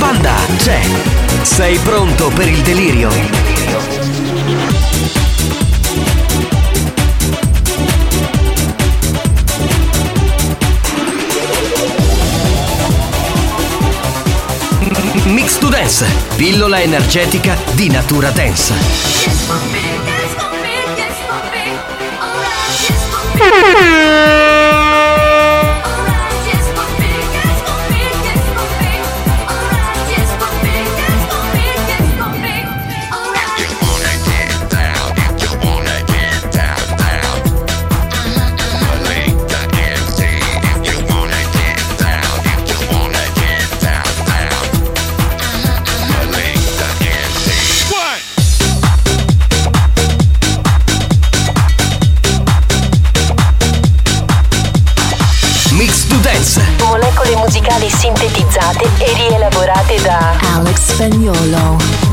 Banda 0.00 0.34
c'è. 0.56 0.80
Sei 1.42 1.78
pronto 1.78 2.28
per 2.28 2.48
il 2.48 2.62
delirio? 2.62 3.10
Mix 15.26 15.58
to 15.58 15.68
Dance, 15.68 16.06
pillola 16.36 16.80
energetica 16.80 17.56
di 17.72 17.90
natura 17.90 18.30
dance. 18.30 18.72
Mix 23.42 24.49
da 59.98 60.38
Alex 60.54 60.92
Spagnolo. 60.92 62.09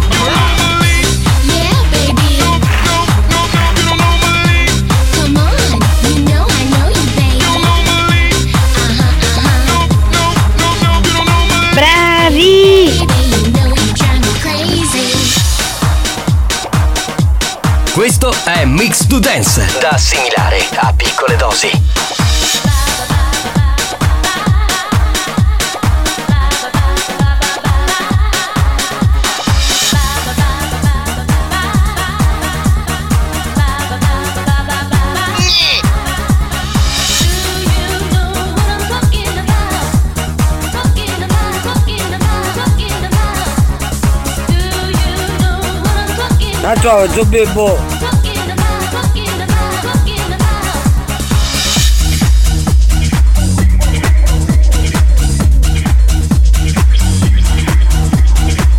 Ciao, 46.81 47.07
ciao, 47.11 47.25
bebbo. 47.25 47.77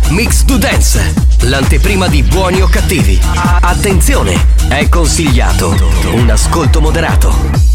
Mix 0.09 0.43
to 0.45 0.57
Dance, 0.57 1.13
l'anteprima 1.41 2.07
di 2.07 2.23
buoni 2.23 2.61
o 2.61 2.67
cattivi. 2.67 3.19
Attenzione, 3.61 4.45
è 4.67 4.89
consigliato 4.89 5.75
un 6.13 6.29
ascolto 6.29 6.81
moderato. 6.81 7.68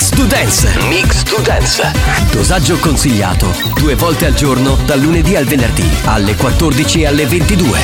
Mix 0.00 0.08
to 0.12 0.24
Dance. 0.24 0.66
Mix 0.88 1.22
to 1.24 1.42
Dance. 1.42 1.82
Dosaggio 2.30 2.78
consigliato 2.78 3.54
due 3.74 3.94
volte 3.96 4.24
al 4.24 4.32
giorno 4.32 4.78
dal 4.86 4.98
lunedì 4.98 5.36
al 5.36 5.44
venerdì 5.44 5.86
alle 6.04 6.36
14 6.36 7.02
e 7.02 7.06
alle 7.06 7.26
22. 7.26 7.78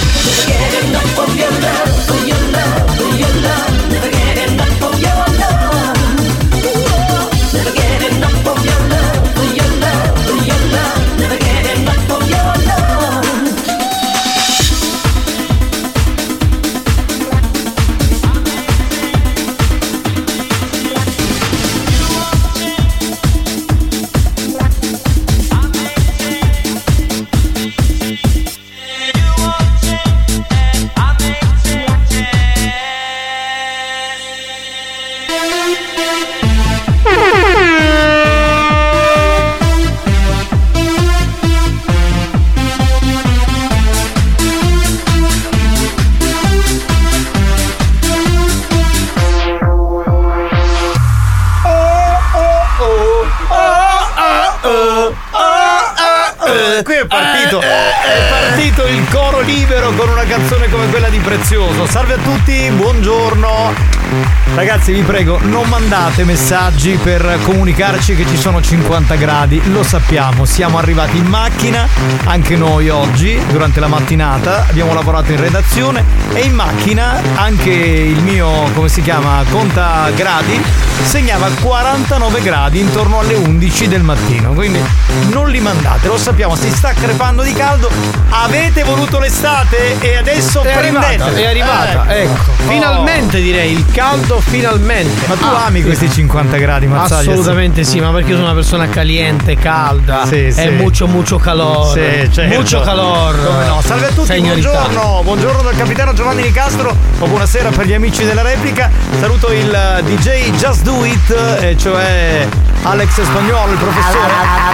Vi 64.96 65.02
prego, 65.02 65.38
non 65.42 65.68
mandate 65.68 66.24
messaggi 66.24 66.96
per 66.96 67.40
comunicarci 67.42 68.14
che 68.14 68.26
ci 68.26 68.38
sono 68.38 68.62
50 68.62 69.14
gradi, 69.16 69.60
lo 69.70 69.82
sappiamo, 69.82 70.46
siamo 70.46 70.78
arrivati 70.78 71.18
in 71.18 71.26
macchina, 71.26 71.86
anche 72.24 72.56
noi 72.56 72.88
oggi, 72.88 73.38
durante 73.50 73.78
la 73.78 73.88
mattinata, 73.88 74.64
abbiamo 74.66 74.94
lavorato 74.94 75.32
in 75.32 75.38
redazione 75.38 76.02
e 76.32 76.44
in 76.44 76.54
macchina 76.54 77.20
anche 77.34 77.70
il 77.70 78.22
mio, 78.22 78.48
come 78.72 78.88
si 78.88 79.02
chiama, 79.02 79.44
conta 79.50 80.08
gradi, 80.14 80.62
segnava 81.04 81.48
49 81.60 82.40
gradi 82.42 82.80
intorno 82.80 83.20
alle 83.20 83.34
11 83.34 83.88
del 83.88 84.02
mattino, 84.02 84.52
quindi 84.52 84.82
non 85.30 85.48
li 85.48 85.60
mandate, 85.60 86.08
lo 86.08 86.16
sappiamo, 86.18 86.56
si 86.56 86.70
sta 86.70 86.92
crepando 86.92 87.42
di 87.42 87.52
caldo, 87.52 87.90
avete 88.30 88.82
voluto 88.82 89.18
l'estate 89.18 89.96
e 90.00 90.16
adesso 90.16 90.62
È 90.62 90.72
prendete. 90.72 91.06
arrivata, 91.06 91.34
è 91.36 91.46
arrivata, 91.46 92.06
Eh, 92.14 92.22
ecco. 92.22 92.54
Finalmente 92.66 93.40
direi, 93.40 93.72
il 93.72 93.84
caldo 93.92 94.40
finalmente. 94.40 95.26
Ma 95.28 95.34
tu 95.36 95.44
Ah, 95.44 95.66
ami 95.66 95.78
sì. 95.80 95.84
questi 95.86 96.10
50 96.10 96.56
gradi, 96.56 96.86
Mazzaglia? 96.86 97.30
Assolutamente 97.30 97.84
sì, 97.84 98.00
ma 98.00 98.10
perché 98.10 98.30
io 98.30 98.34
sono 98.36 98.46
una 98.48 98.54
persona 98.56 98.88
caliente, 98.88 99.54
calda. 99.56 100.26
Sì, 100.26 100.46
e 100.46 100.52
sì. 100.52 100.68
mucho, 100.70 101.06
mucho 101.06 101.38
calor. 101.38 101.92
Sì, 101.92 102.28
certo. 102.32 102.54
Mucho 102.56 102.80
calor. 102.80 103.44
Come 103.46 103.66
no? 103.66 103.80
Salve 103.84 104.06
a 104.06 104.10
tutti, 104.10 104.32
Signorità. 104.32 104.68
buongiorno, 104.70 105.22
buongiorno 105.22 105.62
dal 105.62 105.76
capitano 105.76 106.12
Giovanni 106.12 106.42
Nicastro 106.42 106.96
o 107.20 107.26
buonasera 107.26 107.70
per 107.70 107.86
gli 107.86 107.92
amici 107.94 108.24
della 108.24 108.42
replica. 108.42 108.90
Saluto 109.20 109.52
il 109.52 109.72
eh, 109.72 110.02
DJ 110.02 110.50
Just 110.56 110.82
Do 110.86 111.02
It, 111.02 111.74
cioè 111.78 112.75
Alex 112.82 113.20
Spagnolo, 113.22 113.72
il 113.72 113.78
professore. 113.78 114.32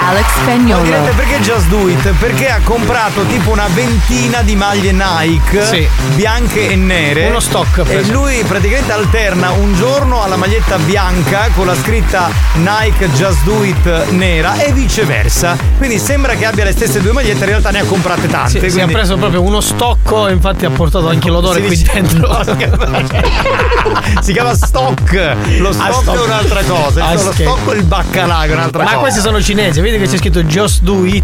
Alex 0.08 0.26
Spagnolo. 0.42 0.82
direte 0.82 1.10
perché 1.12 1.40
Just 1.40 1.66
Do 1.68 1.88
It? 1.88 2.10
Perché 2.18 2.50
ha 2.50 2.60
comprato 2.62 3.22
tipo 3.24 3.50
una 3.50 3.66
ventina 3.72 4.42
di 4.42 4.54
maglie 4.54 4.92
Nike 4.92 5.64
Sì. 5.64 5.88
bianche 6.14 6.68
e 6.70 6.76
nere. 6.76 7.26
Uno 7.28 7.40
stock 7.40 7.78
ha 7.78 7.82
E 7.82 7.84
preso. 7.84 8.12
lui 8.12 8.42
praticamente 8.46 8.92
alterna 8.92 9.50
un 9.52 9.74
giorno 9.74 10.22
alla 10.22 10.36
maglietta 10.36 10.76
bianca 10.78 11.48
con 11.54 11.66
la 11.66 11.74
scritta 11.74 12.28
Nike 12.54 13.08
Just 13.12 13.42
Do 13.44 13.62
It 13.64 14.08
nera 14.10 14.58
e 14.60 14.72
viceversa. 14.72 15.56
Quindi 15.78 15.98
sembra 15.98 16.34
che 16.34 16.44
abbia 16.44 16.64
le 16.64 16.72
stesse 16.72 17.00
due 17.00 17.12
magliette, 17.12 17.38
in 17.44 17.46
realtà 17.46 17.70
ne 17.70 17.78
ha 17.80 17.84
comprate 17.84 18.28
tante. 18.28 18.50
Sì, 18.50 18.58
si 18.58 18.66
è 18.66 18.70
quindi- 18.72 18.92
preso 18.92 19.16
proprio 19.16 19.40
uno 19.40 19.60
stocco 19.62 20.28
e 20.28 20.32
infatti 20.32 20.66
ha 20.66 20.70
portato 20.70 21.08
anche 21.08 21.30
l'odore 21.30 21.60
Si 21.60 21.66
qui 21.66 21.76
dice- 21.76 21.92
dentro. 21.94 22.30
No, 22.92 24.20
si 24.20 24.32
chiama 24.32 24.54
stock. 24.54 25.36
Lo 25.58 25.72
stock, 25.72 25.88
Ah, 25.88 25.92
stock. 25.92 26.18
è 26.18 26.22
un'altra 26.24 26.62
cosa. 26.64 27.04
Ah, 27.06 27.12
lo 27.14 27.32
stock 27.32 27.66
o 27.66 27.72
il 27.72 27.84
baccalà 28.02 28.44
è 28.44 28.52
un'altra 28.52 28.82
Ma 28.82 28.88
cosa. 28.90 29.00
questi 29.00 29.20
sono 29.20 29.40
cinesi, 29.40 29.80
vedi 29.80 29.98
che 29.98 30.06
c'è 30.08 30.16
scritto 30.16 30.42
Just 30.42 30.82
Do 30.82 31.04
It. 31.04 31.22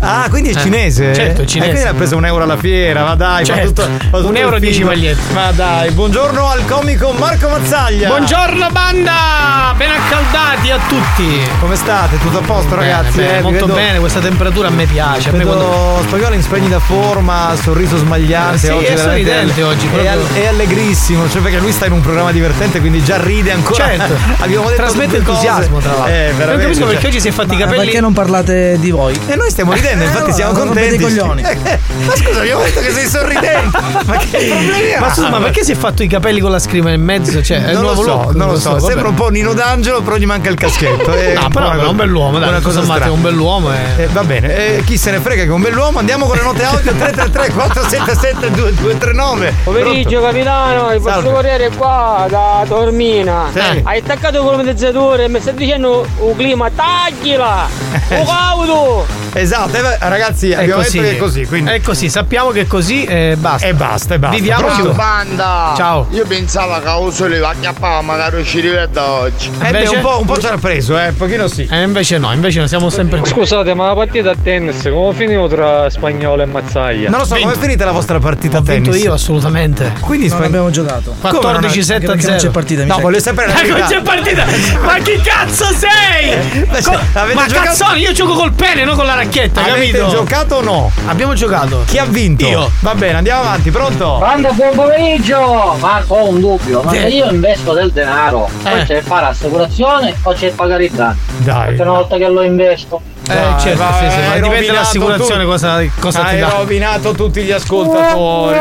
Ah, 0.00 0.26
quindi 0.30 0.50
è 0.50 0.56
Eh, 0.56 0.60
cinese? 0.60 1.14
certo, 1.14 1.40
è 1.40 1.44
E 1.44 1.46
cinese. 1.46 1.70
quindi 1.72 1.88
ha 1.88 1.94
preso 1.94 2.16
un 2.16 2.24
euro 2.26 2.42
alla 2.44 2.56
fiera, 2.56 3.04
ma 3.04 3.14
dai, 3.14 3.44
Certo. 3.44 3.82
tutto, 3.82 3.88
tutto 4.10 4.28
Un 4.28 4.36
euro, 4.36 4.58
dieci 4.58 4.78
figo. 4.78 4.88
magliette. 4.88 5.32
Ma 5.32 5.50
dai, 5.52 5.90
buongiorno 5.90 6.48
al 6.48 6.64
comico 6.66 7.12
Marco 7.12 7.48
Mazzaglia. 7.48 8.08
Buongiorno 8.08 8.68
banda! 8.70 9.74
Ben 9.76 9.90
accaldati 9.90 10.70
a 10.70 10.78
tutti! 10.88 11.40
Come 11.60 11.76
state? 11.76 12.18
Tutto 12.18 12.38
a 12.38 12.42
posto, 12.42 12.74
ragazzi? 12.74 13.16
Bene, 13.16 13.26
bene, 13.28 13.38
Eh, 13.38 13.42
molto 13.42 13.66
vedo- 13.66 13.74
bene, 13.78 13.98
questa 13.98 14.20
temperatura 14.20 14.68
a 14.68 14.70
me 14.70 14.86
piace. 14.86 15.28
A 15.28 15.32
me 15.32 15.38
Vedo 15.38 15.50
quando- 15.56 16.02
Spagnolo 16.08 16.34
in 16.34 16.42
splendida 16.42 16.78
forma, 16.80 17.54
sorriso 17.60 17.96
smagliante. 17.96 18.58
Sì, 18.58 18.68
oggi 18.68 18.84
è 18.86 18.96
sorridente 18.96 19.62
oggi, 19.62 19.88
È, 19.92 20.06
al- 20.06 20.26
è 20.34 20.46
allegrissimo, 20.46 21.28
cioè 21.30 21.40
perché 21.42 21.58
lui 21.58 21.72
sta 21.72 21.86
in 21.86 21.92
un 21.92 22.00
programma 22.00 22.32
divertente, 22.32 22.80
quindi 22.80 23.02
già 23.04 23.22
ride 23.22 23.52
ancora. 23.52 23.84
Certo, 23.86 24.16
Abbiamo 24.42 24.64
detto 24.68 24.82
trasmette 24.82 25.16
entusiasmo 25.18 25.78
tra 25.78 25.90
l'altro. 25.92 26.01
Eh, 26.06 26.28
non 26.28 26.36
veramente. 26.38 26.62
capisco 26.70 26.86
perché 26.86 27.06
oggi 27.06 27.20
si 27.20 27.28
è 27.28 27.30
fatti 27.30 27.54
i 27.54 27.58
Ma 27.58 27.64
capelli. 27.64 27.84
perché 27.84 28.00
non 28.00 28.12
parlate 28.12 28.76
di 28.78 28.90
voi? 28.90 29.18
E 29.26 29.36
noi 29.36 29.50
stiamo 29.50 29.72
ridendo, 29.72 30.04
infatti 30.04 30.30
Eh, 30.30 30.32
siamo 30.34 30.52
contenti. 30.52 30.98
coglioni. 31.02 31.42
Eh, 31.42 31.78
ma 32.04 32.16
scusa, 32.16 32.40
abbiamo 32.40 32.62
detto 32.62 32.80
che 32.80 32.90
sei 32.90 33.06
sorridente. 33.06 33.78
ma 34.06 34.16
che 34.16 34.26
problemi 34.48 34.92
ha? 34.94 35.00
Ma 35.00 35.12
scusa, 35.12 35.28
ma 35.30 35.38
perché 35.38 35.64
si 35.64 35.72
è 35.72 35.74
fatto 35.76 36.02
i 36.02 36.06
capelli 36.08 36.40
con 36.40 36.50
la 36.50 36.58
scrima 36.58 36.90
in 36.90 37.02
mezzo? 37.02 37.42
Cioè, 37.42 37.72
non 37.72 37.82
lo 37.82 37.94
so, 37.94 38.02
look, 38.02 38.34
non 38.34 38.48
lo 38.50 38.58
so. 38.58 38.70
vabbè. 38.72 38.80
Sembra 38.82 39.08
un 39.08 39.14
po' 39.14 39.28
Nino 39.28 39.52
D'Angelo, 39.52 40.00
però 40.02 40.16
gli 40.16 40.26
manca 40.26 40.48
il 40.50 40.56
caschetto. 40.56 41.12
È 41.12 41.34
No, 41.34 41.44
un 41.44 41.48
po' 41.50 41.58
però 41.60 41.72
è 41.72 41.86
un 41.86 41.96
bell'uomo, 41.96 42.38
dai. 42.38 42.48
Una 42.48 42.60
cosa 42.60 42.82
strana. 42.82 43.10
un 43.10 43.20
bell'uomo. 43.22 43.70
Eh, 43.72 44.06
va 44.12 44.24
bene, 44.24 44.76
eh, 44.78 44.82
chi 44.84 44.96
se 44.96 45.10
ne 45.10 45.20
frega 45.20 45.42
che 45.42 45.48
è 45.48 45.52
un 45.52 45.60
bell'uomo? 45.62 45.98
Andiamo 45.98 46.26
con 46.26 46.36
le 46.36 46.42
note 46.42 46.64
audio 46.64 46.92
333 46.92 47.50
477 47.52 48.50
2239. 48.50 49.54
Pomeriggio 49.64 50.20
capitano, 50.20 50.92
il 50.92 51.00
vostro 51.00 51.30
corriere 51.32 51.66
è 51.66 51.70
qua 51.76 52.26
da 52.28 52.64
Tormina. 52.68 53.50
Hai 53.82 53.98
attaccato 53.98 54.42
con 54.42 54.58
il 54.58 54.64
medizzatore 54.64 55.24
e 55.24 55.28
mi 55.28 55.40
stai 55.40 55.54
dicendo 55.54 55.91
un 56.20 56.34
clima, 56.34 56.70
taglila! 56.70 57.68
Un 58.10 58.26
caudo! 58.26 59.21
Esatto, 59.34 59.74
eh, 59.76 59.96
ragazzi, 60.00 60.50
È 60.50 60.56
abbiamo 60.60 60.82
così. 60.82 60.98
detto 60.98 61.08
che 61.10 61.16
è 61.16 61.18
così, 61.18 61.46
quindi 61.46 61.70
È 61.70 61.80
così, 61.80 62.08
sappiamo 62.10 62.50
che 62.50 62.60
è 62.62 62.66
così 62.66 63.04
e 63.04 63.34
basta. 63.38 63.66
e 63.66 63.72
basta, 63.72 64.14
e 64.14 64.18
basta. 64.18 64.36
Viviamoci 64.36 64.82
banda! 64.94 65.72
Ciao. 65.74 66.06
Io 66.10 66.26
pensavo 66.26 66.78
che 66.78 66.84
lo 66.84 67.10
sole 67.10 67.38
va 67.38 67.48
a 67.48 67.54
chiappare, 67.58 68.04
magari 68.04 68.44
ci 68.44 68.60
riveda 68.60 69.10
oggi. 69.10 69.48
Eh 69.48 69.58
beh, 69.58 69.66
Invece- 69.78 69.96
un 69.96 70.02
po', 70.02 70.18
un 70.20 70.26
po' 70.26 70.38
ci 70.38 70.46
ha 70.46 70.58
preso, 70.58 70.98
eh, 70.98 71.08
un 71.08 71.16
pochino 71.16 71.48
sì. 71.48 71.66
E 71.70 71.82
invece 71.82 72.18
no, 72.18 72.30
invece 72.32 72.60
no, 72.60 72.66
siamo 72.66 72.90
sempre 72.90 73.20
Scusate, 73.24 73.72
ma 73.72 73.86
la 73.86 73.94
partita 73.94 74.32
a 74.32 74.36
tennis 74.40 74.82
come 74.82 75.14
finivo 75.14 75.48
tra 75.48 75.88
spagnolo 75.88 76.42
e 76.42 76.46
mazzaglia? 76.46 77.08
Non 77.08 77.20
lo 77.20 77.24
so, 77.24 77.34
Vinto. 77.34 77.50
com'è 77.52 77.60
finita 77.60 77.84
la 77.86 77.92
vostra 77.92 78.18
partita 78.18 78.58
a 78.58 78.60
Ho 78.60 78.64
vinto 78.64 78.90
tennis? 78.90 79.02
io 79.04 79.12
assolutamente. 79.14 79.92
Quindi 80.00 80.26
Non 80.28 80.36
Spagn- 80.36 80.48
abbiamo 80.50 80.70
giocato. 80.70 81.14
14 81.20 81.82
7 81.82 81.94
Anche 81.94 82.06
a 82.06 82.08
perché 82.10 82.26
non 82.28 82.38
0. 82.38 82.48
c'è 82.50 82.54
partita, 82.54 82.82
mi 82.82 82.88
No, 82.88 82.98
voglio 82.98 83.18
sapere 83.20 83.46
la 83.48 83.54
Ma 83.54 83.60
non 83.62 83.68
verità. 83.72 83.88
c'è 83.88 84.02
partita! 84.02 84.44
Ma 84.84 84.98
chi 84.98 85.20
cazzo 85.22 85.64
sei? 85.72 86.66
Ma 86.68 86.78
Co- 86.82 87.00
ma 87.34 87.46
giocato- 87.46 87.64
cazzone, 87.68 87.98
io 87.98 88.12
gioco 88.12 88.34
col 88.34 88.52
pene, 88.52 88.84
non 88.84 88.94
con 88.94 89.06
la 89.06 89.14
racchetta, 89.22 89.60
Avete 89.64 89.90
capito? 89.98 90.08
giocato 90.08 90.54
o 90.56 90.60
no? 90.62 90.90
Abbiamo 91.06 91.34
giocato. 91.34 91.82
Chi 91.86 91.98
ha 91.98 92.04
vinto? 92.04 92.46
Io. 92.46 92.70
Va 92.80 92.94
bene, 92.94 93.18
andiamo 93.18 93.42
avanti, 93.42 93.70
pronto? 93.70 94.16
Banda, 94.18 94.50
buon 94.52 94.74
pomeriggio! 94.74 95.76
Ma 95.78 96.02
ho 96.06 96.28
un 96.28 96.40
dubbio, 96.40 96.82
ma 96.82 96.90
se 96.92 97.08
io 97.08 97.30
investo 97.30 97.72
del 97.72 97.90
denaro, 97.92 98.48
Eh. 98.64 98.70
poi 98.70 98.84
c'è 98.84 99.00
fare 99.00 99.26
assicurazione 99.26 100.14
o 100.22 100.32
c'è 100.32 100.50
pagare 100.50 100.84
i 100.84 100.90
danni? 100.90 101.18
Dai. 101.38 101.66
Perché 101.68 101.82
una 101.82 101.92
volta 101.92 102.16
che 102.16 102.28
lo 102.28 102.42
investo. 102.42 103.00
Eh, 103.28 103.34
Dai, 103.34 103.60
certo, 103.60 103.78
vai, 103.78 103.92
sì, 103.92 104.10
sì, 104.10 104.20
hai 104.20 104.40
ma 104.40 104.46
dipende 104.48 104.66
dall'assicurazione 104.66 105.42
tu- 105.44 105.48
cosa, 105.50 105.80
cosa 106.00 106.20
ti 106.22 106.26
Hai 106.34 106.40
dà. 106.40 106.48
rovinato 106.56 107.12
tutti 107.12 107.42
gli 107.42 107.52
ascoltatori. 107.52 108.58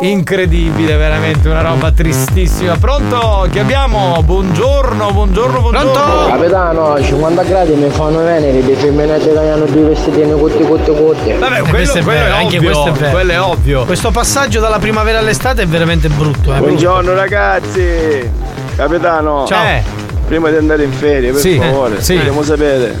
Incredibile, 0.00 0.96
veramente 0.96 1.48
una 1.50 1.60
roba 1.60 1.92
tristissima. 1.92 2.76
Pronto? 2.76 3.46
Che 3.52 3.60
abbiamo? 3.60 4.22
Buongiorno, 4.24 5.10
buongiorno, 5.12 5.60
buongiorno. 5.60 5.90
Pronto? 5.92 6.26
Capitano, 6.30 7.02
50 7.02 7.42
gradi 7.42 7.72
mi 7.74 7.90
fanno 7.90 8.22
venire, 8.22 8.61
di 8.64 8.74
femminette 8.74 9.32
che 9.32 9.38
hanno 9.38 9.64
due 9.66 9.88
vestitini 9.88 10.32
cutti 10.32 10.62
cutti 10.62 10.90
cutti. 10.92 11.32
Vabbè, 11.32 11.56
Eh, 11.56 11.60
quello, 11.60 11.68
questo 11.70 11.98
è 11.98 12.02
vero, 12.02 12.26
è 12.26 12.30
anche 12.30 12.56
ovvio, 12.58 12.70
questo 12.70 12.88
è 12.88 12.92
vero. 12.92 13.10
Quello 13.12 13.32
è 13.32 13.40
ovvio. 13.40 13.84
Questo 13.84 14.10
passaggio 14.10 14.60
dalla 14.60 14.78
primavera 14.78 15.18
all'estate 15.18 15.62
è 15.62 15.66
veramente 15.66 16.08
brutto. 16.08 16.54
Eh. 16.54 16.58
Buongiorno 16.58 17.14
ragazzi! 17.14 18.30
Capitano, 18.76 19.44
Ciao. 19.46 19.64
Eh, 19.66 19.82
prima 20.26 20.50
di 20.50 20.56
andare 20.56 20.84
in 20.84 20.92
ferie, 20.92 21.32
per 21.32 21.40
Sì, 21.40 21.56
favore, 21.58 22.00
sì. 22.02 22.16
vogliamo 22.16 22.42
sapere 22.42 22.94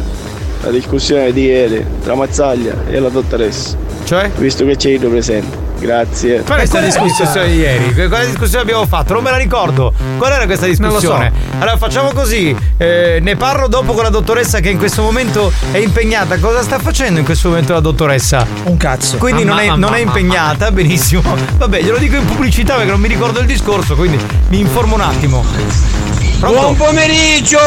la 0.62 0.70
discussione 0.70 1.32
di 1.32 1.44
ieri 1.44 1.84
tra 2.02 2.14
Mazzaglia 2.14 2.74
e 2.88 2.98
la 3.00 3.08
dottoressa, 3.08 3.76
cioè? 4.04 4.30
visto 4.36 4.64
che 4.64 4.76
c'è 4.76 4.90
io 4.90 5.08
presente. 5.08 5.70
Grazie. 5.82 6.42
Qual 6.42 6.58
è 6.60 6.68
questa 6.68 6.78
Qual 6.78 6.90
è 6.90 6.96
la 6.96 7.02
discussione 7.04 7.48
di 7.48 7.56
ieri? 7.56 8.08
Quale 8.08 8.26
discussione 8.26 8.62
abbiamo 8.62 8.86
fatto? 8.86 9.14
Non 9.14 9.22
me 9.24 9.30
la 9.30 9.36
ricordo. 9.36 9.92
Qual 10.16 10.30
era 10.30 10.44
questa 10.46 10.66
Non 10.66 10.76
lo 10.76 10.86
discussione? 10.98 11.32
Allora 11.58 11.76
facciamo 11.76 12.12
così. 12.12 12.56
eh, 12.76 13.18
ne 13.20 13.34
parlo 13.36 13.66
dopo 13.66 13.92
con 13.92 14.04
la 14.04 14.08
dottoressa 14.08 14.60
che 14.60 14.70
in 14.70 14.78
questo 14.78 15.02
momento 15.02 15.52
è 15.72 15.78
impegnata. 15.78 16.38
Cosa 16.38 16.62
sta 16.62 16.78
facendo 16.78 17.18
in 17.18 17.24
questo 17.24 17.48
momento 17.48 17.72
la 17.72 17.80
dottoressa? 17.80 18.46
Un 18.64 18.76
cazzo. 18.76 19.16
Quindi 19.16 19.42
non, 19.42 19.58
è, 19.58 19.66
Mamma, 19.66 19.86
non 19.88 19.94
è 19.96 20.04
mamma, 20.04 20.18
impegnata, 20.18 20.70
benissimo. 20.72 21.22
Vabbè, 21.56 21.82
glielo 21.82 21.98
dico 21.98 22.14
in 22.14 22.24
pubblicità 22.26 22.74
perché 22.74 22.90
non 22.90 23.00
mi 23.00 23.08
ricordo 23.08 23.40
il 23.40 23.46
discorso, 23.46 23.96
quindi 23.96 24.18
mi 24.48 24.60
informo 24.60 24.94
un 24.94 25.00
attimo. 25.00 26.11
Pronto? 26.42 26.58
Buon 26.60 26.74
pomeriggio! 26.76 27.58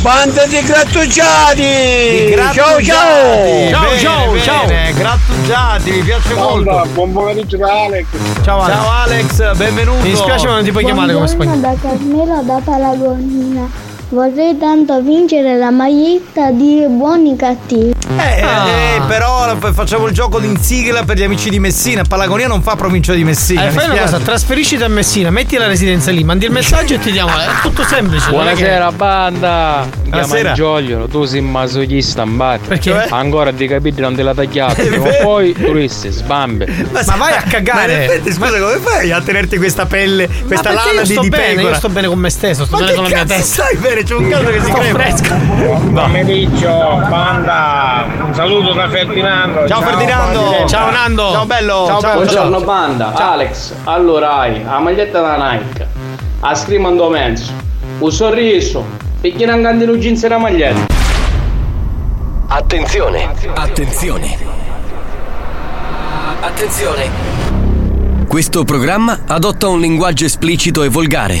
Banda 0.00 0.46
di 0.46 0.58
grattugiati! 0.62 1.60
Di 1.60 2.34
Ciao 2.34 2.80
ciao! 2.80 2.82
Ciao, 2.82 3.84
Bene, 3.84 3.98
ciao, 4.00 4.26
bene, 4.30 4.40
ciao. 4.40 4.66
Grattugiati, 4.94 5.90
mi 5.90 5.98
piace 6.00 6.32
molto. 6.32 6.86
buon 6.94 7.12
pomeriggio 7.12 7.58
da 7.58 7.82
Alex. 7.84 8.06
Ciao 8.42 8.60
Ale. 8.62 8.72
Ciao 8.72 8.90
Alex, 8.90 9.56
benvenuto. 9.56 10.02
Mi 10.02 10.08
dispiace 10.08 10.46
ma 10.46 10.54
non 10.54 10.64
ti 10.64 10.72
puoi 10.72 10.84
chiamare 10.86 11.12
come 11.12 11.26
spagnolo. 11.28 11.60
da 11.60 11.74
Carmelo 11.78 12.42
da 12.42 12.60
Paragonina. 12.64 13.68
Vorrei 14.08 14.56
tanto 14.56 15.00
vincere 15.02 15.56
la 15.58 15.70
maglietta 15.72 16.52
di 16.52 16.84
buoni 16.88 17.34
cattivi. 17.34 17.92
Eh, 18.16 18.40
Ah. 18.40 18.68
eh, 18.68 19.00
però 19.08 19.56
facciamo 19.72 20.06
il 20.06 20.14
gioco 20.14 20.40
in 20.40 20.56
sigla 20.60 21.02
per 21.02 21.16
gli 21.16 21.24
amici 21.24 21.50
di 21.50 21.58
Messina. 21.58 22.04
Palagonia 22.04 22.46
non 22.46 22.62
fa 22.62 22.76
provincia 22.76 23.12
di 23.14 23.24
Messina. 23.24 23.66
Eh, 23.66 23.70
fai 23.72 23.90
una 23.90 23.98
cosa, 24.02 24.20
trasferisci 24.20 24.76
a 24.76 24.86
Messina, 24.86 25.30
metti 25.30 25.56
la 25.56 25.66
residenza 25.66 26.12
lì, 26.12 26.22
mandi 26.22 26.44
il 26.44 26.52
messaggio 26.52 26.94
e 26.94 26.98
ti 27.00 27.10
diamo. 27.10 27.30
È 27.36 27.46
tutto 27.62 27.82
semplice. 27.82 28.26
è 28.26 28.28
che- 28.28 28.30
Buonasera 28.30 28.92
banda! 28.92 29.86
Mi 30.04 30.08
Buonasera. 30.10 30.38
chiamo 30.52 30.54
Giolio, 30.54 31.06
tu 31.08 31.24
sei 31.24 31.40
masochista 31.40 32.22
in 32.22 32.36
bar. 32.36 32.60
Perché? 32.60 32.90
Cioè? 32.92 33.06
Ancora 33.10 33.50
di 33.50 33.66
capire 33.66 34.00
non 34.02 34.14
te 34.14 34.22
la 34.22 34.34
prima 34.34 34.54
o 34.62 35.02
vero. 35.02 35.24
poi 35.24 35.52
turisti, 35.52 36.10
sbambe. 36.12 36.66
Ma, 36.92 37.02
Ma 37.04 37.16
vai 37.16 37.32
a 37.32 37.42
cagare. 37.42 37.86
Ma 37.96 38.04
in 38.04 38.10
effetti, 38.10 38.32
scusa, 38.32 38.56
come 38.60 38.76
fai 38.78 39.10
a 39.10 39.20
tenerti 39.20 39.56
questa 39.56 39.86
pelle, 39.86 40.28
questa 40.46 40.68
Ma 40.72 40.84
lana 40.84 41.02
di, 41.02 41.18
di 41.18 41.28
bene, 41.28 41.54
pecora? 41.54 41.68
io 41.70 41.74
sto 41.74 41.88
bene 41.88 42.06
con 42.06 42.18
me 42.20 42.30
stesso, 42.30 42.64
sto 42.66 42.76
Ma 42.76 42.84
bene 42.84 42.90
che 42.92 42.96
con 43.00 43.10
la 43.10 43.16
mia 43.16 43.24
testa. 43.24 43.62
stai 43.64 43.76
bene 43.78 43.95
bene, 43.96 44.02
c'è 44.02 44.14
un 44.14 44.28
caldo 44.28 44.50
che 44.50 44.60
si 44.60 44.70
crea. 44.70 44.94
fresco. 44.94 45.34
Pomeriggio, 45.92 46.68
banda, 47.08 48.06
un 48.22 48.34
saluto 48.34 48.72
da 48.72 48.88
Ferdinando. 48.88 49.66
Ciao, 49.66 49.80
Ferdinando. 49.80 50.66
Ciao 50.66 50.90
Nando. 50.90 51.30
Ciao 51.32 51.46
bello. 51.46 51.84
Ciao, 51.86 52.00
bello. 52.00 52.14
Buongiorno 52.14 52.60
banda, 52.60 53.12
Alex, 53.14 53.72
allora 53.84 54.38
hai 54.38 54.62
la 54.62 54.78
maglietta 54.78 55.20
da 55.20 55.50
Nike, 55.50 55.88
a 56.40 56.54
scrivendo 56.54 57.08
mezzo, 57.08 57.52
un 57.98 58.12
sorriso, 58.12 58.84
e 59.20 59.32
chi 59.32 59.44
non 59.44 59.60
in 59.60 59.98
jeans 59.98 60.24
e 60.24 60.28
la 60.28 60.38
maglietta. 60.38 60.94
Attenzione, 62.48 63.28
attenzione. 63.54 64.54
Attenzione. 66.40 67.44
Questo 68.28 68.64
programma 68.64 69.20
adotta 69.26 69.68
un 69.68 69.80
linguaggio 69.80 70.24
esplicito 70.24 70.82
e 70.82 70.88
volgare, 70.88 71.40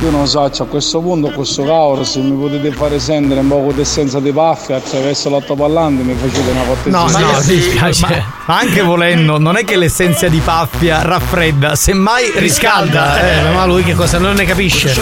Io 0.00 0.10
non 0.10 0.28
so, 0.28 0.42
a 0.42 0.66
questo 0.66 1.00
punto, 1.00 1.28
questo 1.32 1.64
cavolo, 1.64 2.04
se 2.04 2.20
mi 2.20 2.36
potete 2.36 2.70
fare 2.70 3.00
sentire 3.00 3.40
un 3.40 3.48
po' 3.48 3.72
di 3.72 3.80
essenza 3.80 4.20
di 4.20 4.30
paffe 4.30 4.74
attraverso 4.74 5.28
l'altoparlante 5.28 6.04
mi 6.04 6.14
facete 6.14 6.50
una 6.50 6.62
cortesia. 6.62 7.18
No, 7.20 7.32
no, 7.32 7.40
sì, 7.40 7.78
ma, 7.80 8.08
ma 8.46 8.58
anche 8.58 8.80
volendo, 8.82 9.38
non 9.38 9.56
è 9.56 9.64
che 9.64 9.76
l'essenza 9.76 10.28
di 10.28 10.38
paffia 10.38 11.02
raffredda, 11.02 11.74
semmai 11.74 12.30
riscalda. 12.36 13.14
Riscalda, 13.14 13.50
eh, 13.50 13.52
ma 13.52 13.64
lui 13.66 13.82
che 13.82 13.94
cosa 13.94 14.18
non 14.18 14.36
ne 14.36 14.44
capisce? 14.44 14.94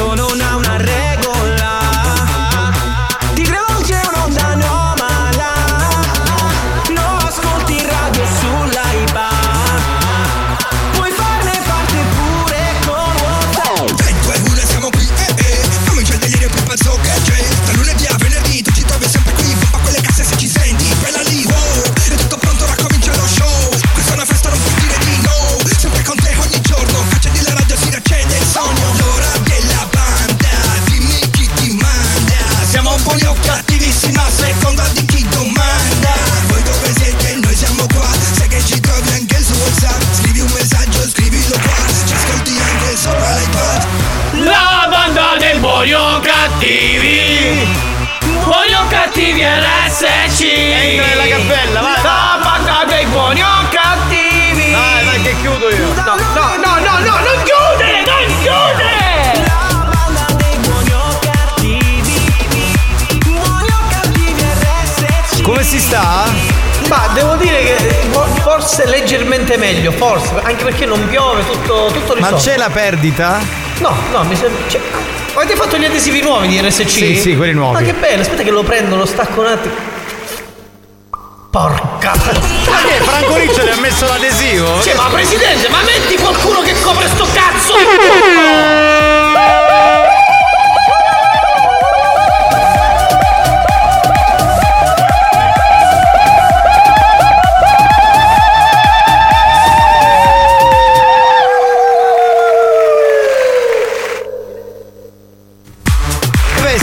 Buoni 47.47 48.75
o 48.75 48.87
cattivi 48.89 49.43
RSC 49.45 50.41
Entra 50.43 51.07
nella 51.07 51.27
cappella, 51.37 51.81
vai. 51.81 52.03
La 52.03 52.41
banda 52.43 52.85
dei 52.89 53.07
buoni 53.07 53.41
o 53.43 53.47
cattivi 53.71 54.73
Vai, 54.73 55.05
vai 55.05 55.23
che 55.23 55.37
chiudo 55.41 55.69
io. 55.71 55.95
No, 55.95 56.03
no, 56.17 56.57
no, 56.57 56.79
no, 56.81 56.99
no, 56.99 57.19
non 57.21 57.43
chiudere, 57.45 58.05
non 58.05 58.41
chiudere 58.41 59.45
La 59.47 59.89
banda 59.93 60.27
dei 60.37 60.57
buoni 60.59 60.93
o 60.93 61.19
cattivi 61.21 62.33
Buoni 63.25 63.69
o 63.69 63.79
cattivi 63.91 64.43
RSC 64.43 65.43
Come 65.43 65.63
si 65.63 65.79
sta? 65.79 66.25
Ma 66.89 67.09
devo 67.15 67.35
dire 67.37 67.63
che 67.65 67.77
forse 68.43 68.87
leggermente 68.87 69.57
meglio, 69.57 69.91
forse, 69.91 70.35
anche 70.43 70.63
perché 70.63 70.85
non 70.87 71.09
piove, 71.09 71.45
tutto, 71.45 71.87
tutto 71.93 72.15
Ma 72.19 72.29
risolto. 72.29 72.37
c'è 72.37 72.57
la 72.57 72.71
perdita? 72.71 73.41
No, 73.79 73.97
no, 74.13 74.23
mi 74.23 74.37
sembra. 74.37 75.16
Avete 75.41 75.57
fatto 75.57 75.77
gli 75.77 75.85
adesivi 75.85 76.21
nuovi 76.23 76.49
di 76.49 76.61
RSC? 76.61 76.89
Sì, 76.89 77.17
sì, 77.17 77.37
quelli 77.37 77.53
nuovi. 77.53 77.75
Ma 77.75 77.83
che 77.83 77.93
bello, 77.95 78.23
aspetta 78.23 78.43
che 78.43 78.51
lo 78.51 78.63
prendo, 78.63 78.97
lo 78.97 79.07
stacco 79.07 79.41
un 79.41 79.47
attimo. 79.47 79.75
Porca. 81.51 82.13
Ma 82.15 82.83
che 82.83 83.03
Franco 83.03 83.37
Riccioli 83.37 83.71
ha 83.71 83.81
messo 83.81 84.07
l'adesivo? 84.07 84.83
Cioè, 84.83 84.95
ma 84.95 85.09
presidente, 85.11 85.69
ma 85.69 85.83
metti 85.83 86.17
qualcuno 86.17 86.61
che 86.61 86.75
copre 86.83 87.09
sto 87.09 87.27
cazzo! 87.33 87.75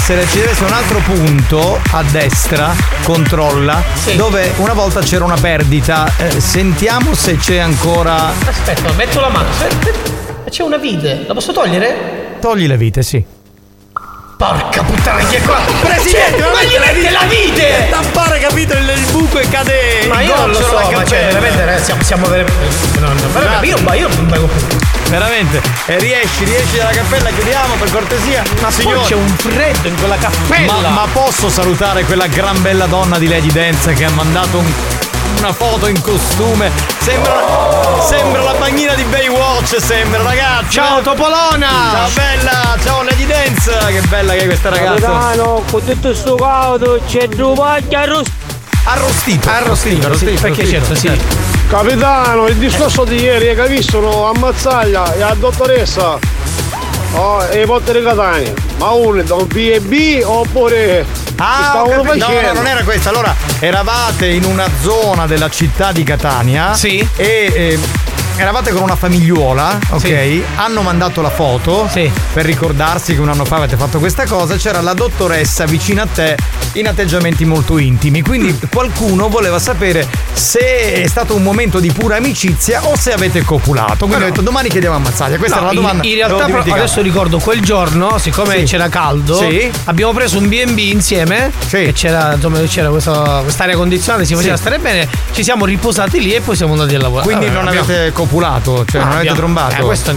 essere, 0.03 0.27
ci 0.27 0.39
deve 0.39 0.51
essere 0.51 0.65
un 0.65 0.73
altro 0.73 0.99
punto 0.99 1.79
a 1.91 2.03
destra, 2.03 2.75
controlla, 3.03 3.81
dove 4.15 4.51
una 4.57 4.73
volta 4.73 4.99
c'era 4.99 5.23
una 5.23 5.37
perdita. 5.39 6.11
Eh, 6.17 6.41
sentiamo 6.41 7.13
se 7.13 7.37
c'è 7.37 7.59
ancora. 7.59 8.33
Aspetta, 8.45 8.91
metto 8.97 9.21
la 9.21 9.29
mano. 9.29 9.47
Aspetta, 9.49 10.49
C'è 10.49 10.63
una 10.63 10.75
vite, 10.75 11.23
la 11.25 11.33
posso 11.33 11.53
togliere? 11.53 12.35
Togli 12.41 12.67
le 12.67 12.75
vite, 12.75 13.01
sì. 13.01 13.23
Porca 14.35 14.83
puttana 14.83 15.25
che 15.25 15.39
qua! 15.39 15.61
Presidente, 15.81 16.37
Cioè, 16.37 16.51
ma 16.51 16.63
gli 16.63 16.77
mette 16.77 17.09
la 17.09 17.23
vite! 17.23 17.87
Tappare, 17.89 18.39
capito, 18.39 18.73
il, 18.73 18.89
il 18.89 19.11
buco 19.11 19.39
e 19.39 19.47
cade. 19.47 20.05
Ma 20.09 20.19
io 20.19 20.35
non 20.35 20.49
lo 20.49 20.55
so, 20.55 20.73
ma 20.73 21.05
cioè, 21.05 21.27
veramente 21.27 21.63
ragazzi, 21.63 21.85
siamo, 21.85 22.03
siamo 22.03 22.27
veramente. 22.27 22.99
No, 22.99 23.07
no, 23.07 23.27
veramente, 23.31 23.67
io, 23.67 23.93
io 23.93 24.07
non 24.09 24.27
bevo 24.27 24.47
più. 24.47 24.82
Veramente. 25.13 25.61
E 25.85 25.99
riesci, 25.99 26.43
riesci 26.43 26.75
dalla 26.77 26.89
cappella, 26.89 27.29
chiudiamo 27.29 27.75
per 27.75 27.91
cortesia. 27.91 28.41
Ma 28.61 28.71
signore. 28.71 28.95
poi 28.97 29.05
c'è 29.05 29.13
un 29.13 29.27
freddo 29.27 29.87
in 29.87 29.95
quella 29.95 30.15
cappella! 30.15 30.73
Ma, 30.79 30.89
ma 30.89 31.07
posso 31.13 31.49
salutare 31.49 32.03
quella 32.03 32.25
gran 32.25 32.59
bella 32.63 32.87
donna 32.87 33.19
di 33.19 33.27
Lady 33.27 33.51
Dance 33.51 33.93
che 33.93 34.05
ha 34.05 34.09
mandato 34.09 34.57
un- 34.57 34.73
una 35.37 35.53
foto 35.53 35.85
in 35.85 36.01
costume? 36.01 36.71
Sembra, 36.97 38.01
sembra 38.01 38.41
la 38.41 38.53
bagnina 38.55 38.95
di 38.95 39.03
Baywatch, 39.03 39.79
sembra 39.79 40.23
ragazzi. 40.23 40.71
Ciao 40.71 40.99
Topolona! 41.01 41.67
Ciao 41.91 42.09
bella, 42.15 42.77
ciao 42.83 43.03
Lady 43.03 43.27
Dance. 43.27 43.71
Che 43.89 44.01
bella 44.07 44.33
che 44.33 44.39
è 44.39 44.45
questa 44.45 44.69
ragazza. 44.69 45.05
Capitano, 45.11 45.63
con 45.69 45.83
tutto 45.85 46.15
sto 46.15 46.33
caldo 46.33 46.99
c'è 47.07 47.27
due 47.27 47.53
paglie 47.53 47.95
arrostite. 47.97 48.31
Arrostito. 48.85 49.49
Arrostito, 49.49 50.05
arrostito, 50.07 50.41
perché 50.41 50.67
certo, 50.67 50.95
sì. 50.95 51.52
Capitano, 51.73 52.45
il 52.49 52.57
discorso 52.57 53.03
di 53.03 53.15
ieri 53.15 53.47
è 53.47 53.55
che 53.55 53.61
ha 53.61 53.65
visto 53.65 53.99
no, 53.99 54.29
a 54.29 54.37
Mazzaglia 54.37 55.11
e 55.15 55.23
a 55.23 55.33
dottoressa 55.33 56.19
oh, 57.13 57.43
e 57.47 57.63
i 57.63 57.65
potti 57.65 57.91
di 57.91 58.03
Catania. 58.03 58.53
Ma 58.77 58.91
uno 58.91 59.19
è 59.19 59.23
da 59.23 59.33
un 59.33 59.47
B&B 59.47 60.21
oppure 60.23 61.03
Ah, 61.37 61.81
no, 61.83 62.03
no, 62.03 62.53
non 62.53 62.67
era 62.67 62.83
questa. 62.83 63.09
Allora, 63.09 63.35
eravate 63.59 64.27
in 64.27 64.43
una 64.43 64.69
zona 64.81 65.25
della 65.25 65.49
città 65.49 65.91
di 65.91 66.03
Catania. 66.03 66.75
Sì. 66.75 66.99
E 67.15 67.51
eh, 67.51 67.79
eravate 68.37 68.71
con 68.71 68.81
una 68.81 68.95
famigliuola, 68.95 69.79
ok? 69.91 70.41
Hanno 70.55 70.81
mandato 70.81 71.21
la 71.21 71.29
foto 71.29 71.87
Sì. 71.89 72.11
per 72.33 72.45
ricordarsi 72.45 73.13
che 73.13 73.21
un 73.21 73.29
anno 73.29 73.45
fa 73.45 73.57
avete 73.57 73.75
fatto 73.77 73.99
questa 73.99 74.25
cosa. 74.25 74.55
C'era 74.55 74.81
la 74.81 74.93
dottoressa 74.93 75.65
vicino 75.65 76.01
a 76.01 76.07
te 76.11 76.35
in 76.73 76.87
atteggiamenti 76.87 77.45
molto 77.45 77.77
intimi. 77.77 78.21
Quindi 78.21 78.57
qualcuno 78.71 79.29
voleva 79.29 79.59
sapere 79.59 80.07
se 80.33 81.01
è 81.03 81.07
stato 81.07 81.35
un 81.35 81.43
momento 81.43 81.79
di 81.79 81.91
pura 81.91 82.17
amicizia 82.17 82.83
o 82.85 82.95
se 82.97 83.13
avete 83.13 83.43
copulato. 83.43 84.05
Quindi 84.05 84.13
Però- 84.15 84.25
ho 84.25 84.29
detto 84.29 84.41
domani 84.41 84.69
chiediamo 84.69 84.95
a 84.95 84.99
Mazzaglia. 84.99 85.37
Questa 85.37 85.57
No, 85.57 85.61
era 85.63 85.73
la 85.73 85.79
domanda. 85.79 86.07
In, 86.07 86.15
realtà, 86.15 86.45
però, 86.45 86.75
adesso 86.75 87.01
ricordo 87.01 87.39
quel 87.39 87.61
giorno, 87.61 88.17
siccome 88.17 88.59
Sì. 88.59 88.63
c'era 88.65 88.89
caldo, 88.89 89.35
Sì. 89.37 89.71
abbiamo 89.85 90.11
preso 90.13 90.37
un 90.37 90.47
BB 90.49 90.77
insieme. 90.79 91.51
Sì. 91.67 91.83
E 91.85 91.93
c'era, 91.93 92.33
insomma, 92.33 92.59
c'era 92.67 92.89
questa, 92.89 93.39
quest'aria 93.43 93.75
condizionata, 93.75 94.23
si 94.25 94.33
faceva 94.35 94.55
Sì. 94.55 94.61
stare 94.61 94.79
bene. 94.79 95.07
Ci 95.31 95.43
siamo 95.43 95.65
riposati 95.65 96.19
lì 96.19 96.33
e 96.33 96.41
poi 96.41 96.55
siamo 96.55 96.73
andati 96.73 96.95
a 96.95 96.99
lavorare. 96.99 97.25
Quindi 97.27 97.45
Vabbè, 97.45 97.57
non 97.57 97.67
abbiamo- 97.67 97.85
avete 97.85 98.11
copulato, 98.11 98.21
cioè 98.85 98.99
No, 99.01 99.07
non 99.07 99.17
avete 99.17 99.29
abbiamo- 99.29 99.37
trombato. 99.37 99.81
Eh, 99.81 99.85
questo 99.85 100.11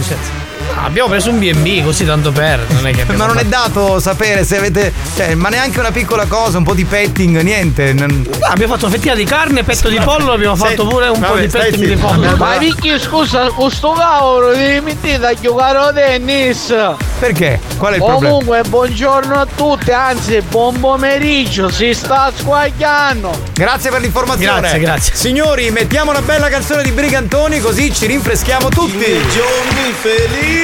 senso. 0.67 0.79
Abbiamo 0.79 1.09
preso 1.09 1.29
un 1.29 1.39
B&B 1.39 1.83
così 1.83 2.05
tanto 2.05 2.31
per, 2.31 2.65
non 2.69 2.85
è 2.87 2.91
che 2.93 3.01
abbiamo 3.01 3.19
Ma 3.19 3.25
non 3.27 3.37
è 3.39 3.45
dato 3.45 3.99
sapere 3.99 4.43
se 4.45 4.57
avete. 4.57 4.93
Cioè, 5.15 5.35
ma 5.35 5.49
neanche 5.49 5.79
una 5.79 5.91
piccola 5.91 6.25
cosa, 6.25 6.57
un 6.57 6.63
po' 6.63 6.73
di 6.73 6.85
petting, 6.85 7.39
niente. 7.41 7.93
non- 7.93 8.25
No, 8.27 8.45
abbiamo 8.49 8.73
fatto 8.73 8.89
fettina 8.89 9.15
di 9.15 9.23
carne, 9.25 9.63
petto 9.63 9.89
di 9.89 9.99
pollo, 9.99 10.31
abbiamo 10.31 10.55
Sì. 10.55 10.61
fatto 10.65 10.87
pure 10.87 11.07
un 11.07 11.19
po' 11.19 11.27
Vabbè, 11.27 11.41
di 11.41 11.49
stai 11.49 11.61
petting 11.71 11.85
di 11.87 11.95
zitto. 11.95 12.07
pollo. 12.07 12.35
Ma 12.37 12.57
Vicky 12.57 12.99
scusa, 12.99 13.49
questo 13.49 13.91
cavolo 13.91 14.51
devi 14.53 14.79
mettete 14.81 15.25
a 15.25 15.33
giocare 15.33 15.77
a 15.77 15.91
tennis. 15.93 16.73
Perché? 17.19 17.59
Qual 17.77 17.93
è 17.93 17.95
il 17.97 18.03
problema? 18.03 18.33
Comunque 18.35 18.61
buongiorno 18.67 19.35
a 19.39 19.47
tutti, 19.55 19.91
anzi 19.91 20.41
buon 20.49 20.79
pomeriggio, 20.79 21.69
si 21.69 21.93
sta 21.93 22.31
squagliando. 22.35 23.31
Grazie 23.53 23.89
per 23.89 24.01
l'informazione. 24.01 24.59
Grazie, 24.59 24.79
grazie. 24.79 25.15
Signori, 25.15 25.71
mettiamo 25.71 26.11
una 26.11 26.21
bella 26.21 26.49
canzone 26.49 26.83
di 26.83 26.91
Brigantoni 26.91 27.59
così 27.59 27.93
ci 27.93 28.05
rinfreschiamo 28.05 28.69
tutti. 28.69 28.95
giorni 28.97 29.93
felici, 29.99 30.56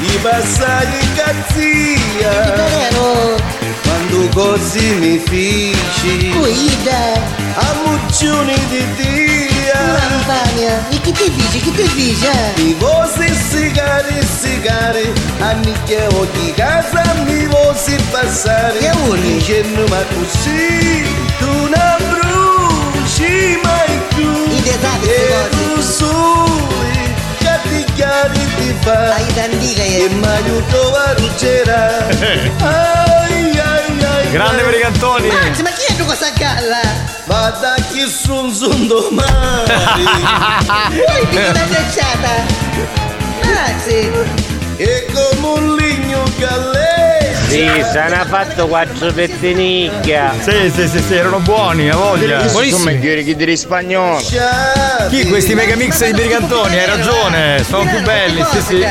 i 0.00 0.18
passaggi 0.22 1.06
cazzia. 1.14 2.34
Quando 3.82 4.28
così 4.34 4.94
mi 4.94 5.18
fici, 5.18 6.32
a 7.54 7.74
muccioni 7.84 8.54
di 8.68 8.84
dia. 8.96 9.50
Campania, 9.72 10.88
e 10.90 11.00
che 11.00 11.12
ti 11.12 11.30
dici, 11.30 11.60
che 11.60 11.70
ti 11.72 11.88
dici? 11.94 12.26
Mi 12.56 12.74
vosi 12.74 13.28
sigari, 13.50 14.20
sigari, 14.40 15.12
a 15.40 15.52
nicchia 15.52 16.08
di 16.08 16.52
casa 16.54 17.02
mi 17.24 17.46
vosi 17.46 17.96
passare. 18.10 18.78
Che 18.78 18.92
vuoi? 19.02 19.20
Dicendo 19.20 19.86
ma 19.88 20.02
così, 20.14 21.04
tu 21.38 21.52
non 21.74 21.98
bruci 22.10 23.58
mai 23.62 24.00
più. 24.14 24.30
E 25.04 25.48
tu 25.50 25.80
soli, 25.80 27.01
fa. 28.80 29.14
Ai 29.14 29.32
dandica 29.34 29.82
E 29.82 30.08
mi 30.08 30.26
aiuto 30.26 30.96
a 30.96 31.14
ruggera. 31.14 32.08
Ai 32.08 33.58
ai 33.58 34.04
ai. 34.04 34.30
Grande. 34.30 34.62
Brigantoni. 34.62 35.28
Max, 35.28 35.60
ma 35.60 35.70
chi 35.70 35.92
è 35.92 35.96
tu 35.96 36.04
questa 36.04 36.30
galla? 36.36 36.80
Vada 37.26 37.74
chi 37.90 38.06
sun 38.08 38.52
sun 38.52 38.86
domani. 38.86 40.04
Vuoi 40.90 41.26
figlio 41.28 41.52
da 41.52 41.66
frecciata? 41.66 42.32
Max, 43.44 43.86
E 44.76 45.06
come 45.12 45.46
un 45.60 45.76
ligno 45.76 46.22
galleggia. 46.38 47.01
Sì, 47.52 47.68
se 47.92 48.08
ne 48.08 48.18
ha 48.18 48.24
fatto 48.24 48.66
quattro 48.66 49.12
pettinicchia. 49.12 50.32
Sì, 50.40 50.72
sì, 50.74 50.88
sì, 50.88 50.98
sì, 51.00 51.14
erano 51.14 51.40
buoni, 51.40 51.90
a 51.90 51.96
voglia. 51.96 52.42
Buonissimi. 52.50 52.94
migliori 52.94 53.24
che 53.24 53.36
di 53.36 53.56
spagnolo. 53.58 54.22
Chi 55.10 55.28
questi 55.28 55.54
mega 55.54 55.76
mix 55.76 56.02
di 56.02 56.12
Brigantoni? 56.12 56.78
Hai 56.78 56.86
ragione, 56.86 57.62
sono 57.62 57.84
più 57.90 58.00
belli, 58.00 58.42
sì, 58.50 58.60
sì. 58.62 58.86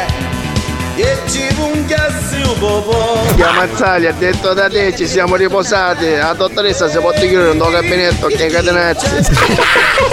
E 1.01 1.17
ci 1.27 1.47
pungassi 1.55 2.35
un 2.45 2.59
po'. 2.59 3.25
Chiamazzali 3.35 4.05
ha 4.05 4.13
detto 4.13 4.53
da 4.53 4.69
te 4.69 4.95
ci 4.95 5.07
siamo 5.07 5.35
riposati, 5.35 6.15
la 6.15 6.33
dottoressa 6.33 6.87
si 6.89 6.99
può 6.99 7.09
chiudere 7.11 7.49
un 7.49 7.57
tuo 7.57 7.71
gabinetto 7.71 8.27
che 8.27 8.45
catenazzi. 8.47 9.07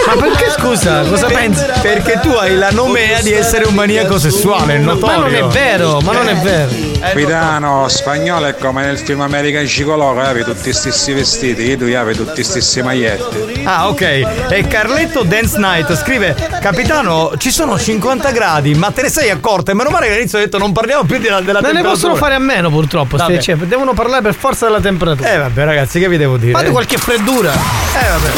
Ma 0.07 0.15
perché 0.19 0.49
scusa, 0.49 1.01
cosa 1.03 1.27
pensi? 1.27 1.63
Perché 1.81 2.19
tu 2.21 2.29
hai 2.29 2.55
la 2.55 2.71
nomea 2.71 3.21
di 3.21 3.31
essere 3.33 3.65
un 3.65 3.75
maniaco 3.75 4.17
sessuale, 4.17 4.75
è 4.75 4.79
Ma 4.79 4.93
notorio. 4.93 5.19
non 5.19 5.35
è 5.35 5.43
vero, 5.43 5.99
ma 6.01 6.11
non 6.13 6.27
è 6.27 6.35
vero. 6.37 6.71
Capitano, 6.99 7.87
spagnolo 7.87 8.47
è 8.47 8.55
come 8.55 8.83
nel 8.85 8.97
film 8.97 9.21
American 9.21 9.65
Gigolo, 9.65 10.09
avevi 10.19 10.43
tutti 10.43 10.69
gli 10.69 10.73
stessi 10.73 11.13
vestiti, 11.13 11.77
tu 11.77 11.83
avevi 11.83 12.15
tutti 12.17 12.41
gli 12.41 12.43
stessi 12.43 12.81
maglietti. 12.81 13.61
Ah, 13.63 13.87
ok. 13.89 14.01
E 14.49 14.65
Carletto 14.67 15.21
Dance 15.23 15.57
Night 15.59 15.95
scrive: 15.95 16.35
Capitano, 16.59 17.33
ci 17.37 17.51
sono 17.51 17.77
50 17.79 18.31
gradi, 18.31 18.73
ma 18.73 18.89
te 18.91 19.03
ne 19.03 19.09
sei 19.09 19.29
accorta? 19.29 19.71
E 19.71 19.75
meno 19.75 19.89
male 19.91 20.07
che 20.07 20.13
all'inizio 20.13 20.39
ho 20.39 20.41
detto 20.41 20.57
non 20.57 20.71
parliamo 20.79 21.03
più 21.03 21.17
della, 21.19 21.41
della 21.41 21.59
Non 21.59 21.69
ne 21.71 21.81
temperatura. 21.81 21.91
possono 21.93 22.15
fare 22.15 22.35
a 22.35 22.39
meno 22.39 22.69
purtroppo, 22.69 23.17
ste- 23.17 23.39
cioè, 23.39 23.55
devono 23.55 23.93
parlare 23.93 24.21
per 24.21 24.33
forza 24.35 24.65
della 24.65 24.79
temperatura. 24.79 25.31
Eh 25.31 25.37
vabbè 25.37 25.63
ragazzi, 25.65 25.99
che 25.99 26.07
vi 26.09 26.17
devo 26.17 26.37
dire? 26.37 26.53
Fate 26.53 26.69
qualche 26.71 26.97
freddura. 26.97 27.51
Eh 27.51 28.09
vabbè. 28.09 28.29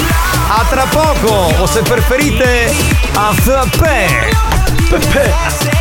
A 0.49 0.65
tra 0.69 0.83
poco, 0.89 1.53
o 1.61 1.65
se 1.65 1.81
preferite, 1.81 2.73
a 3.13 3.33
Pepe. 3.43 4.29
Pepe. 4.89 5.80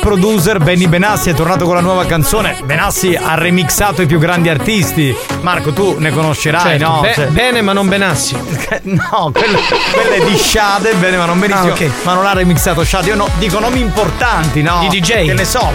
Producer 0.00 0.58
Benny 0.58 0.86
Benassi 0.86 1.30
è 1.30 1.34
tornato 1.34 1.64
con 1.64 1.74
la 1.74 1.80
nuova 1.80 2.04
canzone. 2.06 2.56
Benassi 2.64 3.14
ha 3.20 3.34
remixato 3.34 4.02
i 4.02 4.06
più 4.06 4.18
grandi 4.18 4.48
artisti. 4.48 5.14
Marco, 5.40 5.72
tu 5.72 5.96
ne 5.98 6.10
conoscerai, 6.10 6.78
Certo, 6.78 6.84
no? 6.88 7.00
be- 7.00 7.12
Cioè- 7.14 7.26
Bene, 7.28 7.62
ma 7.62 7.72
non 7.72 7.88
Benassi. 7.88 8.36
No, 8.82 9.30
quello, 9.32 9.58
quello 9.92 10.10
è 10.10 10.24
di 10.30 10.36
Shade, 10.36 10.94
bene, 10.94 11.16
ma 11.16 11.24
non 11.24 11.38
benissimo. 11.38 11.68
Ah, 11.68 11.72
ok. 11.72 11.90
Ma 12.04 12.14
non 12.14 12.26
ha 12.26 12.32
remixato 12.32 12.84
Shade. 12.84 13.08
Io 13.08 13.14
no, 13.16 13.28
dico 13.38 13.58
nomi 13.58 13.80
importanti, 13.80 14.62
no? 14.62 14.86
Di 14.88 15.00
DJ. 15.00 15.26
Che 15.26 15.32
ne 15.34 15.44
so. 15.44 15.72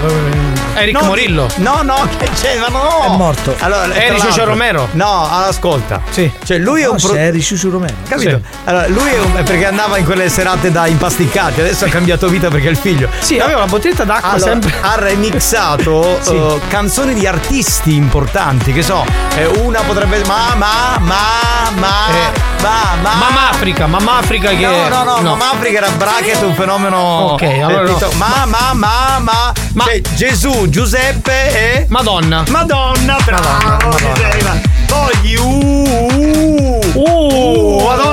Eric 0.75 0.99
No, 0.99 1.05
Morillo. 1.07 1.47
No, 1.57 1.81
no, 1.83 2.07
che 2.17 2.29
c'è, 2.33 2.57
ma 2.57 2.67
no. 2.69 3.03
È 3.13 3.17
morto. 3.17 3.55
Allora, 3.59 3.93
Eric 3.93 4.19
Ciuccio 4.21 4.45
Romero. 4.45 4.87
No, 4.91 5.27
ascolta. 5.29 6.01
Sì. 6.09 6.31
Cioè, 6.43 6.57
lui 6.57 6.81
è 6.81 6.87
un 6.87 6.97
pro- 6.97 7.13
Eri 7.15 7.41
Ciuccio 7.41 7.69
Romero. 7.69 7.93
Capito? 8.07 8.41
Allora, 8.65 8.87
lui 8.87 9.09
è, 9.09 9.19
un- 9.19 9.35
è 9.35 9.43
perché 9.43 9.65
andava 9.65 9.97
in 9.97 10.05
quelle 10.05 10.29
serate 10.29 10.71
da 10.71 10.87
impasticcati, 10.87 11.59
adesso 11.59 11.85
ha 11.85 11.89
cambiato 11.89 12.27
vita 12.29 12.47
perché 12.49 12.67
è 12.67 12.71
il 12.71 12.77
figlio. 12.77 13.09
Sì, 13.19 13.39
aveva 13.39 13.59
la 13.59 13.65
bottiglietta 13.65 14.03
d'acqua 14.11 14.29
Allora, 14.31 14.51
sempre. 14.51 14.73
ha 14.81 14.95
remixato 14.95 16.19
Sì. 16.21 16.35
eh, 16.35 16.59
canzoni 16.67 17.13
di 17.13 17.25
artisti 17.27 17.95
importanti, 17.95 18.73
che 18.73 18.81
so, 18.81 19.03
eh, 19.35 19.45
una 19.63 19.81
potrebbe 19.81 20.21
ma 20.25 20.53
ma 20.55 20.97
ma 20.99 21.69
ma 21.75 21.87
Eh. 22.09 22.39
ma 22.61 22.95
ma 23.01 23.13
Mamma 23.15 23.49
Africa, 23.49 23.87
Mamma 23.87 24.17
Africa 24.17 24.49
che. 24.49 24.65
No, 24.65 24.87
no, 24.89 25.03
no, 25.03 25.21
Mamma 25.21 25.51
Africa 25.51 25.77
era 25.77 25.89
bracket, 25.91 26.41
un 26.41 26.53
fenomeno. 26.55 26.97
Ok, 27.33 27.41
allora 27.43 27.83
no. 27.83 27.97
Ma, 28.15 28.45
ma, 28.45 28.73
ma, 28.73 29.19
ma, 29.19 29.53
Ma- 29.73 29.83
Cioè, 29.85 30.01
Gesù, 30.15 30.69
Giuseppe 30.69 31.77
e. 31.79 31.85
Madonna. 31.89 32.43
Madonna, 32.49 33.17
bravo, 33.23 33.47
Madonna. 33.89 34.61
Poi 34.87 35.15
gli 35.21 35.35
uh, 35.35 35.39
Uh, 35.43 36.09
madonna, 36.09 36.10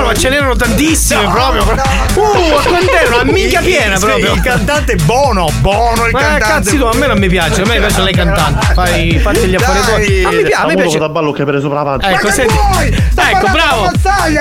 ma 0.09 0.15
ce 0.15 0.29
n'erano 0.29 0.55
tantissime 0.55 1.21
No, 1.23 1.29
proprio. 1.31 1.63
no, 1.65 1.73
no. 1.73 1.83
Uh, 2.15 2.57
a 2.57 2.63
quant'era? 2.63 3.15
Una 3.21 3.31
mica 3.31 3.59
piena 3.61 3.93
il- 3.93 3.99
proprio. 3.99 4.33
Il 4.33 4.41
cantante 4.41 4.95
Bono, 4.95 5.47
Bono 5.61 6.05
il 6.05 6.11
Ma 6.11 6.19
cantante. 6.19 6.45
cazzi 6.45 6.77
tu, 6.77 6.85
a 6.85 6.95
me 6.95 7.05
non 7.05 7.19
mi 7.19 7.27
piace, 7.27 7.61
a 7.61 7.65
me 7.65 7.77
piace 7.77 8.01
lei 8.01 8.13
cantante. 8.13 8.73
Fai, 8.73 9.19
fatti 9.19 9.47
gli 9.47 9.53
affari 9.55 9.79
tuoi. 9.81 10.23
A 10.23 10.29
me 10.31 10.41
piace, 10.41 10.53
a 10.55 10.65
me 10.65 10.75
piace. 10.75 10.97
da 10.97 11.09
ballo 11.09 11.31
che 11.31 11.43
per 11.43 11.59
sopra 11.61 11.83
la 11.83 11.97
pancia. 11.97 12.09
Ecco, 12.11 12.27
Ma 12.27 12.33
senti. 12.33 12.53
Ecco, 13.15 13.47
bravo. 13.51 13.91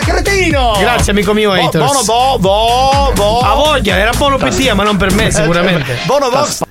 cretino. 0.06 0.76
Grazie, 0.78 1.12
amico 1.12 1.34
mio, 1.34 1.52
haters. 1.52 1.84
Bono, 1.84 2.02
bo, 2.04 2.38
bo, 2.38 3.12
bo. 3.14 3.40
A 3.40 3.54
voglia, 3.54 3.96
era 3.98 4.12
buono 4.16 4.38
per 4.38 4.54
te, 4.54 4.72
ma 4.72 4.84
non 4.84 4.96
per 4.96 5.12
me, 5.12 5.30
sicuramente. 5.30 5.98
Bono 6.04 6.30
Vox. 6.30 6.62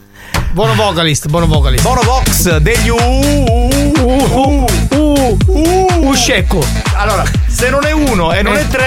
Buono 0.51 0.73
vocalist, 0.73 1.27
buono 1.27 1.45
vocalist. 1.45 1.83
Bono 1.83 2.01
Vox 2.01 2.57
degli 2.57 2.89
uh, 2.89 2.95
Uh, 2.97 4.65
uh, 4.89 5.37
uh, 5.45 6.05
uh, 6.07 6.13
scecco. 6.13 6.63
Allora, 6.95 7.23
se 7.47 7.69
non 7.69 7.85
è 7.85 7.91
uno 7.91 8.31
e 8.33 8.41
non 8.41 8.55
Eh. 8.55 8.61
è 8.61 8.67
tre 8.67 8.86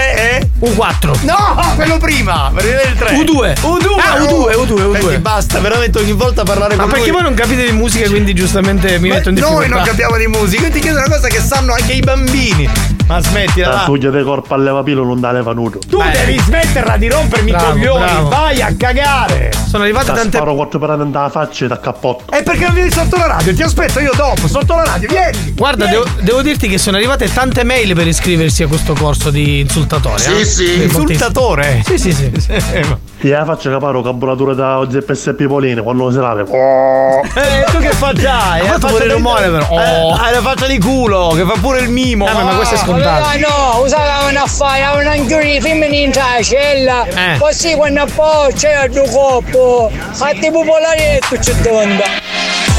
U4. 0.61 1.23
No, 1.25 1.73
quello 1.75 1.97
prima, 1.97 2.51
perché 2.53 2.81
è 2.81 2.87
il 2.89 2.95
3. 2.95 3.15
U2. 3.17 3.53
U2. 3.61 3.85
Ah, 3.99 4.19
U2, 4.19 4.53
U2, 4.53 4.73
U2. 4.73 4.99
Senti, 4.99 5.17
basta, 5.17 5.59
veramente 5.59 5.97
ogni 5.99 6.11
volta 6.11 6.43
parlare 6.43 6.75
Ma 6.75 6.83
con 6.83 6.91
perché 6.91 7.07
lui. 7.09 7.15
voi 7.15 7.23
non 7.23 7.33
capite 7.33 7.65
di 7.65 7.71
musica, 7.71 8.07
quindi 8.09 8.33
giustamente 8.35 8.99
mi 8.99 9.09
Ma 9.09 9.15
metto 9.15 9.29
in 9.29 9.35
noi 9.35 9.49
difficoltà. 9.49 9.75
non 9.75 9.83
capiamo 9.85 10.17
di 10.17 10.27
musica, 10.27 10.67
io 10.67 10.71
ti 10.71 10.79
chiedo 10.79 10.97
una 10.99 11.09
cosa 11.09 11.27
che 11.27 11.39
sanno 11.39 11.73
anche 11.73 11.93
i 11.93 11.99
bambini. 12.01 12.69
Ma 13.07 13.21
smettila, 13.21 13.69
va. 13.69 13.83
Tu 13.85 13.95
gli 13.95 14.07
dei 14.07 14.23
corpo 14.23 14.53
al 14.53 14.63
levapilo 14.63 15.03
non 15.03 15.19
da 15.19 15.31
levanuto. 15.31 15.79
Tu 15.79 16.01
devi 16.01 16.39
smetterla 16.39 16.97
di 16.97 17.09
rompermi 17.09 17.51
i 17.51 17.53
coglioni, 17.53 18.05
bravo. 18.05 18.29
vai 18.29 18.61
a 18.61 18.73
cagare. 18.75 19.51
Sono 19.67 19.83
arrivate 19.83 20.13
tante. 20.13 20.37
sparo 20.37 20.55
quattro 20.55 20.79
per 20.79 20.97
nella 20.97 21.29
faccia 21.29 21.65
e 21.65 21.67
da 21.67 21.79
cappotto. 21.79 22.31
E 22.33 22.43
perché 22.43 22.65
non 22.65 22.73
vieni 22.73 22.91
sotto 22.91 23.17
la 23.17 23.27
radio? 23.27 23.53
Ti 23.53 23.63
aspetto 23.63 23.99
io 23.99 24.11
dopo, 24.15 24.47
sotto 24.47 24.75
la 24.75 24.83
radio, 24.83 25.09
vieni. 25.09 25.53
Guarda, 25.55 25.85
vieni. 25.85 26.03
devo, 26.03 26.21
devo 26.21 26.41
dirti 26.41 26.67
che 26.67 26.77
sono 26.77 26.97
arrivate 26.97 27.31
tante 27.31 27.63
mail 27.63 27.93
per 27.93 28.07
iscriversi 28.07 28.63
a 28.63 28.67
questo 28.67 28.93
corso 28.93 29.29
di 29.29 29.59
insultatore. 29.59 30.19
Sì, 30.19 30.39
eh? 30.39 30.45
sì. 30.45 30.83
Insultatore. 30.83 31.83
Sì, 31.85 31.97
sì, 31.97 32.13
sì. 32.13 32.31
Ti 33.21 33.29
la 33.29 33.45
faccia 33.45 33.69
capare 33.69 33.97
un 33.97 34.01
carburatore 34.01 34.55
da 34.55 34.83
ZPS 34.89 35.35
Pipolini 35.37 35.79
quando 35.81 36.05
lo 36.05 36.11
si 36.11 36.17
lave. 36.17 36.41
Oh. 36.41 37.21
Eh, 37.35 37.65
tu 37.69 37.77
che 37.77 37.91
facciai? 37.91 38.61
Ha 38.61 38.79
fatto 38.79 38.87
pure 38.87 39.05
il 39.05 39.11
rumore, 39.11 39.47
però. 39.47 39.67
Oh. 39.69 40.15
Hai 40.15 40.33
la 40.33 40.41
faccia 40.41 40.65
di 40.65 40.79
culo, 40.79 41.31
che 41.35 41.45
fa 41.45 41.53
pure 41.61 41.81
il 41.81 41.89
mimo. 41.89 42.25
Vabbè, 42.25 42.41
ma 42.41 42.55
questo 42.55 42.73
è 42.73 42.77
scontato. 42.79 43.37
no, 43.37 43.81
usavano 43.83 44.41
a 44.41 44.47
fare 44.47 44.99
una 44.99 45.13
ingiuria 45.13 45.61
femmina 45.61 45.95
in 45.95 46.11
cella. 46.41 47.05
Eh. 47.05 47.37
Così 47.37 47.75
quando 47.75 48.07
poi 48.15 48.53
c'è 48.53 48.89
due 48.89 49.07
coppo, 49.07 49.91
fatti 50.13 50.49
popolari 50.49 51.01
e 51.01 51.19
tu 51.29 51.37
c'è 51.37 51.53
domanda. 51.61 52.05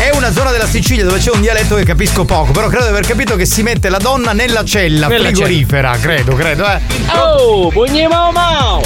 È 0.02 0.10
una 0.16 0.32
zona 0.32 0.50
della 0.50 0.66
Sicilia 0.66 1.04
dove 1.04 1.20
c'è 1.20 1.30
un 1.30 1.40
dialetto 1.40 1.76
che 1.76 1.84
capisco 1.84 2.24
poco, 2.24 2.50
però 2.50 2.66
credo 2.66 2.82
di 2.86 2.90
aver 2.90 3.06
capito 3.06 3.36
che 3.36 3.46
si 3.46 3.62
mette 3.62 3.88
la 3.88 3.98
donna 3.98 4.32
nella 4.32 4.64
cella 4.64 5.06
Nella 5.06 5.28
frigorifera, 5.28 5.96
credo, 5.96 6.34
credo, 6.34 6.66
eh. 6.68 6.80
Oh, 7.14 7.68
pugni 7.68 8.08
mau 8.08 8.32
mau! 8.32 8.80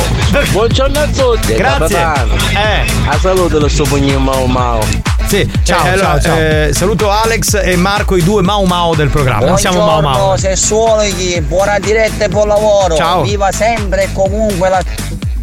Buongiorno 0.51 0.99
a 1.01 1.07
tutti! 1.07 1.55
Grazie. 1.55 1.97
capitano. 1.97 2.35
Eh. 2.53 2.85
A 3.09 3.19
saluto 3.19 3.59
del 3.59 3.71
suo 3.71 3.85
pugni 3.87 4.15
mau 4.19 4.45
mau! 4.45 4.79
Sì, 5.27 5.51
Ciao, 5.63 5.87
eh, 5.87 5.89
allora, 5.89 6.21
ciao, 6.21 6.21
ciao. 6.21 6.37
eh, 6.39 6.71
saluto 6.75 7.11
Alex 7.11 7.61
e 7.65 7.77
Marco, 7.77 8.15
i 8.17 8.23
due 8.23 8.43
Mau 8.43 8.65
Mau 8.65 8.95
del 8.95 9.09
programma. 9.09 9.47
Non 9.47 9.57
siamo 9.57 9.87
Mau 9.87 10.03
Mau. 10.03 10.37
sessuologi, 10.37 11.41
buona 11.41 11.79
diretta 11.79 12.25
e 12.27 12.29
buon 12.29 12.47
lavoro. 12.49 12.95
Ciao. 12.95 13.23
Viva 13.23 13.51
sempre 13.53 14.03
e 14.05 14.09
comunque 14.13 14.69
la, 14.69 14.83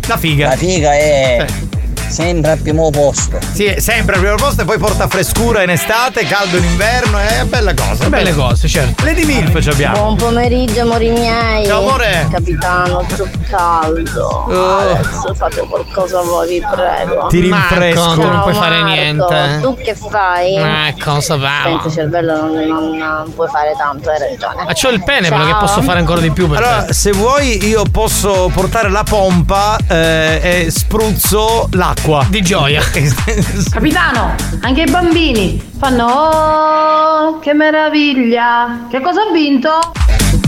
La 0.07 0.17
figa. 0.17 0.49
la 0.49 0.55
figa 0.55 0.93
è 0.93 1.38
Eh. 1.49 1.71
Sempre 2.13 2.52
al 2.52 2.60
primo 2.60 2.89
posto. 2.91 3.39
Sì, 3.54 3.65
è 3.65 3.80
sempre 3.80 4.15
al 4.15 4.21
primo 4.21 4.36
posto 4.36 4.62
e 4.62 4.65
poi 4.65 4.78
porta 4.78 5.08
frescura 5.08 5.63
in 5.63 5.71
estate, 5.71 6.26
caldo 6.26 6.58
in 6.58 6.63
inverno, 6.63 7.17
è 7.17 7.43
bella 7.45 7.73
cosa. 7.73 8.08
Belle 8.08 8.34
cose, 8.36 8.67
certo. 8.67 9.04
Lady 9.04 9.26
Milf 9.26 9.60
ci 9.60 9.69
abbiamo. 9.69 9.97
Buon 9.97 10.15
pomeriggio, 10.17 10.82
amori 10.82 11.10
miei. 11.10 11.65
Ciao, 11.65 11.80
amore. 11.80 12.28
Capitano, 12.32 13.04
troppo 13.08 13.39
caldo. 13.49 14.45
Oh. 14.47 14.80
Adesso 14.80 15.34
fate 15.34 15.62
qualcosa 15.67 16.21
voi, 16.21 16.47
vi 16.60 16.65
prego. 16.71 17.28
Ti 17.28 17.39
rinfresco. 17.39 17.99
Marco, 17.99 18.21
tu 18.21 18.28
non 18.28 18.41
puoi 18.41 18.54
fare 18.54 18.84
niente. 18.84 19.60
Tu 19.62 19.76
che 19.78 19.95
fai? 19.95 20.58
Ma 20.60 20.93
cosa 21.04 21.36
va? 21.38 21.62
Senza 21.63 21.89
cervello 21.89 22.36
non, 22.41 22.52
non- 22.67 22.97
non 22.97 23.34
puoi 23.34 23.47
fare 23.47 23.73
tanto, 23.76 24.10
hai 24.12 24.19
ragione. 24.19 24.63
Ma 24.65 24.73
c'ho 24.73 24.89
il 24.89 25.04
pene, 25.04 25.30
però 25.30 25.45
che 25.45 25.56
posso 25.60 25.82
fare 25.82 25.97
ancora 25.99 26.21
di 26.21 26.30
più 26.32 26.47
per 26.47 26.58
Allora, 26.58 26.84
te. 26.84 26.93
se 26.93 27.12
vuoi 27.12 27.65
io 27.65 27.84
posso 27.91 28.52
portare 28.54 28.89
la 28.91 29.04
pompa 29.04 29.78
eh, 29.88 30.65
e 30.65 30.71
spruzzo 30.71 31.69
l'acqua. 31.71 32.02
Di 32.27 32.41
gioia. 32.41 32.81
Capitano, 33.71 34.35
anche 34.59 34.81
i 34.81 34.89
bambini 34.91 35.61
fanno 35.79 36.05
oh, 36.05 37.39
che 37.39 37.53
meraviglia. 37.53 38.87
Che 38.89 38.99
cosa 38.99 39.21
ha 39.21 39.31
vinto? 39.31 39.93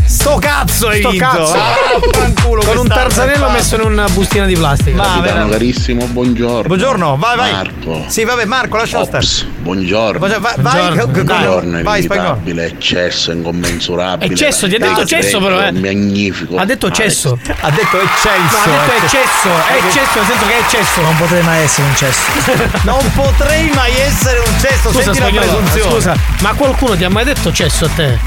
Sto 0.05 0.37
cazzo 0.37 0.87
hai 0.87 0.99
Sto 0.99 1.09
vinto! 1.09 1.25
cazzo. 1.25 1.53
Ah, 1.53 1.75
fanculo, 2.11 2.63
Con 2.63 2.77
un 2.77 2.87
tarzanello 2.87 3.49
messo 3.49 3.75
in 3.75 3.81
una 3.81 4.07
bustina 4.09 4.45
di 4.45 4.55
plastica. 4.55 4.95
Ma 4.95 5.03
Capitano 5.15 5.49
carissimo, 5.49 6.05
buongiorno. 6.05 6.67
Buongiorno, 6.67 7.17
vai, 7.17 7.37
vai. 7.37 7.51
Marco. 7.51 8.03
Sì, 8.07 8.23
vabbè, 8.23 8.45
Marco, 8.45 8.77
lascia 8.77 9.03
stare. 9.03 9.25
Buongiorno. 9.59 10.19
Vai, 10.19 10.39
vai, 10.39 10.53
Buongiorno. 10.57 11.23
Buongiorno, 11.23 11.83
vai, 11.83 12.01
spagnolo. 12.03 12.27
inevitabile, 12.29 12.65
eccesso, 12.65 13.31
incommensurabile. 13.31 14.31
Eccesso, 14.31 14.67
ti 14.67 14.75
ha 14.75 14.79
detto 14.79 15.05
cesso 15.05 15.39
però, 15.39 15.61
eh. 15.61 15.71
Magnifico. 15.71 16.55
Ha 16.57 16.65
detto 16.65 16.91
cesso. 16.91 17.37
Ha 17.61 17.69
detto 17.71 17.99
eccelso. 17.99 18.57
No, 18.65 18.79
ha 18.79 18.85
detto 18.85 19.05
eccesso. 19.05 19.49
È 19.67 19.85
eccesso, 19.85 20.17
nel 20.19 20.25
senso 20.27 20.45
che 20.45 20.53
è 20.53 20.59
eccesso. 20.59 21.01
Non 21.01 21.17
potrei 21.35 21.43
mai 21.43 21.63
essere 21.63 21.87
un 21.87 21.95
cesso. 21.95 22.21
Non 22.83 23.11
potrei 23.13 23.69
mai 23.73 23.91
essere 23.99 24.39
un 24.39 24.59
cesso, 24.59 24.91
Scusa, 24.91 25.13
senti 25.13 25.19
la 25.19 25.41
presunzione. 25.41 25.91
scusa, 25.91 26.15
ma 26.41 26.53
qualcuno 26.53 26.95
ti 26.95 27.03
ha 27.03 27.09
mai 27.09 27.25
detto 27.25 27.51
cesso 27.51 27.85
a 27.85 27.89
te? 27.89 28.19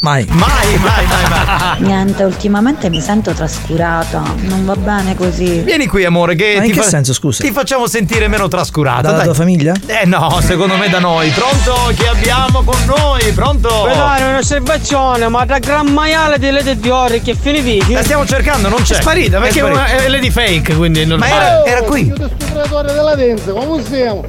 Mai. 0.00 0.24
Mai, 0.30 0.78
mai, 0.78 1.06
mai, 1.06 1.28
mai. 1.28 1.80
Niente, 1.86 2.24
ultimamente 2.24 2.88
mi 2.88 3.02
sento 3.02 3.32
trascurata, 3.32 4.22
non 4.40 4.64
va 4.64 4.74
bene 4.74 5.14
così. 5.14 5.60
Vieni 5.60 5.86
qui, 5.86 6.06
amore, 6.06 6.34
che 6.34 6.54
Ma 6.56 6.62
ti 6.62 6.68
in 6.68 6.74
che 6.74 6.82
senso, 6.82 7.12
scusa? 7.12 7.42
Ti 7.44 7.52
facciamo 7.52 7.86
sentire 7.86 8.26
meno 8.26 8.48
trascurata. 8.48 9.02
Dalla 9.02 9.16
dai. 9.16 9.24
tua 9.26 9.34
famiglia? 9.34 9.74
Eh 9.86 10.06
no, 10.06 10.40
secondo 10.42 10.76
me 10.76 10.88
da 10.88 11.00
noi. 11.00 11.28
Pronto? 11.28 11.92
Chi 11.94 12.06
abbiamo 12.06 12.62
con 12.62 12.78
noi? 12.86 13.30
Pronto? 13.32 13.82
Vedete 13.82 14.24
un'osservazione, 14.24 15.28
ma 15.28 15.44
da 15.44 15.58
gran 15.58 15.88
maiale 15.88 16.38
di 16.38 16.50
Lady 16.50 16.80
Diori 16.80 17.20
che 17.20 17.34
fine? 17.34 17.92
La 17.92 18.02
stiamo 18.02 18.24
cercando, 18.24 18.70
non 18.70 18.80
c'è. 18.80 18.96
È 18.96 19.00
sparita 19.02 19.38
perché 19.38 19.60
è, 19.60 19.62
sparita. 19.62 19.80
una, 19.80 19.86
è 19.86 20.08
lady 20.08 20.30
fake, 20.30 20.74
quindi 20.76 21.00
è 21.00 21.04
Ma 21.04 21.16
normale. 21.16 21.34
era, 21.34 21.64
era 21.66 21.82
qui. 21.82 22.06
Io 22.06 22.30
stupratore 22.38 22.92
della 22.94 23.14
denza, 23.14 23.52
come 23.52 23.84
siamo? 23.84 24.24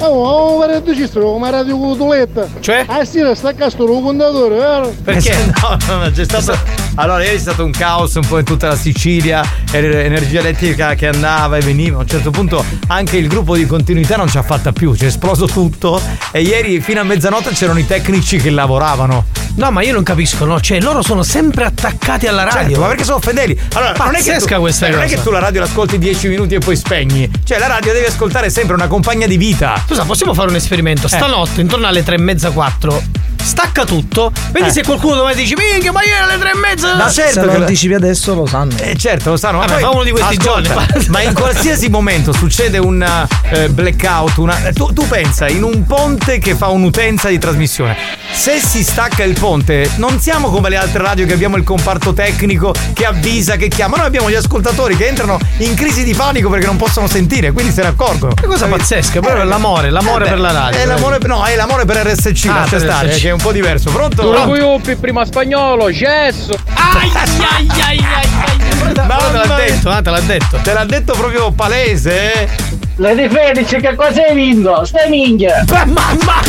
Oh, 0.00 0.58
ma 0.58 0.66
fare 0.66 0.82
due 0.82 1.08
come 1.10 1.50
radio 1.50 1.78
cotoletta. 1.78 2.46
Cioè? 2.60 2.84
Ah 2.86 3.04
sì, 3.04 3.20
sta 3.34 3.48
a 3.48 3.52
castro 3.54 3.90
un 3.92 4.02
contatore, 4.02 4.56
vero? 4.56 4.94
Perché? 5.02 5.36
No, 5.60 5.76
no, 5.86 6.04
no, 6.04 6.10
c'è 6.10 6.24
stato. 6.24 6.56
Allora, 6.96 7.22
ieri 7.22 7.36
è 7.36 7.40
stato 7.40 7.64
un 7.64 7.70
caos 7.70 8.14
un 8.14 8.26
po' 8.26 8.38
in 8.38 8.44
tutta 8.44 8.68
la 8.68 8.76
Sicilia, 8.76 9.42
era 9.70 10.00
energia 10.00 10.40
elettrica 10.40 10.94
che 10.94 11.08
andava 11.08 11.56
e 11.56 11.60
veniva. 11.60 11.98
A 11.98 12.00
un 12.00 12.06
certo 12.06 12.30
punto 12.30 12.64
anche 12.88 13.16
il 13.16 13.28
gruppo 13.28 13.56
di 13.56 13.66
continuità 13.66 14.16
non 14.16 14.28
ci 14.28 14.38
ha 14.38 14.42
fatta 14.42 14.72
più, 14.72 14.92
c'è 14.94 15.06
esploso 15.06 15.46
tutto. 15.46 16.00
E 16.32 16.42
ieri 16.42 16.80
fino 16.80 17.00
a 17.00 17.04
mezzanotte 17.04 17.50
c'erano 17.50 17.78
i 17.78 17.86
tecnici 17.86 18.38
che 18.38 18.50
lavoravano. 18.50 19.24
No, 19.58 19.72
ma 19.72 19.82
io 19.82 19.92
non 19.92 20.04
capisco, 20.04 20.44
no? 20.44 20.60
Cioè, 20.60 20.80
loro 20.80 21.02
sono 21.02 21.24
sempre 21.24 21.64
attaccati 21.64 22.28
alla 22.28 22.44
radio. 22.44 22.60
Certo, 22.60 22.80
ma 22.80 22.86
perché 22.86 23.04
sono 23.04 23.18
fedeli? 23.18 23.58
Allora, 23.74 23.92
non 23.98 24.14
è, 24.14 24.18
che 24.18 24.30
Pazzesca 24.30 24.54
tu, 24.54 24.60
questa 24.60 24.86
eh, 24.86 24.90
non 24.90 25.00
è 25.00 25.02
cosa. 25.04 25.16
che 25.16 25.22
tu 25.22 25.30
la 25.30 25.38
radio 25.40 25.60
l'ascolti 25.60 25.98
10 25.98 26.28
minuti 26.28 26.54
e 26.54 26.58
poi 26.60 26.76
spegni. 26.76 27.28
Cioè, 27.42 27.58
la 27.58 27.66
radio 27.66 27.92
devi 27.92 28.06
ascoltare 28.06 28.50
sempre 28.50 28.74
una 28.74 28.86
compagna 28.86 29.26
di 29.26 29.36
vita. 29.36 29.77
Scusa, 29.86 30.04
possiamo 30.04 30.34
fare 30.34 30.48
un 30.48 30.56
esperimento? 30.56 31.08
Stanotte, 31.08 31.60
intorno 31.60 31.86
alle 31.86 32.02
tre 32.02 32.16
e 32.16 32.18
mezza, 32.18 32.50
quattro, 32.50 33.02
stacca 33.42 33.84
tutto, 33.86 34.30
vedi 34.52 34.68
Eh. 34.68 34.72
se 34.72 34.82
qualcuno 34.82 35.14
domani 35.16 35.34
dice 35.36 35.54
minchia 35.56 35.90
ma 35.92 36.02
ieri 36.02 36.18
alle 36.20 36.38
tre 36.38 36.50
e 36.52 36.56
mezza 36.56 36.94
Ma 36.96 37.10
certo 37.10 37.32
Se 37.32 37.40
lo 37.46 37.52
che 37.52 37.58
la- 37.58 37.64
anticipi 37.64 37.94
adesso 37.94 38.34
lo 38.34 38.46
sanno. 38.46 38.74
Eh 38.78 38.94
certo, 38.96 39.30
lo 39.30 39.36
sanno. 39.36 39.58
ma 39.58 39.66
Vabbè, 39.66 39.80
fa 39.80 39.90
uno 39.90 40.02
di 40.02 40.10
questi 40.10 40.36
ascolta, 40.38 40.86
giorni. 40.86 41.06
Ma 41.08 41.22
in 41.22 41.32
qualsiasi 41.32 41.88
momento 41.88 42.32
succede 42.32 42.76
un 42.78 43.02
eh, 43.50 43.68
blackout, 43.70 44.36
una, 44.36 44.66
eh, 44.66 44.72
tu, 44.72 44.92
tu 44.92 45.06
pensa 45.08 45.48
in 45.48 45.62
un 45.62 45.84
ponte 45.86 46.38
che 46.38 46.54
fa 46.54 46.68
un'utenza 46.68 47.28
di 47.28 47.38
trasmissione. 47.38 47.96
Se 48.30 48.60
si 48.60 48.84
stacca 48.84 49.24
il 49.24 49.32
ponte, 49.38 49.90
non 49.96 50.20
siamo 50.20 50.50
come 50.50 50.68
le 50.68 50.76
altre 50.76 51.02
radio 51.02 51.24
che 51.26 51.32
abbiamo 51.32 51.56
il 51.56 51.64
comparto 51.64 52.12
tecnico 52.12 52.74
che 52.92 53.06
avvisa, 53.06 53.56
che 53.56 53.68
chiama. 53.68 53.96
Noi 53.96 54.06
abbiamo 54.06 54.30
gli 54.30 54.34
ascoltatori 54.34 54.94
che 54.96 55.06
entrano 55.08 55.38
in 55.58 55.74
crisi 55.74 56.04
di 56.04 56.14
panico 56.14 56.50
perché 56.50 56.66
non 56.66 56.76
possono 56.76 57.06
sentire, 57.08 57.52
quindi 57.52 57.72
se 57.72 57.80
ne 57.82 57.88
accorgono. 57.88 58.34
Che 58.34 58.46
cosa 58.46 58.66
pazzesca, 58.66 59.20
però 59.20 59.40
è 59.40 59.44
l'amore, 59.68 59.90
l'amore 59.90 60.24
Eh, 60.26 60.28
per 60.28 60.40
la 60.40 60.52
radio. 60.52 60.80
È 60.80 60.84
l'amore, 60.86 61.18
no, 61.26 61.44
è 61.44 61.54
l'amore 61.56 61.84
per 61.84 61.96
RSC, 62.06 62.46
Ah, 62.48 62.54
lascia 62.54 62.70
per 62.70 62.80
stare, 62.80 63.08
che 63.10 63.28
è 63.28 63.32
un 63.32 63.38
po' 63.38 63.52
diverso. 63.52 63.90
Pronto? 63.90 64.22
Tu 64.30 64.54
Iuppi, 64.54 64.96
prima 64.96 65.24
spagnolo, 65.24 65.90
gesso. 65.90 66.54
Ai 66.74 67.10
ai 67.14 67.68
ai 67.68 67.68
ai 67.86 68.04
ai. 68.14 68.94
Mamma 68.94 69.16
te 69.16 69.46
l'ha 69.48 69.56
detto, 69.56 69.90
ah, 69.90 70.02
te 70.02 70.10
l'ha 70.10 70.20
detto. 70.20 70.58
Te 70.62 70.72
l'ha 70.72 70.84
detto 70.84 71.12
proprio 71.12 71.50
palese, 71.52 72.32
eh? 72.32 72.48
Lady 72.96 73.28
Felice, 73.28 73.80
che 73.80 73.94
cosa 73.94 74.22
hai 74.22 74.34
vinto? 74.34 74.84
Stai 74.84 75.08
minchia! 75.08 75.64
Mamma! 75.68 76.40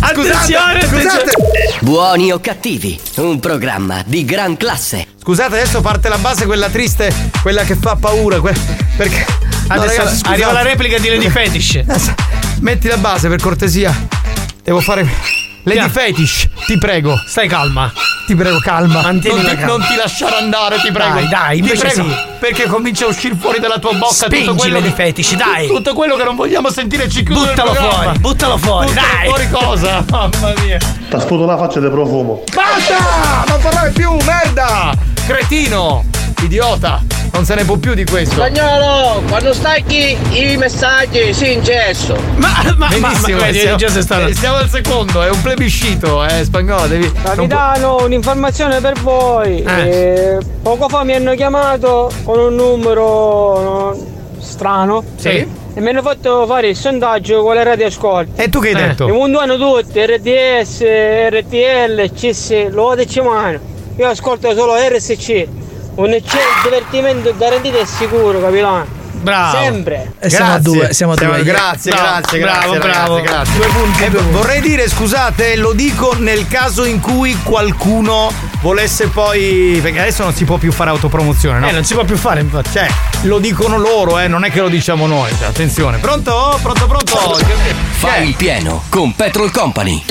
Attenzione, 0.00 0.80
attenzione. 0.80 1.32
Buoni 1.80 2.30
o 2.32 2.40
cattivi, 2.40 2.98
un 3.16 3.40
programma 3.40 4.02
di 4.04 4.24
gran 4.24 4.56
classe. 4.56 5.06
Scusate, 5.20 5.54
adesso 5.60 5.80
parte 5.80 6.08
la 6.08 6.18
base, 6.18 6.44
quella 6.46 6.68
triste, 6.68 7.12
quella 7.42 7.62
che 7.64 7.76
fa 7.76 7.96
paura. 7.96 8.38
que- 8.40 8.54
perché. 8.96 9.26
Adesso 9.72 9.96
ragazzi, 9.98 10.22
arriva 10.24 10.52
la 10.52 10.62
replica 10.62 10.98
di 10.98 11.08
Lady 11.08 11.28
Fetish. 11.28 11.80
Metti 12.60 12.88
la 12.88 12.96
base 12.96 13.28
per 13.28 13.40
cortesia. 13.40 13.94
Devo 14.62 14.80
fare. 14.80 15.02
Lady 15.62 15.78
Piano. 15.78 15.88
Fetish, 15.92 16.48
ti 16.66 16.78
prego. 16.78 17.14
Stai 17.26 17.46
calma. 17.46 17.92
Ti 18.26 18.34
prego, 18.34 18.58
calma. 18.60 19.02
Mantieni 19.02 19.42
non, 19.42 19.50
ti, 19.50 19.56
calma. 19.56 19.66
non 19.76 19.86
ti 19.86 19.94
lasciare 19.96 20.36
andare, 20.36 20.80
ti 20.80 20.90
prego. 20.90 21.14
Dai, 21.14 21.28
dai, 21.28 21.60
ti 21.62 21.76
prego, 21.76 22.02
sì. 22.08 22.16
Perché 22.38 22.66
comincia 22.66 23.04
a 23.04 23.08
uscire 23.08 23.34
fuori 23.38 23.60
dalla 23.60 23.78
tua 23.78 23.92
bocca 23.92 24.12
tutto 24.24 24.26
Spingi 24.36 24.54
quello 24.56 24.74
Lady 24.78 24.88
che- 24.88 24.94
Fetish, 24.94 25.34
dai. 25.34 25.66
Tutto 25.66 25.92
quello 25.94 26.16
che 26.16 26.24
non 26.24 26.34
vogliamo 26.36 26.70
sentire 26.70 27.08
ci 27.08 27.22
chiude 27.22 27.50
Buttalo 27.50 27.74
fuori, 27.74 28.18
buttalo 28.18 28.56
fuori, 28.58 28.86
Buttalo 28.86 29.06
dai. 29.12 29.28
fuori 29.28 29.50
cosa? 29.50 30.04
Mamma 30.10 30.52
mia. 30.64 30.78
Ti 30.78 31.20
sputo 31.20 31.44
la 31.44 31.56
faccia 31.58 31.80
di 31.80 31.88
profumo. 31.88 32.42
Basta! 32.54 33.44
Non 33.46 33.60
parlare 33.60 33.90
più, 33.90 34.12
merda! 34.24 34.92
Cretino! 35.26 36.04
Idiota! 36.42 37.02
Non 37.32 37.44
se 37.44 37.54
ne 37.54 37.64
può 37.64 37.76
più 37.76 37.94
di 37.94 38.04
questo. 38.04 38.34
Spagnolo, 38.34 39.22
quando 39.28 39.52
stacchi 39.52 40.16
i 40.30 40.56
messaggi, 40.56 41.32
si 41.32 41.52
incesso. 41.52 42.16
Ma, 42.36 42.48
ma, 42.76 42.88
Benissimo, 42.88 43.36
ma, 43.38 43.44
vedi, 43.44 43.58
siamo, 43.60 43.76
già 43.76 43.88
sei 43.88 44.02
stato. 44.02 44.26
eh, 44.26 44.34
siamo 44.34 44.56
al 44.56 44.68
secondo, 44.68 45.22
è 45.22 45.30
un 45.30 45.40
plebiscito, 45.40 46.24
eh, 46.24 46.42
spagnolo, 46.44 46.86
devi. 46.88 47.04
non 47.04 47.12
pu- 47.12 47.22
Capitano, 47.22 48.02
un'informazione 48.04 48.80
per 48.80 48.98
voi. 49.00 49.62
Eh. 49.62 49.88
Eh, 49.88 50.38
poco 50.62 50.88
fa 50.88 51.04
mi 51.04 51.14
hanno 51.14 51.34
chiamato 51.34 52.10
con 52.24 52.38
un 52.38 52.54
numero 52.54 53.60
no, 53.62 54.06
strano. 54.40 55.04
Sì. 55.16 55.28
E 55.72 55.80
mi 55.80 55.90
hanno 55.90 56.02
fatto 56.02 56.46
fare 56.46 56.68
il 56.70 56.76
sondaggio 56.76 57.42
con 57.42 57.54
le 57.54 57.62
radio 57.62 57.86
ascolti. 57.86 58.40
E 58.40 58.48
tu 58.48 58.58
che 58.60 58.70
hai 58.70 58.74
Eh. 58.82 58.86
detto? 58.88 59.06
Il 59.06 59.12
mondo 59.12 59.38
hanno 59.38 59.56
tutti, 59.56 60.04
RDS, 60.04 60.80
RTL, 61.28 62.10
CS, 62.12 62.70
lo 62.70 62.94
e 62.94 63.22
mano. 63.22 63.58
Io 63.96 64.08
ascolto 64.08 64.52
solo 64.54 64.74
RSC. 64.74 65.46
Un 66.00 66.12
eccellente 66.14 66.60
divertimento 66.64 67.34
garantito 67.36 67.78
e 67.78 67.84
sicuro, 67.84 68.40
capitano. 68.40 68.86
Bravo. 69.20 69.58
Sempre. 69.58 70.14
E 70.18 70.30
siamo 70.30 70.54
a 70.54 70.58
due, 70.58 70.94
siamo 70.94 71.12
a 71.12 71.16
due. 71.16 71.42
Grazie, 71.42 71.90
Bravo, 71.92 72.08
grazie, 72.20 72.38
bravo, 72.40 72.72
grazie, 72.72 72.78
bravo. 72.78 73.16
ragazzi, 73.16 73.28
grazie. 73.28 73.54
Due 73.56 73.66
punti, 73.66 74.02
Eh, 74.04 74.10
due 74.10 74.20
vorrei 74.30 74.60
dire, 74.62 74.88
scusate, 74.88 75.56
lo 75.56 75.72
dico 75.74 76.14
nel 76.16 76.48
caso 76.48 76.86
in 76.86 77.00
cui 77.00 77.36
qualcuno 77.42 78.32
volesse 78.62 79.08
poi. 79.08 79.78
Perché 79.82 80.00
adesso 80.00 80.22
non 80.22 80.32
si 80.32 80.44
può 80.46 80.56
più 80.56 80.72
fare 80.72 80.88
autopromozione, 80.88 81.58
no? 81.58 81.68
Eh, 81.68 81.72
non 81.72 81.84
si 81.84 81.92
può 81.92 82.04
più 82.04 82.16
fare, 82.16 82.40
infatti. 82.40 82.70
Cioè, 82.72 82.88
lo 83.24 83.38
dicono 83.38 83.76
loro, 83.76 84.18
eh, 84.18 84.26
non 84.26 84.44
è 84.44 84.50
che 84.50 84.60
lo 84.60 84.68
diciamo 84.70 85.06
noi. 85.06 85.30
Cioè, 85.36 85.48
attenzione. 85.48 85.98
Pronto? 85.98 86.58
Pronto, 86.62 86.86
pronto? 86.86 87.38
Fai 87.98 88.28
il 88.28 88.34
pieno 88.36 88.84
con 88.88 89.14
Petrol 89.14 89.50
Company. 89.50 90.02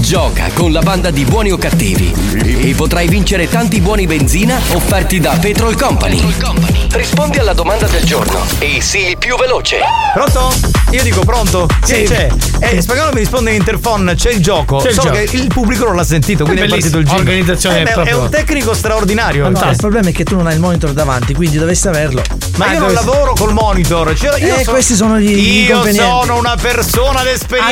Gioca 0.00 0.50
con 0.54 0.72
la 0.72 0.80
banda 0.80 1.10
di 1.10 1.24
buoni 1.24 1.52
o 1.52 1.56
cattivi 1.58 2.12
e 2.34 2.74
potrai 2.74 3.06
vincere 3.06 3.48
tanti 3.48 3.80
buoni 3.80 4.06
benzina 4.06 4.58
offerti 4.72 5.20
da 5.20 5.36
Petrol 5.40 5.76
Company. 5.76 6.20
Rispondi 6.92 7.38
alla 7.38 7.52
domanda 7.52 7.86
del 7.86 8.02
giorno 8.04 8.44
e 8.58 8.80
sii 8.80 9.10
il 9.10 9.18
più 9.18 9.36
veloce. 9.36 9.78
Pronto? 10.12 10.52
Io 10.90 11.02
dico 11.02 11.20
pronto? 11.20 11.68
Sì, 11.84 11.94
Sì. 11.94 12.02
c'è. 12.04 12.28
Eh, 12.60 12.80
spagnolo 12.82 13.12
mi 13.12 13.20
risponde 13.20 13.50
in 13.50 13.56
interphone, 13.56 14.14
c'è 14.16 14.30
il 14.32 14.42
gioco. 14.42 14.78
C'è 14.78 14.88
il 14.88 14.94
Solo 14.94 15.10
gioco. 15.12 15.24
che 15.24 15.36
il 15.36 15.46
pubblico 15.46 15.84
non 15.84 15.94
l'ha 15.96 16.04
sentito, 16.04 16.44
quindi 16.44 16.62
è, 16.62 16.66
bellissimo. 16.66 16.96
partito 16.96 16.98
il 16.98 17.22
giro. 17.22 17.30
Organizzazione 17.30 17.80
Eh, 17.80 17.82
beh, 17.84 17.90
è 17.90 17.92
proprio- 17.92 18.20
un 18.22 18.30
tecnico 18.30 18.74
straordinario. 18.74 19.48
No, 19.48 19.70
il 19.70 19.76
problema 19.76 20.08
è 20.08 20.12
che 20.12 20.24
tu 20.24 20.34
non 20.36 20.46
hai 20.48 20.54
il 20.54 20.60
monitor 20.60 20.92
davanti, 20.92 21.34
quindi 21.34 21.58
dovresti 21.58 21.86
averlo. 21.88 22.22
Ma 22.56 22.66
Ah, 22.66 22.72
io 22.72 22.80
non 22.80 22.92
lavoro 22.92 23.34
col 23.34 23.52
monitor. 23.52 24.16
Cioè, 24.18 24.40
io 24.40 24.46
Eh, 24.56 24.58
sono- 24.58 24.72
questi 24.72 24.94
sono 24.94 25.18
gli 25.18 25.66
Io 25.68 25.92
sono 25.92 26.36
una 26.38 26.56
persona 26.60 27.22
d'esperienza. 27.22 27.68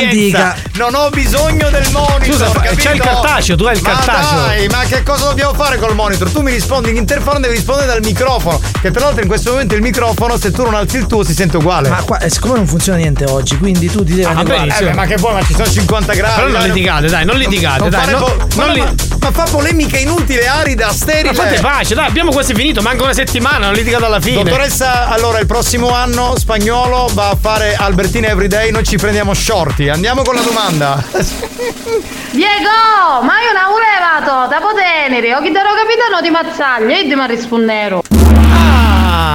Antica. 0.53 0.55
Non 0.75 0.95
ho 0.95 1.09
bisogno 1.09 1.69
del 1.69 1.87
monitor. 1.91 2.18
Scusa, 2.23 2.51
c'è 2.75 2.93
il 2.93 2.99
cartaceo, 3.01 3.55
tu 3.55 3.63
hai 3.65 3.75
il 3.75 3.81
ma 3.81 3.89
cartaceo. 3.89 4.39
Dai, 4.39 4.67
ma 4.67 4.83
che 4.83 5.03
cosa 5.03 5.25
dobbiamo 5.25 5.53
fare 5.53 5.77
col 5.77 5.95
monitor? 5.95 6.29
Tu 6.29 6.41
mi 6.41 6.51
rispondi 6.51 6.89
in 6.89 6.95
interfono, 6.97 7.39
devi 7.39 7.55
rispondere 7.55 7.87
dal 7.87 8.01
microfono. 8.03 8.59
Che 8.81 8.91
tra 8.91 9.05
l'altro 9.05 9.21
in 9.21 9.27
questo 9.27 9.51
momento 9.51 9.75
il 9.75 9.81
microfono, 9.81 10.37
se 10.37 10.51
tu 10.51 10.63
non 10.63 10.75
alzi 10.75 10.97
il 10.97 11.07
tuo, 11.07 11.23
si 11.23 11.33
sente 11.33 11.57
uguale. 11.57 11.89
Ma 11.89 12.01
qua, 12.03 12.19
eh, 12.19 12.29
siccome 12.29 12.55
non 12.55 12.67
funziona 12.67 12.97
niente 12.97 13.25
oggi, 13.25 13.57
quindi 13.57 13.87
tu 13.89 14.03
ti 14.03 14.11
devi 14.15 14.23
Ah, 14.25 14.29
adeguare. 14.31 14.75
Eh, 14.79 14.83
beh, 14.85 14.93
ma 14.93 15.05
che 15.05 15.15
vuoi? 15.15 15.33
Ma 15.33 15.43
ci 15.43 15.53
sono 15.53 15.69
50 15.69 16.13
gradi. 16.13 16.35
Però 16.41 16.47
non 16.49 16.61
litigate, 16.67 17.07
dai, 17.07 17.25
non 17.25 17.37
litigate, 17.37 17.79
non 17.79 17.89
dai, 17.89 17.99
fare 17.99 18.11
no- 18.11 18.17
po- 18.19 18.35
non 18.35 18.47
ma, 18.67 18.73
li- 18.73 18.79
ma- 18.81 18.93
ma 19.21 19.31
fa 19.31 19.43
polemica 19.49 19.97
inutile, 19.97 20.47
arida, 20.47 20.91
sterile. 20.91 21.33
Ma 21.33 21.43
fate 21.43 21.59
pace, 21.59 21.95
dai, 21.95 22.07
abbiamo 22.07 22.31
quasi 22.31 22.53
finito, 22.53 22.81
manca 22.81 23.03
una 23.03 23.13
settimana, 23.13 23.65
non 23.67 23.73
litigate 23.73 24.05
alla 24.05 24.19
fine. 24.21 24.43
Dottoressa, 24.43 25.07
allora 25.09 25.39
il 25.39 25.45
prossimo 25.45 25.91
anno 25.93 26.35
spagnolo 26.37 27.09
va 27.13 27.29
a 27.29 27.37
fare 27.39 27.75
Albertina 27.75 28.27
Everyday, 28.27 28.71
noi 28.71 28.83
ci 28.83 28.97
prendiamo 28.97 29.33
shorty. 29.33 29.89
Andiamo 29.89 30.21
con 30.21 30.35
la 30.35 30.41
domanda. 30.41 31.03
Diego, 32.31 33.21
ma 33.23 33.33
io 33.41 33.53
non 33.53 33.71
volevo, 33.71 34.47
da 34.47 34.59
potenere, 34.61 35.33
ho 35.33 35.41
chiesto 35.41 35.59
capitano 35.59 36.21
di 36.21 36.29
Mazzaglia 36.29 36.99
e 36.99 37.07
di 37.07 37.15
mi 37.15 37.27
rispondero. 37.27 38.03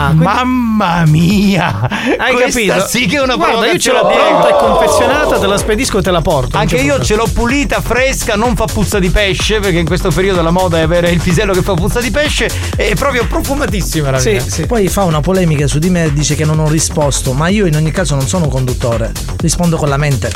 Ah, 0.07 0.13
mamma 0.13 1.05
mia! 1.07 1.89
Hai 2.17 2.37
capito? 2.37 2.87
Sì 2.87 3.07
che 3.07 3.17
è 3.17 3.21
una 3.21 3.37
Guarda, 3.37 3.67
io 3.67 3.79
ce 3.79 3.91
l'ho 3.91 4.07
pronta 4.07 4.49
e 4.49 4.53
Diego. 4.53 4.67
confezionata, 4.67 5.39
te 5.39 5.47
la 5.47 5.57
spedisco 5.57 5.99
e 5.99 6.03
te 6.03 6.11
la 6.11 6.21
porto. 6.21 6.57
Anche 6.57 6.77
io 6.77 7.03
ce 7.03 7.17
l'ho 7.17 7.29
pulita, 7.33 7.81
fresca, 7.81 8.35
non 8.37 8.55
fa 8.55 8.67
puzza 8.67 8.99
di 8.99 9.11
pesce, 9.11 9.61
perché 9.61 9.79
in 9.79 9.87
questo 9.87 10.11
periodo 10.11 10.43
la 10.43 10.51
moda 10.51 10.79
è 10.79 10.83
avere 10.83 11.11
il 11.11 11.21
pisello 11.21 11.53
che 11.53 11.63
fa 11.63 11.75
puzza 11.75 12.01
di 12.01 12.11
pesce, 12.11 12.51
è 12.77 12.95
proprio 12.95 13.27
profumatissima 13.27 14.11
la 14.11 14.21
mia. 14.23 14.45
Poi 14.67 14.89
fa 14.89 15.05
una 15.05 15.21
polemica 15.21 15.67
su 15.67 15.79
di 15.79 15.91
me 15.91 16.05
e 16.05 16.13
dice 16.13 16.35
che 16.35 16.45
non 16.45 16.59
ho 16.61 16.69
risposto, 16.69 17.33
ma 17.33 17.49
io 17.49 17.67
in 17.67 17.75
ogni 17.77 17.91
caso 17.91 18.15
non 18.15 18.27
sono 18.27 18.49
conduttore, 18.49 19.13
rispondo 19.39 19.77
con 19.77 19.89
la 19.89 19.97
mente. 19.97 20.31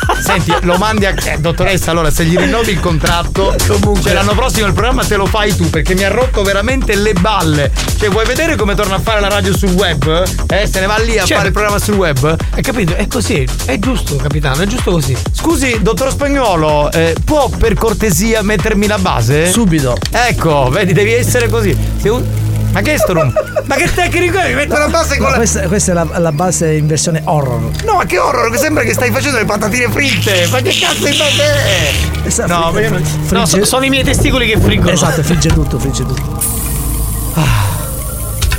Senti, 0.21 0.53
lo 0.61 0.77
mandi 0.77 1.05
a. 1.05 1.13
Eh, 1.25 1.37
dottoressa, 1.39 1.91
allora 1.91 2.09
se 2.11 2.23
gli 2.25 2.37
rinnovi 2.37 2.71
il 2.71 2.79
contratto, 2.79 3.55
comunque 3.67 4.01
cioè, 4.01 4.13
l'anno 4.13 4.33
prossimo 4.33 4.67
il 4.67 4.73
programma 4.73 5.03
te 5.03 5.15
lo 5.15 5.25
fai 5.25 5.55
tu 5.55 5.69
perché 5.69 5.95
mi 5.95 6.03
ha 6.03 6.09
rotto 6.09 6.43
veramente 6.43 6.95
le 6.95 7.13
balle. 7.13 7.71
Cioè, 7.99 8.09
vuoi 8.09 8.25
vedere 8.25 8.55
come 8.55 8.75
torna 8.75 8.95
a 8.95 8.99
fare 8.99 9.19
la 9.19 9.27
radio 9.29 9.55
sul 9.55 9.71
web? 9.71 10.23
Eh, 10.47 10.67
se 10.67 10.79
ne 10.79 10.85
va 10.85 10.97
lì 10.97 11.17
a 11.17 11.25
Cioè, 11.25 11.35
fare 11.37 11.47
il 11.47 11.53
programma 11.53 11.79
sul 11.79 11.95
web? 11.95 12.35
Hai 12.53 12.61
capito? 12.61 12.95
È 12.95 13.07
così, 13.07 13.47
è 13.65 13.79
giusto, 13.79 14.15
capitano, 14.15 14.61
è 14.61 14.67
giusto 14.67 14.91
così. 14.91 15.15
Scusi, 15.31 15.79
dottor 15.81 16.11
Spagnolo, 16.11 16.91
eh, 16.91 17.15
può 17.25 17.49
per 17.49 17.73
cortesia 17.73 18.41
mettermi 18.41 18.87
la 18.87 18.97
base? 18.97 19.51
Subito. 19.51 19.97
Ecco, 20.11 20.69
vedi, 20.69 20.93
devi 20.93 21.13
essere 21.13 21.49
così. 21.49 21.75
Se 21.99 22.09
un- 22.09 22.23
Ma 22.71 22.81
che 22.81 22.93
è 22.93 22.97
sto 22.97 23.13
rum? 23.13 23.33
Ma 23.65 23.75
che 23.75 23.93
tecnico 23.93 24.37
è? 24.37 24.47
Mi 24.49 24.53
metto 24.55 24.77
la 24.77 24.87
base 24.87 25.15
con 25.17 25.25
No, 25.25 25.31
la. 25.31 25.37
questa, 25.37 25.61
questa 25.67 25.91
è 25.91 25.93
la, 25.93 26.07
la 26.19 26.31
base 26.31 26.73
in 26.73 26.87
versione 26.87 27.21
horror. 27.25 27.59
No, 27.85 27.95
ma 27.97 28.05
che 28.05 28.17
horror, 28.17 28.49
che 28.49 28.57
sembra 28.57 28.83
che 28.83 28.93
stai 28.93 29.11
facendo 29.11 29.37
le 29.37 29.45
patatine 29.45 29.89
fritte! 29.89 30.47
Ma 30.49 30.61
che 30.61 30.73
cazzo 30.79 31.05
di 31.05 31.17
base 31.17 31.43
è? 31.43 31.91
Questa 32.21 32.45
No, 32.47 32.71
fri- 32.71 32.73
ma 32.73 32.79
io 32.81 32.89
non- 32.91 33.03
frigge- 33.03 33.33
No, 33.35 33.45
so- 33.45 33.65
sono 33.65 33.83
i 33.85 33.89
miei 33.89 34.03
testicoli 34.03 34.47
che 34.47 34.57
friggono. 34.59 34.91
Esatto, 34.91 35.21
frigge 35.21 35.49
tutto, 35.49 35.77
frigge 35.79 36.05
tutto. 36.05 36.39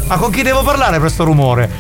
Ma 0.07 0.17
con 0.19 0.31
chi 0.31 0.43
devo 0.43 0.63
parlare 0.63 1.01
per 1.01 1.11
sto 1.11 1.25
rumore? 1.25 1.71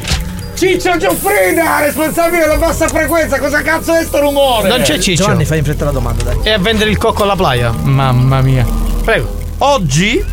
Ciccio 0.54 0.96
Gioffrida, 0.96 1.80
responsabile 1.80 2.42
della 2.42 2.56
bassa 2.56 2.88
frequenza, 2.88 3.38
cosa 3.38 3.60
cazzo 3.62 3.94
è 3.94 4.04
sto 4.04 4.20
rumore? 4.20 4.68
Non 4.68 4.80
c'è 4.82 4.98
Ciccio. 4.98 5.24
Giovanni, 5.24 5.44
fai 5.44 5.58
in 5.58 5.64
fretta 5.64 5.84
la 5.84 5.90
domanda, 5.90 6.22
dai. 6.22 6.38
E 6.42 6.52
a 6.52 6.58
vendere 6.58 6.88
il 6.90 6.96
cocco 6.98 7.24
alla 7.24 7.36
playa. 7.36 7.72
Mamma 7.72 8.40
mia. 8.40 8.64
Prego. 9.04 9.38
Oggi, 9.58 10.24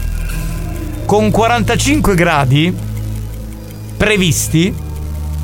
con 1.09 1.31
45 1.31 2.13
gradi 2.13 2.71
previsti, 3.97 4.71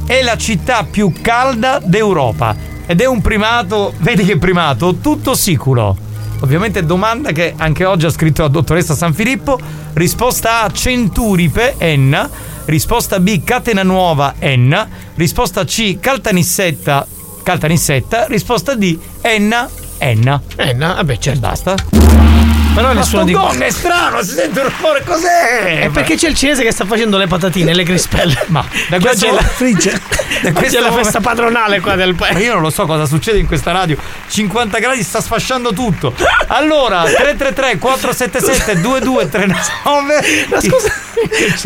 è 0.05 0.21
la 0.21 0.37
città 0.37 0.83
più 0.83 1.11
calda 1.23 1.81
d'Europa. 1.83 2.55
Ed 2.85 3.01
è 3.01 3.07
un 3.07 3.19
primato, 3.19 3.91
vedi 3.97 4.23
che 4.25 4.37
primato, 4.37 4.97
tutto 4.97 5.33
sicuro. 5.33 5.97
Ovviamente 6.41 6.85
domanda 6.85 7.31
che 7.31 7.55
anche 7.57 7.83
oggi 7.83 8.05
ha 8.05 8.11
scritto 8.11 8.43
la 8.43 8.47
dottoressa 8.47 8.93
San 8.93 9.15
Filippo. 9.15 9.57
Risposta 9.93 10.61
A 10.61 10.71
Centuripe 10.71 11.77
N. 11.79 12.29
Risposta 12.65 13.19
B 13.19 13.43
Catena 13.43 13.81
Nuova 13.81 14.35
N. 14.41 14.87
Risposta 15.15 15.65
C 15.65 15.99
Caltanissetta 15.99 17.07
Caltanissetta. 17.41 18.27
Risposta 18.27 18.75
D, 18.75 18.99
Enna, 19.19 19.67
Enna. 19.97 20.39
Enna, 20.57 20.93
vabbè, 20.93 21.17
certo. 21.17 21.39
Basta. 21.39 22.64
Però 22.75 22.87
Ma 22.87 22.93
nessuno 22.93 23.23
di 23.23 23.31
gong 23.31 23.61
è 23.61 23.69
strano, 23.69 24.21
si 24.21 24.33
sente 24.33 24.59
un 24.59 24.69
rumore, 24.69 25.01
cos'è? 25.05 25.83
È 25.83 25.89
perché 25.91 26.17
c'è 26.17 26.27
il 26.27 26.35
cinese 26.35 26.61
che 26.61 26.73
sta 26.73 26.83
facendo 26.83 27.17
le 27.17 27.25
patatine, 27.25 27.73
le 27.73 27.83
crispelle. 27.83 28.37
Ma 28.47 28.65
da 28.89 28.99
questo 28.99 29.33
la, 29.33 29.41
frigge. 29.41 29.91
da 30.43 30.49
oggi 30.49 30.51
questo 30.51 30.77
è 30.79 30.81
la 30.81 30.91
festa 30.91 31.21
padronale 31.21 31.79
qua 31.79 31.95
del 31.95 32.11
Ma 32.11 32.17
paese. 32.17 32.39
io 32.39 32.51
non 32.51 32.61
lo 32.61 32.69
so 32.69 32.85
cosa 32.85 33.05
succede 33.05 33.39
in 33.39 33.47
questa 33.47 33.71
radio. 33.71 33.95
50 34.27 34.77
gradi 34.79 35.03
sta 35.03 35.21
sfasciando 35.21 35.71
tutto. 35.71 36.13
Allora, 36.47 37.03
333 37.03 37.77
477 37.77 38.81
2239. 38.81 40.47
Ma 40.49 40.59
scusa, 40.59 40.91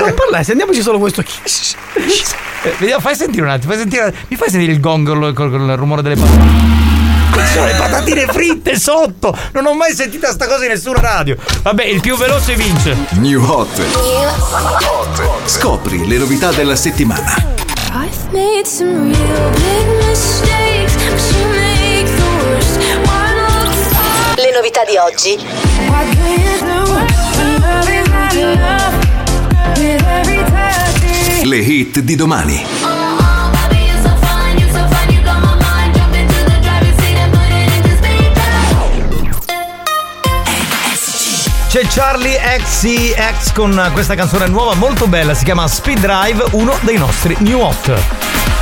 non 0.04 0.14
parlare, 0.14 0.44
sentiamoci 0.44 0.84
solo 0.84 1.00
questo. 1.00 1.22
Eh, 1.22 2.76
vediamo, 2.78 3.02
fai 3.02 3.16
sentire 3.16 3.42
un 3.42 3.50
attimo, 3.50 3.72
fai 3.72 3.82
sentire, 3.82 4.14
mi 4.28 4.38
fai 4.38 4.52
sentire 4.52 4.74
il 4.74 4.80
gong 4.80 5.08
col- 5.08 5.34
col 5.34 5.74
rumore 5.76 6.04
delle 6.04 6.16
patatine? 6.16 6.79
Ci 7.40 7.54
sono 7.54 7.66
le 7.66 7.74
patatine 7.74 8.26
fritte 8.28 8.78
sotto! 8.78 9.36
Non 9.54 9.66
ho 9.66 9.74
mai 9.74 9.94
sentito 9.94 10.28
sta 10.32 10.46
cosa 10.48 10.66
in 10.66 10.72
nessuna 10.72 11.00
radio. 11.00 11.38
Vabbè, 11.64 11.86
il 11.86 12.02
più 12.02 12.18
veloce 12.18 12.56
vince. 12.56 12.96
New 13.12 13.42
Hot. 13.44 13.82
Scopri 15.46 16.08
le 16.08 16.18
novità 16.18 16.52
della 16.52 16.76
settimana. 16.76 17.58
I've 17.94 18.32
made 18.32 18.66
some 18.68 19.12
real 19.12 19.52
big 19.52 20.08
mistakes, 20.08 20.96
but 20.96 21.20
you 21.32 21.48
make 21.48 22.06
the 22.16 22.24
worst 22.46 22.78
one. 23.06 23.38
Le 24.36 24.52
novità 24.54 24.84
di 24.84 24.98
oggi. 24.98 25.40
Le 31.44 31.58
hit 31.58 32.00
di 32.00 32.16
domani. 32.16 32.99
C'è 41.80 41.88
Charlie 41.88 42.38
XCX 42.38 43.54
con 43.54 43.90
questa 43.94 44.14
canzone 44.14 44.48
nuova 44.48 44.74
molto 44.74 45.08
bella, 45.08 45.34
si 45.34 45.46
chiama 45.46 45.66
Speed 45.66 46.00
Drive, 46.00 46.48
uno 46.52 46.78
dei 46.82 46.98
nostri 46.98 47.38
new 47.40 47.62
hot. 47.62 48.59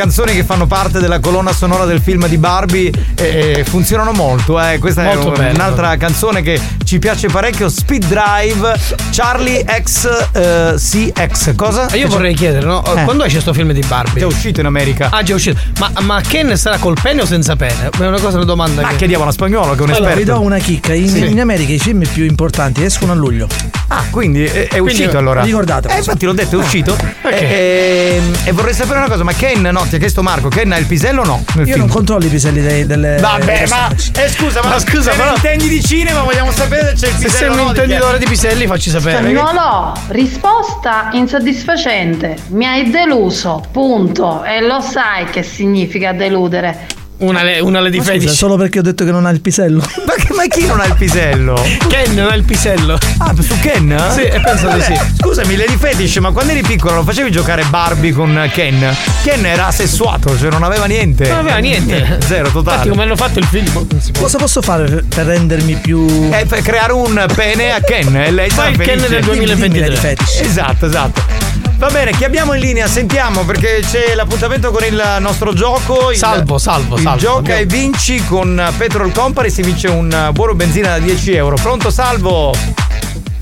Canzoni 0.00 0.32
che 0.32 0.44
fanno 0.44 0.66
parte 0.66 0.98
della 0.98 1.20
colonna 1.20 1.52
sonora 1.52 1.84
del 1.84 2.00
film 2.00 2.26
di 2.26 2.38
Barbie, 2.38 2.90
eh, 3.16 3.64
funzionano 3.68 4.12
molto. 4.12 4.58
Eh. 4.58 4.78
Questa 4.78 5.02
Molto 5.02 5.34
è 5.34 5.48
un- 5.50 5.54
un'altra 5.56 5.94
canzone 5.98 6.40
che 6.40 6.58
ci 6.84 6.98
piace 6.98 7.28
parecchio. 7.28 7.68
Speed 7.68 8.06
Drive, 8.06 8.80
Charlie 9.10 9.62
X 9.82 10.08
eh, 10.32 10.74
CX. 10.78 11.54
Cosa? 11.54 11.86
Io 11.96 12.08
vorrei 12.08 12.32
chiedere, 12.34 12.64
no? 12.64 12.82
Eh. 12.94 13.04
Quando 13.04 13.24
esce 13.24 13.40
sto 13.42 13.52
film 13.52 13.72
di 13.72 13.82
Barbie? 13.86 14.20
Già 14.20 14.26
uscito 14.26 14.60
in 14.60 14.66
America. 14.66 15.10
Ah, 15.10 15.22
già 15.22 15.34
uscito. 15.34 15.60
Ma, 15.78 15.90
ma 16.00 16.20
Ken 16.26 16.56
sarà 16.56 16.78
col 16.78 16.96
pene 16.98 17.20
o 17.20 17.26
senza 17.26 17.54
pene? 17.56 17.90
È 17.90 18.02
una 18.06 18.18
cosa, 18.20 18.36
una 18.36 18.46
domanda. 18.46 18.80
Ma 18.80 18.88
che... 18.88 18.96
chiediamo 18.96 19.26
a 19.26 19.32
spagnolo 19.32 19.74
che 19.74 19.80
è 19.80 19.82
un 19.82 19.90
Allora, 19.90 20.14
vi 20.14 20.20
esperto. 20.20 20.40
do 20.40 20.46
una 20.46 20.58
chicca. 20.58 20.94
In, 20.94 21.08
Sì. 21.10 21.26
in 21.26 21.40
America 21.40 21.72
i 21.72 21.78
film 21.78 22.06
più 22.10 22.24
importanti 22.24 22.82
escono 22.82 23.12
a 23.12 23.14
luglio. 23.16 23.69
Ah, 23.92 24.04
quindi 24.08 24.44
è, 24.44 24.68
è 24.68 24.78
uscito 24.78 25.18
allora. 25.18 25.42
Ricordatelo. 25.42 25.92
Eh, 25.92 25.98
infatti 25.98 26.24
l'ho 26.24 26.32
detto, 26.32 26.54
è 26.54 26.58
uscito. 26.62 26.96
E, 27.24 28.20
e 28.44 28.52
vorrei 28.52 28.72
sapere 28.72 28.98
una 29.00 29.08
cosa, 29.08 29.24
ma 29.24 29.32
Ken, 29.32 29.62
no, 29.62 29.84
ti 29.88 29.96
ha 29.96 29.98
chiesto 29.98 30.22
Marco, 30.22 30.48
Ken 30.48 30.70
ha 30.70 30.76
il 30.78 30.86
pisello 30.86 31.22
o 31.22 31.24
no? 31.24 31.44
Nel 31.54 31.66
Io 31.66 31.72
film? 31.74 31.86
non 31.86 31.94
controllo 31.94 32.24
i 32.24 32.28
piselli 32.28 32.60
dei- 32.60 32.86
delle. 32.86 33.16
Vabbè, 33.20 33.66
ma 33.68 33.88
eh, 33.90 34.28
scusa, 34.28 34.62
ma, 34.62 34.68
Ma 34.70 34.78
scusa, 34.78 35.10
se 35.10 35.16
però- 35.16 35.34
intendi 35.34 35.68
di 35.68 35.82
cinema, 35.82 36.22
vogliamo 36.22 36.52
sapere 36.52 36.96
se 36.96 37.06
c'è 37.06 37.12
il 37.12 37.18
Se 37.18 37.24
pisello 37.24 37.38
sei 37.38 37.48
un 37.48 37.56
no 37.56 37.68
intenditore 37.70 38.18
di 38.18 38.26
piselli, 38.26 38.66
facci 38.66 38.90
sapere. 38.90 39.32
No, 39.32 39.50
no, 39.52 39.92
risposta 40.08 41.08
insoddisfacente. 41.12 42.36
Mi 42.48 42.66
hai 42.66 42.90
deluso, 42.90 43.62
punto. 43.72 44.44
E 44.44 44.60
lo 44.60 44.80
sai 44.80 45.24
che 45.26 45.42
significa 45.42 46.12
deludere. 46.12 46.86
Una, 47.18 47.42
le- 47.42 47.60
una 47.60 47.80
scusa, 47.80 48.20
Fetish. 48.20 48.32
solo 48.32 48.56
perché 48.56 48.78
ho 48.78 48.82
detto 48.82 49.04
che 49.04 49.10
non 49.10 49.26
ha 49.26 49.30
il 49.30 49.40
pisello. 49.42 49.80
Ma, 50.06 50.14
che- 50.14 50.29
ma 50.40 50.46
chi 50.46 50.64
non 50.64 50.80
ha 50.80 50.86
il 50.86 50.94
pisello? 50.94 51.54
Ken 51.86 52.14
non 52.14 52.30
ha 52.30 52.34
il 52.34 52.44
pisello. 52.44 52.98
Ah, 53.18 53.34
su 53.38 53.58
Ken? 53.58 53.94
Sì, 54.14 54.22
e 54.22 54.40
penso 54.40 54.68
di 54.68 54.78
Vabbè, 54.78 54.82
sì. 54.84 55.14
Scusami, 55.18 55.54
Lady 55.54 55.76
Fetish, 55.76 56.16
ma 56.16 56.30
quando 56.30 56.52
eri 56.52 56.62
piccolo 56.62 56.94
lo 56.94 57.02
facevi 57.02 57.30
giocare 57.30 57.62
Barbie 57.64 58.12
con 58.12 58.48
Ken? 58.50 58.96
Ken 59.22 59.44
era 59.44 59.66
asessuato, 59.66 60.38
cioè 60.38 60.50
non 60.50 60.62
aveva 60.62 60.86
niente. 60.86 61.28
Non 61.28 61.38
aveva 61.40 61.58
niente. 61.58 62.20
Zero, 62.26 62.48
totale. 62.48 62.76
Infatti, 62.76 62.88
come 62.88 63.02
hanno 63.02 63.16
fatto 63.16 63.38
il 63.38 63.44
film, 63.44 63.70
non. 63.74 63.86
Cosa 64.18 64.38
posso 64.38 64.62
fare 64.62 65.04
per- 65.06 65.26
rendermi 65.26 65.74
più. 65.74 66.30
È 66.30 66.46
per 66.46 66.62
creare 66.62 66.94
un 66.94 67.26
pene 67.34 67.72
a 67.72 67.80
Ken 67.80 68.16
e 68.16 68.30
lei 68.30 68.48
Fai 68.48 68.72
il 68.72 68.78
Ken 68.78 68.98
del 68.98 69.22
2023. 69.22 69.68
Dimmi, 69.68 69.80
Lady 69.80 69.96
Fetish. 69.96 70.40
Esatto, 70.40 70.86
esatto. 70.86 71.59
Va 71.80 71.88
bene, 71.88 72.10
chi 72.12 72.24
abbiamo 72.24 72.52
in 72.52 72.60
linea? 72.60 72.86
Sentiamo 72.86 73.42
perché 73.46 73.80
c'è 73.80 74.14
l'appuntamento 74.14 74.70
con 74.70 74.84
il 74.84 75.02
nostro 75.20 75.54
gioco. 75.54 76.10
il- 76.10 76.16
Salvo, 76.18 76.58
salvo, 76.58 76.96
il 76.96 77.00
salvo. 77.02 77.18
Gioca 77.18 77.56
e 77.56 77.64
vinci 77.64 78.22
con 78.26 78.62
Petrol 78.76 79.10
Company. 79.12 79.48
Si 79.48 79.62
vince 79.62 79.88
un 79.88 80.28
buono 80.32 80.54
benzina 80.54 80.88
da 80.90 80.98
10 80.98 81.32
euro. 81.32 81.54
Pronto, 81.56 81.90
salvo? 81.90 82.52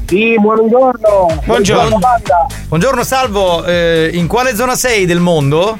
Sì, 0.06 0.38
buongiorno. 0.38 1.40
Buongiorno. 1.44 1.98
Buongiorno, 2.68 3.02
salvo. 3.02 3.64
Eh, 3.64 4.10
in 4.12 4.28
quale 4.28 4.54
zona 4.54 4.76
sei 4.76 5.04
del 5.04 5.18
mondo? 5.18 5.76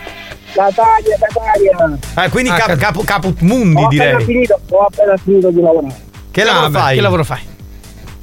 Catania, 0.53 1.17
Catania. 1.17 1.99
Ah, 2.15 2.29
quindi 2.29 2.51
Ah, 2.51 2.57
cap- 2.57 3.05
caput 3.05 3.41
mundi 3.43 3.81
Ho 3.83 3.87
appena 3.87 4.05
direi. 4.19 4.25
finito, 4.25 4.59
ho 4.71 4.85
appena 4.85 5.17
finito 5.23 5.51
di 5.51 5.61
lavorare. 5.61 5.95
Che 6.33 6.43
Ah, 6.43 6.45
lavoro 6.45 6.71
beh, 6.71 6.79
fai? 6.79 6.95
Che 6.97 7.01
lavoro 7.03 7.25
fai? 7.25 7.41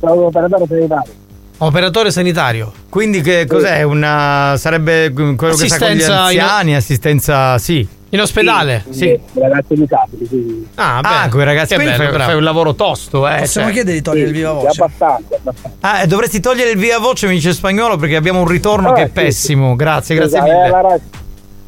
Sono 0.02 0.26
operatore 0.26 0.66
sanitario. 0.68 1.12
Operatore 1.58 2.12
sanitario. 2.12 2.72
Quindi 2.90 3.22
che 3.22 3.46
cos'è? 3.48 3.82
Una 3.84 4.56
sarebbe 4.58 5.12
quello 5.14 5.56
che 5.56 5.68
sta 5.70 5.78
con 5.78 5.88
gli 5.88 5.92
Assistenza 6.02 6.14
in- 6.32 6.40
anziani, 6.40 6.76
assistenza, 6.76 7.58
sì. 7.58 7.88
In 8.10 8.22
ospedale? 8.22 8.84
Sì. 8.90 9.06
I 9.08 9.20
ragazzi 9.34 9.74
disabili, 9.74 10.28
sì. 10.28 10.68
Ah, 10.76 11.00
Ah, 11.02 11.30
con 11.30 11.42
i 11.42 11.44
ragazzi 11.44 11.76
Che 11.76 11.82
quindi 11.82 11.98
bello, 11.98 12.12
fai, 12.18 12.22
fai 12.22 12.36
un 12.36 12.44
lavoro 12.44 12.76
tosto, 12.76 13.28
eh. 13.28 13.40
Possiamo 13.40 13.68
cioè. 13.68 13.76
chiedere 13.76 13.98
di 13.98 14.04
togliere 14.04 14.28
il 14.28 14.34
viva 14.34 14.50
Sì, 14.60 14.66
voce? 14.66 14.82
abbastanza, 14.84 15.36
abbastanza. 15.36 15.78
Ah, 15.82 16.02
e 16.02 16.08
dovresti 16.08 16.40
togliere 16.40 16.70
il 16.72 16.78
via 16.78 17.00
voce, 17.00 17.28
mi 17.28 17.34
dice 17.36 17.52
spagnolo, 17.54 17.98
perché 17.98 18.16
abbiamo 18.16 18.40
un 18.40 18.48
ritorno 18.48 18.90
Ah, 18.90 18.94
che 18.94 19.02
è 19.04 19.06
sì, 19.08 19.12
pessimo. 19.12 19.76
Grazie, 19.76 20.16
grazie 20.16 20.40
Scusa, 20.40 20.52
mille. 20.54 20.66
eh, 20.66 20.70
la, 20.70 20.82
ra- 20.82 21.00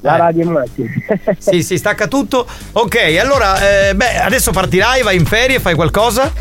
la 0.01 0.15
radio 0.17 0.43
in 0.43 0.49
macchina. 0.51 0.89
Sì, 1.37 1.61
sì, 1.63 1.77
stacca 1.77 2.07
tutto. 2.07 2.45
Ok, 2.73 2.95
allora, 3.19 3.89
eh, 3.89 3.95
beh, 3.95 4.19
adesso 4.19 4.51
partirai, 4.51 5.01
vai 5.03 5.15
in 5.17 5.25
ferie, 5.25 5.59
fai 5.59 5.75
qualcosa? 5.75 6.31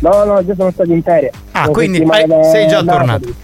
No, 0.00 0.24
no, 0.24 0.44
già 0.44 0.54
sono 0.56 0.70
stato 0.70 0.90
in 0.92 1.02
ferie. 1.02 1.30
Ah, 1.52 1.62
Una 1.64 1.70
quindi 1.72 1.98
eh, 2.02 2.44
sei 2.50 2.66
già 2.66 2.82
Napoli. 2.82 2.86
tornato. 2.86 3.34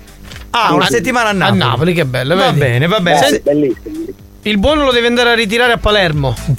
Ah, 0.50 0.74
una 0.74 0.86
Sì. 0.86 0.94
settimana 0.94 1.28
a 1.28 1.30
A 1.30 1.34
Napoli. 1.34 1.58
Napoli, 1.58 1.92
che 1.94 2.04
bello. 2.04 2.34
Va 2.36 2.46
vedi? 2.46 2.58
bene, 2.58 2.86
va 2.86 3.00
bene. 3.00 3.20
Eh, 3.20 3.28
Se- 3.28 3.40
bellissimo. 3.44 3.98
Il 4.42 4.56
buono 4.58 4.84
lo 4.84 4.90
devi 4.92 5.04
andare 5.06 5.30
a 5.30 5.34
ritirare 5.34 5.72
a 5.74 5.76
Palermo. 5.76 6.34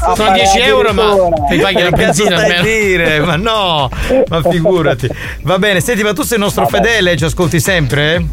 Sono 0.00 0.14
fare 0.16 0.32
10 0.40 0.58
euro, 0.58 0.92
ma 0.92 1.14
ti 1.48 1.56
paghi 1.58 1.80
la 1.82 1.90
benzina 1.96 2.36
a 2.36 2.40
almeno. 2.42 2.62
dire? 2.62 3.20
Ma 3.20 3.36
no, 3.36 3.88
ma 4.28 4.42
figurati. 4.42 5.08
Va 5.42 5.58
bene, 5.58 5.80
senti, 5.80 6.02
ma 6.02 6.12
tu 6.12 6.22
sei 6.22 6.36
il 6.38 6.42
nostro 6.42 6.64
Vabbè. 6.64 6.76
fedele, 6.78 7.16
ci 7.16 7.24
ascolti 7.24 7.60
sempre? 7.60 8.14
eh? 8.16 8.24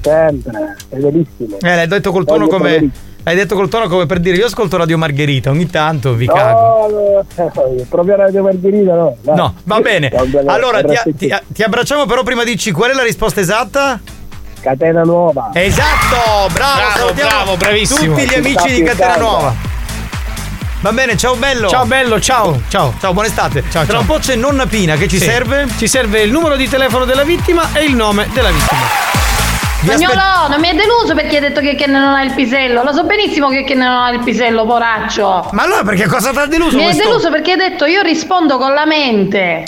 Sempre, 0.00 0.76
è 0.88 0.96
bellissimo. 0.96 1.58
Eh, 1.60 1.74
l'hai 1.74 1.86
detto 1.86 2.10
col 2.12 2.24
tono 2.24 2.46
come. 2.46 2.88
L'hai 3.24 3.36
detto 3.36 3.54
col 3.54 3.68
tono 3.68 3.86
come 3.88 4.06
per 4.06 4.18
dire 4.18 4.36
io 4.36 4.46
ascolto 4.46 4.76
Radio 4.76 4.98
Margherita, 4.98 5.50
ogni 5.50 5.70
tanto 5.70 6.14
vi 6.14 6.26
cago. 6.26 6.88
No, 6.90 7.24
no, 7.36 7.84
proprio 7.88 8.16
Radio 8.16 8.42
Margherita 8.42 8.94
no. 8.94 9.16
dai. 9.22 9.36
No, 9.36 9.54
va 9.64 9.80
bene. 9.80 10.10
Allora 10.46 10.82
ti, 10.82 10.96
ti- 11.16 11.34
ti 11.48 11.62
abbracciamo, 11.62 12.04
però 12.06 12.22
prima 12.24 12.42
dici 12.42 12.72
qual 12.72 12.90
è 12.90 12.94
la 12.94 13.04
risposta 13.04 13.40
esatta? 13.40 14.00
Catena 14.60 15.02
nuova. 15.02 15.50
Esatto, 15.52 16.48
bravo, 16.52 16.80
Bravo, 16.94 17.12
bravo, 17.14 17.56
bravissimo. 17.56 18.14
Tutti 18.14 18.24
gli 18.26 18.28
Ci 18.28 18.34
amici 18.34 18.74
di 18.74 18.82
Catena. 18.82 19.16
Nuova. 19.16 19.54
Va 20.80 20.92
bene, 20.92 21.16
ciao 21.16 21.36
bello. 21.36 21.68
Ciao 21.68 21.84
bello, 21.86 22.20
ciao. 22.20 22.60
Ciao. 22.68 22.92
Ciao, 22.98 23.12
buona 23.12 23.28
estate. 23.28 23.62
Ciao, 23.70 23.84
Tra 23.84 23.92
ciao. 23.92 24.00
un 24.00 24.06
po' 24.06 24.18
c'è 24.18 24.34
nonna 24.34 24.66
Pina 24.66 24.96
che 24.96 25.06
ci 25.06 25.18
Sì. 25.18 25.24
serve. 25.26 25.68
Ci 25.78 25.86
serve 25.86 26.22
il 26.22 26.32
numero 26.32 26.56
di 26.56 26.68
telefono 26.68 27.04
della 27.04 27.22
vittima 27.22 27.68
e 27.72 27.84
il 27.84 27.94
nome 27.94 28.28
della 28.32 28.50
vittima. 28.50 29.21
Vi 29.82 29.90
aspe- 29.90 30.04
Spagnolo, 30.06 30.48
non 30.48 30.60
mi 30.60 30.68
è 30.68 30.74
deluso 30.74 31.14
perché 31.14 31.36
hai 31.36 31.40
detto 31.42 31.60
che, 31.60 31.74
che 31.74 31.86
non 31.86 32.02
ha 32.02 32.22
il 32.22 32.32
pisello. 32.34 32.82
Lo 32.84 32.92
so 32.92 33.04
benissimo 33.04 33.48
che, 33.48 33.64
che 33.64 33.74
non 33.74 33.88
ha 33.88 34.10
il 34.10 34.20
pisello, 34.22 34.64
poraccio. 34.64 35.48
Ma 35.52 35.62
allora 35.64 35.82
perché 35.82 36.06
cosa 36.06 36.30
ti 36.30 36.38
ha 36.38 36.46
deluso 36.46 36.76
Mi 36.76 36.84
hai 36.84 36.90
questo? 36.92 37.08
deluso 37.08 37.30
perché 37.30 37.52
hai 37.52 37.58
detto 37.58 37.84
io 37.86 38.00
rispondo 38.02 38.58
con 38.58 38.72
la 38.72 38.86
mente. 38.86 39.64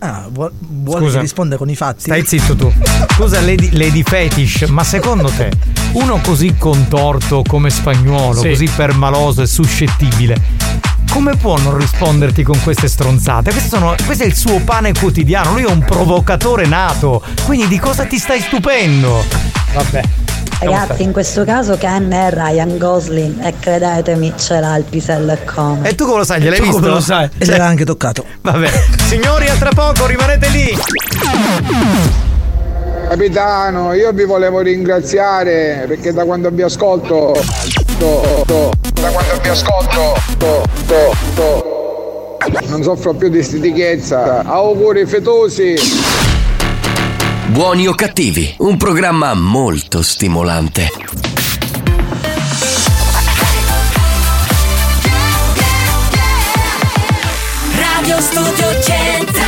Ah, 0.00 0.26
vuole, 0.30 0.52
vuole 0.60 1.06
Scusa. 1.06 1.20
risponda 1.20 1.56
con 1.56 1.68
i 1.68 1.74
fatti? 1.74 2.02
Stai 2.02 2.24
zitto 2.24 2.54
tu. 2.54 2.72
Scusa 3.14 3.40
Lady, 3.40 3.70
Lady 3.76 4.04
Fetish, 4.04 4.62
ma 4.68 4.84
secondo 4.84 5.28
te 5.28 5.50
uno 5.94 6.20
così 6.22 6.54
contorto 6.56 7.42
come 7.44 7.70
spagnolo, 7.70 8.38
Sì. 8.40 8.48
così 8.50 8.68
permaloso 8.76 9.42
e 9.42 9.46
suscettibile, 9.48 10.36
come 11.18 11.34
può 11.34 11.58
non 11.58 11.76
risponderti 11.76 12.44
con 12.44 12.62
queste 12.62 12.86
stronzate? 12.86 13.50
Sono- 13.50 13.96
questo 14.06 14.22
è 14.22 14.26
il 14.26 14.36
suo 14.36 14.60
pane 14.60 14.92
quotidiano, 14.92 15.50
lui 15.50 15.64
è 15.64 15.68
un 15.68 15.80
provocatore 15.80 16.64
nato, 16.64 17.20
quindi 17.44 17.66
di 17.66 17.76
cosa 17.80 18.04
ti 18.04 18.18
stai 18.18 18.40
stupendo? 18.40 19.24
Vabbè. 19.74 20.00
Ragazzi, 20.60 21.02
in 21.02 21.10
questo 21.10 21.42
caso 21.42 21.76
Ken 21.76 22.08
è 22.12 22.30
Ryan 22.30 22.78
Gosling 22.78 23.44
e 23.44 23.52
credetemi 23.58 24.32
ce 24.36 24.60
l'ha 24.60 24.76
il 24.76 24.84
pisello 24.84 25.32
e 25.32 25.42
come. 25.44 25.88
E 25.88 25.96
tu 25.96 26.04
come 26.04 26.18
lo 26.18 26.24
sai? 26.24 26.40
Gliel'hai 26.40 26.58
Tu 26.58 26.64
visto? 26.66 26.78
come 26.80 26.92
lo 26.92 27.00
sai? 27.00 27.28
E 27.36 27.46
l'ha 27.46 27.66
anche 27.66 27.84
toccato. 27.84 28.24
Vabbè. 28.40 28.70
Signori, 29.08 29.48
a 29.48 29.56
tra 29.56 29.70
poco, 29.74 30.06
rimanete 30.06 30.48
lì. 30.50 30.78
Capitano, 33.08 33.92
io 33.94 34.12
vi 34.12 34.24
volevo 34.24 34.60
ringraziare 34.60 35.84
perché 35.88 36.12
da 36.12 36.24
quando 36.24 36.50
vi 36.50 36.62
ascolto, 36.62 37.34
to, 37.98 38.44
to, 38.46 38.72
da 38.94 39.10
quando 39.10 39.40
vi 39.42 39.48
ascolto, 39.48 40.14
to, 40.38 40.62
to, 40.86 41.16
to, 41.34 42.38
non 42.66 42.82
soffro 42.82 43.14
più 43.14 43.28
di 43.28 43.42
stitichezza. 43.42 44.44
Auguri 44.44 45.04
fetosi. 45.04 45.74
Buoni 47.48 47.88
o 47.88 47.94
cattivi, 47.94 48.54
un 48.58 48.76
programma 48.76 49.34
molto 49.34 50.02
stimolante. 50.02 50.90
Radio 57.74 58.20
Studio 58.20 58.80
Centrale 58.82 59.47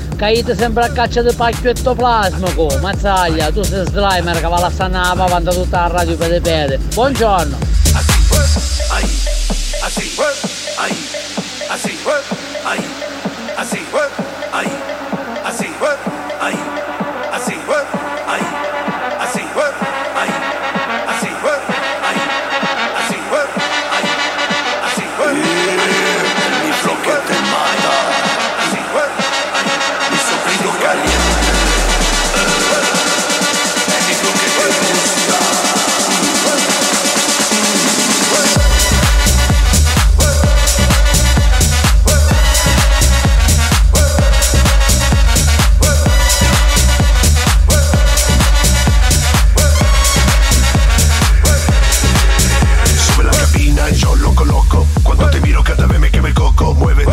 Caite 0.21 0.55
sempre 0.55 0.83
a 0.83 0.91
caccia 0.91 1.23
di 1.23 1.33
pacchietto 1.33 1.95
plasmico. 1.95 2.67
Mazzaglia, 2.79 3.49
tu 3.49 3.63
sei 3.63 3.87
slimer 3.87 4.39
che 4.39 4.47
va 4.47 4.59
la 4.59 4.69
stanna 4.69 5.01
la 5.07 5.15
pavanta 5.15 5.51
tutta 5.51 5.79
la 5.79 5.87
radio 5.87 6.15
pede 6.15 6.39
pede. 6.39 6.77
Buongiorno. 6.93 7.57
Sube 11.81 12.40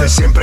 siempre 0.08 0.37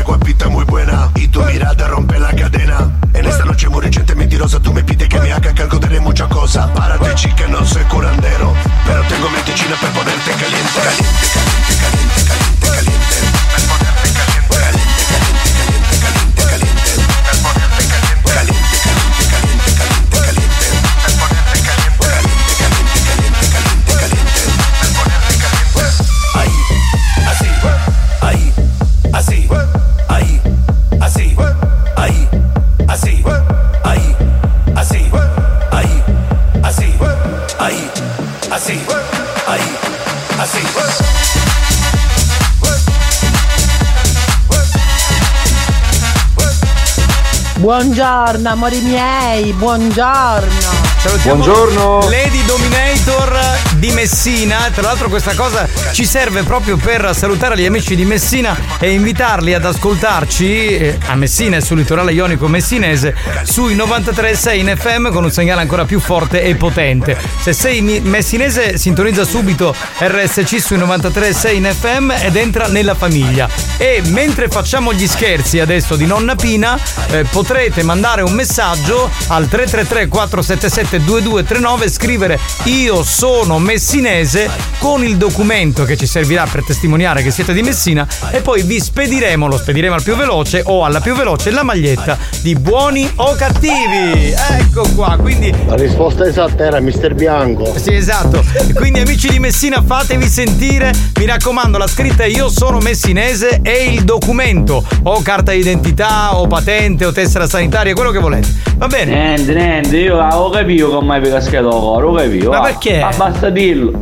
Buongiorno 47.66 48.48
amori 48.48 48.80
miei, 48.82 49.52
buongiorno. 49.54 50.86
Salutiamo 51.00 51.44
Buongiorno. 51.44 52.10
Lady 52.10 52.46
Dominator 52.46 53.40
di 53.78 53.90
Messina. 53.90 54.70
Tra 54.72 54.84
l'altro 54.84 55.10
questa 55.10 55.34
cosa 55.34 55.68
ci 55.92 56.06
serve 56.06 56.44
proprio 56.44 56.78
per 56.78 57.16
salutare 57.16 57.58
gli 57.58 57.66
amici 57.66 57.96
di 57.96 58.06
Messina 58.06 58.56
e 58.80 58.92
invitarli 58.92 59.56
ad 59.56 59.66
ascoltarci 59.66 60.78
eh, 60.78 60.98
a 61.08 61.16
Messina 61.16 61.58
e 61.58 61.62
sul 61.62 61.78
litorale 61.78 62.12
ionico 62.12 62.48
messinese 62.48 63.16
sui 63.42 63.76
93.6 63.76 64.58
in 64.58 64.76
FM 64.78 65.12
con 65.12 65.24
un 65.24 65.32
segnale 65.32 65.62
ancora 65.62 65.86
più 65.86 66.00
forte 66.00 66.44
e 66.44 66.54
potente. 66.56 67.18
Se 67.42 67.52
sei 67.52 67.82
messinese 67.82 68.78
sintonizza 68.78 69.26
subito 69.26 69.76
RSC 69.98 70.60
sui 70.60 70.78
93.6 70.78 71.56
in 71.56 71.66
FM 71.66 72.12
ed 72.12 72.36
entra 72.36 72.68
nella 72.68 72.94
famiglia. 72.94 73.50
E 73.78 74.02
mentre 74.08 74.48
facciamo 74.48 74.94
gli 74.94 75.06
scherzi 75.06 75.60
adesso 75.60 75.98
di 75.98 76.06
nonna 76.06 76.36
Pina, 76.36 76.80
eh, 77.12 77.26
potrete 77.26 77.84
mandare 77.84 78.22
un 78.22 78.32
messaggio 78.32 79.10
al 79.28 79.48
333 79.50 80.08
477 80.08 81.04
2239 81.04 81.86
e 81.86 81.90
scrivere 81.90 82.40
io 82.64 83.04
sono 83.04 83.60
messinese 83.60 84.50
con 84.80 85.04
il 85.04 85.18
documento 85.18 85.84
che 85.84 85.98
ci 85.98 86.08
servirà 86.08 86.48
per 86.50 86.64
testimoniare 86.64 87.22
che 87.22 87.32
siete 87.32 87.52
di 87.52 87.62
Messina 87.64 88.08
e 88.32 88.40
poi 88.40 88.64
vi 88.64 88.80
spediremo, 88.80 89.46
lo 89.48 89.58
spediremo 89.58 89.94
al 89.96 90.04
più 90.04 90.16
veloce 90.16 90.62
o 90.66 90.86
alla 90.86 91.02
più 91.02 91.14
veloce 91.14 91.52
la 91.52 91.64
maglietta 91.64 92.18
di 92.42 92.56
buoni 92.56 93.10
o 93.16 93.36
cattivi. 93.36 94.34
Ecco 94.58 94.88
qua, 94.96 95.18
quindi 95.20 95.54
La 95.68 95.76
risposta 95.76 96.26
esatta 96.26 96.64
era 96.64 96.80
Mister 96.80 97.14
Bianco. 97.14 97.78
sì, 97.78 97.94
esatto. 97.94 98.42
Quindi 98.74 99.00
amici 99.02 99.28
di 99.28 99.40
Messina 99.40 99.84
fatevi 99.86 100.28
sentire. 100.30 100.94
Mi 101.20 101.26
raccomando, 101.26 101.78
la 101.78 101.88
scritta 101.88 102.24
è 102.24 102.28
io 102.28 102.48
sono 102.50 102.80
messinese 102.80 103.60
e 103.66 103.92
il 103.92 104.04
documento 104.04 104.84
o 105.04 105.22
carta 105.22 105.52
d'identità 105.52 106.38
o 106.38 106.46
patente 106.48 107.06
o 107.06 107.12
tessera 107.12 107.48
sanitaria, 107.48 107.94
quello 107.94 108.12
che 108.12 108.20
volete. 108.20 108.48
Va 108.78 108.88
bene? 108.88 109.12
Niente, 109.14 109.54
niente, 109.54 109.98
io 109.98 110.20
avevo 110.20 110.50
capito 110.50 110.90
come 110.90 111.20
mi 111.20 111.30
cascato 111.30 111.70
coro, 111.70 112.10
ho 112.12 112.14
capito. 112.16 112.50
Ma 112.52 112.60
va. 112.60 112.66
perché? 112.66 113.00
Ma 113.00 113.10
basta 113.16 113.50
dirlo. 113.50 114.02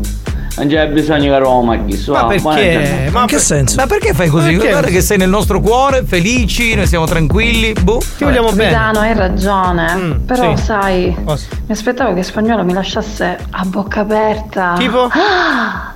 Non 0.56 0.68
c'è 0.68 0.88
bisogno 0.90 1.32
che 1.32 1.38
Roma 1.40 1.84
chi 1.84 2.00
Ma 2.12 2.26
perché? 2.26 3.10
Ma 3.12 3.26
per- 3.26 3.74
Ma 3.76 3.88
perché 3.88 4.14
fai 4.14 4.28
così? 4.30 4.52
Perché? 4.54 4.70
Guarda 4.70 4.90
che 4.90 5.02
sei 5.02 5.18
nel 5.18 5.30
nostro 5.30 5.60
cuore, 5.60 6.04
felici, 6.06 6.76
noi 6.76 6.86
siamo 6.86 7.06
tranquilli. 7.06 7.74
Boh. 7.82 8.00
Ti 8.18 8.24
vogliamo 8.24 8.50
Capitano, 8.50 9.00
hai 9.00 9.16
ragione. 9.16 10.22
Però 10.28 10.52
Mm, 10.52 10.54
sì. 10.54 10.64
sai, 10.64 11.16
sì. 11.38 11.46
mi 11.66 11.72
aspettavo 11.72 12.14
che 12.14 12.22
spagnolo 12.22 12.64
mi 12.64 12.74
lasciasse 12.74 13.36
a 13.50 13.66
bocca 13.66 14.02
aperta. 14.02 14.76
Tipo? 14.78 15.10
Ah! 15.12 15.93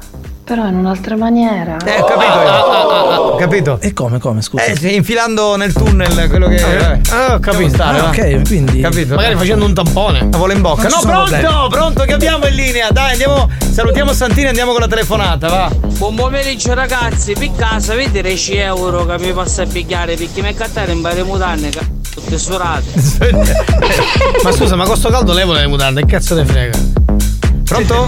Però 0.47 0.65
in 0.67 0.75
un'altra 0.75 1.17
maniera. 1.17 1.75
Eh, 1.85 1.99
ho 1.99 2.05
capito 2.05 2.39
io. 2.41 3.19
Ho 3.19 3.35
capito. 3.35 3.77
E 3.81 3.91
come, 3.91 4.17
come, 4.17 4.41
scusa? 4.41 4.63
Eh, 4.63 4.95
infilando 4.95 5.57
nel 5.57 5.73
tunnel 5.73 6.29
quello 6.29 6.47
che. 6.47 6.55
vabbè. 6.55 6.99
Ah, 7.11 7.33
ho 7.33 7.39
capito. 7.39 7.67
Stare, 7.69 7.99
Ah, 7.99 8.05
ok, 8.07 8.47
quindi. 8.47 8.79
Capito? 8.79 9.15
Magari 9.15 9.35
facendo 9.35 9.65
un 9.65 9.73
tampone. 9.73 10.29
La 10.31 10.37
vuole 10.37 10.53
in 10.53 10.61
bocca. 10.61 10.83
No, 10.83 10.99
pronto, 11.01 11.09
problemi. 11.35 11.67
pronto, 11.69 12.03
che 12.03 12.13
abbiamo 12.13 12.47
in 12.47 12.55
linea. 12.55 12.91
Dai, 12.91 13.11
andiamo. 13.11 13.49
Salutiamo 13.69 14.13
Santini 14.13 14.45
e 14.45 14.47
andiamo 14.47 14.71
con 14.71 14.79
la 14.79 14.87
telefonata, 14.87 15.49
va. 15.49 15.69
Buon 15.97 16.15
pomeriggio 16.15 16.73
ragazzi, 16.73 17.33
per 17.33 17.51
casa 17.57 17.93
vedi 17.93 18.21
10 18.21 18.55
euro 18.55 19.05
che 19.05 19.19
mi 19.19 19.33
passa 19.33 19.63
a 19.63 19.65
pigliare 19.65 20.15
perché 20.15 20.41
mi 20.41 20.53
cattare 20.53 20.93
in 20.93 21.01
varie 21.01 21.23
mutande 21.23 21.69
tutte 22.13 22.37
surate. 22.37 22.85
Ma 24.43 24.51
scusa, 24.51 24.75
ma 24.75 24.85
con 24.85 24.95
sto 24.95 25.09
caldo 25.09 25.33
levo 25.33 25.51
le 25.53 25.67
mutande, 25.67 26.01
che 26.01 26.07
cazzo 26.13 26.33
ne 26.35 26.45
frega? 26.45 26.77
Pronto? 27.67 28.07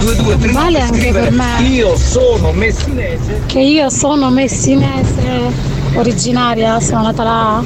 Vale 0.52 0.80
anche 0.80 1.12
per 1.12 1.30
me. 1.30 1.60
Io 1.68 1.94
sono 1.96 2.50
messinese. 2.52 3.42
Che 3.46 3.60
io 3.60 3.90
sono 3.90 4.30
messinese 4.30 5.68
originaria, 5.94 6.80
sono 6.80 7.02
nata 7.02 7.22
là. 7.22 7.62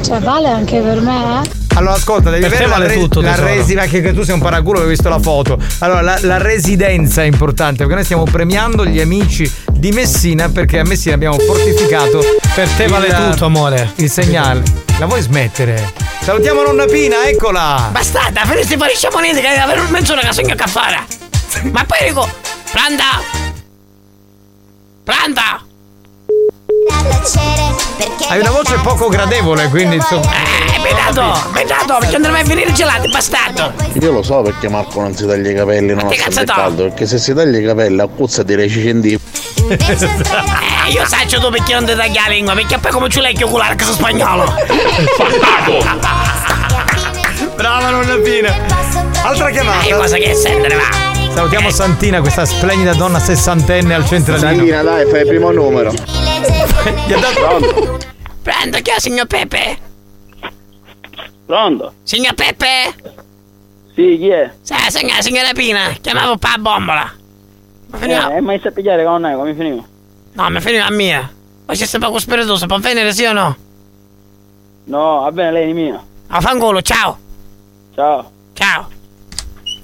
Cioè 0.00 0.20
vale 0.20 0.48
anche 0.48 0.78
per 0.80 1.00
me? 1.00 1.58
Allora 1.74 1.94
ascolta, 1.94 2.30
devi 2.30 2.42
Per 2.42 2.52
avere 2.52 2.66
la, 2.68 2.76
vale 2.76 2.86
re- 2.88 2.94
tutto, 2.94 3.20
la 3.20 3.30
tesoro. 3.30 3.46
resi- 3.48 3.74
anche 3.74 4.00
che 4.00 4.12
tu 4.12 4.22
sei 4.22 4.34
un 4.34 4.40
paraculo 4.40 4.78
che 4.78 4.84
hai 4.84 4.90
visto 4.90 5.08
la 5.08 5.18
foto. 5.18 5.58
Allora, 5.78 6.02
la, 6.02 6.18
la 6.22 6.36
residenza 6.38 7.22
è 7.22 7.26
importante 7.26 7.78
perché 7.78 7.94
noi 7.94 8.04
stiamo 8.04 8.24
premiando 8.24 8.84
gli 8.84 9.00
amici 9.00 9.50
di 9.80 9.92
Messina 9.92 10.50
perché 10.50 10.78
a 10.78 10.84
Messina 10.84 11.14
abbiamo 11.14 11.38
fortificato. 11.38 12.22
Per 12.54 12.68
te 12.68 12.86
vale 12.86 13.08
tutto, 13.08 13.46
amore. 13.46 13.92
Il 13.96 14.10
segnale. 14.10 14.62
La 14.98 15.06
vuoi 15.06 15.22
smettere? 15.22 15.92
Salutiamo 16.20 16.62
nonna 16.62 16.84
Pina, 16.84 17.26
eccola! 17.26 17.88
Bastarda, 17.90 18.44
faresti 18.44 18.76
fare 18.76 18.94
sciamonete 18.94 19.40
che 19.40 19.48
avere 19.48 19.80
un 19.80 19.88
mezz'ora 19.88 20.20
che 20.20 20.32
sogno 20.32 20.54
a 20.56 20.66
fare. 20.66 20.98
Ma 21.72 21.84
poi 21.84 22.08
dico, 22.08 22.28
pranda! 22.70 23.04
Pranda! 25.02 25.64
Hai 28.28 28.38
una 28.38 28.50
voce 28.50 28.78
poco 28.82 29.08
gradevole, 29.08 29.68
quindi 29.68 29.96
insomma. 29.96 30.22
Eh, 30.22 30.80
ben 30.80 30.94
dato, 30.94 31.50
ben 31.50 31.66
dato, 31.66 31.98
perché 31.98 32.16
andremo 32.16 32.38
a 32.38 32.42
venire 32.44 32.72
gelati, 32.72 33.08
bastardo! 33.08 33.72
Io 34.00 34.12
lo 34.12 34.22
so 34.22 34.40
perché 34.42 34.68
Marco 34.68 35.00
non 35.00 35.14
si 35.14 35.26
taglia 35.26 35.50
i 35.50 35.54
capelli, 35.54 35.94
non 35.94 36.08
Che 36.08 36.30
sta 36.30 36.44
caldo, 36.44 36.84
perché 36.84 37.06
se 37.06 37.18
si 37.18 37.34
taglia 37.34 37.58
i 37.58 37.64
capelli 37.64 38.00
accuzza 38.00 38.42
di 38.42 38.56
10 38.56 38.82
centimetri. 38.82 39.38
Eh, 39.70 40.90
io 40.92 41.06
saccio 41.06 41.38
tu 41.38 41.50
perché 41.50 41.74
non 41.74 41.84
ti 41.84 41.94
tagli 41.94 42.14
la 42.14 42.26
lingua, 42.28 42.54
perché 42.54 42.78
poi 42.78 42.90
come 42.90 43.08
ci 43.08 43.20
leggi 43.20 43.42
oculare 43.42 43.76
che 43.76 43.84
sono 43.84 43.96
spagnolo! 43.96 44.54
Brava 47.54 47.90
nonna 47.90 48.16
Pina! 48.16 48.54
Altra 49.22 49.50
chiamata. 49.50 49.86
Eh, 49.86 49.92
cosa 49.92 50.16
che 50.16 50.34
sendere 50.34 50.74
va! 50.76 50.88
Salutiamo 51.34 51.70
Santina, 51.70 52.20
questa 52.20 52.44
splendida 52.44 52.94
donna 52.94 53.20
sessantenne 53.20 53.94
al 53.94 54.06
centralino. 54.06 54.48
Santina, 54.48 54.82
dai, 54.82 55.06
fai 55.08 55.20
il 55.20 55.26
primo 55.28 55.52
numero. 55.52 55.92
Gli 57.06 57.12
ha 57.12 57.18
dato. 57.18 57.98
Prendo 58.42 58.78
chi 58.80 58.90
è, 58.90 58.98
signor 58.98 59.26
Peppe? 59.26 59.78
Pronto? 61.46 61.94
Signor 62.02 62.34
Peppe? 62.34 62.94
Sì, 63.94 64.16
chi 64.18 64.28
è? 64.28 64.50
Sì, 64.62 64.74
signora, 64.88 65.20
signora 65.20 65.52
Pina, 65.52 65.92
chiamavo 66.00 66.36
pa 66.36 66.56
bombola. 66.58 67.12
Ma 67.88 67.98
finiamo. 67.98 68.36
Eh, 68.36 68.40
ma 68.40 68.56
stai 68.58 68.70
a 68.70 68.74
pigliare 68.74 69.04
con 69.04 69.20
noi, 69.20 69.34
come 69.34 69.54
finiamo? 69.54 69.86
No, 70.32 70.48
mi 70.48 70.60
finiva 70.60 70.86
a 70.86 70.90
mia. 70.90 71.30
Ma 71.66 71.74
c'è 71.74 71.98
poco 71.98 72.18
spiritoso, 72.18 72.66
può 72.66 72.78
venire 72.78 73.12
sì 73.12 73.24
o 73.24 73.32
no? 73.32 73.56
No, 74.84 75.20
va 75.20 75.32
bene, 75.32 75.52
lei 75.52 75.70
è 75.70 75.72
mia. 75.72 76.02
A 76.28 76.40
fanculo, 76.40 76.80
ciao. 76.82 77.18
Ciao. 77.94 78.30
Ciao. 78.54 78.88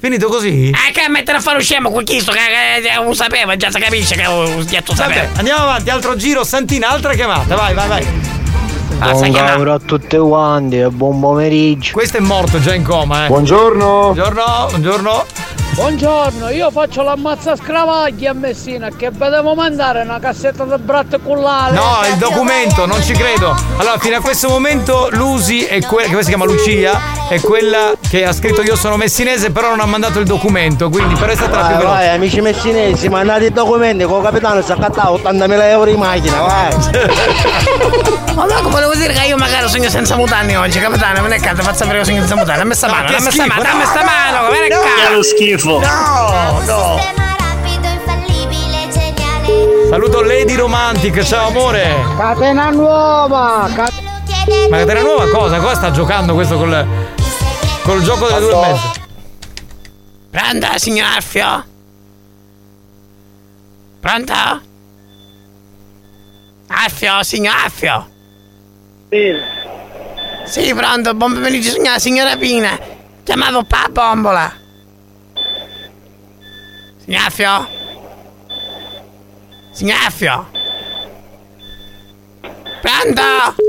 Finito 0.06 0.28
così? 0.28 0.70
Eh, 0.70 0.92
che 0.92 1.08
mettere 1.08 1.38
a 1.38 1.40
fare 1.40 1.56
un 1.56 1.64
scemo 1.64 1.90
con 1.90 2.04
chi 2.04 2.20
sto 2.20 2.30
che, 2.30 2.38
che, 2.38 2.88
che 2.88 3.02
lo 3.02 3.12
sapeva, 3.12 3.56
già 3.56 3.72
si 3.72 3.80
capisce 3.80 4.14
che 4.14 4.22
lo 4.22 4.62
schietto 4.62 4.94
sapeva. 4.94 5.22
Vabbè, 5.22 5.38
andiamo 5.38 5.62
avanti, 5.64 5.90
altro 5.90 6.14
giro, 6.14 6.44
Santina, 6.44 6.90
altra 6.90 7.12
chiamata, 7.14 7.56
vai, 7.56 7.74
vai, 7.74 7.88
vai. 7.88 8.06
Ah, 9.00 9.10
Buon 9.10 9.32
lavoro 9.32 9.74
a 9.74 9.80
tutti 9.84 10.16
quanti 10.16 10.78
e 10.78 10.88
buon 10.90 11.18
pomeriggio. 11.18 11.90
Questo 11.90 12.18
è 12.18 12.20
morto 12.20 12.60
già 12.60 12.72
in 12.72 12.84
coma, 12.84 13.24
eh. 13.24 13.26
Buongiorno. 13.26 14.12
Buongiorno, 14.14 14.66
buongiorno. 14.68 15.24
Buongiorno, 15.76 16.48
io 16.48 16.70
faccio 16.70 17.02
l'ammazza 17.02 17.54
scravagli 17.54 18.24
a 18.24 18.32
Messina 18.32 18.88
che 18.96 19.10
potevo 19.10 19.54
mandare 19.54 20.00
una 20.00 20.18
cassetta 20.18 20.64
di 20.64 20.72
brat 20.82 21.20
cullare. 21.22 21.74
No, 21.74 21.98
il 22.08 22.16
documento, 22.16 22.86
non 22.86 23.02
ci 23.02 23.12
credo. 23.12 23.54
Allora, 23.76 23.98
fino 23.98 24.16
a 24.16 24.20
questo 24.22 24.48
momento 24.48 25.08
Lucy 25.10 25.64
è 25.64 25.82
quella 25.82 26.08
che 26.08 26.22
si 26.22 26.28
chiama 26.30 26.46
Lucia, 26.46 26.98
è 27.28 27.38
quella 27.40 27.92
che 28.08 28.24
ha 28.24 28.32
scritto 28.32 28.62
io 28.62 28.74
sono 28.74 28.96
messinese, 28.96 29.50
però 29.50 29.68
non 29.68 29.80
ha 29.80 29.84
mandato 29.84 30.18
il 30.18 30.24
documento, 30.24 30.88
quindi 30.88 31.12
per 31.14 31.28
essere 31.28 31.48
stata 31.48 31.60
la 31.60 31.66
più 31.66 31.76
Vai, 31.76 31.84
vai, 31.84 31.96
veloce. 31.98 32.14
amici 32.16 32.40
messinesi, 32.40 33.08
mandate 33.10 33.44
i 33.44 33.52
documenti, 33.52 34.04
con 34.04 34.16
il 34.20 34.24
capitano 34.24 34.62
si 34.62 34.72
accattava 34.72 35.10
80.000 35.10 35.62
euro 35.68 35.90
in 35.90 35.98
macchina, 35.98 36.40
vai. 36.40 36.74
Ma 38.36 38.44
dopo 38.44 38.68
volevo 38.68 38.94
dire 38.94 39.12
che 39.14 39.26
io 39.28 39.36
magari 39.36 39.66
sogno 39.68 39.88
senza 39.88 40.14
mutande 40.16 40.56
oggi, 40.56 40.78
capitano, 40.78 41.20
non 41.20 41.32
è 41.32 41.38
che 41.40 41.54
ti 41.54 41.62
faccio 41.62 41.76
sapere 41.76 41.98
che 41.98 42.04
sogno 42.04 42.18
senza 42.20 42.34
mutande. 42.34 42.60
Dammi 42.62 42.74
sta 42.74 42.86
mano, 42.88 43.06
che 43.06 43.12
dammi 43.12 43.30
sta 43.30 43.30
schifo, 43.30 43.46
mano, 43.48 43.62
no. 43.62 43.68
dammi 43.70 43.84
sta 43.86 44.04
mano, 44.04 44.50
vieni 44.50 44.68
Che 44.68 44.74
qua. 44.74 45.10
lo 45.14 45.22
schifo. 45.66 45.80
No, 45.80 46.60
no. 46.64 47.00
Saluto 49.88 50.22
Lady 50.22 50.54
Romantic, 50.54 51.22
ciao 51.22 51.48
amore. 51.48 52.04
Catena 52.16 52.70
nuova! 52.70 53.68
Ma 54.70 54.78
Catena 54.78 55.00
Nuova 55.00 55.28
cosa? 55.28 55.58
Cosa 55.58 55.74
sta 55.74 55.90
giocando 55.90 56.34
questo 56.34 56.56
col, 56.56 56.86
col 57.82 58.02
gioco 58.02 58.26
delle 58.26 58.40
due 58.40 58.52
e 58.52 58.72
mezza? 58.72 58.92
Pronto, 60.30 60.78
signor 60.78 61.08
Alfio? 61.14 61.64
Pronto? 64.00 64.34
Alfio, 66.68 67.22
signor 67.22 67.54
Alfio? 67.64 68.10
Sì. 69.08 69.32
Sì, 70.44 70.74
pronto, 70.74 71.14
buon 71.14 71.34
pomeriggio, 71.34 71.70
signora, 71.70 71.98
signora 71.98 72.36
Pina. 72.36 72.78
Chiamavo 73.24 73.64
pa 73.64 73.88
bombola. 73.90 74.64
Signor 79.72 79.96
Alfio? 80.04 80.48
Pronto? 82.80 83.64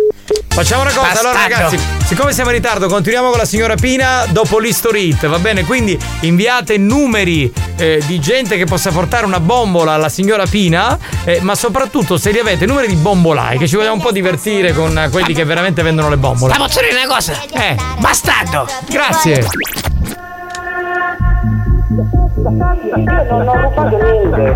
Facciamo 0.49 0.81
una 0.81 0.91
cosa, 0.91 1.19
allora 1.19 1.33
Bastardo. 1.33 1.53
ragazzi, 1.53 1.79
siccome 2.05 2.33
siamo 2.33 2.49
in 2.49 2.55
ritardo, 2.55 2.87
continuiamo 2.87 3.29
con 3.29 3.37
la 3.37 3.45
signora 3.45 3.75
Pina 3.75 4.25
dopo 4.29 4.57
l'History 4.57 5.09
Hit, 5.09 5.27
va 5.27 5.37
bene? 5.37 5.63
Quindi 5.65 5.97
inviate 6.21 6.77
numeri 6.77 7.51
eh, 7.77 8.01
di 8.07 8.19
gente 8.19 8.57
che 8.57 8.65
possa 8.65 8.89
portare 8.89 9.25
una 9.25 9.39
bombola 9.39 9.93
alla 9.93 10.09
signora 10.09 10.47
Pina, 10.47 10.97
eh, 11.23 11.39
ma 11.41 11.53
soprattutto 11.53 12.17
se 12.17 12.31
li 12.31 12.39
avete 12.39 12.65
numeri 12.65 12.87
di 12.87 12.95
bombolai, 12.95 13.59
che 13.59 13.67
ci 13.67 13.75
vogliamo 13.75 13.95
un 13.95 14.01
po' 14.01 14.11
divertire 14.11 14.73
con 14.73 15.09
quelli 15.11 15.35
che 15.35 15.43
veramente 15.43 15.83
vendono 15.83 16.09
le 16.09 16.17
bombole. 16.17 16.53
Dire 16.55 17.05
una 17.05 17.07
cosa? 17.07 17.39
Eh. 17.53 17.75
Bastardo! 17.99 18.67
Grazie. 18.89 19.95
Non 21.97 23.47
ho 23.47 23.53
rubato 23.61 23.97
niente. 23.97 24.55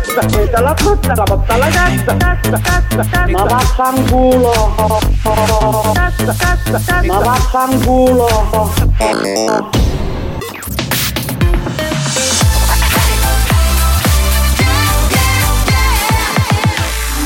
prendi 0.00 0.50
la 0.50 0.74
frutta 0.76 1.14
la 1.14 1.22
porta 1.22 1.54
alla 1.54 1.68
cassa, 1.68 2.16
cassa, 2.16 2.60
cassa, 2.60 3.08
cassa. 3.10 3.26
Ma 3.30 3.44
vaffanculo. 3.44 4.50
Cassa, 5.92 6.34
cassa, 6.36 6.72
cassa. 6.72 7.02
Ma 7.04 7.18
vaffanculo. 7.18 8.28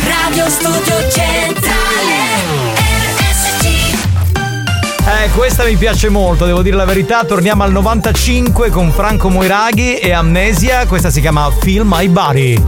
Radio 0.04 0.50
Studio 0.50 1.10
Centrale 1.10 2.17
Eh, 5.09 5.30
questa 5.30 5.64
mi 5.64 5.76
piace 5.76 6.11
molto, 6.11 6.44
devo 6.44 6.61
dire 6.61 6.76
la 6.76 6.84
verità. 6.84 7.24
Torniamo 7.24 7.62
al 7.62 7.72
95 7.72 8.68
con 8.68 8.92
Franco 8.92 9.30
Moiraghi 9.30 9.96
e 9.96 10.12
Amnesia. 10.12 10.86
Questa 10.86 11.09
si 11.09 11.22
chiama 11.22 11.50
Feel 11.50 11.84
My 11.86 12.09
Body. 12.09 12.62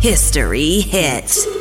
History 0.00 0.88
hit. 0.90 1.57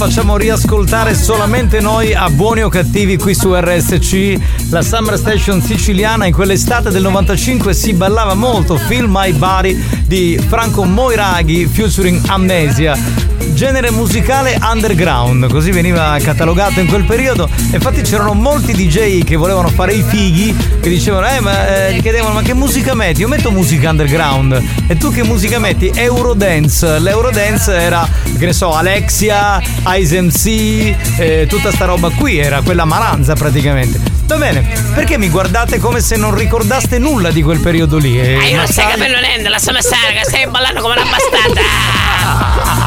Facciamo 0.00 0.38
riascoltare 0.38 1.14
solamente 1.14 1.78
noi 1.80 2.14
a 2.14 2.30
buoni 2.30 2.62
o 2.62 2.70
cattivi 2.70 3.18
qui 3.18 3.34
su 3.34 3.54
RSC, 3.54 4.70
la 4.70 4.80
Summer 4.80 5.18
Station 5.18 5.60
siciliana. 5.60 6.24
In 6.24 6.32
quell'estate 6.32 6.88
del 6.88 7.02
95 7.02 7.74
si 7.74 7.92
ballava 7.92 8.32
molto 8.32 8.78
Feel 8.78 9.04
My 9.08 9.30
Body 9.32 9.78
di 10.06 10.42
Franco 10.48 10.84
Moiraghi 10.84 11.66
featuring 11.66 12.18
Amnesia. 12.28 13.28
Genere 13.52 13.90
musicale 13.90 14.58
underground, 14.62 15.50
così 15.50 15.70
veniva 15.70 16.16
catalogato 16.22 16.80
in 16.80 16.86
quel 16.86 17.04
periodo. 17.04 17.48
Infatti 17.72 18.00
c'erano 18.00 18.32
molti 18.32 18.72
DJ 18.72 19.22
che 19.22 19.36
volevano 19.36 19.68
fare 19.68 19.92
i 19.92 20.02
fighi, 20.02 20.56
che 20.80 20.88
dicevano, 20.88 21.28
eh, 21.28 21.40
ma 21.40 21.88
eh, 21.88 21.98
chiedevano, 22.00 22.34
ma 22.34 22.42
che 22.42 22.54
musica 22.54 22.94
metti? 22.94 23.20
Io 23.20 23.28
metto 23.28 23.50
musica 23.50 23.90
underground. 23.90 24.62
E 24.86 24.96
tu 24.96 25.12
che 25.12 25.24
musica 25.24 25.58
metti? 25.58 25.90
Eurodance. 25.94 26.98
L'Eurodance 27.00 27.74
era, 27.74 28.08
che 28.40 28.46
ne 28.46 28.52
so, 28.54 28.74
Alexia, 28.74 29.60
Ice 29.98 30.18
MC, 30.22 31.18
eh, 31.18 31.46
tutta 31.46 31.70
sta 31.70 31.84
roba 31.84 32.08
qui, 32.08 32.38
era 32.38 32.62
quella 32.62 32.86
maranza 32.86 33.34
praticamente. 33.34 34.00
Va 34.24 34.36
bene, 34.36 34.66
perché 34.94 35.18
mi 35.18 35.28
guardate 35.28 35.78
come 35.78 36.00
se 36.00 36.16
non 36.16 36.34
ricordaste 36.34 36.98
nulla 36.98 37.30
di 37.30 37.42
quel 37.42 37.58
periodo 37.60 37.98
lì? 37.98 38.18
Eh, 38.18 38.36
Ah, 38.36 38.44
io 38.46 38.56
non 38.56 38.66
stai 38.66 38.86
capendo 38.88 39.18
niente, 39.20 39.48
lasciami 39.50 39.82
stare 39.82 40.14
che 40.14 40.24
stai 40.24 40.46
ballando 40.48 40.80
come 40.80 40.94
una 40.94 41.04
bastarda. 41.10 41.60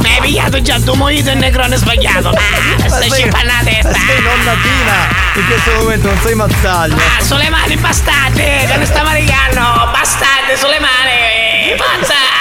Mi 0.01 0.09
hai 0.09 0.21
pigliato 0.21 0.59
già 0.61 0.79
tu 0.79 0.93
mojito 0.95 1.29
e 1.29 1.33
il 1.33 1.39
negrone 1.39 1.75
sbagliato. 1.77 2.29
Ah, 2.29 2.89
stai 2.89 3.11
scippando 3.11 3.45
la 3.45 3.61
testa. 3.63 3.91
Sei 3.93 4.21
nonnatina 4.21 5.07
in 5.35 5.45
questo 5.45 5.71
momento, 5.79 6.07
non 6.07 6.19
sei 6.23 6.33
mazzaglia. 6.35 6.95
Ah, 6.95 7.23
sulle 7.23 7.49
mani 7.49 7.77
bastarde, 7.77 8.65
te 8.67 8.77
ne 8.77 8.85
sta 8.85 9.03
maricando. 9.03 9.61
Bastarde 9.91 10.57
sulle 10.57 10.79
mani. 10.79 11.75
Pazza. 11.77 12.32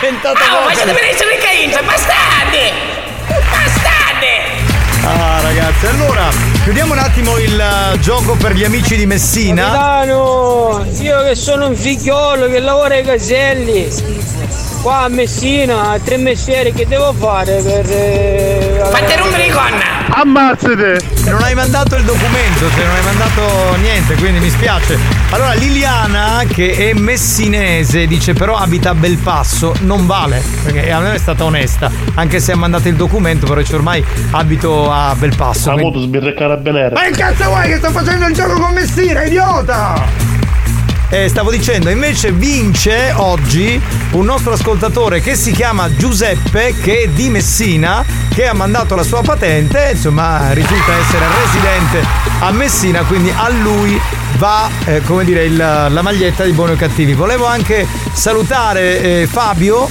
Ah, 0.00 0.64
oh, 0.64 0.68
facciate 0.68 0.92
venire 0.92 1.10
il 1.10 1.42
cainzo, 1.42 1.80
bastardi. 1.82 2.72
Bastardi. 3.26 4.66
Ah 5.04 5.40
ragazzi, 5.40 5.86
allora 5.86 6.28
Chiudiamo 6.68 6.92
un 6.92 6.98
attimo 6.98 7.38
il 7.38 7.58
eh, 7.58 7.98
gioco 7.98 8.34
per 8.34 8.52
gli 8.52 8.62
amici 8.62 8.94
di 8.94 9.06
Messina. 9.06 9.70
Capitano, 9.70 10.86
io 11.00 11.22
che 11.22 11.34
sono 11.34 11.68
un 11.68 11.74
figliolo 11.74 12.46
che 12.48 12.58
lavora 12.58 12.94
ai 12.94 13.02
caselli, 13.02 13.88
qua 14.82 15.04
a 15.04 15.08
Messina, 15.08 15.92
a 15.92 15.98
tre 15.98 16.18
mestieri, 16.18 16.74
che 16.74 16.86
devo 16.86 17.14
fare 17.14 17.62
per... 17.62 17.86
Eh, 17.90 18.82
Fate 18.90 19.16
rompere 19.16 19.46
i 19.46 19.50
gonna! 19.50 20.08
Ammazzate! 20.10 21.00
Non 21.24 21.42
hai 21.42 21.54
mandato 21.54 21.96
il 21.96 22.04
documento, 22.04 22.70
cioè 22.70 22.84
non 22.84 22.94
hai 22.94 23.04
mandato 23.04 23.76
niente, 23.76 24.14
quindi 24.16 24.40
mi 24.40 24.50
spiace. 24.50 25.17
Allora 25.30 25.52
Liliana, 25.52 26.42
che 26.50 26.74
è 26.74 26.94
messinese, 26.94 28.06
dice 28.06 28.32
però 28.32 28.56
abita 28.56 28.90
a 28.90 28.94
Belpasso, 28.94 29.74
non 29.80 30.06
vale, 30.06 30.42
perché 30.64 30.90
a 30.90 31.00
me 31.00 31.12
è 31.14 31.18
stata 31.18 31.44
onesta, 31.44 31.90
anche 32.14 32.40
se 32.40 32.52
ha 32.52 32.56
mandato 32.56 32.88
il 32.88 32.94
documento, 32.96 33.46
però 33.46 33.60
dice 33.60 33.74
ormai 33.74 34.02
abito 34.30 34.90
a 34.90 35.14
Belpasso. 35.14 35.68
Ha 35.68 35.74
quindi- 35.74 35.90
avuto 35.90 36.06
sbirreccare 36.06 36.52
a 36.54 36.56
Benere. 36.56 36.94
Ma 36.94 37.02
che 37.02 37.10
cazzo 37.10 37.44
vuoi 37.44 37.68
che 37.68 37.76
sto 37.76 37.90
facendo 37.90 38.26
il 38.26 38.34
gioco 38.34 38.58
con 38.58 38.72
Messina, 38.72 39.22
idiota? 39.24 40.02
Eh, 41.10 41.28
stavo 41.28 41.50
dicendo, 41.50 41.90
invece 41.90 42.32
vince 42.32 43.12
oggi 43.14 43.80
un 44.12 44.24
nostro 44.24 44.52
ascoltatore 44.52 45.20
che 45.20 45.34
si 45.36 45.52
chiama 45.52 45.94
Giuseppe, 45.94 46.74
che 46.82 47.02
è 47.02 47.08
di 47.08 47.28
Messina, 47.28 48.04
che 48.34 48.46
ha 48.46 48.54
mandato 48.54 48.94
la 48.94 49.02
sua 49.02 49.20
patente, 49.22 49.90
insomma 49.92 50.52
risulta 50.52 50.92
essere 50.96 51.24
residente 51.44 52.06
a 52.40 52.50
Messina, 52.50 53.02
quindi 53.02 53.30
a 53.34 53.48
lui 53.50 53.98
va, 54.36 54.68
eh, 54.84 55.02
come 55.02 55.24
dire, 55.24 55.44
il- 55.44 55.56
la 55.56 56.02
maglietta 56.02 56.44
di 56.44 56.52
Buoni 56.52 56.72
o 56.72 56.76
Cattivi. 56.76 57.14
Volevo 57.14 57.46
anche 57.46 57.86
salutare 58.12 59.00
eh, 59.22 59.26
Fabio 59.30 59.88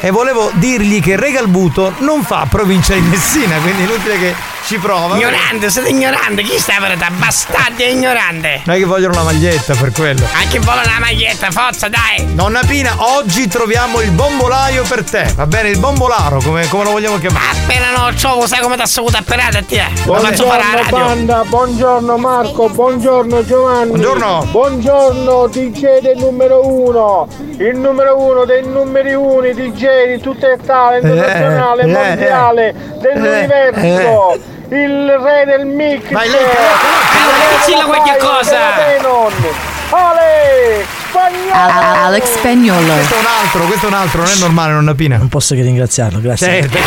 e 0.00 0.10
volevo 0.10 0.50
dirgli 0.54 1.00
che 1.00 1.16
Regalbuto 1.16 1.94
non 2.00 2.22
fa 2.22 2.46
provincia 2.48 2.94
di 2.94 3.00
Messina, 3.00 3.56
quindi 3.58 3.82
inutile 3.84 4.18
che 4.18 4.34
ci 4.66 4.78
prova. 4.78 5.14
Ignorante, 5.14 5.70
siete 5.70 5.90
ignorante, 5.90 6.42
chi 6.42 6.58
sta 6.58 6.74
per 6.80 6.96
te? 6.98 7.06
Bastardi 7.16 7.84
e 7.84 7.92
ignorante! 7.92 8.62
Non 8.64 8.74
è 8.74 8.78
che 8.80 8.84
vogliono 8.84 9.14
la 9.14 9.22
maglietta 9.22 9.76
per 9.76 9.92
quello. 9.92 10.24
A 10.24 10.44
chi 10.48 10.58
vuole 10.58 10.82
la 10.84 10.98
maglietta, 10.98 11.52
forza, 11.52 11.88
dai! 11.88 12.34
Nonna 12.34 12.62
Pina, 12.66 12.96
oggi 12.98 13.46
troviamo 13.46 14.00
il 14.00 14.10
bombolaio 14.10 14.82
per 14.82 15.04
te. 15.04 15.32
Va 15.36 15.46
bene, 15.46 15.68
il 15.68 15.78
bombolaro, 15.78 16.40
come, 16.42 16.66
come 16.66 16.82
lo 16.82 16.90
vogliamo 16.90 17.16
chiamare? 17.18 17.44
Appena 17.62 17.92
non 17.96 18.10
lo 18.10 18.14
trovo, 18.16 18.48
sai 18.48 18.58
come 18.58 18.74
ti 18.74 18.82
ha 18.82 18.86
saputo 18.86 19.16
appena 19.16 19.44
te? 19.66 19.84
Lo 20.04 20.14
faccio 20.14 20.46
fare 20.46 20.62
alla 20.62 20.80
radio! 20.82 20.96
banda, 20.96 21.44
buongiorno 21.46 22.16
Marco, 22.16 22.68
buongiorno 22.68 23.44
Giovanni. 23.44 23.88
Buongiorno. 23.90 24.48
Buongiorno 24.50 25.46
DJ 25.46 26.00
del 26.00 26.18
numero 26.18 26.66
uno, 26.66 27.28
il 27.58 27.78
numero 27.78 28.18
uno 28.18 28.44
dei 28.44 28.66
numeri 28.66 29.14
uni 29.14 29.54
DJ 29.54 30.14
di 30.16 30.20
tutto 30.20 30.44
il 30.50 30.58
talento 30.66 31.06
Eh, 31.06 31.14
nazionale, 31.14 31.82
eh, 31.82 31.86
mondiale, 31.86 32.74
dell'universo. 33.00 34.54
Il 34.68 35.10
re 35.10 35.44
del 35.46 35.66
mix. 35.66 36.10
Vai, 36.10 36.28
lei, 36.28 36.44
dicilla 37.58 37.84
qualche 37.84 38.16
cosa. 38.18 38.74
Ale! 39.90 40.84
Spagnolo! 41.08 42.04
Alex 42.04 42.32
Spagnolo. 42.38 42.92
Questo 42.94 43.14
è 43.14 43.18
un 43.18 43.26
altro, 43.26 43.64
questo 43.64 43.86
è 43.86 43.88
un 43.88 43.94
altro, 43.94 44.22
non 44.22 44.30
è 44.30 44.36
normale, 44.38 44.72
nonna 44.72 44.94
Pina. 44.94 45.16
Non 45.16 45.28
posso 45.28 45.54
che 45.54 45.62
ringraziarlo, 45.62 46.20
grazie. 46.20 46.62
Certo. 46.62 46.78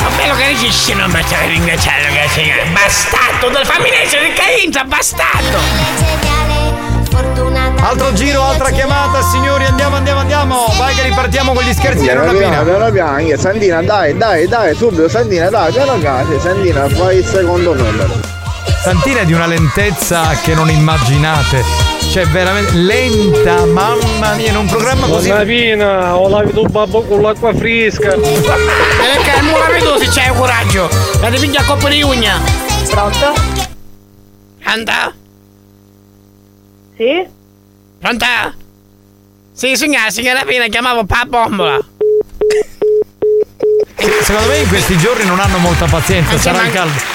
Non 0.00 0.14
me 0.16 0.28
lo 0.28 0.34
capisci, 0.34 0.94
non 0.94 1.10
mi 1.10 1.24
c'è 1.24 1.46
ringraziare, 1.46 2.12
grazie. 2.12 2.52
Bastardo, 2.72 3.48
del 3.48 3.64
famiglia 3.64 4.02
del 4.10 4.32
Cainza, 4.34 4.84
bastardo! 4.84 6.33
Altro 7.94 8.12
giro, 8.12 8.42
altra 8.42 8.70
chiamata, 8.70 9.22
signori, 9.22 9.64
andiamo, 9.66 9.94
andiamo, 9.94 10.18
andiamo. 10.18 10.66
Vai 10.76 10.96
che 10.96 11.02
ripartiamo 11.04 11.52
con 11.52 11.62
gli 11.62 11.72
scherzi 11.72 12.00
di 12.00 12.06
Piano 12.06 12.32
piano, 12.32 12.64
piano 12.64 12.90
piano, 12.90 13.36
Sandina, 13.36 13.82
dai, 13.82 14.16
dai, 14.16 14.48
dai, 14.48 14.74
subito, 14.74 15.08
Sandina, 15.08 15.48
dai, 15.48 15.72
piano 15.72 15.96
piano, 15.98 16.40
Sandina, 16.40 16.88
fai 16.88 17.18
il 17.18 17.24
secondo 17.24 17.72
numero. 17.72 18.18
Santina 18.82 19.20
è 19.20 19.24
di 19.24 19.32
una 19.32 19.46
lentezza 19.46 20.26
che 20.42 20.54
non 20.54 20.70
immaginate. 20.70 21.62
Cioè, 22.10 22.26
veramente 22.26 22.72
lenta, 22.72 23.64
mamma 23.64 24.34
mia, 24.34 24.48
in 24.48 24.56
un 24.56 24.66
programma 24.66 25.06
così. 25.06 25.32
Pina, 25.44 26.16
ho 26.16 26.28
lavato 26.28 26.62
il 26.62 26.70
babbo 26.72 27.00
con 27.02 27.22
l'acqua 27.22 27.54
fresca. 27.54 28.08
Perché 28.08 29.40
non 29.40 29.56
la 29.56 29.68
vedo 29.70 29.98
se 29.98 30.08
c'hai 30.08 30.34
coraggio! 30.34 30.90
La 31.20 31.30
devi 31.30 31.56
a 31.56 31.62
coppa 31.64 31.88
di 31.88 32.02
ugna! 32.02 32.40
Pronto? 32.90 33.32
Anda? 34.64 35.14
Sì? 36.96 37.42
Pronta? 38.04 38.52
Sì, 39.54 39.76
signora, 39.76 40.10
signora 40.10 40.44
Pina, 40.44 40.66
chiamavo 40.66 41.06
pa 41.06 41.24
bombola! 41.26 41.78
Secondo 44.20 44.48
me 44.48 44.58
in 44.58 44.68
questi 44.68 44.98
giorni 44.98 45.24
non 45.24 45.40
hanno 45.40 45.56
molta 45.56 45.86
pazienza, 45.86 46.36
sarà 46.36 46.58
man- 46.58 46.70
caldo. 46.70 47.13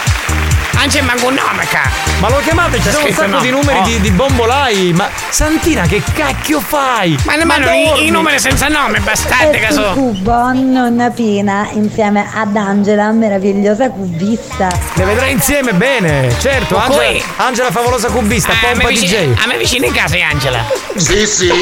Anche 0.82 1.01
manco 1.01 1.27
un 1.27 1.34
nome, 1.34 1.65
ca! 1.67 1.89
Ma 2.19 2.30
lo 2.30 2.38
chiamate, 2.41 2.77
ci 2.77 2.84
C'è 2.84 2.91
sono 2.91 3.03
un 3.05 3.11
scritto 3.11 3.21
sacco 3.21 3.36
no. 3.36 3.41
di 3.41 3.49
numeri 3.49 3.80
Oh. 3.80 3.84
di, 3.84 3.99
di 3.99 4.11
bombolai. 4.11 4.93
Ma 4.93 5.09
Santina, 5.30 5.82
che 5.86 6.01
cacchio 6.13 6.61
fai? 6.61 7.17
Ma 7.25 7.36
nemmeno 7.36 7.69
i, 7.69 8.07
i 8.07 8.09
numeri 8.09 8.39
senza 8.39 8.67
nome, 8.69 8.99
bastardi, 9.01 9.57
E 9.57 9.59
che 9.59 9.73
so! 9.73 9.91
cubo 9.93 10.51
nonna 10.53 11.09
Pina 11.09 11.67
insieme 11.73 12.25
ad 12.34 12.55
Angela, 12.55 13.11
meravigliosa 13.11 13.89
cubista. 13.89 14.69
Le 14.93 15.03
vedrai 15.03 15.32
insieme 15.34 15.73
bene, 15.73 16.34
certo. 16.39 16.75
Ma 16.77 16.86
Angela, 16.86 17.03
poi- 17.03 17.23
Angela 17.36 17.71
favolosa 17.71 18.07
cubista, 18.09 18.51
a, 18.53 18.55
me 18.61 18.71
pompa 18.71 18.88
vicino, 18.88 19.34
DJ. 19.34 19.43
a 19.43 19.47
me 19.47 19.57
vicino 19.57 19.86
in 19.86 19.91
casa 19.91 20.15
è 20.15 20.21
Angela! 20.21 20.65
Sì, 20.95 21.25
sì. 21.27 21.51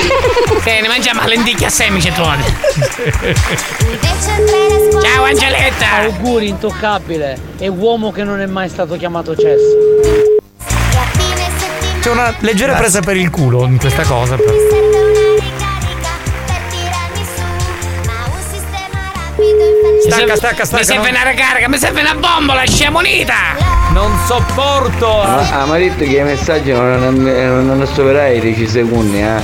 Che 0.64 0.80
ne 0.82 0.88
mangiamo 0.88 1.22
a 1.22 1.28
lenticchie 1.28 1.66
a 1.68 1.70
semice, 1.70 2.12
trovate! 2.14 2.54
Ciao 5.02 5.24
Angeletta! 5.24 5.86
Auguri, 6.04 6.50
intoccabile. 6.50 7.40
È 7.58 7.68
uomo 7.68 8.12
che 8.12 8.24
non 8.24 8.40
è 8.42 8.46
mai 8.46 8.68
stato 8.70 8.96
chiamato 8.96 9.06
cesso. 9.36 9.76
C'è 12.02 12.10
una 12.10 12.34
leggera 12.40 12.74
presa 12.76 13.02
per 13.02 13.18
il 13.18 13.30
culo 13.30 13.66
in 13.66 13.78
questa 13.78 14.04
cosa. 14.04 14.36
però. 14.36 14.54
Stacca, 20.10 20.36
stacca, 20.36 20.66
stacca. 20.66 20.78
Mi 20.80 20.86
serve 20.86 21.12
non- 21.12 21.22
una 21.22 21.30
ricarica, 21.30 21.68
mi 21.68 21.78
serve 21.78 22.02
una 22.02 22.16
bombola, 22.16 22.66
sciamonita! 22.66 23.34
Non 23.92 24.12
sopporto! 24.26 25.08
Ma 25.08 25.66
mi 25.66 25.72
ha 25.72 25.78
detto 25.78 26.04
che 26.06 26.18
i 26.18 26.24
messaggi 26.24 26.72
non, 26.72 26.98
non, 27.00 27.16
non, 27.24 27.78
non 27.78 27.88
superai 27.88 28.38
i 28.38 28.40
10 28.40 28.68
secondi, 28.68 29.22
eh. 29.22 29.42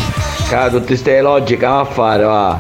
Ca, 0.50 0.70
tutte 0.70 0.96
ste 0.96 1.22
logiche, 1.22 1.66
ma 1.66 1.80
a 1.80 1.86
fare, 1.86 2.24
va. 2.24 2.60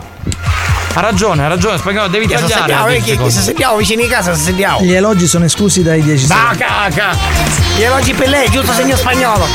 Ha 0.96 1.00
ragione, 1.02 1.44
ha 1.44 1.48
ragione, 1.48 1.78
spagnolo, 1.80 2.08
devi 2.08 2.28
Che 2.28 2.38
se 2.38 2.42
tagliare. 2.48 2.62
sediamo, 2.62 2.88
eh, 2.88 3.02
10 3.02 3.18
che, 3.18 3.30
se 3.32 3.42
sediamo 3.42 3.78
vicino 3.78 4.02
di 4.04 4.08
casa, 4.08 4.34
se 4.36 4.44
sediamo! 4.44 4.82
Gli 4.82 4.94
elogi 4.94 5.26
sono 5.26 5.46
esclusi 5.46 5.82
dai 5.82 6.04
10 6.04 6.28
Va, 6.28 6.36
secondi. 6.36 6.58
caca! 6.60 7.18
Gli 7.76 7.82
elogi 7.82 8.14
per 8.14 8.30
lei, 8.30 8.50
giusto 8.50 8.72
segno 8.74 8.96
spagnolo! 8.96 9.46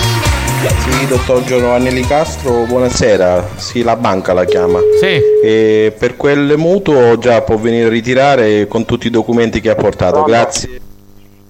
Sì, 0.90 1.06
dottor 1.06 1.44
Giovanni 1.44 2.04
Castro, 2.04 2.64
buonasera. 2.64 3.50
Sì, 3.54 3.82
la 3.84 3.94
banca 3.94 4.32
la 4.32 4.44
chiama. 4.44 4.80
Sì. 5.00 5.20
E 5.44 5.94
per 5.96 6.16
quel 6.16 6.56
mutuo 6.56 7.16
già 7.18 7.40
può 7.42 7.56
venire 7.56 7.86
a 7.86 7.90
ritirare 7.90 8.66
con 8.66 8.84
tutti 8.84 9.06
i 9.06 9.10
documenti 9.10 9.60
che 9.60 9.70
ha 9.70 9.76
portato. 9.76 10.24
Grazie. 10.24 10.80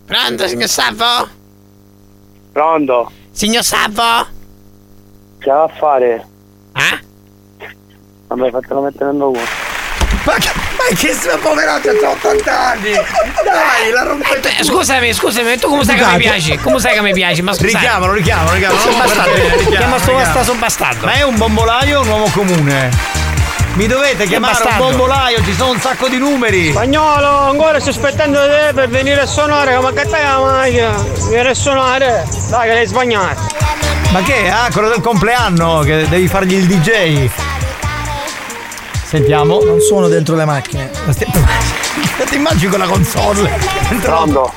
Pronto, 0.04 0.46
signor 0.46 0.68
Salvo? 0.68 1.04
Pronto? 2.52 3.10
Signor 3.30 3.64
Salvo? 3.64 4.26
Che 5.38 5.50
va 5.50 5.62
a 5.62 5.68
fare? 5.68 6.26
Eh? 6.76 7.66
Vabbè, 8.26 8.50
fatelo 8.50 8.82
mettere 8.82 9.10
in 9.10 9.16
dopo. 9.18 9.38
Ma 10.28 10.34
che, 10.34 10.50
ma 10.76 10.94
che 10.94 11.38
poveraccia, 11.40 11.90
c'ha 11.98 12.10
80 12.10 12.60
anni! 12.72 12.92
Dai, 12.92 13.90
la 13.94 14.02
rompete! 14.02 14.58
Eh, 14.58 14.62
Scusami, 14.62 15.14
scusami, 15.14 15.56
tu 15.56 15.70
come 15.70 15.84
sai 15.84 15.96
che 15.96 16.04
mi 16.04 16.18
piaci? 16.18 16.58
Come 16.58 16.78
sai 16.78 16.92
che 16.92 17.00
mi 17.00 17.14
piaci? 17.14 17.40
Ma. 17.40 17.54
Richiamalo, 17.58 18.12
richiamalo, 18.12 18.52
richiamalo. 18.52 18.78
Sono 18.78 18.96
non 18.98 19.06
bastardo. 19.06 19.32
richiamalo, 19.32 19.70
Chiama 19.70 19.98
sto 19.98 20.12
bastardo, 20.12 20.54
bastardo. 20.56 21.06
Ma 21.06 21.12
è 21.14 21.22
un 21.22 21.34
bombolaio 21.34 22.00
o 22.00 22.02
un 22.02 22.08
uomo 22.08 22.28
comune? 22.30 22.90
Mi 23.72 23.86
dovete 23.86 24.26
chiamare 24.26 24.62
un 24.62 24.76
bombolaio, 24.76 25.42
ci 25.44 25.54
sono 25.54 25.70
un 25.70 25.80
sacco 25.80 26.08
di 26.08 26.18
numeri! 26.18 26.72
Spagnolo, 26.72 27.48
ancora 27.48 27.80
sto 27.80 27.88
aspettando 27.88 28.38
te 28.46 28.72
per 28.74 28.88
venire 28.90 29.22
a 29.22 29.26
suonare, 29.26 29.78
ma 29.78 29.92
che 29.92 30.04
stai 30.06 30.22
la 30.24 30.38
macchina? 30.40 30.94
Vieni 31.30 31.48
a 31.48 31.54
suonare? 31.54 32.26
Dai, 32.50 32.68
che 32.68 32.74
l'hai 32.74 32.86
sbagliato. 32.86 33.46
Ma 34.10 34.22
che? 34.22 34.50
Ah, 34.50 34.68
quello 34.70 34.90
del 34.90 35.00
compleanno, 35.00 35.80
che 35.80 36.06
devi 36.06 36.28
fargli 36.28 36.52
il 36.52 36.66
DJ. 36.66 37.30
Sentiamo. 39.08 39.62
Non 39.64 39.80
suono 39.80 40.06
dentro 40.06 40.36
le 40.36 40.44
macchine. 40.44 40.90
Ti 42.28 42.34
immagini 42.34 42.70
con 42.70 42.78
la 42.78 42.86
console? 42.86 43.50
Pronto? 44.02 44.52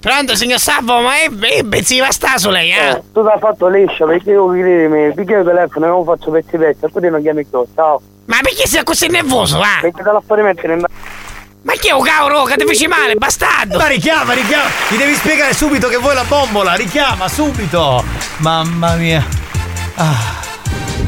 Pronto, 0.00 0.34
signor 0.34 0.58
Salvo, 0.58 1.00
ma 1.00 1.14
è, 1.14 1.30
è 1.30 1.62
bezziva 1.62 2.10
sta 2.10 2.36
su 2.36 2.50
lei, 2.50 2.72
eh? 2.72 2.88
Eh, 2.88 3.02
tu 3.12 3.22
l'hai 3.22 3.38
fatto 3.38 3.68
liscio 3.68 4.04
perché 4.06 4.32
io 4.32 4.48
mi 4.48 5.12
picchio 5.14 5.38
il 5.38 5.46
telefono 5.46 5.86
e 5.86 5.88
non 5.88 6.04
faccio 6.04 6.32
pezzi 6.32 6.56
pezzi 6.56 6.84
e 6.84 6.88
poi 6.90 7.10
non 7.10 7.22
chiami 7.22 7.46
più. 7.46 7.64
Ciao. 7.76 8.00
Ma 8.24 8.38
perché 8.42 8.66
sei 8.66 8.82
così 8.82 9.06
nervoso, 9.06 9.58
va? 9.58 9.78
Perché 9.80 10.02
te 10.02 10.10
la 10.10 10.22
fai 10.26 10.36
rimettere 10.38 10.72
in 10.72 10.84
Ma 11.62 11.72
che 11.74 11.88
è 11.88 11.92
un 11.92 12.02
cavolo 12.02 12.42
che 12.42 12.56
ti 12.56 12.66
feci 12.66 12.88
male, 12.88 13.14
bastardo? 13.14 13.78
Ma 13.78 13.86
richiama, 13.86 14.32
richiama! 14.32 14.68
Gli 14.88 14.96
devi 14.96 15.14
spiegare 15.14 15.54
subito 15.54 15.86
che 15.86 15.98
vuoi 15.98 16.14
la 16.14 16.24
bombola, 16.24 16.74
richiama 16.74 17.28
subito! 17.28 18.02
Mamma 18.38 18.96
mia! 18.96 19.24
Ah. 19.94 20.45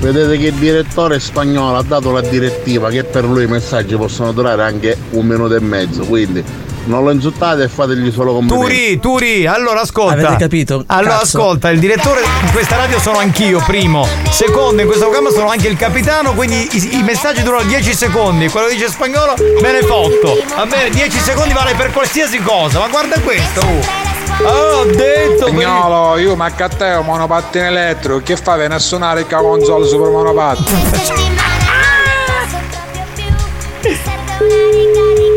Vedete 0.01 0.39
che 0.39 0.47
il 0.47 0.55
direttore 0.55 1.19
spagnolo 1.19 1.77
ha 1.77 1.83
dato 1.83 2.13
la 2.13 2.21
direttiva 2.21 2.89
che 2.89 3.05
per 3.05 3.25
lui 3.25 3.45
i 3.45 3.47
messaggi 3.47 3.97
possono 3.97 4.33
durare 4.33 4.63
anche 4.63 4.97
un 5.11 5.27
minuto 5.27 5.55
e 5.55 5.61
mezzo, 5.61 6.05
quindi 6.05 6.43
non 6.85 7.05
lo 7.05 7.11
insultate 7.11 7.65
e 7.65 7.69
fategli 7.69 8.11
solo 8.11 8.33
complimenti. 8.33 8.99
Turi, 8.99 9.01
Turi, 9.01 9.47
allora 9.47 9.81
ascolta. 9.83 10.15
Avete 10.15 10.37
capito? 10.37 10.85
Allora 10.87 11.19
Cazzo. 11.19 11.39
ascolta, 11.39 11.71
il 11.71 11.81
direttore 11.81 12.21
in 12.23 12.51
questa 12.53 12.77
radio 12.77 12.99
sono 12.99 13.19
anch'io, 13.19 13.63
primo. 13.67 14.07
Secondo, 14.31 14.81
in 14.81 14.87
questo 14.87 15.05
programma 15.07 15.31
sono 15.31 15.49
anche 15.49 15.69
il 15.69 15.77
capitano, 15.77 16.33
quindi 16.33 16.69
i, 16.73 16.99
i 16.99 17.03
messaggi 17.03 17.43
durano 17.43 17.65
10 17.69 17.93
secondi. 17.93 18.49
Quello 18.49 18.69
dice 18.69 18.89
spagnolo, 18.89 19.35
me 19.61 19.73
ne 19.73 19.83
fotto. 19.83 20.43
Va 20.57 20.65
bene, 20.65 20.91
10 20.91 21.19
secondi 21.19 21.53
vale 21.53 21.75
per 21.75 21.93
qualsiasi 21.93 22.39
cosa. 22.41 22.79
Ma 22.79 22.89
guarda 22.89 23.19
questo. 23.21 23.61
uh. 23.61 24.08
Oh, 24.45 24.79
ho 24.81 24.85
detto. 24.85 25.47
Spagnolo, 25.49 26.19
io 26.19 26.37
ma 26.37 26.47
a 26.57 26.69
te 26.69 26.95
ho 26.95 27.03
monopattino 27.03 27.67
elettrico, 27.67 28.21
che 28.23 28.37
fa? 28.37 28.57
Viene 28.57 28.75
a 28.75 28.79
suonare 28.79 29.21
il 29.21 29.27
console 29.27 29.87
super 29.87 30.09
monopattino. 30.11 31.27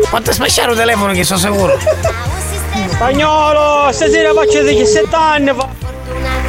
Quanto 0.08 0.32
smasciare 0.32 0.70
un 0.70 0.76
telefono 0.76 1.12
che 1.12 1.24
sono 1.24 1.38
sicuro. 1.40 1.78
Spagnolo, 2.90 3.90
stasera 3.92 4.32
faccio 4.34 4.62
17 4.62 5.16
anni. 5.16 5.52
fa- 5.54 5.68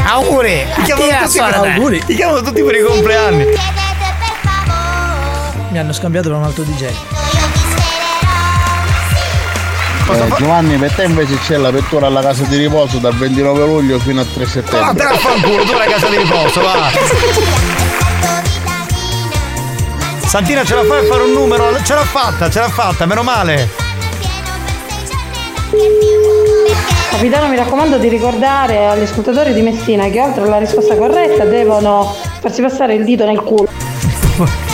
Auguri. 0.06 0.66
Ti 0.76 0.82
chiamano 0.84 1.26
tutti, 1.26 1.38
per, 1.39 1.54
auguri. 1.54 2.06
Ti 2.06 2.16
chiamano 2.16 2.41
tutti 2.41 2.62
per 2.62 2.76
i 2.76 2.82
compleanni. 2.84 3.45
Mi 5.70 5.80
hanno 5.80 5.93
scambiato 5.93 6.30
da 6.30 6.36
un 6.36 6.43
altro 6.43 6.64
DJ. 6.64 7.23
Eh, 10.10 10.34
Giovanni, 10.38 10.76
per 10.78 10.91
te 10.93 11.04
invece 11.04 11.38
c'è 11.39 11.56
l'apertura 11.58 12.08
alla 12.08 12.22
casa 12.22 12.43
di 12.43 12.58
riposo 12.58 12.97
dal 12.97 13.16
29 13.16 13.66
luglio 13.66 13.99
fino 13.99 14.20
al 14.20 14.28
3 14.32 14.43
Ah, 14.43 14.45
te 14.45 14.51
settembre. 14.51 15.04
la 15.04 15.18
fanculo, 15.18 15.64
tu 15.64 15.72
la 15.74 15.86
casa 15.86 16.08
di 16.08 16.18
riposo, 16.18 16.62
va. 16.62 16.89
Santina 20.28 20.64
ce 20.64 20.76
la 20.76 20.84
fai 20.84 20.99
a 21.06 21.10
fare 21.10 21.24
un 21.24 21.32
numero? 21.34 21.78
Ce 21.84 21.93
l'ha 21.93 22.04
fatta, 22.04 22.49
ce 22.49 22.60
l'ha 22.60 22.70
fatta, 22.70 23.06
meno 23.06 23.24
male. 23.24 23.70
Capitano, 27.12 27.47
mi 27.47 27.56
raccomando 27.56 27.97
di 27.97 28.10
ricordare 28.10 28.86
agli 28.88 29.04
ascoltatori 29.04 29.54
di 29.54 29.62
Messina 29.62 30.10
che 30.10 30.20
oltre 30.22 30.43
alla 30.43 30.58
risposta 30.58 30.95
corretta 30.97 31.45
devono 31.45 32.14
farsi 32.41 32.62
passare 32.62 32.95
il 32.95 33.06
dito 33.06 33.26
nel 33.26 33.39
culo. 33.41 33.70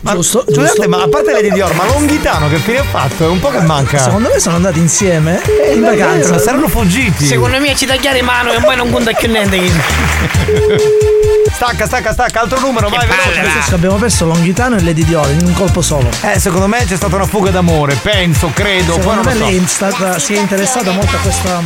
Ma 0.00 0.12
Giusto, 0.12 0.44
scusate, 0.46 0.66
giusto. 0.76 0.88
ma 0.88 1.02
a 1.02 1.08
parte 1.08 1.32
Lady 1.32 1.50
Dior, 1.50 1.74
ma 1.74 1.84
Longhitano 1.86 2.48
che 2.48 2.56
fine 2.58 2.78
ha 2.78 2.84
fatto? 2.84 3.24
È 3.24 3.28
un 3.28 3.40
po' 3.40 3.50
che 3.50 3.60
manca. 3.60 3.98
Secondo 3.98 4.28
me 4.32 4.38
sono 4.38 4.54
andati 4.56 4.78
insieme 4.78 5.42
in 5.74 5.80
davvero, 5.82 6.06
vacanza. 6.06 6.38
saranno 6.38 6.68
fuggiti. 6.68 7.26
Secondo 7.26 7.58
me 7.58 7.74
ci 7.74 7.84
tagliare 7.84 8.18
in 8.18 8.24
mano 8.24 8.52
e 8.52 8.60
poi 8.60 8.76
non 8.76 8.90
conta 8.90 9.12
più 9.12 9.28
niente. 9.28 9.56
Stacca, 11.50 11.86
stacca, 11.86 12.12
stacca, 12.12 12.40
altro 12.42 12.60
numero, 12.60 12.88
vai 12.88 13.04
veloce. 13.06 13.74
Abbiamo 13.74 13.96
perso 13.96 14.24
Longhitano 14.26 14.76
e 14.76 14.82
Lady 14.82 15.04
Dior 15.04 15.28
in 15.30 15.40
un 15.44 15.52
colpo 15.54 15.82
solo. 15.82 16.08
Eh, 16.22 16.38
secondo 16.38 16.68
me 16.68 16.84
c'è 16.86 16.94
stata 16.94 17.16
una 17.16 17.26
fuga 17.26 17.50
d'amore, 17.50 17.94
penso, 18.00 18.50
credo, 18.54 18.92
poi 18.92 19.00
Secondo 19.02 19.22
non 19.22 19.32
me 19.32 19.38
lo 19.38 19.44
so. 19.44 19.50
lei 19.50 19.56
è 19.64 19.66
stata- 19.66 20.18
si 20.20 20.34
è 20.34 20.38
interessata 20.38 20.92
molto 20.92 21.16
a 21.16 21.18
questa 21.18 21.62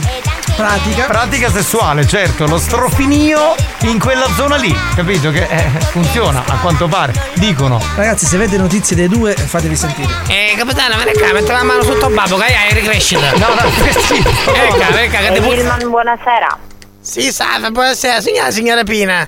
pratica. 0.62 1.06
Pratica 1.06 1.50
sessuale, 1.50 2.06
certo, 2.06 2.46
lo 2.46 2.58
strofinio 2.58 3.54
in 3.82 3.98
quella 3.98 4.26
zona 4.34 4.56
lì, 4.56 4.74
capito? 4.94 5.30
Che 5.30 5.46
eh, 5.48 5.68
funziona 5.90 6.44
a 6.46 6.58
quanto 6.58 6.86
pare, 6.86 7.12
dicono. 7.34 7.80
Ragazzi, 7.96 8.26
se 8.26 8.36
avete 8.36 8.56
notizie 8.56 8.94
dei 8.94 9.08
due, 9.08 9.34
fatevi 9.34 9.74
sentire. 9.74 10.12
Eh, 10.28 10.54
capitano, 10.56 10.94
vieni 10.96 11.18
qua, 11.18 11.32
metti 11.32 11.50
la 11.50 11.64
mano 11.64 11.82
sotto 11.82 12.06
il 12.08 12.14
babbo, 12.14 12.36
che 12.36 12.44
hai 12.44 12.72
ricrescita. 12.72 13.32
No, 13.32 13.48
no, 13.48 13.70
che 13.82 13.92
schifo. 13.92 14.54
Ecco, 14.54 14.96
ecco, 14.96 15.16
che 15.16 15.30
devo... 15.32 15.48
Wilman, 15.48 15.90
buonasera. 15.90 16.58
Sì, 17.00 17.32
salve, 17.32 17.70
buonasera, 17.70 18.20
signora, 18.20 18.50
signora 18.50 18.84
Pina. 18.84 19.26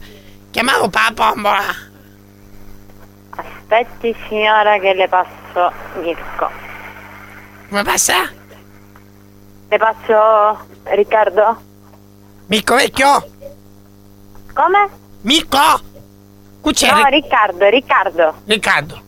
Chiamavo 0.51 0.89
pa 0.89 1.11
pombola. 1.13 1.93
Aspetti 3.31 4.15
signora 4.29 4.79
che 4.79 4.95
le 4.95 5.09
passo 5.09 5.73
Mirko. 6.01 6.51
Come 7.69 7.83
passa? 7.83 8.31
Le 9.75 9.81
passo 9.81 10.67
Riccardo? 10.85 11.61
Mirko 12.47 12.77
vecchio? 12.77 13.29
Come? 14.53 14.89
Qui 16.61 16.73
c'è 16.73 16.93
No, 16.93 16.99
Ric- 16.99 17.09
Riccardo, 17.09 17.69
Riccardo. 17.69 18.35
Riccardo. 18.45 19.03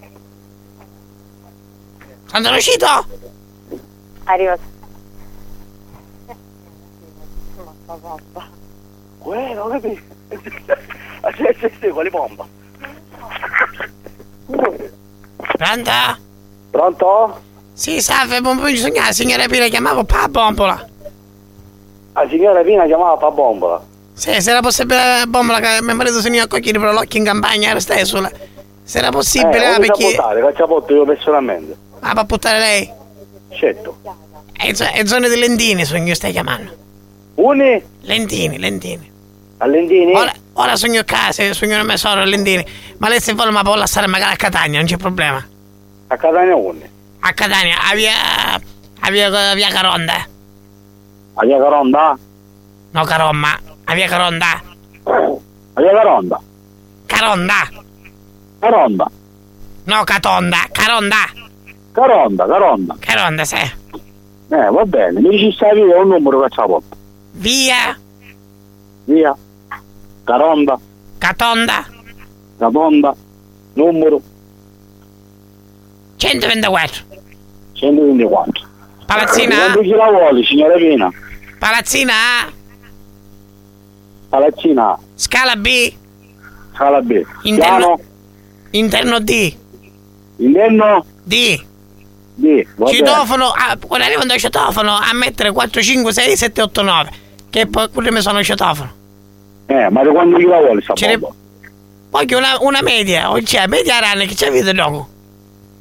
Sono 2.25 2.51
uscito? 2.57 2.87
Arriva. 4.25 4.59
Uè, 9.21 9.55
non 9.55 9.71
capisco. 9.71 10.15
Sì, 11.37 11.57
sì, 11.61 11.77
sì, 11.81 11.89
quale 11.91 12.11
bomba? 12.11 12.45
Pronto? 15.37 16.19
Pronto? 16.73 17.41
Sì, 17.77 18.01
salve, 18.01 18.41
buon 18.41 18.57
pomeriggio, 18.57 18.85
signora, 18.87 19.13
signora 19.13 19.47
Pina, 19.49 19.69
chiamavo 19.69 20.03
pa 20.05 20.27
bombola. 20.29 20.89
La 22.15 22.27
signora 22.27 22.63
Pina 22.63 22.87
chiamava 22.87 23.19
fa 23.19 23.31
bombola. 23.31 23.85
Sì, 24.15 24.41
se 24.41 24.51
era 24.51 24.61
possibile 24.61 25.19
la 25.19 25.27
bombola 25.27 25.61
che 25.61 25.83
mio 25.83 25.95
marito 25.95 26.23
si 26.23 26.39
a 26.39 26.47
cogliere 26.47 26.79
per 26.79 26.95
l'occhio 26.95 27.19
in 27.19 27.27
campagna, 27.27 27.69
era 27.69 27.81
stesso. 27.81 28.31
Se 28.83 28.99
era 28.99 29.11
possibile, 29.11 29.63
eh, 29.63 29.75
ah, 29.75 29.79
perché... 29.79 30.05
portare, 30.15 30.41
che 30.41 30.55
ci 30.57 30.63
ha 30.63 30.67
portato 30.67 30.95
io 30.95 31.05
personalmente. 31.05 31.77
Ah, 32.01 32.15
per 32.15 32.25
buttare 32.25 32.59
lei? 32.59 32.91
Certo. 33.51 33.99
È, 34.55 34.73
zo- 34.73 34.85
è 34.85 35.05
zona 35.05 35.29
di 35.29 35.37
Lentini, 35.37 35.85
sono 35.85 36.03
io 36.03 36.15
stai 36.15 36.33
chiamando. 36.33 36.75
Uni? 37.35 37.85
Lentini, 38.01 38.59
Lentini. 38.59 39.13
A 39.59 39.67
Lentini? 39.67 40.15
Ora, 40.15 40.33
ora 40.55 40.77
sogno 40.77 41.01
a 41.01 41.05
casa, 41.05 41.53
sogno 41.53 41.79
a 41.79 41.83
me 41.83 41.99
solo 41.99 42.23
a 42.23 42.25
Lentini. 42.25 42.65
Ma 42.97 43.11
lei 43.11 43.21
se 43.21 43.35
vuole 43.35 43.51
ma 43.51 43.61
può 43.61 43.75
lasciare 43.75 44.07
magari 44.07 44.33
a 44.33 44.37
Catania, 44.37 44.79
non 44.79 44.89
c'è 44.89 44.97
problema. 44.97 45.47
A 46.07 46.17
Catania 46.17 46.57
Uni? 46.57 46.95
A 47.27 47.33
Catania, 47.33 47.75
a 47.91 47.95
via... 47.97 48.15
a 48.55 49.11
via, 49.11 49.27
a 49.51 49.55
via 49.57 49.69
Caronda. 49.69 50.29
A 51.35 51.45
via 51.45 51.59
Caronda? 51.59 52.17
No, 52.93 53.05
Caromma, 53.05 53.59
a 53.85 53.95
via 53.95 54.07
Caronda. 54.07 54.63
A 55.75 55.81
via 55.81 55.91
Caronda? 55.91 56.41
Caronda. 57.07 57.69
Caronda? 58.61 59.11
No, 59.87 60.05
Catonda, 60.05 60.69
Caronda. 60.71 61.17
Caronda, 61.91 62.47
Caronda. 62.47 62.95
Caronda, 63.01 63.45
sì. 63.45 63.57
Eh, 63.57 64.71
va 64.71 64.85
bene, 64.85 65.21
mi 65.21 65.31
dici 65.31 65.51
stai 65.51 65.75
via 65.75 65.99
un 65.99 66.07
numero 66.07 66.39
che 66.39 66.61
ha 66.61 66.65
portato. 66.65 66.97
Via 67.33 67.99
Via. 69.07 69.37
Caronda, 70.23 70.79
Catonda 71.19 71.87
Catonda, 72.57 73.17
numero 73.75 74.23
124. 76.19 77.16
124. 77.77 78.67
Palazzina 79.07 79.55
A. 79.55 79.59
Quando 79.59 79.81
chi 79.83 79.89
la 79.91 80.11
vuole, 80.11 80.45
signora 80.45 80.75
Pina? 80.77 81.11
Palazzina 81.59 82.13
A. 82.13 82.53
Palazzina 84.29 84.91
A, 84.91 84.99
Scala 85.15 85.57
B. 85.57 85.93
Scala 86.75 87.01
B. 87.01 87.25
Interno. 87.43 87.77
Piano, 87.77 88.01
Interno 88.71 89.19
D. 89.21 89.55
interno, 90.39 91.05
D. 91.23 91.65
D. 92.35 92.67
Va. 92.77 92.87
Citofono, 92.89 93.47
ah, 93.47 93.79
quando 93.81 94.05
arrivano 94.05 94.27
dal 94.27 94.39
citofono 94.39 94.91
a 94.93 95.11
mettere 95.15 95.53
4, 95.53 95.81
5, 95.81 96.13
6, 96.13 96.37
7, 96.37 96.63
8, 96.63 96.83
9. 96.83 97.11
Che 97.49 97.67
poi 97.69 97.89
pure 97.89 98.11
mi 98.11 98.21
sono 98.21 98.41
il 98.41 98.45
citofono. 98.45 98.93
Eh, 99.67 99.89
ma 99.91 100.03
da 100.03 100.11
quando 100.11 100.37
chi 100.37 100.45
la 100.45 100.59
vuole 100.59 100.83
sta 100.83 100.93
Ce 100.95 101.07
ne-? 101.07 101.21
Voglio 102.11 102.39
una, 102.39 102.57
una 102.61 102.83
media, 102.83 103.31
o 103.31 103.41
c'è 103.41 103.67
media 103.67 103.99
rana, 103.99 104.25
che 104.25 104.35
c'è 104.35 104.51
vita 104.51 104.73
dopo? 104.73 105.09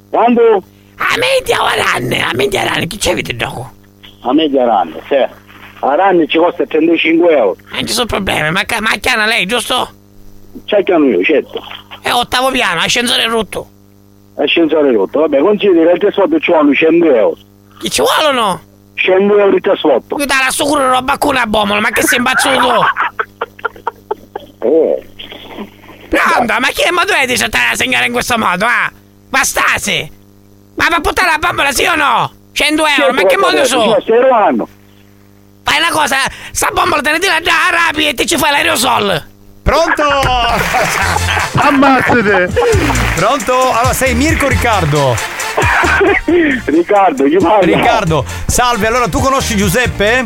Quando? 0.10 0.64
A 0.98 1.18
media 1.18 1.62
o 1.62 1.66
a 1.66 1.76
ranne, 1.76 2.22
a 2.22 2.32
media 2.34 2.64
rana, 2.64 2.86
che 2.86 2.98
c'è 2.98 3.14
vita 3.14 3.34
dopo? 3.34 3.70
A 4.22 4.34
media 4.34 4.66
ranne, 4.66 5.02
sì. 5.08 5.16
A 5.16 5.96
ranne 5.96 6.28
ci 6.28 6.38
costa 6.38 6.66
35 6.66 7.32
euro. 7.36 7.58
Non 7.72 7.86
ci 7.86 7.94
sono 7.94 8.06
problemi, 8.06 8.50
ma, 8.52 8.64
ma 8.80 8.92
chiama 9.00 9.26
lei, 9.26 9.46
giusto? 9.46 9.90
C'è 10.66 10.84
chiamo 10.84 11.06
io, 11.06 11.24
certo. 11.24 11.62
È 12.02 12.12
ottavo 12.12 12.50
piano, 12.52 12.80
ascensore 12.82 13.26
rotto. 13.28 13.70
Ascensore 14.38 14.92
rotto. 14.92 15.20
Vabbè, 15.20 15.40
consideri 15.40 15.92
il 15.92 16.00
trasporto 16.00 16.40
ci 16.40 16.52
vogliono 16.52 16.74
100 16.74 17.06
euro. 17.14 17.38
Chi 17.80 17.90
ci 17.92 18.02
vuolono? 18.02 18.62
100 18.96 19.38
euro 19.38 19.52
di 19.52 19.60
trasporto. 19.60 20.16
Io 20.18 20.26
te 20.26 20.34
l'assicuro 20.34 20.90
roba 20.90 21.18
con 21.18 21.36
una 21.36 21.46
bombola, 21.46 21.82
ma 21.82 21.90
che 21.90 22.02
sei 22.02 22.18
imbazzuto? 22.18 22.84
Eh. 24.66 25.06
Pronto, 26.10 26.54
ma 26.60 26.68
chi 26.70 26.82
è 26.82 26.90
ma 26.90 27.04
dice 27.28 27.50
te 27.50 27.58
la 27.70 27.76
signora 27.76 28.06
in 28.06 28.12
questo 28.12 28.36
modo, 28.36 28.66
ah? 28.66 28.92
Bastasi! 29.30 30.15
Ma 30.76 30.88
va 30.90 30.96
a 30.98 31.00
buttare 31.00 31.32
la 31.32 31.38
bambola, 31.38 31.72
sì 31.72 31.86
o 31.86 31.96
no? 31.96 32.32
100 32.52 32.86
euro, 33.00 33.14
ma 33.14 33.24
che 33.26 33.38
modo 33.38 33.66
so? 33.66 33.98
Stai 34.02 34.18
arrivando. 34.18 34.68
Fai 35.64 35.78
una 35.80 35.90
cosa, 35.92 36.18
sta 36.52 36.70
bombola 36.72 37.02
te 37.02 37.12
ne 37.12 37.20
tira 37.20 37.42
già 37.42 37.54
rapi 37.70 38.08
e 38.08 38.14
ti 38.14 38.26
ci 38.26 38.38
fai 38.38 38.52
l'aerosol. 38.52 39.26
Pronto? 39.64 40.04
Ammazzate! 41.58 42.50
Pronto? 43.16 43.72
Allora, 43.74 43.94
sei 43.94 44.14
Mirko 44.14 44.48
Riccardo? 44.48 45.18
Riccardo, 46.66 47.24
chi 47.24 47.38
parla? 47.38 47.66
Riccardo, 47.66 48.24
salve, 48.46 48.88
allora 48.88 49.08
tu 49.08 49.20
conosci 49.20 49.58
Giuseppe? 49.58 50.26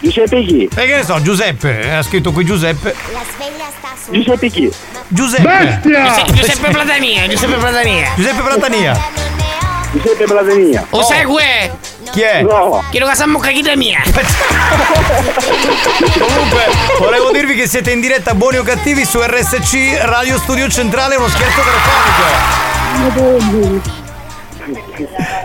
Giuseppe 0.00 0.44
chi? 0.44 0.68
E 0.74 0.86
che 0.86 0.96
ne 0.96 1.04
so, 1.04 1.22
Giuseppe, 1.22 1.94
ha 1.94 2.02
scritto 2.02 2.32
qui 2.32 2.44
Giuseppe. 2.44 2.94
Giuseppe 4.10 4.48
chi? 4.50 4.70
Giuseppe. 5.08 5.80
Giuseppe, 5.82 6.32
Giuseppe 6.32 6.70
Platania, 6.70 7.28
Giuseppe 7.28 7.56
Platania. 7.56 8.10
Giuseppe 8.16 8.42
Platania. 8.42 9.00
Giuseppe 9.94 10.24
Platania. 10.24 10.84
O 10.90 11.02
segue? 11.04 11.78
Chi 12.10 12.22
è? 12.22 12.42
No. 12.42 12.82
Chiedo 12.90 13.06
che 13.38 13.52
chi 13.52 13.62
è 13.68 13.76
mia. 13.76 14.02
Comunque, 16.18 16.66
volevo 16.98 17.30
dirvi 17.30 17.54
che 17.54 17.68
siete 17.68 17.92
in 17.92 18.00
diretta 18.00 18.34
buoni 18.34 18.56
o 18.58 18.64
cattivi 18.64 19.04
su 19.04 19.20
RSC 19.20 20.00
Radio 20.02 20.36
Studio 20.38 20.68
Centrale, 20.68 21.14
uno 21.14 21.28
scherzo 21.28 21.60
telefonico. 23.00 24.03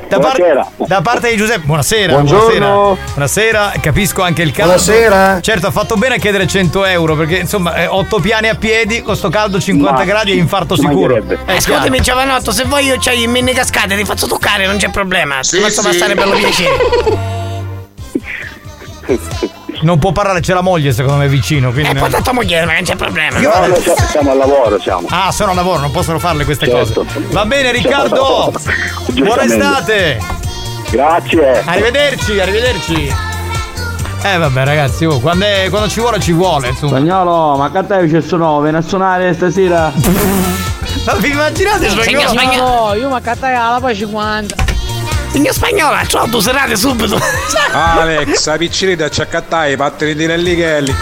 Da, 0.08 0.20
par- 0.20 0.68
da 0.88 1.02
parte 1.02 1.30
di 1.30 1.36
Giuseppe, 1.38 1.66
buonasera. 1.66 2.14
Buongiorno. 2.14 2.48
Buonasera. 2.48 3.08
Buonasera, 3.14 3.74
capisco 3.82 4.22
anche 4.22 4.42
il 4.42 4.52
caldo. 4.52 4.74
Buonasera. 4.74 5.42
Certo, 5.42 5.68
ha 5.68 5.72
fatto 5.72 5.96
bene 5.96 6.16
a 6.16 6.18
chiedere 6.18 6.48
100 6.48 6.86
euro 6.86 7.16
perché 7.16 7.38
insomma, 7.38 7.76
eh, 7.76 7.86
8 7.88 8.20
piani 8.20 8.48
a 8.50 8.56
piedi, 8.56 9.02
con 9.02 9.16
sto 9.16 9.30
caldo 9.30 9.60
50 9.60 9.98
Ma- 10.00 10.06
gradi 10.06 10.32
e 10.32 10.36
infarto 10.36 10.76
sicuro. 10.76 11.18
Eh, 11.18 11.56
Ascoltami, 11.58 12.00
giovanotto, 12.02 12.52
se 12.52 12.64
vuoi 12.64 12.86
io 12.86 12.96
c'hai 13.00 13.24
in 13.24 13.32
mini 13.32 13.54
cascate, 13.54 13.96
ti 13.96 14.06
faccio 14.06 14.28
toccare, 14.28 14.66
non 14.66 14.78
c'è 14.78 14.90
problema. 14.90 15.40
Ti 15.42 15.58
faccio 15.60 15.82
passare 15.82 16.16
per 16.16 16.28
lo 16.28 16.36
piacere. 16.36 16.78
Non 19.82 19.98
può 19.98 20.12
parlare, 20.12 20.42
c'è 20.42 20.54
la 20.54 20.62
moglie 20.62 20.92
secondo 20.92 21.18
me 21.20 21.28
vicino. 21.30 21.72
Quindi 21.72 21.92
E 21.92 21.94
poi 21.96 22.10
tanto 22.10 22.34
moglie, 22.34 22.66
ma 22.66 22.74
non 22.74 22.84
c'è 22.84 22.96
problema. 22.96 23.40
Io- 23.40 23.50
No, 23.50 23.68
no, 23.68 23.76
siamo 24.10 24.32
al 24.32 24.38
lavoro, 24.38 24.80
siamo. 24.80 25.08
Ah, 25.10 25.32
sono 25.32 25.52
a 25.52 25.54
lavoro, 25.54 25.80
non 25.80 25.92
possono 25.92 26.20
farle 26.20 26.44
queste 26.44 26.68
Certo. 26.68 27.06
cose. 27.06 27.26
Va 27.32 27.46
bene, 27.46 27.72
Riccardo. 27.72 28.52
Buona 29.14 29.44
estate. 29.44 30.20
Grazie. 30.92 31.62
Arrivederci, 31.66 32.40
arrivederci. 32.40 33.16
Eh 34.22 34.38
vabbè 34.38 34.66
ragazzi, 34.66 35.06
oh, 35.06 35.20
quando, 35.20 35.46
è- 35.46 35.68
quando 35.70 35.88
ci 35.88 36.02
vuole 36.02 36.20
ci 36.20 36.34
vuole, 36.34 36.68
insomma. 36.70 36.98
Spagnolo, 36.98 37.56
ma 37.56 37.72
che 37.72 37.86
te 37.88 38.06
c'è 38.10 38.22
sono? 38.22 38.60
Vieni 38.60 38.76
a 38.78 38.82
suonare 38.82 39.34
stasera? 39.34 39.92
Ma 41.06 41.14
vi 41.16 41.30
immaginate 41.32 41.90
spagnolo? 41.90 42.28
spagnolo, 42.28 42.94
io 42.96 43.08
ma 43.10 43.22
cattaglia 43.22 43.70
la 43.72 43.80
poi 43.80 43.96
50. 43.96 44.56
Signor 45.32 45.54
spagnolo, 45.54 45.96
ciao, 46.08 46.28
tu 46.28 46.40
serate 46.40 46.76
subito. 46.76 47.20
Alex, 47.72 48.46
la 48.48 48.58
piccinita 48.58 49.10
ci 49.10 49.22
accattai 49.22 49.74
i 49.74 49.76
pattini 49.76 50.16
di 50.16 50.26
Nellighelli. 50.26 50.96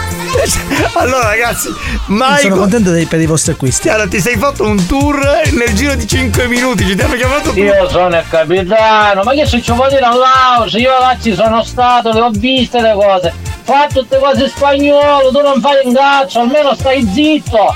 Allora 0.94 1.28
ragazzi, 1.28 1.68
Mai 2.06 2.42
sono 2.42 2.56
contento 2.56 2.90
dei- 2.90 3.06
per 3.06 3.20
i 3.20 3.26
vostri 3.26 3.52
acquisti. 3.52 3.88
Allora, 3.88 4.08
ti 4.08 4.20
sei 4.20 4.36
fatto 4.36 4.64
un 4.64 4.84
tour 4.86 5.18
nel 5.52 5.74
giro 5.74 5.94
di 5.94 6.06
5 6.06 6.46
minuti, 6.46 6.84
ci 6.86 6.94
ti 6.94 7.02
hanno 7.02 7.14
chiamato 7.16 7.50
tu. 7.52 7.58
Io 7.58 7.88
sono 7.88 8.16
il 8.16 8.24
capitano, 8.28 9.22
ma 9.22 9.32
che 9.32 9.46
se 9.46 9.60
ci 9.62 9.72
vuoi 9.72 9.88
dire 9.88 10.04
all'auto? 10.04 10.76
Io 10.78 10.90
là 10.98 11.16
ci 11.20 11.34
sono 11.34 11.62
stato, 11.64 12.12
le 12.12 12.20
ho 12.20 12.30
viste 12.30 12.80
le 12.80 12.92
cose. 12.94 13.32
Fa 13.64 13.86
tutte 13.92 14.18
cose 14.18 14.44
in 14.44 14.48
spagnolo, 14.50 15.30
tu 15.30 15.40
non 15.40 15.60
fai 15.60 15.76
un 15.84 15.94
cazzo, 15.94 16.40
almeno 16.40 16.74
stai 16.74 17.06
zitto. 17.12 17.74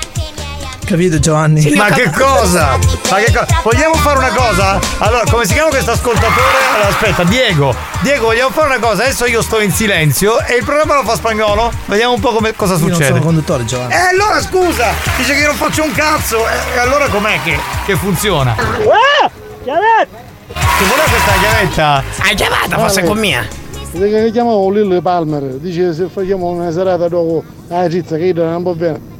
Capito 0.93 1.17
Giovanni? 1.17 1.73
Ma 1.73 1.85
che 1.85 2.11
cosa? 2.11 2.77
Ma 3.09 3.15
che 3.17 3.33
cosa? 3.33 3.47
Vogliamo 3.63 3.95
fare 3.95 4.19
una 4.19 4.29
cosa? 4.29 4.79
Allora, 4.99 5.23
come 5.27 5.43
si 5.43 5.53
chiama 5.53 5.69
questo 5.69 5.89
ascoltatore? 5.89 6.57
Allora, 6.71 6.89
aspetta, 6.89 7.23
Diego. 7.23 7.73
Diego, 8.01 8.25
vogliamo 8.25 8.51
fare 8.51 8.67
una 8.67 8.77
cosa? 8.77 9.01
Adesso 9.01 9.25
io 9.25 9.41
sto 9.41 9.59
in 9.59 9.71
silenzio 9.71 10.39
e 10.41 10.57
il 10.57 10.63
programma 10.63 10.97
lo 10.97 11.03
fa 11.03 11.15
spagnolo. 11.15 11.71
Vediamo 11.87 12.13
un 12.13 12.19
po' 12.19 12.31
come, 12.31 12.53
cosa 12.53 12.73
Io 12.73 12.79
succede. 12.79 13.05
sono 13.05 13.21
conduttore 13.21 13.65
Giovanni. 13.65 13.91
E 13.91 13.97
allora 13.97 14.39
scusa, 14.39 14.93
dice 15.17 15.33
che 15.33 15.39
io 15.39 15.47
non 15.47 15.55
faccio 15.55 15.81
un 15.83 15.91
cazzo. 15.93 16.45
E 16.47 16.77
allora 16.77 17.07
com'è 17.07 17.41
che, 17.43 17.57
che 17.87 17.95
funziona? 17.95 18.51
Ah! 18.51 19.31
Chiavetta! 19.63 20.17
Che 20.45 20.85
voleva 20.85 21.07
questa 21.09 21.31
chiavetta? 21.39 22.03
Hai 22.19 22.35
chiamata, 22.35 22.77
forse 22.77 23.01
con 23.01 23.17
mia. 23.17 23.47
Che 23.91 24.29
chiamavo 24.31 24.69
Lillo 24.69 25.01
Palmer, 25.01 25.41
dice 25.55 25.91
se 25.95 26.07
facciamo 26.07 26.49
una 26.49 26.71
serata 26.71 27.07
dopo 27.07 27.43
la 27.67 27.89
cizza 27.89 28.15
che 28.15 28.25
io 28.25 28.43
non 28.43 28.61
va 28.61 28.73
bene. 28.73 29.12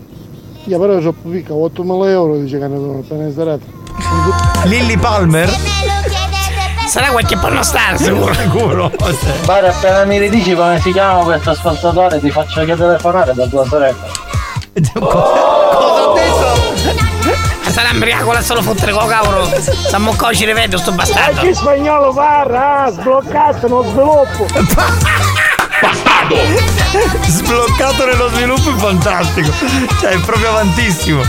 Io 0.66 0.80
però 0.80 0.98
sono 1.00 1.12
più 1.12 1.32
piccola, 1.32 1.66
8.000 1.68 2.08
euro 2.10 2.38
dice 2.38 2.58
che 2.58 2.68
ne 2.68 2.78
sono 2.78 3.04
per 3.06 3.18
una 3.18 3.32
serata. 3.32 3.66
Lilly 4.64 4.98
Palmer? 4.98 5.50
Sarà 6.88 7.08
qualche 7.08 7.36
pornostar, 7.36 7.98
sicuro. 7.98 8.34
Sicuro. 8.34 8.92
Guarda, 9.44 9.70
appena 9.70 10.06
mi 10.06 10.20
ridici 10.20 10.54
come 10.54 10.80
si 10.80 10.94
chiama 10.94 11.24
questo 11.24 11.50
ascoltatore, 11.50 12.20
ti 12.22 12.30
faccio 12.30 12.64
che 12.64 12.76
telefonare 12.76 13.34
da 13.34 13.46
tua 13.48 13.66
sorella. 13.66 13.98
Cosa 15.00 16.08
ho 16.08 16.14
detto? 16.14 17.72
Sarà 17.72 17.90
imbriaco, 17.90 18.42
solo 18.42 18.62
fottere 18.62 18.94
con 18.94 19.08
cavolo. 19.08 19.50
Stiamo 19.60 20.14
qua 20.14 20.32
ci 20.34 20.46
rivedo 20.46 20.78
sto 20.78 20.94
bastardo. 20.94 21.42
Che 21.42 21.54
spagnolo 21.54 22.14
parla, 22.14 22.84
ah, 22.84 22.92
sbloccato, 22.92 23.68
non 23.68 23.84
sviluppo. 23.84 25.42
Sbloccato 27.28 28.06
nello 28.06 28.30
sviluppo 28.30 28.72
è 28.72 28.78
fantastico. 28.78 29.52
Cioè, 30.00 30.12
è 30.12 30.20
proprio 30.20 30.50
avantissimo. 30.50 31.22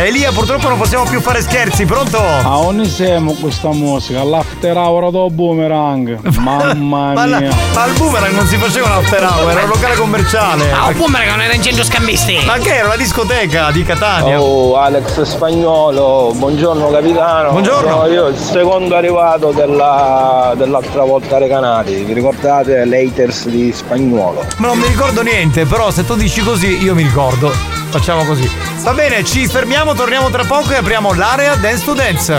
E 0.00 0.06
Elia, 0.06 0.32
purtroppo 0.32 0.66
non 0.66 0.78
possiamo 0.78 1.04
più 1.04 1.20
fare 1.20 1.42
scherzi, 1.42 1.84
pronto? 1.84 2.16
A 2.18 2.56
ogni 2.58 2.88
siamo 2.88 3.34
questa 3.34 3.68
musica, 3.68 4.24
l'after 4.24 4.74
hour 4.74 5.10
do 5.10 5.28
boomerang. 5.28 6.18
Mamma 6.40 7.12
Ma, 7.12 7.26
la- 7.26 7.38
mia. 7.40 7.54
ma 7.74 7.82
al 7.82 7.92
boomerang 7.92 8.34
non 8.34 8.46
si 8.46 8.56
faceva 8.56 8.86
un 8.86 8.92
after 8.92 9.22
hour, 9.22 9.50
era 9.50 9.62
un 9.64 9.68
locale 9.68 9.96
commerciale. 9.96 10.72
Ah, 10.72 10.86
un 10.86 10.96
boomerang 10.96 11.28
non 11.32 11.42
era 11.42 11.52
in 11.52 11.62
centro 11.62 11.84
scambisti. 11.84 12.38
Ma 12.46 12.54
che 12.56 12.76
era 12.76 12.86
una 12.86 12.96
discoteca 12.96 13.70
di 13.72 13.82
Catania? 13.84 14.40
Oh, 14.40 14.78
Alex 14.78 15.20
Spagnolo, 15.20 16.32
buongiorno 16.34 16.88
capitano. 16.90 17.50
Buongiorno. 17.50 17.90
Sono 17.90 18.06
io 18.06 18.26
il 18.28 18.38
secondo 18.38 18.94
arrivato 18.96 19.50
della- 19.50 20.54
dell'altra 20.56 21.04
volta 21.04 21.36
ai 21.36 21.46
canali. 21.48 22.04
Vi 22.04 22.12
ricordate 22.14 22.86
l'haters 22.86 23.48
di 23.48 23.70
Spagnolo? 23.70 24.46
Ma 24.56 24.68
non 24.68 24.78
mi 24.78 24.86
ricordo 24.86 25.20
niente, 25.20 25.66
però 25.66 25.90
se 25.90 26.06
tu 26.06 26.14
dici 26.16 26.40
così 26.40 26.82
io 26.82 26.94
mi 26.94 27.02
ricordo. 27.02 27.52
Facciamo 27.90 28.24
così. 28.24 28.48
Va 28.82 28.92
bene, 28.92 29.24
ci 29.24 29.46
fermiamo, 29.46 29.94
torniamo 29.94 30.30
tra 30.30 30.44
poco 30.44 30.72
e 30.72 30.76
apriamo 30.76 31.12
l'area 31.14 31.56
Dance 31.56 31.84
to 31.84 31.94
Dance. 31.94 32.38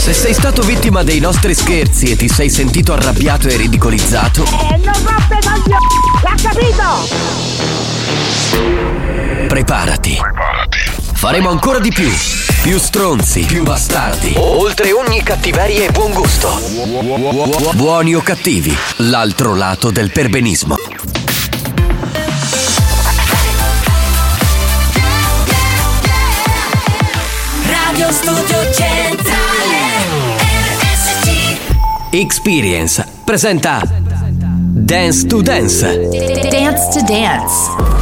Se 0.00 0.12
sei 0.12 0.32
stato 0.32 0.62
vittima 0.62 1.02
dei 1.02 1.18
nostri 1.18 1.54
scherzi 1.54 2.12
e 2.12 2.16
ti 2.16 2.28
sei 2.28 2.48
sentito 2.50 2.92
arrabbiato 2.92 3.48
e 3.48 3.56
ridicolizzato, 3.56 4.44
E 4.44 4.76
non! 4.76 4.92
L'ha 6.22 6.34
capito? 6.40 7.08
preparati. 9.48 10.18
Faremo 11.22 11.50
ancora 11.50 11.78
di 11.78 11.92
più. 11.92 12.10
Più 12.62 12.78
stronzi, 12.80 13.44
più 13.44 13.62
bastardi. 13.62 14.34
Oltre 14.38 14.90
ogni 14.90 15.22
cattiveria 15.22 15.86
e 15.86 15.92
buon 15.92 16.12
gusto. 16.12 16.60
Buoni 17.74 18.16
o 18.16 18.22
cattivi, 18.22 18.76
l'altro 18.96 19.54
lato 19.54 19.92
del 19.92 20.10
perbenismo. 20.10 20.74
Radio 27.66 28.10
Studio 28.10 28.72
Centrale 28.72 29.78
RSC 30.80 31.56
Experience 32.10 33.06
presenta 33.22 33.80
Dance 33.86 35.26
to 35.28 35.40
Dance. 35.40 36.08
Dance 36.50 36.88
to 36.90 37.04
Dance 37.04 38.01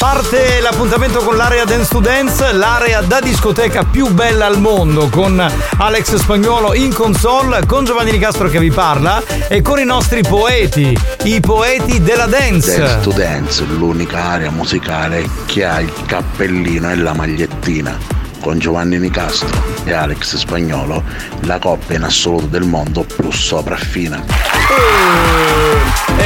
Parte 0.00 0.60
l'appuntamento 0.62 1.18
con 1.18 1.36
l'area 1.36 1.66
Dance 1.66 1.90
to 1.90 2.00
Dance, 2.00 2.52
l'area 2.52 3.02
da 3.02 3.20
discoteca 3.20 3.84
più 3.84 4.08
bella 4.08 4.46
al 4.46 4.58
mondo, 4.58 5.10
con 5.10 5.38
Alex 5.76 6.14
Spagnolo 6.14 6.72
in 6.72 6.90
console, 6.94 7.66
con 7.66 7.84
Giovanni 7.84 8.12
Nicastro 8.12 8.48
che 8.48 8.58
vi 8.58 8.70
parla 8.70 9.22
e 9.46 9.60
con 9.60 9.78
i 9.78 9.84
nostri 9.84 10.22
poeti, 10.22 10.98
i 11.24 11.40
poeti 11.40 12.00
della 12.00 12.24
dance. 12.24 12.78
Dance 12.78 13.00
to 13.02 13.12
Dance, 13.12 13.64
l'unica 13.64 14.24
area 14.24 14.50
musicale 14.50 15.28
che 15.44 15.66
ha 15.66 15.80
il 15.80 15.92
cappellino 16.06 16.90
e 16.90 16.96
la 16.96 17.12
magliettina. 17.12 17.98
Con 18.40 18.58
Giovanni 18.58 18.98
Nicastro 18.98 19.62
e 19.84 19.92
Alex 19.92 20.36
Spagnolo, 20.36 21.04
la 21.40 21.58
coppia 21.58 21.96
in 21.96 22.04
assoluto 22.04 22.46
del 22.46 22.64
mondo 22.64 23.04
più 23.04 23.30
sopraffina. 23.30 24.16
E 24.16 25.69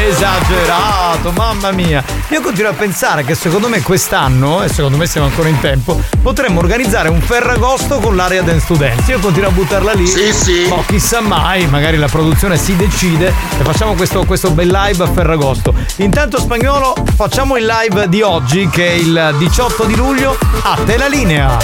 esagerato, 0.06 1.32
mamma 1.32 1.70
mia. 1.70 2.02
Io 2.28 2.40
continuo 2.40 2.70
a 2.70 2.74
pensare 2.74 3.24
che 3.24 3.34
secondo 3.34 3.68
me 3.68 3.82
quest'anno, 3.82 4.62
e 4.62 4.68
secondo 4.68 4.96
me 4.96 5.06
siamo 5.06 5.26
ancora 5.26 5.48
in 5.48 5.58
tempo, 5.60 6.00
potremmo 6.22 6.60
organizzare 6.60 7.08
un 7.08 7.20
Ferragosto 7.20 7.98
con 7.98 8.16
l'area 8.16 8.42
Dance 8.42 8.66
to 8.66 8.74
Dance. 8.74 9.10
Io 9.10 9.18
continuo 9.18 9.48
a 9.48 9.52
buttarla 9.52 9.92
lì. 9.92 10.06
Sì, 10.06 10.32
sì. 10.32 10.66
Ma 10.68 10.82
chissà 10.86 11.20
mai, 11.20 11.66
magari 11.66 11.96
la 11.96 12.08
produzione 12.08 12.56
si 12.56 12.76
decide 12.76 13.28
e 13.28 13.62
facciamo 13.62 13.94
questo, 13.94 14.24
questo 14.24 14.50
bel 14.50 14.68
live 14.68 15.04
a 15.04 15.10
Ferragosto. 15.10 15.74
Intanto 15.96 16.38
spagnolo, 16.38 16.94
facciamo 17.16 17.56
il 17.56 17.66
live 17.66 18.08
di 18.08 18.22
oggi 18.22 18.68
che 18.68 18.86
è 18.88 18.92
il 18.92 19.34
18 19.38 19.84
di 19.84 19.96
luglio. 19.96 20.36
A 20.62 20.78
te 20.84 20.96
la 20.96 21.08
linea. 21.08 21.56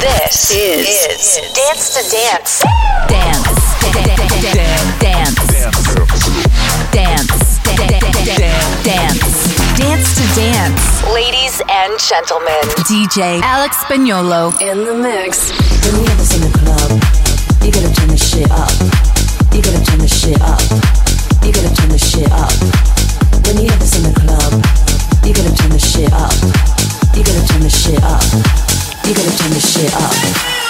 This 0.00 0.50
is, 0.50 1.38
Dance 1.54 1.92
to 1.92 2.00
Dance. 2.10 2.64
Dance. 3.06 3.50
Dance. 3.92 4.96
Dance. 4.98 5.11
Dance. 8.38 9.52
Dance 9.76 10.14
to 10.16 10.24
Dance. 10.34 11.04
Ladies 11.12 11.60
and 11.68 11.92
gentlemen, 12.00 12.64
DJ 12.88 13.40
Alex 13.42 13.76
Spagnolo 13.76 14.58
in 14.62 14.84
the 14.84 14.94
mix. 14.94 15.50
When 15.84 16.00
we 16.00 16.06
have 16.08 16.16
this 16.16 16.34
in 16.36 16.40
the 16.40 16.58
club, 16.58 16.90
you 17.62 17.70
gotta 17.70 17.92
turn 17.92 18.08
the 18.08 18.16
shit 18.16 18.50
up. 18.50 18.72
You 19.52 19.60
gotta 19.60 19.84
turn 19.84 19.98
the 19.98 20.08
shit 20.08 20.40
up. 20.40 20.60
You 21.44 21.52
gotta 21.52 21.74
turn 21.76 21.90
the 21.90 21.98
shit 21.98 22.32
up. 22.32 22.52
When 23.44 23.60
you 23.60 23.68
have 23.68 23.80
this 23.80 23.96
in 24.00 24.04
the 24.04 24.18
club, 24.18 24.64
you 25.26 25.34
gotta 25.34 25.54
turn 25.54 25.70
the 25.70 25.78
shit 25.78 26.12
up. 26.12 26.32
You 27.12 27.24
gotta 27.24 27.46
turn 27.48 27.60
the 27.60 27.68
shit 27.68 28.02
up. 28.02 28.24
You 29.04 29.12
gotta 29.12 29.36
turn 29.36 29.52
the 29.52 29.60
shit 29.60 29.92
up. 29.92 30.61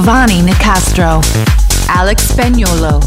Giovanni 0.00 0.42
Nicastro. 0.42 1.20
Alex 1.86 2.26
Spagnolo. 2.26 3.00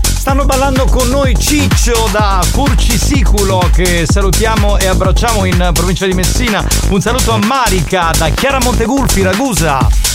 Stanno 0.00 0.44
ballando 0.44 0.84
con 0.84 1.08
noi 1.08 1.36
Ciccio 1.36 2.08
da 2.12 2.40
Furcisiculo 2.48 3.68
che 3.72 4.06
salutiamo 4.08 4.78
e 4.78 4.86
abbracciamo 4.86 5.44
in 5.44 5.70
provincia 5.74 6.06
di 6.06 6.12
Messina. 6.12 6.64
Un 6.90 7.00
saluto 7.00 7.32
a 7.32 7.38
Marica 7.38 8.12
da 8.16 8.28
Chiara 8.28 8.60
Montegulfi, 8.60 9.22
Ragusa. 9.22 10.09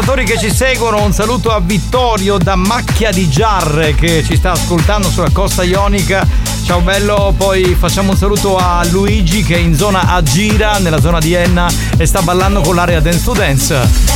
Ascoltatori 0.00 0.24
che 0.24 0.38
ci 0.38 0.54
seguono. 0.54 1.02
Un 1.02 1.12
saluto 1.12 1.50
a 1.50 1.60
Vittorio 1.60 2.38
da 2.38 2.56
Macchia 2.56 3.10
di 3.10 3.28
Giarre 3.28 3.94
che 3.94 4.24
ci 4.24 4.36
sta 4.36 4.52
ascoltando 4.52 5.10
sulla 5.10 5.28
costa 5.30 5.62
ionica. 5.62 6.26
Ciao 6.64 6.80
bello, 6.80 7.34
poi 7.36 7.74
facciamo 7.78 8.12
un 8.12 8.16
saluto 8.16 8.56
a 8.56 8.82
Luigi 8.90 9.42
che 9.42 9.56
è 9.56 9.58
in 9.58 9.74
zona 9.74 10.14
Agira, 10.14 10.78
nella 10.78 11.00
zona 11.00 11.18
di 11.18 11.34
Enna 11.34 11.70
e 11.98 12.06
sta 12.06 12.22
ballando 12.22 12.62
con 12.62 12.76
l'area 12.76 13.00
Dance 13.00 13.24
to 13.24 13.32
Dance. 13.32 14.09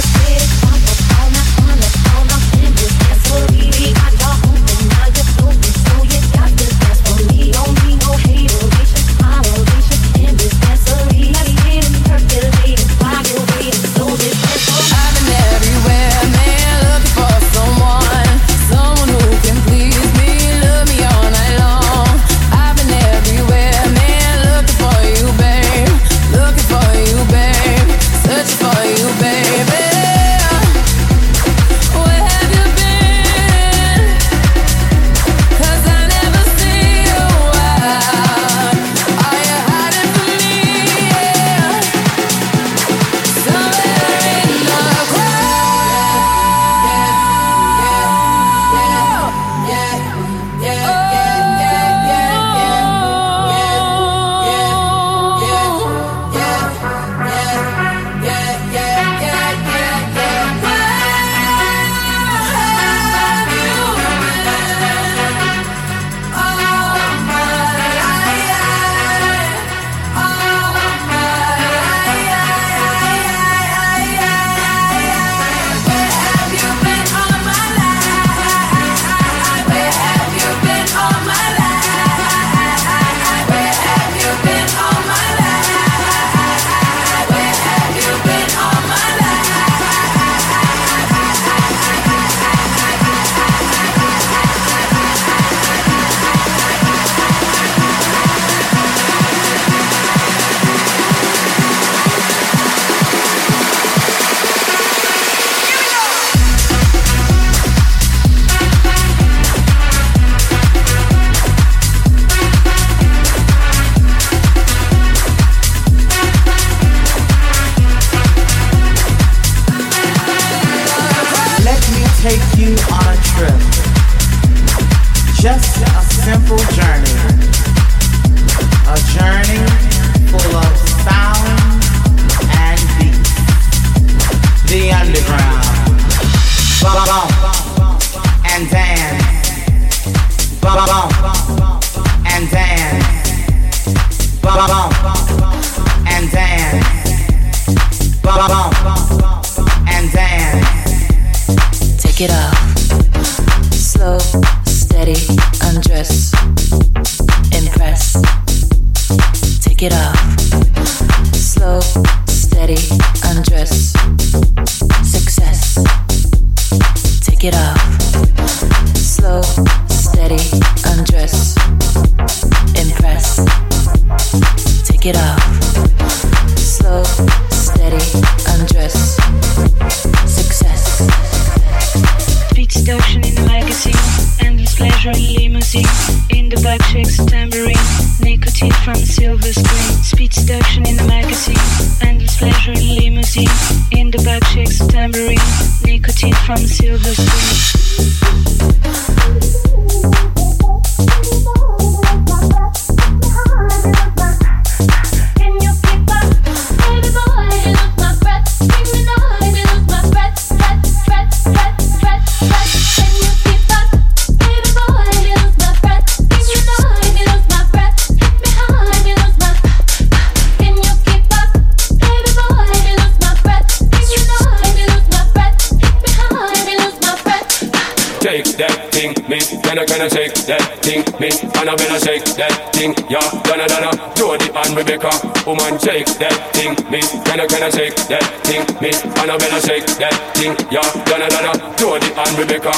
Me, 231.65 231.71
Annabella 231.71 231.99
shake 232.01 232.25
that 232.37 232.75
thing, 232.75 232.93
yeah, 233.09 233.25
Donna 233.49 233.67
Donna, 233.67 233.91
Jody 234.15 234.49
and 234.53 234.77
Rebecca, 234.77 235.11
woman 235.49 235.79
shake 235.81 236.07
that 236.21 236.37
thing, 236.53 236.77
me, 236.93 237.01
gonna 237.25 237.49
gonna 237.49 237.71
shake 237.73 237.97
that 238.13 238.25
thing, 238.45 238.65
me, 238.85 238.93
Annabella 239.17 239.61
shake 239.65 239.87
that 239.97 240.15
thing, 240.37 240.53
yeah, 240.69 240.85
Donna 241.09 241.29
Donna, 241.33 241.53
Jody 241.81 242.11
and 242.13 242.35
Rebecca. 242.37 242.73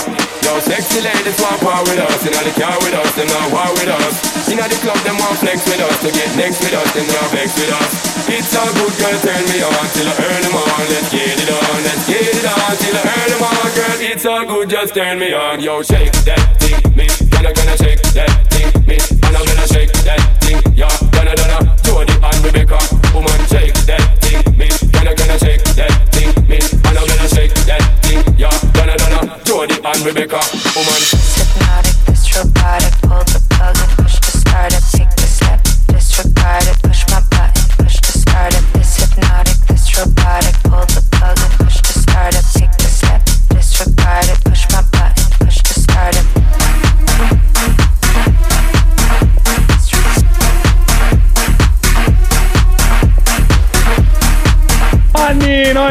Yo, 0.47 0.55
sexy 0.63 1.03
ladies 1.03 1.39
want 1.43 1.59
war 1.63 1.83
with 1.83 1.99
us, 1.99 2.23
inna 2.27 2.41
the 2.47 2.53
car 2.55 2.77
with 2.79 2.95
us, 2.95 3.11
them 3.19 3.27
not 3.27 3.49
war 3.51 3.71
with 3.75 3.91
us. 3.91 4.15
Inna 4.47 4.69
the 4.71 4.79
club, 4.79 4.99
them 5.03 5.19
want 5.19 5.39
flex 5.43 5.67
with 5.67 5.83
us, 5.83 5.97
to 6.07 6.11
get 6.15 6.31
next 6.37 6.63
with 6.63 6.75
us, 6.75 6.89
them 6.95 7.07
not 7.11 7.31
vex 7.35 7.51
with 7.59 7.73
us. 7.75 8.16
It's 8.29 8.55
all 8.57 8.67
good, 8.75 8.93
girl, 8.99 9.19
turn 9.23 9.45
me 9.47 9.63
on 9.63 9.87
till 9.95 10.09
I 10.09 10.15
earn 10.19 10.43
them 10.43 10.57
on. 10.59 10.85
Let's 10.91 11.11
get 11.13 11.39
it 11.39 11.47
on, 11.47 11.79
let's 11.87 12.07
get 12.11 12.27
it 12.27 12.43
on 12.43 12.77
till 12.77 12.97
I 12.97 13.03
earn 13.07 13.29
them 13.31 13.43
on, 13.43 13.71
girl. 13.75 13.99
It's 14.03 14.27
all 14.27 14.45
good, 14.45 14.71
just 14.71 14.95
turn 14.95 15.19
me 15.19 15.33
on. 15.33 15.61
Yo, 15.61 15.83
shake 15.83 16.13
that 16.27 16.43
thing, 16.59 16.75
me, 16.99 17.07
gonna 17.31 17.55
gonna 17.55 17.77
shake 17.79 18.03
that 18.19 18.31
thing, 18.51 18.67
me, 18.87 18.99
and 18.99 19.37
I'm 19.37 19.47
gonna 19.47 19.67
shake 19.71 19.93
that 20.03 20.19
thing, 20.43 20.59
yeah, 20.75 20.91
gonna 21.15 21.39
gonna 21.39 21.77
Jody 21.87 22.13
and 22.19 22.39
Rebecca, 22.43 22.79
woman, 23.15 23.41
shake 23.47 23.79
that 23.87 24.03
thing, 24.19 24.43
me, 24.59 24.69
gonna 24.91 25.15
gonna 25.15 25.39
shake 25.39 25.63
that 25.79 25.95
thing, 26.11 26.35
me, 26.51 26.59
and 26.59 26.99
I'm 26.99 27.07
gonna 27.07 27.29
shake 27.31 27.55
that 27.71 27.83
thing, 28.03 28.21
yeah, 28.35 28.51
gonna 28.75 28.99
gonna 28.99 29.39
Jody 29.47 29.79
and 29.79 30.01
Rebecca, 30.03 30.43
woman. 30.75 31.01
Hypnotic, 31.39 31.95
disrobotic, 32.11 32.95
pull 33.07 33.23
the 33.23 33.39
plug 33.55 33.79
and 33.79 33.93
push 34.03 34.19
to 34.19 34.31
start 34.35 34.75
it. 34.75 34.83
Take 34.91 35.15
the 35.15 35.31
step, 35.31 35.63
disregard 35.87 36.67
it, 36.67 36.86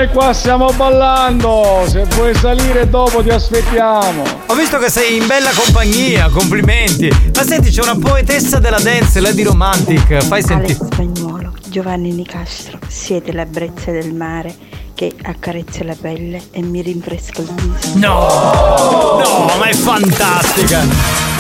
noi 0.06 0.10
qua 0.10 0.34
stiamo 0.34 0.72
ballando. 0.74 1.84
Se 1.88 2.06
vuoi 2.16 2.34
salire 2.36 2.90
dopo 2.90 3.24
ti 3.24 3.30
aspettiamo. 3.30 4.24
Ho 4.48 4.54
visto 4.54 4.78
che 4.78 4.90
sei 4.90 5.18
in 5.18 5.26
bella 5.28 5.50
compagnia, 5.54 6.30
complimenti. 6.30 7.10
Ma 7.34 7.44
senti, 7.44 7.70
c'è 7.70 7.82
una 7.82 7.98
poetessa 7.98 8.60
della 8.60 8.80
dance, 8.80 9.20
Lady 9.20 9.44
Romantic. 9.44 10.24
Fai 10.24 10.44
sentire. 10.44 10.78
Alex 10.80 10.94
Spagnuolo, 10.94 11.54
Giovanni 11.68 12.12
Nicastro, 12.12 12.80
siete 12.88 13.32
la 13.32 13.46
brezza 13.46 13.92
del 13.92 14.14
mare 14.14 14.54
che 14.94 15.14
accarezza 15.22 15.84
la 15.84 15.96
pelle 16.00 16.42
e 16.52 16.62
mi 16.62 16.82
rinfresca 16.82 17.42
il 17.42 17.52
viso. 17.54 17.98
No! 17.98 19.22
No, 19.24 19.58
ma 19.58 19.66
è 19.66 19.74
fantastica! 19.74 21.35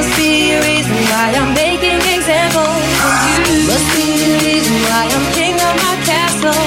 Must 0.00 0.16
be 0.16 0.52
a 0.56 0.60
reason 0.64 0.96
why 1.12 1.28
I'm 1.36 1.52
making 1.52 2.00
examples 2.00 2.88
of 3.04 3.14
you. 3.28 3.68
Must 3.68 3.88
be 3.92 4.08
the 4.32 4.38
reason 4.48 4.76
why 4.88 5.04
I'm 5.12 5.26
king 5.36 5.52
of 5.60 5.74
my 5.76 5.94
castle. 6.08 6.64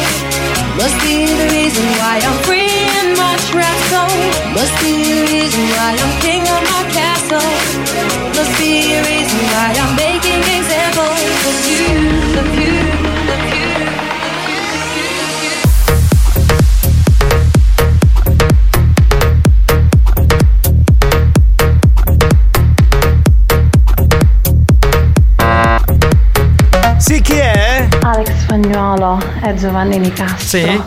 Must 0.78 0.98
be 1.02 1.26
the 1.26 1.48
reason 1.50 1.86
why 1.98 2.22
I'm 2.22 2.38
free 2.46 2.78
in 3.02 3.18
my 3.18 3.34
trap 3.50 3.78
soul. 3.90 4.14
Must 4.54 4.76
be 4.86 4.94
the 5.18 5.26
reason 5.34 5.66
why 5.74 5.98
I'm 5.98 6.14
king 6.22 6.46
of 6.46 6.62
my 6.62 6.84
castle. 6.94 7.50
Must 8.38 8.54
be 8.62 8.94
a 8.94 9.02
reason 9.02 9.42
why 9.50 9.82
I'm 9.82 9.96
making 9.98 10.42
examples 10.54 11.26
of 11.50 12.54
Sì, 12.54 12.93
Spagnuolo 29.44 29.50
e 29.50 29.54
Giovanni 29.56 30.00
Nicastro. 30.00 30.48
Sì? 30.48 30.82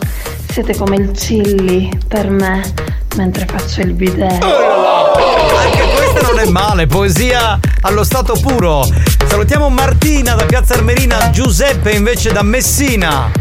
Siete 0.51 0.75
come 0.75 0.95
il 0.95 1.11
chilli 1.11 1.89
per 2.07 2.29
me 2.29 2.73
mentre 3.15 3.45
faccio 3.45 3.81
il 3.81 3.93
bidet. 3.93 4.43
Anche 4.43 5.87
questa 5.95 6.21
non 6.27 6.39
è 6.39 6.45
male, 6.45 6.87
poesia 6.87 7.59
allo 7.81 8.03
stato 8.03 8.33
puro. 8.33 8.87
Salutiamo 9.27 9.69
Martina 9.69 10.33
da 10.33 10.45
Piazza 10.45 10.73
Armerina, 10.73 11.29
Giuseppe 11.29 11.91
invece 11.91 12.31
da 12.31 12.41
Messina. 12.41 13.31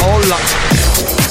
Olla. 0.00 1.21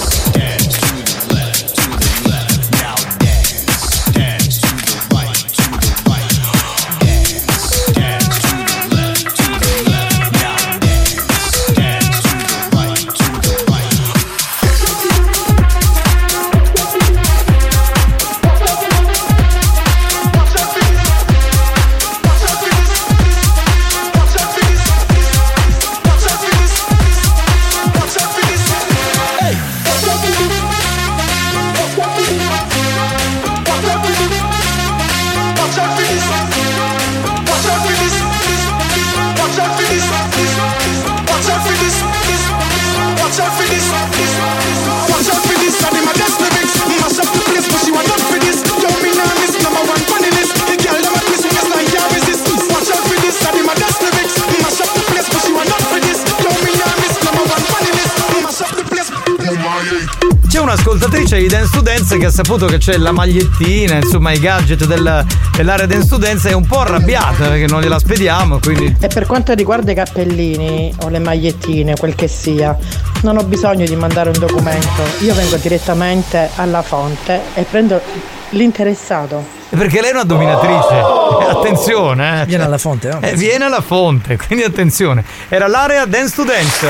Un'ascoltatrice 61.31 61.37
di 61.37 61.47
Dance 61.47 61.71
to 61.71 61.81
Dance 61.81 62.17
che 62.17 62.25
ha 62.25 62.31
saputo 62.31 62.65
che 62.65 62.77
c'è 62.77 62.97
la 62.97 63.11
magliettina, 63.11 63.95
insomma 63.95 64.31
i 64.31 64.39
gadget 64.39 64.85
del- 64.85 65.25
dell'area 65.55 65.85
Dance 65.85 66.07
to 66.07 66.17
Dance 66.17 66.49
è 66.49 66.53
un 66.53 66.65
po' 66.65 66.79
arrabbiata 66.79 67.47
perché 67.47 67.67
non 67.67 67.81
gliela 67.81 67.99
spediamo, 67.99 68.59
quindi... 68.59 68.95
E 68.99 69.07
per 69.07 69.25
quanto 69.25 69.53
riguarda 69.53 69.91
i 69.91 69.95
cappellini 69.95 70.93
o 71.03 71.09
le 71.09 71.19
magliettine, 71.19 71.95
quel 71.95 72.15
che 72.15 72.27
sia, 72.27 72.77
non 73.21 73.37
ho 73.37 73.43
bisogno 73.43 73.85
di 73.85 73.95
mandare 73.95 74.29
un 74.29 74.39
documento. 74.39 75.03
Io 75.19 75.33
vengo 75.33 75.55
direttamente 75.55 76.49
alla 76.55 76.81
fonte 76.81 77.41
e 77.53 77.63
prendo 77.63 78.01
l'interessato. 78.49 79.59
Perché 79.69 80.01
lei 80.01 80.09
è 80.09 80.13
una 80.13 80.23
dominatrice. 80.23 81.01
Attenzione, 81.49 82.41
eh. 82.41 82.45
Viene 82.45 82.63
alla 82.65 82.77
fonte, 82.77 83.07
no? 83.09 83.19
Eh, 83.21 83.35
viene 83.35 83.63
alla 83.65 83.81
fonte, 83.81 84.35
quindi 84.35 84.65
attenzione. 84.65 85.23
Era 85.47 85.67
l'area 85.67 86.05
Dance 86.05 86.35
to 86.35 86.43
Dance. 86.43 86.89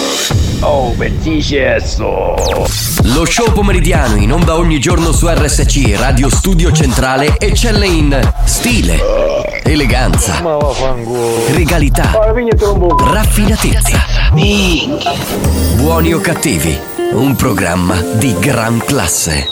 Oh, 0.63 0.91
bellissimo! 0.91 2.35
Lo 3.03 3.25
show 3.25 3.51
pomeridiano 3.51 4.15
in 4.17 4.31
onda 4.31 4.57
ogni 4.57 4.79
giorno 4.79 5.11
su 5.11 5.27
RSC 5.27 5.95
Radio 5.97 6.29
Studio 6.29 6.71
Centrale 6.71 7.39
eccelle 7.39 7.87
in 7.87 8.33
stile, 8.43 8.99
eleganza, 9.63 10.39
regalità, 11.49 12.11
raffinatezza. 13.11 14.05
Buoni 15.77 16.13
o 16.13 16.19
Cattivi, 16.19 16.79
un 17.13 17.35
programma 17.35 17.99
di 17.99 18.35
gran 18.39 18.83
classe. 18.85 19.47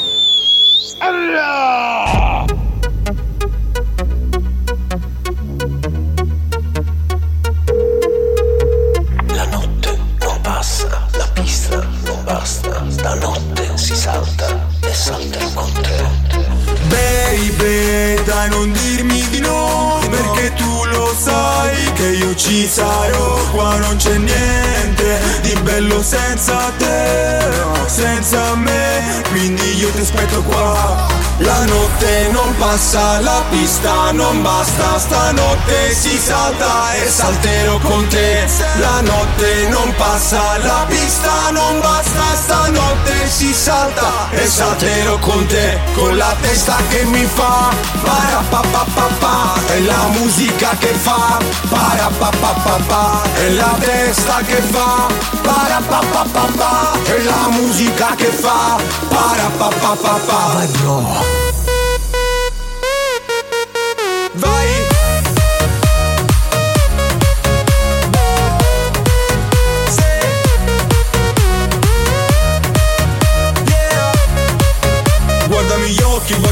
Non 18.49 18.71
dirmi 18.71 19.27
di 19.29 19.39
no 19.39 19.99
Perché 20.09 20.53
tu 20.53 20.85
lo 20.85 21.13
sai 21.15 21.91
che 21.93 22.07
io 22.15 22.35
ci 22.35 22.67
sarò. 22.67 23.35
Qua 23.51 23.77
non 23.77 23.95
c'è 23.97 24.17
niente 24.17 25.19
di 25.41 25.48
bello 25.61 26.01
senza 26.01 26.71
te 26.77 27.59
Senza 27.89 28.53
me, 28.55 29.23
quindi 29.29 29.79
io 29.79 29.89
ti 29.89 30.01
aspetto 30.01 30.43
qua. 30.43 31.07
La 31.39 31.65
notte 31.65 32.29
non 32.31 32.55
passa, 32.57 33.19
la 33.19 33.41
pista 33.49 34.11
non 34.11 34.43
basta. 34.43 34.99
Stanotte 34.99 35.91
si 35.95 36.15
salta 36.15 36.93
e 36.93 37.09
salterò 37.09 37.79
con 37.79 38.07
te. 38.09 38.45
La 38.79 39.01
notte 39.01 39.67
non 39.69 39.91
passa, 39.95 40.57
la 40.59 40.85
pista 40.87 41.49
non 41.49 41.79
basta. 41.79 42.35
Stanotte 42.35 43.27
si 43.27 43.51
salta 43.53 44.29
e 44.29 44.45
salterò 44.45 45.17
con 45.17 45.43
te. 45.47 45.79
Con 45.95 46.15
la 46.15 46.35
testa 46.41 46.75
che 46.89 47.03
mi 47.05 47.25
fa 47.25 47.73
Parapapapapa 48.03 49.53
È 49.67 49.79
la 49.79 50.07
musica 50.11 50.75
che 50.79 50.93
fa 50.93 51.37
Parapapapapa 51.67 53.21
È 53.33 53.49
la 53.49 53.75
testa 53.79 54.41
che 54.45 54.61
fa 54.61 55.07
Parapapapapa 55.49 56.91
È 57.03 57.23
la 57.23 57.49
musica 57.49 58.13
che 58.15 58.25
fa. 58.25 58.77
Parapapapapa 59.07 60.53
Vai 60.53 60.67
bro 60.67 61.48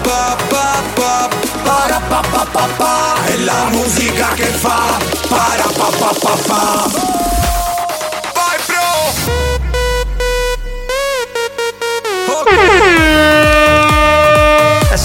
pa 0.00 0.36
pa 0.48 0.82
pa 0.94 1.28
para 1.64 2.00
pa 2.08 2.20
pa 2.32 2.46
pa 2.52 2.68
pa 2.76 3.14
è 3.24 3.36
la 3.38 3.68
musica 3.70 4.28
che 4.34 4.44
fa 4.44 4.98
para 5.28 5.68
pa 5.76 5.88
pa 5.98 6.10
pa 6.20 6.36
pa 6.46 7.24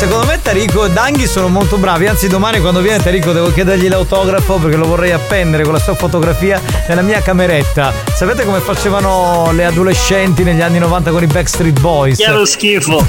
Secondo 0.01 0.26
me 0.26 0.41
Tarico 0.41 0.85
e 0.85 0.89
Danghi 0.89 1.27
sono 1.27 1.47
molto 1.47 1.77
bravi, 1.77 2.07
anzi 2.07 2.27
domani 2.27 2.59
quando 2.59 2.81
viene 2.81 3.03
Tarico 3.03 3.34
devo 3.34 3.53
chiedergli 3.53 3.88
l'autografo 3.88 4.55
perché 4.55 4.76
lo 4.76 4.88
vorrei 4.88 5.11
appendere 5.11 5.61
con 5.61 5.73
la 5.73 5.80
sua 5.80 5.93
fotografia 5.93 6.59
nella 6.88 7.03
mia 7.03 7.22
cameretta. 7.22 7.93
Sapete 8.11 8.43
come 8.43 8.61
facevano 8.61 9.51
le 9.51 9.63
adolescenti 9.63 10.43
negli 10.43 10.61
anni 10.61 10.80
90 10.80 11.11
con 11.11 11.22
i 11.22 11.27
Backstreet 11.27 11.80
Boys? 11.80 12.18
Che 12.18 12.45
schifo! 12.47 13.05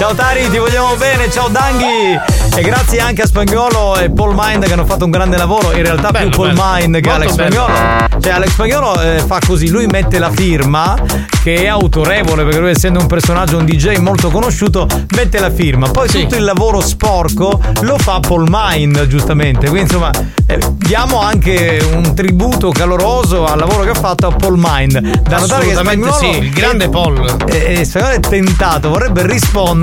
Ciao 0.00 0.14
Tari, 0.14 0.48
ti 0.48 0.56
vogliamo 0.56 0.96
bene, 0.96 1.30
ciao 1.30 1.48
Danghi! 1.48 2.18
E 2.56 2.62
grazie 2.62 3.00
anche 3.00 3.20
a 3.20 3.26
Spagnolo 3.26 3.98
e 3.98 4.10
Paul 4.10 4.34
Mind 4.34 4.64
che 4.64 4.72
hanno 4.72 4.86
fatto 4.86 5.04
un 5.04 5.10
grande 5.10 5.36
lavoro, 5.36 5.72
in 5.72 5.82
realtà 5.82 6.10
più 6.10 6.30
Paul 6.30 6.54
Mind 6.56 7.00
che 7.00 7.08
Molto 7.08 7.10
Alex 7.10 7.34
bello. 7.34 7.66
Spagnolo. 7.68 8.08
Cioè 8.18 8.32
Alex 8.32 8.48
Spagnolo 8.50 9.00
eh, 9.02 9.18
fa 9.26 9.38
così, 9.46 9.68
lui 9.68 9.84
mette 9.88 10.18
la 10.18 10.30
firma 10.30 10.96
che 11.42 11.56
è 11.62 11.66
autorevole 11.68 12.44
perché 12.44 12.58
lui 12.58 12.70
essendo 12.70 12.98
un 12.98 13.06
personaggio, 13.06 13.58
un 13.58 13.66
DJ 13.66 13.96
molto 13.96 14.30
conosciuto, 14.30 14.86
mette 15.14 15.38
la 15.38 15.50
firma. 15.50 15.90
Poi 15.90 16.08
tutto 16.08 16.34
il 16.34 16.44
lavoro 16.44 16.80
sporco 16.80 17.60
lo 17.82 17.98
fa 17.98 18.20
Paul 18.20 18.46
Mind, 18.48 19.06
giustamente. 19.06 19.68
Quindi 19.68 19.82
insomma 19.82 20.10
eh, 20.46 20.58
diamo 20.76 21.20
anche 21.20 21.78
un 21.94 22.14
tributo 22.14 22.70
caloroso 22.70 23.44
al 23.46 23.58
lavoro 23.58 23.84
che 23.84 23.90
ha 23.90 23.94
fatto 23.94 24.26
a 24.26 24.32
Paul 24.32 24.56
Mind. 24.56 25.20
Da 25.20 25.38
notare 25.38 25.66
che 25.66 25.74
Spagnolo 25.74 26.12
sì, 26.14 26.38
il 26.38 26.50
grande 26.50 26.88
Paul. 26.88 27.36
eh, 27.48 27.84
Spagnolo 27.84 28.12
è 28.14 28.20
tentato, 28.20 28.88
vorrebbe 28.88 29.22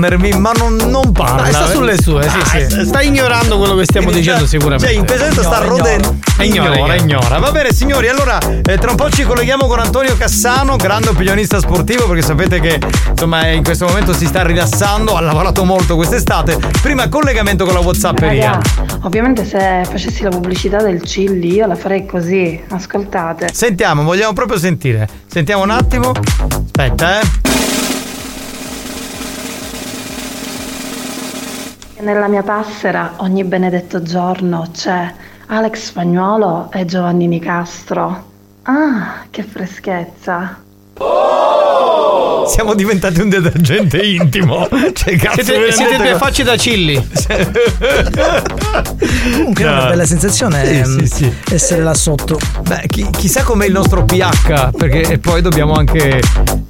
rispondermi, 0.08 0.32
ma 0.40 0.52
non, 0.52 0.76
non 0.90 1.12
parla. 1.12 1.42
Ah, 1.44 1.52
sta 1.52 1.66
sulle 1.66 2.00
sue, 2.00 2.22
sì, 2.22 2.38
Ah, 2.38 2.68
sì. 2.68 2.84
Sta 2.86 3.02
ignorando 3.02 3.58
quello 3.58 3.74
che 3.76 3.84
stiamo 3.84 4.10
dicendo 4.10 4.46
sicuramente. 4.46 4.86
Cioè, 4.86 4.96
in 4.96 5.06
questo 5.06 5.42
sta 5.42 5.58
Ignora, 5.58 5.66
rodendo. 5.68 6.16
ignora. 6.40 6.74
Ignora, 6.76 6.94
Ignora. 6.96 7.38
Va 7.38 7.50
bene, 7.50 7.72
signori. 7.72 8.08
Allora, 8.08 8.38
eh, 8.64 8.78
tra 8.78 8.90
un 8.90 8.96
po' 8.96 9.10
ci 9.10 9.24
colleghiamo 9.24 9.66
con 9.66 9.78
Antonio 9.78 10.16
Cassano, 10.16 10.76
grande 10.76 11.10
opinionista 11.10 11.58
sportivo, 11.60 12.06
perché 12.06 12.22
sapete 12.22 12.60
che 12.60 12.78
insomma 13.10 13.46
eh, 13.46 13.54
in 13.54 13.62
questo 13.64 13.86
momento 13.86 14.12
si 14.12 14.26
sta 14.26 14.42
rilassando, 14.42 15.16
ha 15.16 15.20
lavorato 15.20 15.64
molto 15.64 15.96
quest'estate. 15.96 16.58
Prima 16.82 17.08
collegamento 17.08 17.64
con 17.64 17.74
la 17.74 17.80
Whatsapperia. 17.80 18.52
Raga, 18.52 18.98
ovviamente 19.02 19.44
se 19.44 19.82
facessi 19.88 20.22
la 20.22 20.30
pubblicità 20.30 20.82
del 20.82 21.00
Chilli 21.02 21.54
io 21.54 21.66
la 21.66 21.76
farei 21.76 22.06
così, 22.06 22.60
ascoltate. 22.68 23.48
Sentiamo, 23.52 24.02
vogliamo 24.02 24.32
proprio 24.32 24.58
sentire. 24.58 25.08
Sentiamo 25.26 25.62
un 25.62 25.70
attimo. 25.70 26.12
Aspetta, 26.12 27.20
eh. 27.20 27.67
Nella 32.00 32.28
mia 32.28 32.42
passera 32.42 33.14
ogni 33.18 33.42
benedetto 33.44 34.02
giorno 34.02 34.68
c'è 34.72 35.12
Alex 35.46 35.86
Spagnuolo 35.86 36.70
e 36.72 36.84
Giovanni 36.84 37.26
Nicastro. 37.26 38.26
Ah, 38.62 39.24
che 39.30 39.42
freschezza. 39.42 40.62
Siamo 42.46 42.74
diventati 42.74 43.20
un 43.20 43.28
detergente 43.28 43.98
intimo. 44.06 44.68
Cioè, 44.92 45.16
cazzo, 45.16 45.42
Siete, 45.42 45.72
siete 45.72 45.96
due 45.96 46.14
facce 46.16 46.44
da 46.44 46.56
cilli. 46.56 46.94
Comunque 49.32 49.64
è 49.64 49.68
una 49.68 49.86
bella 49.88 50.06
sensazione 50.06 50.64
Sì, 50.66 50.74
ehm, 50.74 50.98
sì, 51.02 51.06
sì. 51.06 51.34
essere 51.50 51.82
là 51.82 51.94
sotto. 51.94 52.38
Beh, 52.62 52.84
chi- 52.86 53.08
chissà 53.10 53.42
com'è 53.42 53.66
il 53.66 53.72
nostro 53.72 54.04
pH, 54.04 54.70
perché 54.76 55.00
e 55.02 55.18
poi 55.18 55.42
dobbiamo 55.42 55.74
anche 55.74 56.20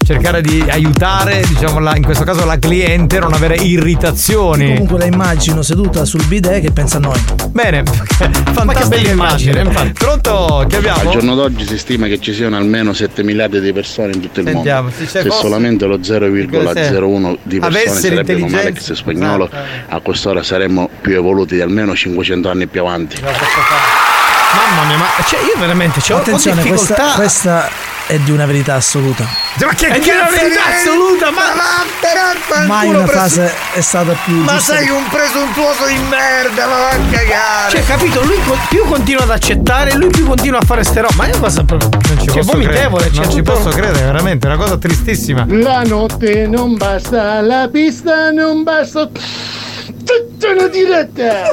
cercare 0.09 0.41
di 0.41 0.65
aiutare, 0.67 1.43
diciamo, 1.47 1.81
la- 1.81 1.95
in 1.95 2.03
questo 2.03 2.25
caso 2.25 2.47
la 2.47 2.59
cliente 2.59 3.19
a 3.19 3.21
non 3.21 3.35
avere 3.35 3.57
irritazioni. 3.57 4.69
Comunque 4.73 4.99
la 5.01 5.05
immagino 5.05 5.61
seduta 5.61 6.07
sul 6.07 6.25
bidet 6.25 6.63
che 6.63 6.71
pensa 6.71 6.97
a 6.97 7.01
noi. 7.01 7.21
Bene, 7.51 7.83
fantastica 8.53 8.87
bella 8.89 9.11
immagine. 9.11 9.61
immagine. 9.61 9.93
Pronto? 9.93 10.65
Che 10.67 10.77
abbiamo? 10.77 11.01
Al 11.01 11.09
giorno 11.11 11.35
d'oggi 11.35 11.67
si 11.67 11.77
stima 11.77 12.07
che 12.07 12.19
ci 12.21 12.33
siano 12.33 12.57
almeno 12.57 12.95
7 12.95 13.23
miliardi 13.23 13.61
di 13.61 13.71
persone 13.75 14.13
in 14.15 14.21
tutto 14.21 14.41
il 14.41 14.47
Sentiamo, 14.47 14.89
mondo. 14.89 14.97
se 15.05 15.07
Se 15.23 15.31
solamente 15.31 15.85
lo 15.85 15.99
0,01 15.99 17.37
di 17.43 17.59
persone 17.59 17.89
sarebbe 18.01 18.39
come 18.39 18.61
Alex 18.61 18.93
Spagnolo, 18.95 19.45
Esatto. 19.47 19.95
a 19.95 20.01
quest'ora 20.01 20.43
saremmo 20.43 20.89
più 21.03 21.17
evoluti 21.17 21.57
di 21.57 21.61
almeno 21.61 21.95
500 21.95 22.49
anni 22.49 22.67
più 22.67 22.81
avanti. 22.81 23.21
Mamma 23.21 24.87
mia, 24.89 24.97
ma 24.97 25.05
cioè 25.27 25.41
io 25.41 25.59
veramente 25.61 26.01
c'ho, 26.01 26.15
ho 26.15 26.19
Attenzione, 26.19 26.63
questa, 26.65 26.95
difficoltà. 26.95 27.15
questa 27.17 27.69
è 28.09 28.19
di 28.19 28.31
una 28.31 28.47
verità 28.47 28.75
assoluta. 28.75 29.25
Ma 29.61 29.75
che 29.75 29.87
È 29.89 29.99
di 29.99 30.09
una 30.09 30.29
verità 30.31 30.61
assoluta, 30.67 31.31
ma 31.31 32.67
Mai 32.67 32.89
una 32.89 33.07
frase 33.07 33.53
è 33.75 33.81
stata 33.81 34.15
più 34.25 34.35
Ma 34.43 34.55
giusta. 34.55 34.75
sei 34.77 34.89
un 34.89 35.07
presuntuoso 35.09 35.87
di 35.87 35.99
merda, 36.09 36.67
ma 36.67 36.77
va 36.79 36.89
a 36.89 36.99
cagare. 37.11 37.71
Cioè, 37.71 37.85
capito? 37.85 38.25
Lui 38.25 38.37
co- 38.47 38.57
più 38.69 38.85
continua 38.87 39.23
ad 39.25 39.31
accettare, 39.31 39.95
lui 39.95 40.09
più 40.09 40.27
continua 40.27 40.59
a 40.59 40.65
fare 40.65 40.83
ste 40.85 41.03
robe. 41.03 41.15
Ma 41.17 41.27
una 41.27 41.39
cosa 41.39 41.63
proprio. 41.65 41.91
Non 41.91 42.19
ci 42.19 42.27
cioè, 42.27 42.37
posso 42.39 42.53
vomitevole. 42.53 43.05
credere, 43.05 43.15
Cioè, 43.15 43.25
non 43.25 43.35
ci 43.35 43.43
posso 43.43 43.69
credere, 43.69 44.05
veramente, 44.07 44.49
è 44.49 44.51
una 44.55 44.63
cosa 44.63 44.79
tristissima. 44.79 45.45
La 45.49 45.83
notte 45.83 46.47
non 46.47 46.77
basta, 46.77 47.41
la 47.43 47.69
pista 47.71 48.31
non 48.31 48.63
basta. 48.63 49.09
Tutta 50.05 50.51
una 50.52 50.66
diretta! 50.69 51.51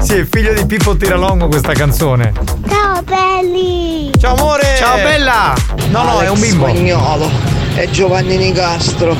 sì, 0.00 0.14
è 0.16 0.24
figlio 0.28 0.52
di 0.54 0.66
Pippo 0.66 0.96
Tiralongo 0.96 1.46
questa 1.48 1.72
canzone. 1.72 2.32
Ciao 2.68 3.02
belli! 3.02 4.10
Ciao 4.18 4.34
amore! 4.34 4.74
Ciao 4.76 4.96
bella! 4.96 5.54
No, 5.90 6.02
no, 6.02 6.20
è 6.20 6.28
un 6.28 6.40
bimbo. 6.40 6.66
Spagnolo 6.66 7.30
e 7.76 7.88
Giovanni 7.90 8.36
Nicastro. 8.36 9.16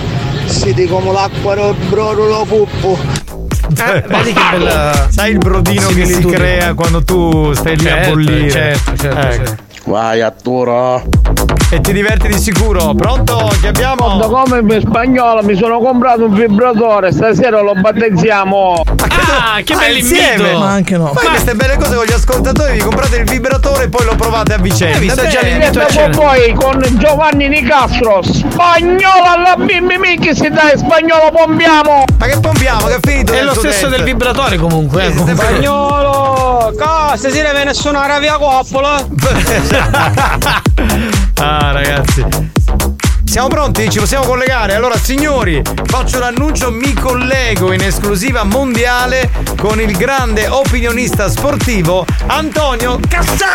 Siete 0.47 0.87
come 0.89 1.13
l'acqua 1.13 1.55
del 1.55 1.75
brodo 1.89 2.45
puppo. 2.45 2.99
Eh, 3.79 4.01
vedi 4.07 4.33
che 4.33 4.41
bella. 4.51 5.09
Sai 5.11 5.31
il 5.33 5.39
brodino 5.39 5.89
che 5.89 6.07
si 6.07 6.25
crea 6.25 6.75
quando 6.75 7.05
tu 7.05 7.53
stai 7.53 7.77
lì 7.77 7.87
a 7.89 7.93
Certo, 7.95 8.11
bollire. 8.11 8.51
certo, 8.51 8.97
certo, 8.97 9.19
Ecco. 9.19 9.45
certo. 9.45 9.65
Vai 9.91 10.21
Arturo! 10.21 11.03
E 11.69 11.81
ti 11.81 11.93
diverti 11.93 12.29
di 12.29 12.39
sicuro. 12.39 12.95
Pronto? 12.95 13.51
Che 13.61 13.67
abbiamo? 13.67 14.19
come 14.29 14.63
per 14.65 14.83
spagnolo 14.83 15.43
mi 15.43 15.57
sono 15.57 15.81
comprato 15.81 16.27
un 16.27 16.35
vibratore, 16.35 17.11
stasera 17.11 17.61
lo 17.61 17.73
battezziamo! 17.75 18.83
Ah, 19.09 19.61
che 19.65 19.73
Ah, 19.73 19.79
bello 19.79 19.97
insieme. 19.99 20.53
Ma 20.53 20.71
anche 20.71 20.97
no. 20.97 21.13
Fai 21.13 21.27
queste 21.27 21.55
belle 21.55 21.77
cose 21.77 21.97
con 21.97 22.05
gli 22.05 22.13
ascoltatori, 22.13 22.75
vi 22.75 22.79
comprate 22.79 23.17
il 23.17 23.25
vibratore 23.25 23.85
e 23.85 23.89
poi 23.89 24.05
lo 24.05 24.15
provate 24.15 24.55
a 24.55 24.59
vicenda. 24.59 24.99
Visto 24.99 25.27
già 25.27 25.41
l'invito 25.41 25.81
a 25.81 25.87
cena? 25.89 26.17
poi 26.17 26.55
con 26.55 26.81
Giovanni 26.99 27.49
Nicastro, 27.49 28.23
spagnolo 28.23 29.25
alla 29.25 29.57
bimbi 29.57 29.97
minchia 29.99 30.35
si 30.35 30.49
dai, 30.49 30.79
spagnolo 30.79 31.31
pompiamo! 31.33 32.05
Ma 32.19 32.27
che 32.27 32.39
pompiamo? 32.39 32.87
Che 32.87 32.95
è 32.95 32.99
finito? 33.01 33.33
È 33.33 33.43
lo 33.43 33.55
stesso 33.55 33.89
del 33.89 34.05
vibratore 34.05 34.57
comunque. 34.57 35.07
eh, 35.07 35.13
Spagnolo! 35.13 36.73
Cosa 36.79 37.29
si 37.31 37.43
deve 37.43 37.75
suonare 37.75 38.13
a 38.13 38.19
via 38.21 38.37
coppola? 38.39 39.05
ah, 41.41 41.73
ragazzi. 41.73 42.25
Siamo 43.25 43.49
pronti? 43.49 43.91
Ci 43.91 43.99
possiamo 43.99 44.25
collegare? 44.25 44.75
Allora, 44.75 44.97
signori, 44.97 45.61
faccio 45.85 46.19
l'annuncio, 46.19 46.71
mi 46.71 46.95
collego 46.95 47.73
in 47.73 47.83
esclusiva 47.83 48.45
mondiale 48.45 49.31
con 49.59 49.81
il 49.81 49.95
grande 49.97 50.47
opinionista 50.49 51.29
sportivo 51.29 52.07
Antonio 52.29 52.99
Cassà! 53.07 53.47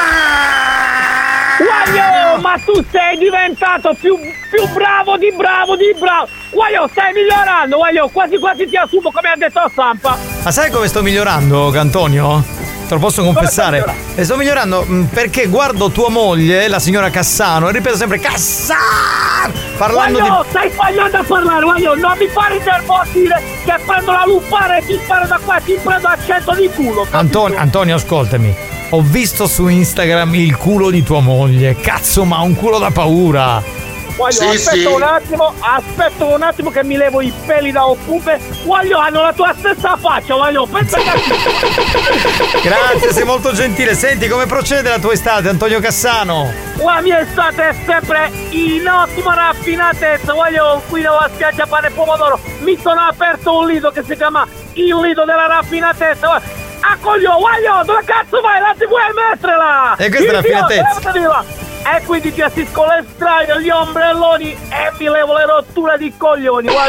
Guaglio, 1.57 2.41
ma 2.41 2.59
tu 2.63 2.83
sei 2.91 3.17
diventato 3.17 3.95
più, 3.99 4.15
più 4.17 4.67
bravo 4.73 5.17
di 5.17 5.33
bravo 5.35 5.75
di 5.75 5.95
bravo! 5.97 6.27
Guaglio, 6.51 6.87
stai 6.91 7.13
migliorando, 7.13 7.77
guaglio, 7.77 8.07
quasi 8.09 8.37
quasi 8.37 8.67
ti 8.67 8.77
assumo 8.77 9.09
come 9.11 9.29
ha 9.29 9.35
detto 9.35 9.59
la 9.61 9.69
stampa! 9.71 10.17
Ma 10.43 10.51
sai 10.51 10.69
come 10.69 10.87
sto 10.87 11.01
migliorando, 11.01 11.71
Antonio? 11.75 12.60
Te 12.91 12.97
lo 12.97 13.03
posso 13.03 13.23
confessare? 13.23 13.85
E 14.15 14.25
sto 14.25 14.35
migliorando 14.35 14.85
mm, 14.85 15.03
perché 15.05 15.47
guardo 15.47 15.91
tua 15.91 16.09
moglie, 16.09 16.67
la 16.67 16.77
signora 16.77 17.09
Cassano, 17.09 17.69
e 17.69 17.71
ripeto 17.71 17.95
sempre 17.95 18.19
Cassano! 18.19 19.53
Parlando 19.77 20.19
Guaglio, 20.19 20.43
di. 20.43 20.49
stai 20.49 20.71
sbagliando 20.71 21.17
a 21.17 21.23
parlare, 21.23 21.63
guaglio, 21.63 21.95
non 21.95 22.17
mi 22.19 22.27
fare 22.27 22.57
innervosire 22.57 23.41
che 23.63 23.79
prendo 23.85 24.11
la 24.11 24.23
lupara 24.25 24.75
e 24.75 24.85
ti 24.85 24.99
sparo 25.01 25.25
da 25.25 25.39
qua 25.41 25.57
e 25.57 25.63
ti 25.63 25.79
prendo 25.81 26.07
a 26.09 26.17
cento 26.21 26.53
di 26.53 26.69
culo! 26.75 27.07
Antonio, 27.11 27.57
Antonio, 27.57 27.95
ascoltami. 27.95 28.53
Ho 28.89 29.01
visto 29.01 29.47
su 29.47 29.69
Instagram 29.69 30.35
il 30.35 30.57
culo 30.57 30.89
di 30.89 31.01
tua 31.01 31.21
moglie. 31.21 31.77
Cazzo, 31.77 32.25
ma 32.25 32.39
ha 32.39 32.41
un 32.41 32.55
culo 32.55 32.77
da 32.77 32.91
paura. 32.91 33.63
Guaglio, 34.15 34.33
Sì, 34.33 34.45
aspetta 34.45 34.75
sì. 34.75 34.85
un 34.85 35.01
attimo, 35.01 35.53
aspetta 35.59 36.25
un 36.25 36.41
attimo 36.41 36.69
che 36.69 36.83
mi 36.83 36.97
levo 36.97 37.21
i 37.21 37.33
peli 37.45 37.71
da 37.71 37.87
occupe. 37.87 38.39
Guaglio, 38.63 38.97
hanno 38.97 39.21
la 39.23 39.33
tua 39.33 39.53
stessa 39.57 39.97
faccia, 39.97 40.35
guaglio, 40.35 40.65
pensa 40.65 40.97
che... 40.97 41.11
Grazie, 42.61 43.13
sei 43.13 43.25
molto 43.25 43.51
gentile. 43.53 43.95
Senti, 43.95 44.27
come 44.27 44.45
procede 44.45 44.89
la 44.89 44.99
tua 44.99 45.13
estate, 45.13 45.49
Antonio 45.49 45.79
Cassano? 45.79 46.51
La 46.83 47.01
mia 47.01 47.19
estate 47.19 47.69
è 47.69 47.75
sempre 47.85 48.31
in 48.49 48.87
ottima 48.87 49.33
raffinatezza, 49.35 50.33
voglio 50.33 50.81
qui 50.89 51.01
nella 51.01 51.29
spiaggia 51.33 51.65
pane 51.65 51.87
e 51.87 51.91
pomodoro, 51.91 52.39
mi 52.59 52.77
sono 52.81 53.01
aperto 53.01 53.57
un 53.59 53.67
lido 53.67 53.91
che 53.91 54.03
si 54.03 54.15
chiama 54.15 54.47
il 54.73 54.95
lido 54.99 55.25
della 55.25 55.47
raffinatezza. 55.47 56.27
Guarda, 56.27 56.59
Ah 56.83 56.97
coglio, 56.99 57.33
voglio, 57.33 57.83
dove 57.85 58.01
cazzo 58.05 58.41
vai? 58.41 58.59
La 58.59 58.73
ti 58.75 58.85
vuoi 58.87 59.03
metterla? 59.13 59.95
E 59.97 60.09
questa 60.09 60.29
è 60.29 60.31
la 60.31 60.41
raffinatezza. 60.41 61.60
E 61.83 62.05
quindi 62.05 62.33
ti 62.33 62.41
assisco 62.41 62.85
le 62.85 63.03
strade, 63.13 63.61
gli 63.61 63.69
ombrelloni 63.69 64.51
e 64.51 64.91
mi 64.99 65.09
levo 65.09 65.35
le 65.35 65.45
rotture 65.45 65.97
di 65.97 66.13
coglioni. 66.15 66.67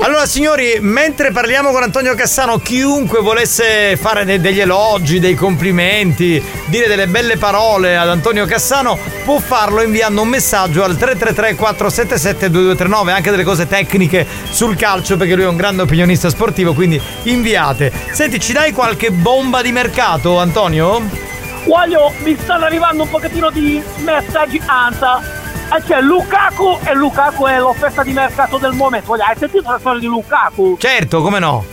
Allora 0.00 0.26
signori, 0.26 0.78
mentre 0.80 1.32
parliamo 1.32 1.72
con 1.72 1.82
Antonio 1.82 2.14
Cassano, 2.14 2.58
chiunque 2.58 3.20
volesse 3.20 3.96
fare 3.96 4.24
de- 4.24 4.40
degli 4.40 4.60
elogi, 4.60 5.18
dei 5.18 5.34
complimenti, 5.34 6.42
dire 6.66 6.86
delle 6.86 7.08
belle 7.08 7.36
parole 7.36 7.96
ad 7.96 8.08
Antonio 8.08 8.46
Cassano, 8.46 8.96
può 9.24 9.38
farlo 9.38 9.82
inviando 9.82 10.22
un 10.22 10.28
messaggio 10.28 10.84
al 10.84 10.96
333 10.96 11.54
477 11.56 12.50
2239, 12.50 13.12
anche 13.12 13.30
delle 13.30 13.44
cose 13.44 13.66
tecniche 13.66 14.26
sul 14.50 14.76
calcio, 14.76 15.16
perché 15.16 15.34
lui 15.34 15.44
è 15.44 15.48
un 15.48 15.56
grande 15.56 15.82
opinionista 15.82 16.28
sportivo, 16.28 16.72
quindi 16.72 17.00
inviate. 17.24 17.90
Senti, 18.12 18.38
ci 18.38 18.52
dai 18.52 18.72
qualche 18.72 19.10
bomba 19.10 19.62
di 19.62 19.72
mercato, 19.72 20.38
Antonio? 20.38 21.34
Voglio, 21.66 22.12
mi 22.22 22.36
stanno 22.38 22.64
arrivando 22.64 23.02
un 23.02 23.10
pochettino 23.10 23.50
di 23.50 23.82
messaggi 23.98 24.62
ANSA. 24.64 25.20
E 25.76 25.82
c'è 25.82 26.00
Lukaku 26.00 26.78
e 26.84 26.94
Lukaku 26.94 27.44
è 27.46 27.58
l'offerta 27.58 28.04
di 28.04 28.12
mercato 28.12 28.56
del 28.56 28.72
momento. 28.72 29.08
Voglio, 29.08 29.24
hai 29.24 29.36
sentito 29.36 29.68
la 29.68 29.78
storia 29.80 29.98
di 29.98 30.06
Lukaku? 30.06 30.76
Certo, 30.78 31.20
come 31.22 31.40
no? 31.40 31.64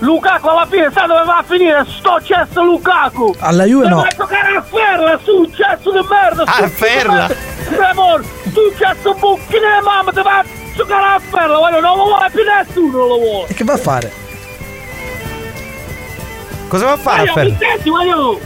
Lukaku 0.00 0.48
alla 0.48 0.66
fine 0.68 0.90
sa 0.92 1.06
dove 1.06 1.22
va 1.24 1.36
a 1.38 1.42
finire 1.44 1.86
sto 1.88 2.20
cesso 2.20 2.62
Lukaku? 2.64 3.36
Alla 3.38 3.64
Juve 3.64 3.88
no. 3.88 4.02
Deve 4.02 4.14
giocare 4.16 4.56
a 4.56 4.62
Ferla 4.62 5.18
su 5.22 5.48
cesso 5.54 5.92
di 5.92 6.06
merda 6.08 6.42
a 6.42 6.68
Ferla? 6.68 7.30
Tremor, 7.64 8.24
su 8.52 8.74
cesso 8.76 9.14
bucchine 9.14 9.80
mamma 9.82 10.10
deve 10.10 10.44
giocare 10.74 11.14
a 11.14 11.20
Ferla 11.20 11.56
Voglio, 11.56 11.80
non 11.80 11.96
lo 11.96 12.04
vuole 12.04 12.30
più 12.30 12.42
nessuno 12.42 12.98
non 12.98 13.08
lo 13.08 13.18
vuole 13.18 13.48
E 13.48 13.54
che 13.54 13.64
va 13.64 13.74
a 13.74 13.78
fare? 13.78 14.23
Cosa 16.74 16.86
va 16.86 16.92
a 16.94 16.96
fare 16.96 17.20
a 17.20 17.22
mi 17.22 17.32
Ferla? 17.32 17.56
senti 17.56 17.90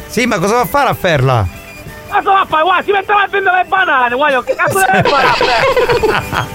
Sì, 0.07 0.27
ma 0.27 0.39
cosa 0.39 0.57
va 0.57 0.61
a 0.61 0.67
fare 0.67 0.91
a 0.91 0.93
Ferla? 0.93 1.49
Cosa 2.09 2.31
va 2.31 2.41
a 2.41 2.45
fare? 2.45 2.63
Guarda, 2.63 2.83
si 2.85 2.91
metterà 2.91 3.23
a 3.23 3.27
vendere 3.27 3.57
le 3.57 3.65
banane 3.67 4.15
Voglio, 4.15 4.43
che 4.43 4.55
cazzo 4.55 4.81
deve 4.81 5.09
fare 5.09 5.27
a 5.29 5.33
Ferla? 5.33 6.47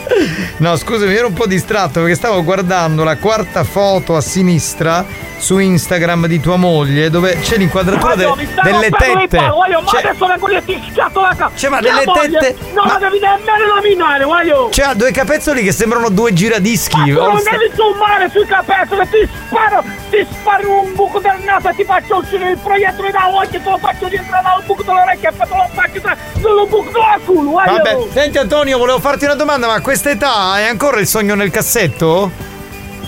No, 0.58 0.76
scusami, 0.76 1.16
ero 1.16 1.30
un 1.30 1.34
po' 1.34 1.48
distratto 1.48 2.02
perché 2.02 2.14
stavo 2.14 2.44
guardando 2.44 3.04
la 3.04 3.18
quarta 3.18 3.64
foto 3.64 4.16
a 4.16 4.22
sinistra 4.22 5.04
su 5.44 5.58
Instagram 5.58 6.28
di 6.28 6.40
tua 6.40 6.56
moglie 6.56 7.10
dove 7.10 7.38
c'è 7.42 7.58
l'inquadratura 7.58 8.16
de- 8.16 8.32
delle 8.64 8.90
tette. 8.90 9.38
Voglio, 9.50 9.82
ma 9.82 9.92
C'è- 9.92 9.98
adesso 10.08 10.26
vengo 10.26 10.48
lì 10.48 10.56
e 10.56 10.64
ti 10.64 10.84
schiatto 10.90 11.20
la 11.20 11.36
cazzo 11.38 11.58
Cioè, 11.58 11.70
ma 11.70 11.82
delle 11.82 12.04
tette- 12.06 12.56
Non 12.74 12.86
ma- 12.86 12.94
la 12.94 13.00
devi 13.00 13.20
nemmeno 13.20 13.74
nominare, 13.76 14.24
voglio 14.24 14.70
C'ha 14.72 14.94
due 14.94 15.12
capezzoli 15.12 15.62
che 15.62 15.74
sembrano 15.74 16.08
due 16.10 16.32
giradischi. 16.32 17.12
Tu 17.12 17.18
Oh, 17.20 17.28
non 17.34 17.42
devi 17.44 17.72
zoomare 17.76 18.30
sui 18.30 18.46
capezzoli, 18.46 19.10
ti 19.10 19.30
sparo, 19.48 19.84
ti 20.10 20.26
sparo 20.32 20.80
un 20.82 20.94
buco 20.94 21.20
del 21.20 21.40
naso 21.44 21.68
e 21.70 21.76
ti 21.76 21.84
faccio 21.84 22.16
uscire 22.18 22.52
il 22.52 22.58
proiettile 22.58 23.12
da 23.12 23.28
occhio, 23.30 23.60
te 23.62 23.70
lo 23.70 23.78
faccio 23.80 24.08
rientrare 24.08 24.44
dal 24.44 24.64
buco 24.66 24.84
dell'orecchio 24.84 25.30
e 25.30 25.32
poi 25.34 25.48
te 25.48 25.56
lo 25.56 25.70
faccio 25.74 26.00
tra 26.00 26.18
nello 26.36 26.66
buco 26.68 26.90
della 26.90 27.20
culo, 27.26 27.50
voglio. 27.50 27.72
Vabbè, 27.72 27.98
senti 28.14 28.38
Antonio, 28.38 28.78
volevo 28.78 29.00
farti 29.00 29.26
una 29.26 29.36
domanda, 29.36 29.68
ma 29.68 29.74
a 29.74 29.82
questa 29.82 30.10
età 30.10 30.52
hai 30.52 30.68
ancora 30.68 31.00
il 31.02 31.08
sogno 31.08 31.36
nel 31.36 31.52
cassetto? 31.52 32.52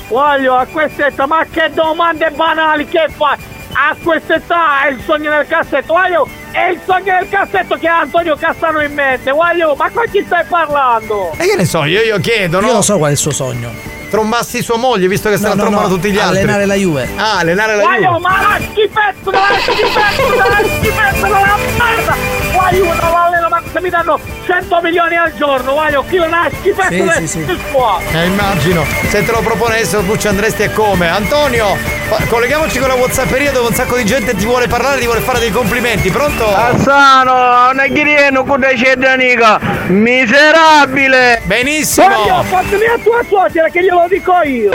Voglio, 0.08 0.56
a 0.56 0.66
quest'età, 0.66 1.26
ma 1.26 1.46
che 1.50 1.72
domande 1.74 2.30
banali 2.30 2.88
che 2.88 3.08
fai? 3.10 3.38
A 3.74 3.96
quest'età 4.02 4.86
è 4.86 4.92
il 4.92 5.02
sogno 5.04 5.30
nel 5.32 5.48
cassetto, 5.48 5.94
voglio, 5.94 6.28
è 6.52 6.70
il 6.70 6.80
sogno 6.86 7.14
nel 7.14 7.28
cassetto 7.28 7.76
che 7.76 7.88
ha 7.88 8.00
Antonio 8.00 8.36
Cassano 8.36 8.82
in 8.82 8.94
mente, 8.94 9.32
voglio, 9.32 9.76
ma 9.76 9.90
con 9.90 10.06
chi 10.10 10.24
stai 10.26 10.46
parlando? 10.48 11.32
E 11.38 11.46
che 11.46 11.56
ne 11.58 11.66
so, 11.66 11.84
io, 11.84 12.02
io 12.02 12.18
chiedo, 12.20 12.62
no? 12.62 12.68
Io 12.68 12.74
lo 12.74 12.82
so 12.82 12.98
qual 12.98 13.10
è 13.10 13.14
il 13.14 13.20
suo 13.20 13.32
sogno. 13.32 13.70
Trombassi 14.16 14.62
sua 14.64 14.78
moglie, 14.78 15.08
visto 15.08 15.30
che 15.30 15.36
se 15.38 15.44
No, 15.44 15.50
la 15.50 15.56
no, 15.56 15.62
trombano 15.62 15.88
no, 15.88 15.94
tutti 15.96 16.10
gli 16.12 16.18
altri. 16.18 16.38
allenare 16.40 16.66
la 16.66 16.74
Juve. 16.76 17.10
Ah, 17.18 17.38
allenare 17.40 17.76
la 17.76 17.84
Juve. 17.84 18.20
ma 18.20 18.42
la 18.42 18.60
schifezza, 18.72 19.32
la 19.32 19.48
schifezza, 19.60 20.50
la 20.50 20.62
schifezza, 20.78 21.28
la 21.28 21.58
merda! 21.78 22.16
Voglio, 22.54 22.86
non 22.86 23.10
lo 23.10 23.18
alleno, 23.18 23.48
ma 23.50 23.62
se 23.72 23.82
mi 23.82 23.90
danno 23.90 24.20
100 24.46 24.80
milioni 24.82 25.18
al 25.18 25.34
giorno, 25.36 25.74
voglio, 25.74 26.06
chi 26.08 26.16
non 26.18 26.34
ha 26.34 26.50
schifezza 26.60 27.14
Sì, 27.20 27.28
sì, 27.28 27.46
sì. 27.46 27.60
Eh, 28.14 28.26
immagino. 28.26 28.86
Se 29.10 29.26
te 29.26 29.32
lo 29.32 29.40
proponessero, 29.42 30.02
tu 30.04 30.16
ci 30.18 30.28
andresti 30.30 30.64
a 30.64 30.70
come? 30.72 31.10
Antonio, 31.10 31.76
fa- 32.08 32.24
colleghiamoci 32.30 32.80
con 32.80 32.88
la 32.88 32.94
Whatsapperia 32.96 33.52
dove 33.52 33.68
un 33.68 33.74
sacco 33.74 33.98
di 33.98 34.06
gente 34.06 34.34
ti 34.36 34.46
vuole 34.46 34.68
parlare, 34.68 35.00
ti 35.00 35.06
vuole 35.06 35.20
fare 35.20 35.40
dei 35.40 35.52
complimenti. 35.52 36.10
Pronto? 36.10 36.46
Alzano, 36.56 37.74
non 37.74 37.86
ghirieno 37.90 38.46
con 38.46 38.62
dei 38.62 38.78
ceddanica, 38.78 39.60
miserabile! 39.88 41.42
Benissimo! 41.44 42.08
Voglio, 42.08 42.44
fatemi 42.44 42.86
a 42.86 42.98
tua 43.04 43.22
suocera 43.28 43.68
che 43.70 43.82
glielo 43.82 44.05
dico 44.08 44.34
io! 44.44 44.72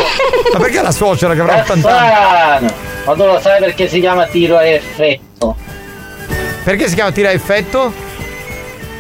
Ma 0.52 0.59
perché 0.59 0.82
la 0.82 0.93
suocera 0.93 1.35
che 1.35 1.40
avrà 1.40 1.57
80 1.61 1.98
anni? 1.98 2.73
Ma 3.05 3.12
tu 3.15 3.24
lo 3.24 3.40
sai 3.40 3.61
perché 3.61 3.89
si 3.89 4.01
chiama 4.01 4.27
tiro 4.27 4.57
a 4.57 4.65
effetto? 4.65 5.57
Perché 6.65 6.89
si 6.89 6.94
chiama 6.94 7.11
tira 7.12 7.28
a 7.31 7.32
effetto? 7.32 7.93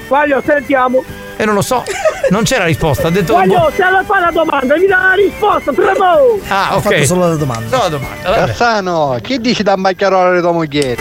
Voglio, 0.08 0.42
sentiamo. 0.44 1.04
E 1.36 1.44
non 1.44 1.54
lo 1.54 1.62
so. 1.62 1.84
Non 2.30 2.44
c'era 2.44 2.64
risposta, 2.64 3.08
ha 3.08 3.10
detto. 3.10 3.32
Voglio, 3.34 3.70
se 3.74 3.82
le 3.82 4.02
fai 4.06 4.20
la 4.20 4.30
domanda, 4.30 4.76
mi 4.76 4.86
dà 4.86 4.98
la 5.08 5.14
risposta, 5.14 5.72
tremo! 5.72 6.38
Ah, 6.48 6.68
Ho 6.72 6.76
ok. 6.76 6.82
fatto 6.82 7.04
solo 7.04 7.28
la 7.28 7.34
domanda. 7.34 7.68
Solo 7.68 7.82
la 7.82 7.88
domanda, 7.88 8.30
vabbè. 8.30 8.46
Cassano, 8.46 9.18
chi 9.20 9.38
dici 9.40 9.62
da 9.64 9.76
macchiarola 9.76 10.34
di 10.34 10.40
tua 10.40 10.52
moglie? 10.52 10.96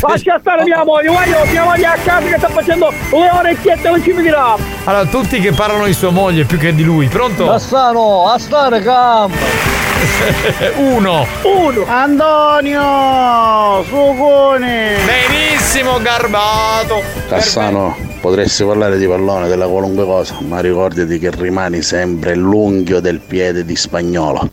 Lascia 0.00 0.38
stare 0.40 0.62
mia 0.62 0.84
moglie, 0.84 1.08
voglio, 1.08 1.44
mia 1.50 1.64
moglie 1.64 1.86
a 1.86 1.96
casa 2.04 2.24
che 2.26 2.36
sta 2.38 2.48
facendo 2.48 2.92
le 3.10 3.30
orecchiette 3.32 3.88
non 3.90 4.02
ci 4.02 4.12
mi 4.12 4.22
dirà! 4.22 4.54
Allora, 4.84 5.04
tutti 5.06 5.40
che 5.40 5.52
parlano 5.52 5.84
di 5.86 5.92
sua 5.92 6.10
moglie 6.10 6.44
più 6.44 6.58
che 6.58 6.72
di 6.74 6.84
lui, 6.84 7.06
pronto? 7.08 7.46
Cassano, 7.46 8.28
a 8.28 8.38
stare 8.38 8.80
campo! 8.80 9.69
Uno. 10.76 11.26
Uno! 11.42 11.84
Antonio, 11.86 13.84
Sugone! 13.84 14.96
Benissimo, 15.04 16.00
garbato. 16.00 17.02
Cassano, 17.28 17.96
potresti 18.20 18.64
parlare 18.64 18.98
di 18.98 19.06
pallone, 19.06 19.48
della 19.48 19.66
qualunque 19.66 20.04
cosa, 20.04 20.36
ma 20.40 20.60
ricordati 20.60 21.18
che 21.18 21.30
rimani 21.30 21.82
sempre 21.82 22.34
l'unghio 22.34 23.00
del 23.00 23.20
piede 23.20 23.64
di 23.64 23.76
spagnolo. 23.76 24.48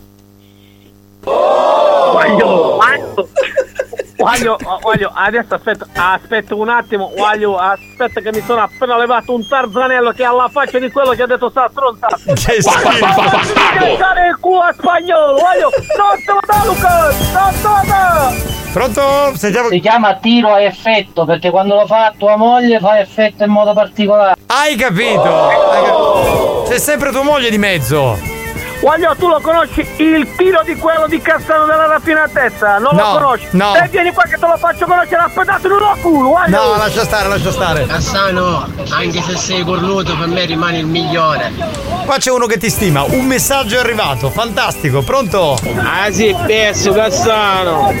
Voglio, 1.22 2.78
voglio, 2.78 3.28
voglio, 4.18 4.58
voglio, 4.80 5.10
adesso 5.14 5.54
aspetta, 5.54 5.86
aspetta 5.94 6.54
un 6.54 6.68
attimo, 6.68 7.12
voglio, 7.16 7.56
aspetta 7.56 8.20
che 8.20 8.30
mi 8.32 8.42
sono 8.44 8.62
appena 8.62 8.98
levato 8.98 9.34
un 9.34 9.46
tarzanello 9.46 10.10
che 10.12 10.24
ha 10.24 10.32
la 10.32 10.48
faccia 10.52 10.78
di 10.78 10.90
quello 10.90 11.12
che 11.12 11.22
ha 11.22 11.26
detto 11.26 11.48
sta 11.50 11.68
stronzata. 11.70 12.16
Che 12.16 12.58
Cacciare 12.62 14.28
il 14.28 14.36
culo 14.40 14.60
a 14.60 14.72
spagnolo, 14.72 15.32
voglio, 15.34 15.70
non 15.96 16.22
te 16.24 16.32
lo 16.32 16.40
do 16.44 16.66
Luca, 16.66 17.12
non 17.32 17.52
te 17.52 17.62
lo 17.62 17.80
do! 17.84 18.56
Pronto? 18.72 19.36
Sentiamo. 19.36 19.68
Si 19.70 19.80
chiama 19.80 20.16
tiro 20.16 20.52
a 20.52 20.60
effetto 20.60 21.24
perché 21.24 21.50
quando 21.50 21.74
lo 21.74 21.86
fa 21.86 22.12
tua 22.16 22.36
moglie 22.36 22.78
fa 22.78 23.00
effetto 23.00 23.44
in 23.44 23.50
modo 23.50 23.72
particolare. 23.72 24.36
Hai 24.46 24.76
capito? 24.76 25.48
Hai 25.48 25.84
capito? 25.84 26.64
C'è 26.68 26.78
sempre 26.78 27.10
tua 27.10 27.22
moglie 27.22 27.50
di 27.50 27.58
mezzo. 27.58 28.37
Voglio, 28.80 29.14
tu 29.18 29.26
lo 29.26 29.40
conosci 29.40 29.84
il 29.96 30.28
tiro 30.36 30.62
di 30.64 30.76
quello 30.76 31.06
di 31.08 31.20
Cassano 31.20 31.64
della 31.66 31.86
raffinatezza? 31.86 32.78
Non 32.78 32.94
No, 32.94 33.02
lo 33.02 33.18
conosci? 33.18 33.46
no. 33.52 33.74
E 33.74 33.88
vieni 33.90 34.12
qua 34.12 34.22
che 34.22 34.36
te 34.38 34.46
lo 34.46 34.56
faccio 34.56 34.86
conoscere 34.86 35.16
a 35.22 35.30
pedazo 35.34 35.66
in 35.66 36.00
culo, 36.00 36.28
voglio! 36.28 36.56
No, 36.64 36.76
lascia 36.76 37.02
stare, 37.02 37.28
lascia 37.28 37.50
stare. 37.50 37.86
Cassano, 37.86 38.68
anche 38.90 39.20
se 39.22 39.36
sei 39.36 39.64
cornuto, 39.64 40.16
per 40.16 40.28
me 40.28 40.44
rimani 40.44 40.78
il 40.78 40.86
migliore. 40.86 41.52
Qua 42.06 42.18
c'è 42.18 42.30
uno 42.30 42.46
che 42.46 42.56
ti 42.56 42.70
stima. 42.70 43.02
Un 43.02 43.24
messaggio 43.26 43.76
è 43.76 43.80
arrivato. 43.80 44.30
Fantastico. 44.30 45.02
Pronto? 45.02 45.58
Ah 45.76 46.10
sì, 46.12 46.34
pezzo 46.46 46.92
Cassano. 46.92 47.92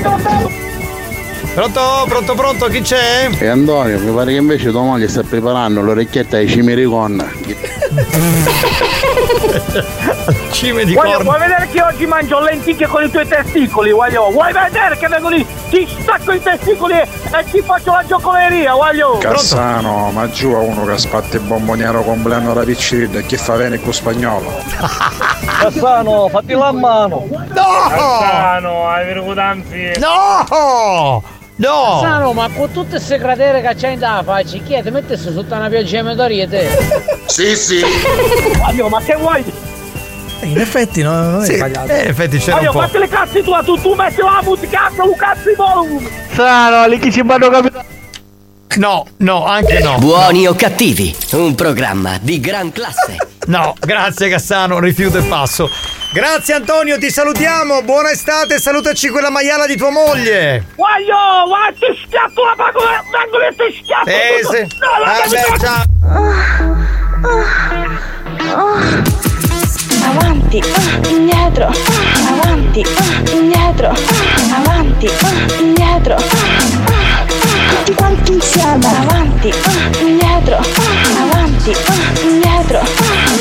Pronto? 1.54 2.04
Pronto, 2.06 2.34
pronto? 2.34 2.66
Chi 2.68 2.82
c'è? 2.82 3.28
E 3.36 3.48
Antonio, 3.48 3.98
mi 3.98 4.14
pare 4.14 4.30
che 4.30 4.36
invece 4.38 4.70
tua 4.70 4.82
moglie 4.82 5.08
sta 5.08 5.22
preparando 5.24 5.80
l'orecchietta 5.80 6.36
ai 6.36 6.48
cimericon. 6.48 7.16
Cime 10.50 10.84
di 10.84 10.94
Voglio, 10.94 11.16
corno. 11.16 11.24
vuoi 11.24 11.38
vedere 11.40 11.68
che 11.68 11.82
oggi 11.82 12.06
mangio 12.06 12.40
lenticchie 12.40 12.86
con 12.86 13.04
i 13.04 13.10
tuoi 13.10 13.26
testicoli, 13.26 13.90
voglio? 13.90 14.30
Vuoi 14.30 14.52
vedere 14.52 14.96
che 14.96 15.08
vengo 15.08 15.28
lì, 15.28 15.46
ti 15.70 15.86
stacco 16.00 16.32
i 16.32 16.42
testicoli 16.42 16.94
e 16.94 17.08
e 17.30 17.44
ti 17.50 17.60
faccio 17.60 17.92
la 17.92 18.04
giocoleria, 18.06 18.72
voglio? 18.72 19.18
Cassano, 19.18 20.10
ma 20.12 20.28
giù 20.30 20.52
a 20.52 20.58
uno 20.58 20.84
che 20.86 20.96
spatta 20.96 21.36
il 21.36 21.42
bomboniero 21.42 22.02
compleanno 22.02 22.54
da 22.54 22.62
piccirilla 22.62 23.18
e 23.18 23.26
che 23.26 23.36
fa 23.36 23.56
bene 23.56 23.80
con 23.80 23.92
spagnolo. 23.92 24.50
Cassano, 25.60 26.28
fatti 26.28 26.54
la 26.54 26.72
mano! 26.72 27.26
No! 27.28 27.88
Cassano, 27.88 28.88
hai 28.88 29.06
vergogna 29.06 29.54
No! 29.98 31.22
No! 31.58 31.98
Sano, 32.00 32.32
ma 32.32 32.48
con 32.50 32.70
tutte 32.70 32.90
queste 32.90 33.18
cratere 33.18 33.60
che 33.60 33.74
c'hai 33.74 33.94
in 33.94 33.98
da 33.98 34.22
faccia, 34.24 34.58
chi 34.64 34.74
è? 34.74 34.82
Ti 34.82 34.90
mettessi 34.90 35.32
sotto 35.32 35.54
una 35.54 35.68
pioggia 35.68 36.02
te? 36.48 36.68
Sì, 37.26 37.54
sì. 37.56 37.80
Voglio, 38.58 38.88
ma 38.88 39.00
che 39.00 39.14
vuoi? 39.16 39.44
In 40.42 40.58
effetti 40.58 41.02
no, 41.02 41.10
non 41.12 41.42
è 41.42 41.46
Sì, 41.46 41.54
sbagliato. 41.56 41.88
eh, 41.92 42.02
in 42.02 42.08
effetti 42.08 42.38
c'era 42.38 42.52
un 42.58 42.58
Voglio, 42.66 42.72
po'. 42.72 42.80
fatti 42.80 42.98
le 42.98 43.08
cazzi 43.08 43.42
tua, 43.42 43.62
tu, 43.62 43.76
tu 43.80 43.94
metti 43.94 44.20
la 44.20 44.40
musica, 44.44 44.90
un 44.98 45.16
cazzo 45.16 45.48
di 45.48 45.54
volume! 45.56 46.08
Sano, 46.32 46.86
lì 46.86 46.98
chi 47.00 47.10
ci 47.12 47.22
vanno 47.22 47.48
capito? 47.50 47.84
No, 48.76 49.04
no, 49.18 49.44
anche 49.44 49.80
no. 49.80 49.96
Buoni 49.98 50.46
o 50.46 50.54
cattivi, 50.54 51.14
un 51.32 51.54
programma 51.56 52.18
di 52.20 52.38
gran 52.40 52.70
classe. 52.72 53.16
No, 53.48 53.74
grazie 53.80 54.28
Cassano, 54.28 54.78
rifiuto 54.78 55.18
e 55.18 55.22
passo. 55.22 55.70
Grazie 56.12 56.54
Antonio, 56.54 56.98
ti 56.98 57.10
salutiamo. 57.10 57.80
Buona 57.82 58.10
estate, 58.10 58.58
salutaci 58.58 59.08
quella 59.08 59.30
maiala 59.30 59.66
di 59.66 59.74
tua 59.76 59.90
moglie. 59.90 60.66
Voglio, 60.76 61.16
ma 61.48 61.70
ti 61.72 61.86
schiatto 62.04 62.44
la 62.44 62.54
pago, 62.54 62.80
vengo 62.80 63.38
lì 63.38 63.56
ti 63.56 63.82
schiaffo! 63.82 64.08
Eh, 64.08 64.40
sì. 64.42 64.76
No, 64.78 64.88
Ah, 65.04 65.20
trovare- 65.26 65.58
ciao. 65.58 65.86
Avanti, 70.10 70.60
ah, 70.60 71.08
indietro, 71.08 71.70
avanti, 72.28 72.82
ah, 72.82 73.30
indietro, 73.32 73.94
avanti, 74.54 75.06
ah, 75.06 75.60
indietro, 75.60 76.16
tutti 77.68 77.94
quanti 77.94 78.32
insieme, 78.32 78.86
avanti, 78.86 79.50
ah, 79.50 79.98
indietro, 80.00 80.56
ah, 80.56 81.37
avanti, 81.48 81.72
indietro, 82.24 82.80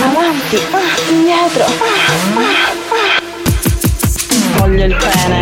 avanti, 0.02 0.58
indietro. 1.10 1.66
Voglio 4.58 4.86
il 4.86 4.96
pene, 4.96 5.40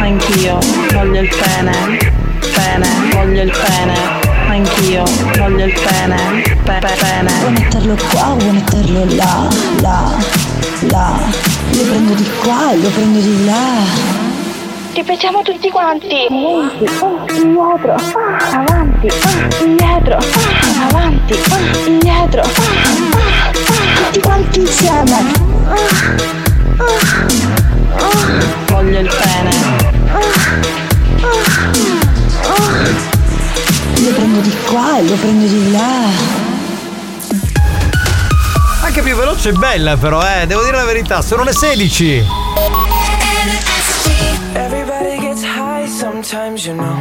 anch'io, 0.00 0.58
voglio 0.92 1.20
il 1.20 1.28
pene, 1.28 1.98
pene, 2.54 2.88
voglio 3.12 3.42
il 3.42 3.50
pene, 3.50 3.94
anch'io, 4.48 5.04
voglio 5.36 5.64
il 5.66 5.72
pene, 5.72 6.42
pe- 6.64 6.78
pe- 6.80 6.96
pene. 6.98 7.32
Vuoi 7.40 7.52
metterlo 7.52 7.96
qua 8.10 8.30
o 8.30 8.36
vuoi 8.36 8.52
metterlo 8.52 9.04
là, 9.14 9.48
là, 9.80 10.16
là? 10.90 11.18
Lo 11.72 11.82
prendo 11.82 12.14
di 12.14 12.30
qua 12.42 12.72
e 12.72 12.76
lo 12.78 12.88
prendo 12.88 13.18
di 13.20 13.44
là. 13.44 14.25
Ripetiamo 14.96 15.42
tutti 15.42 15.68
quanti. 15.68 16.08
Avanti, 18.50 19.08
ah, 19.08 19.62
indietro, 19.62 20.16
avanti, 20.80 21.34
indietro, 21.90 22.40
avanti, 22.40 22.40
indietro. 22.40 22.42
Tutti 23.94 24.20
quanti 24.20 24.60
insieme. 24.60 25.32
Voglio 28.68 28.98
il 29.00 29.14
pene. 29.20 29.50
Lo 34.02 34.10
prendo 34.12 34.40
di 34.40 34.56
qua 34.64 34.98
e 34.98 35.02
lo 35.04 35.14
prendo 35.16 35.46
di 35.46 35.72
là. 35.72 36.08
Anche 38.80 39.02
più 39.02 39.14
veloce 39.14 39.50
e 39.50 39.52
bella 39.52 39.98
però, 39.98 40.22
eh, 40.26 40.46
devo 40.46 40.62
dire 40.62 40.76
la 40.78 40.84
verità, 40.84 41.20
sono 41.20 41.42
le 41.42 41.52
16. 41.52 42.85
Sometimes, 46.26 46.66
you 46.66 46.74
know. 46.74 46.98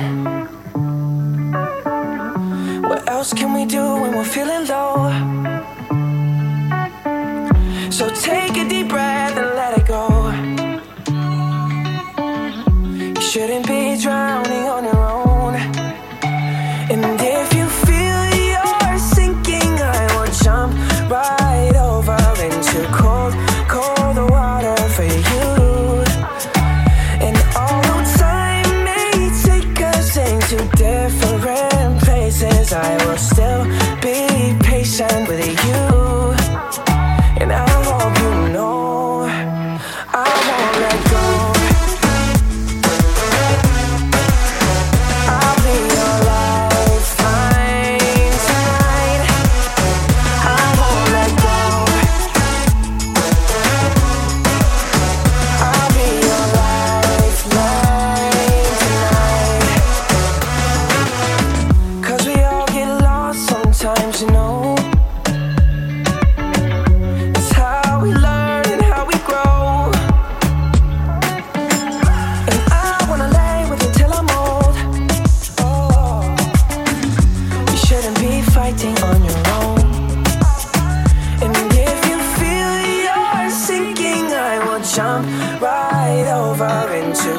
What 2.88 3.10
else 3.10 3.34
can 3.34 3.54
we 3.54 3.66
do 3.66 3.82
when 4.02 4.16
we're 4.16 4.24
feeling 4.24 4.68
low? 4.68 5.10
So 7.90 8.08
take 8.10 8.56
a 8.58 8.70
deep 8.70 8.90
breath 8.90 9.36
and 9.36 9.56
let 9.60 9.80
it 9.80 9.88
go. 9.88 10.30
You 13.16 13.22
shouldn't 13.22 13.68
be 13.68 13.98
drowning 14.00 14.45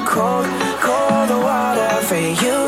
cold, 0.05 0.47
cold 0.81 1.31
water 1.31 1.94
for 2.09 2.16
you. 2.16 2.60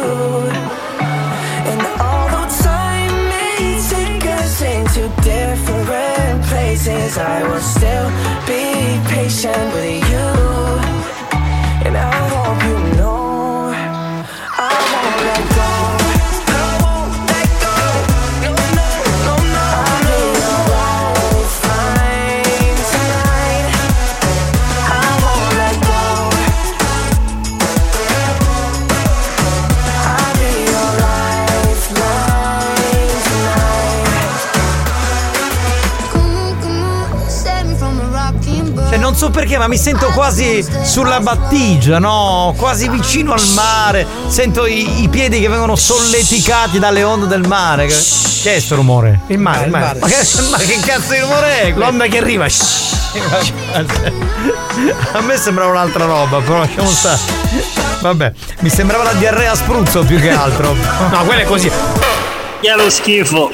And 1.71 1.81
although 2.01 2.49
time 2.63 3.17
may 3.29 3.81
take 3.89 4.25
us 4.27 4.63
into 4.63 5.09
different 5.23 6.45
places, 6.45 7.19
I 7.19 7.43
will 7.49 7.61
still 7.61 8.09
be 8.47 8.65
patient 9.13 9.75
with 9.75 10.11
you. 10.11 10.58
Perché, 39.49 39.57
ma 39.57 39.67
mi 39.67 39.79
sento 39.79 40.09
quasi 40.09 40.63
sulla 40.83 41.21
battigia, 41.21 41.99
no? 41.99 42.53
Quasi 42.59 42.87
vicino 42.91 43.33
al 43.33 43.47
mare. 43.55 44.07
Sento 44.27 44.67
i, 44.67 45.03
i 45.03 45.09
piedi 45.09 45.41
che 45.41 45.49
vengono 45.49 45.75
solleticati 45.75 46.79
dalle 46.79 47.03
onde 47.03 47.27
del 47.27 47.47
mare. 47.47 47.87
Che, 47.87 47.97
che 48.43 48.57
è 48.57 48.61
sto 48.61 48.75
rumore? 48.75 49.21
Il 49.29 49.39
mare, 49.39 49.65
il 49.65 49.71
mare. 49.71 50.01
Ma 50.01 50.07
che, 50.07 50.17
ma 50.51 50.59
che 50.59 50.79
cazzo 50.85 51.15
di 51.15 51.21
rumore 51.21 51.63
è? 51.63 51.73
L'onda 51.75 52.07
che 52.07 52.19
arriva. 52.19 52.45
A 55.15 55.21
me 55.23 55.37
sembrava 55.39 55.71
un'altra 55.71 56.05
roba, 56.05 56.41
però 56.41 56.59
lasciamo 56.59 56.91
stare. 56.91 57.19
Vabbè, 58.01 58.33
mi 58.59 58.69
sembrava 58.69 59.05
la 59.05 59.15
diarrea 59.15 59.53
a 59.53 59.57
spruzzo 59.57 60.05
più 60.05 60.21
che 60.21 60.29
altro. 60.31 60.75
No, 60.75 61.25
quella 61.25 61.41
è 61.41 61.47
così. 61.47 61.71
Che 62.61 62.75
lo 62.77 62.91
schifo. 62.91 63.51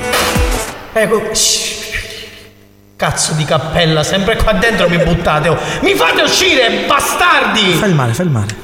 Ecco. 0.93 1.74
Cazzo 3.05 3.35
di 3.35 3.45
cappella, 3.45 4.03
sempre 4.03 4.35
qua 4.35 4.55
dentro 4.55 4.89
mi 4.89 4.97
buttate. 4.97 5.51
oh. 5.51 5.59
Mi 5.83 5.95
fate 5.95 6.23
uscire, 6.23 6.87
bastardi! 6.87 7.75
Fai 7.75 7.91
il 7.91 7.95
male, 7.95 8.15
fai 8.15 8.25
il 8.25 8.33
male. 8.33 8.57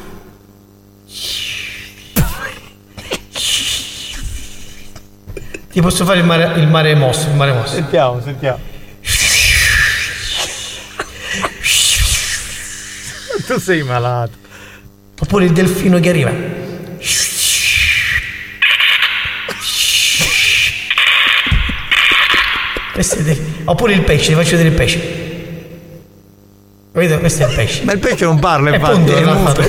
Ti 5.71 5.81
posso 5.83 6.07
fare 6.07 6.21
il 6.21 6.25
mare, 6.25 6.59
il 6.59 6.67
mare 6.69 6.95
mosso, 6.95 7.29
il 7.29 7.35
mare 7.35 7.53
mosso. 7.53 7.75
Sentiamo, 7.75 8.23
sentiamo. 8.23 8.59
Tu 13.47 13.59
sei 13.61 13.83
malato. 13.83 14.39
Oppure 15.19 15.45
il 15.45 15.53
delfino 15.53 16.01
che 16.01 16.09
arriva. 16.09 16.33
Questo 22.95 23.17
è 23.17 23.19
il 23.19 23.25
delfino. 23.25 23.50
Oppure 23.65 23.93
il 23.93 24.03
pesce, 24.03 24.29
ti 24.29 24.35
faccio 24.35 24.51
vedere 24.51 24.69
il 24.69 24.75
pesce. 24.75 25.29
Capito? 26.93 27.19
Questo 27.19 27.45
è 27.45 27.49
il 27.49 27.55
pesce. 27.55 27.85
Ma 27.85 27.93
il 27.93 27.99
pesce 27.99 28.25
non 28.25 28.39
parla, 28.41 28.75
infatti. 28.75 28.93
appunto, 28.93 29.17
è 29.17 29.23
muto. 29.23 29.69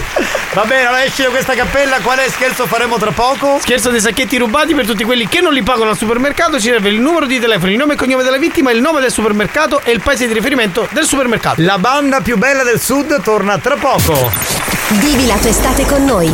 Va 0.54 0.64
bene, 0.66 0.86
allora 0.86 1.04
esci 1.04 1.22
da 1.22 1.30
questa 1.30 1.54
cappella. 1.54 2.00
Quale 2.00 2.28
scherzo 2.30 2.66
faremo 2.66 2.98
tra 2.98 3.12
poco? 3.12 3.60
Scherzo 3.62 3.90
dei 3.90 4.02
sacchetti 4.02 4.38
rubati 4.38 4.74
per 4.74 4.86
tutti 4.86 5.04
quelli 5.04 5.28
che 5.28 5.40
non 5.40 5.54
li 5.54 5.62
pagano 5.62 5.92
al 5.92 5.98
supermercato. 5.98 6.60
Ci 6.60 6.68
serve 6.68 6.90
il 6.90 7.00
numero 7.00 7.26
di 7.26 7.40
telefono, 7.40 7.72
il 7.72 7.78
nome 7.78 7.94
e 7.94 7.96
cognome 7.96 8.24
della 8.24 8.38
vittima, 8.38 8.72
il 8.72 8.82
nome 8.82 9.00
del 9.00 9.12
supermercato 9.12 9.82
e 9.84 9.92
il 9.92 10.02
paese 10.02 10.28
di 10.28 10.34
riferimento 10.34 10.88
del 10.92 11.06
supermercato. 11.06 11.62
La 11.62 11.78
banda 11.78 12.22
più 12.22 12.38
bella 12.38 12.64
del 12.64 12.82
sud 12.82 13.22
torna 13.22 13.60
tra 13.60 13.76
poco. 13.76 14.61
Vivi 15.00 15.26
la 15.26 15.38
tua 15.38 15.50
estate 15.50 15.86
con 15.86 16.04
noi. 16.04 16.32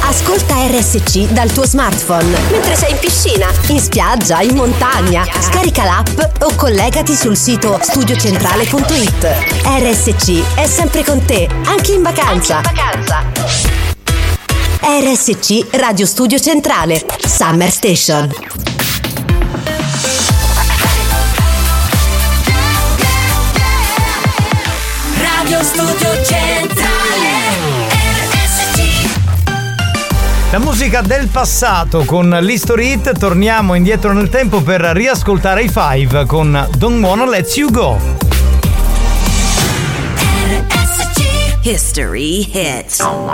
Ascolta 0.00 0.54
RSC 0.66 1.28
dal 1.32 1.52
tuo 1.52 1.66
smartphone 1.66 2.36
mentre 2.50 2.74
sei 2.74 2.92
in 2.92 2.98
piscina, 2.98 3.46
in 3.68 3.78
spiaggia, 3.80 4.40
in 4.40 4.56
montagna. 4.56 5.26
Scarica 5.38 5.84
l'app 5.84 6.42
o 6.42 6.54
collegati 6.56 7.14
sul 7.14 7.36
sito 7.36 7.78
studiocentrale.it. 7.80 9.26
RSC 9.64 10.54
è 10.54 10.66
sempre 10.66 11.04
con 11.04 11.22
te, 11.24 11.46
anche 11.64 11.92
in 11.92 12.02
vacanza. 12.02 12.62
RSC 14.80 15.76
Radio 15.76 16.06
Studio 16.06 16.38
Centrale. 16.38 17.04
Summer 17.26 17.70
Station. 17.70 18.32
Radio 25.18 25.62
Studio 25.62 26.24
Centrale 26.24 26.89
La 30.50 30.58
musica 30.58 31.00
del 31.00 31.28
passato 31.28 32.04
con 32.04 32.28
l'History 32.28 32.94
Hit, 32.94 33.16
torniamo 33.16 33.74
indietro 33.74 34.12
nel 34.12 34.28
tempo 34.28 34.60
per 34.62 34.80
riascoltare 34.80 35.62
i 35.62 35.68
Five 35.68 36.26
con 36.26 36.68
Don't 36.76 37.04
Wanna 37.04 37.24
Let 37.24 37.56
You 37.56 37.70
Go. 37.70 37.96
History 41.62 42.50
Hit. 42.50 42.96
Don't 42.96 43.26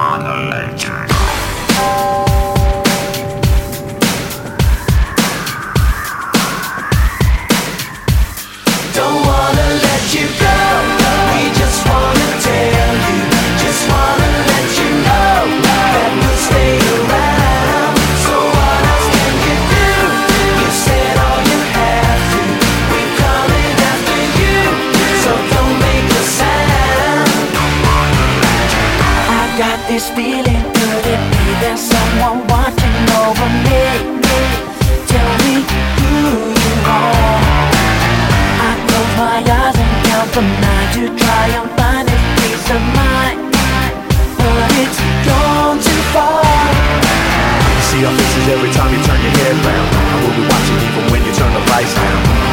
lies. 51.77 51.93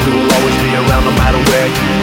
You 0.06 0.12
will 0.16 0.32
always 0.36 0.56
be 0.60 0.76
around 0.76 1.06
no 1.06 1.12
matter 1.16 1.40
where 1.52 1.68
you 1.68 2.03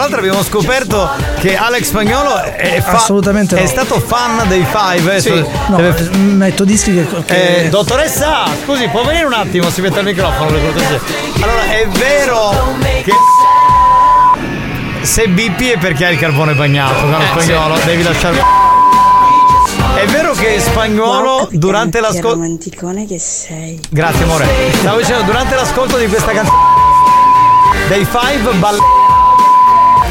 l'altro 0.00 0.18
abbiamo 0.18 0.42
scoperto 0.42 1.08
che 1.38 1.56
Alex 1.56 1.84
Spagnolo 1.84 2.42
è, 2.42 2.80
fa- 2.80 2.92
Assolutamente 2.92 3.56
è 3.56 3.62
no. 3.62 3.68
stato 3.68 4.00
fan 4.00 4.42
dei 4.48 4.64
Five. 4.64 5.20
Sì. 5.20 5.28
Adesso 5.30 5.48
No, 5.68 5.76
deve- 5.76 6.10
eh, 6.12 6.16
metto 6.16 6.64
dischi 6.64 6.94
che. 6.94 7.06
che- 7.24 7.64
Eh, 7.64 7.68
dottoressa, 7.68 8.44
scusi, 8.64 8.88
può 8.88 9.02
venire 9.04 9.24
un 9.24 9.32
attimo? 9.34 9.70
Si 9.70 9.80
mette 9.80 9.98
al 10.00 10.04
microfono 10.04 10.50
per 10.50 10.62
cortesia. 10.62 11.00
Allora, 11.42 11.62
è 11.70 11.86
vero 11.88 12.50
che. 13.04 13.12
Se 15.02 15.28
BP 15.28 15.74
è 15.74 15.78
perché 15.78 16.04
hai 16.06 16.12
il 16.14 16.18
carbone 16.18 16.54
bagnato, 16.54 17.08
caro 17.08 17.22
Eh, 17.22 17.26
spagnolo, 17.40 17.76
sì. 17.76 17.84
devi 17.86 18.02
lasciare. 18.02 18.42
È 19.94 20.06
vero 20.06 20.32
che 20.32 20.58
spagnolo 20.60 21.48
durante 21.52 21.98
Che 21.98 22.04
l'ascolto. 22.06 22.30
romanticone 22.34 23.06
che 23.06 23.18
sei. 23.18 23.78
Grazie 23.90 24.24
amore. 24.24 24.46
Stavo 24.74 24.98
dicendo, 24.98 25.22
durante 25.24 25.54
l'ascolto 25.54 25.96
di 25.96 26.06
questa 26.06 26.32
canzone 26.32 26.58
dei 27.88 28.04
Five 28.04 28.52
ball... 28.58 28.76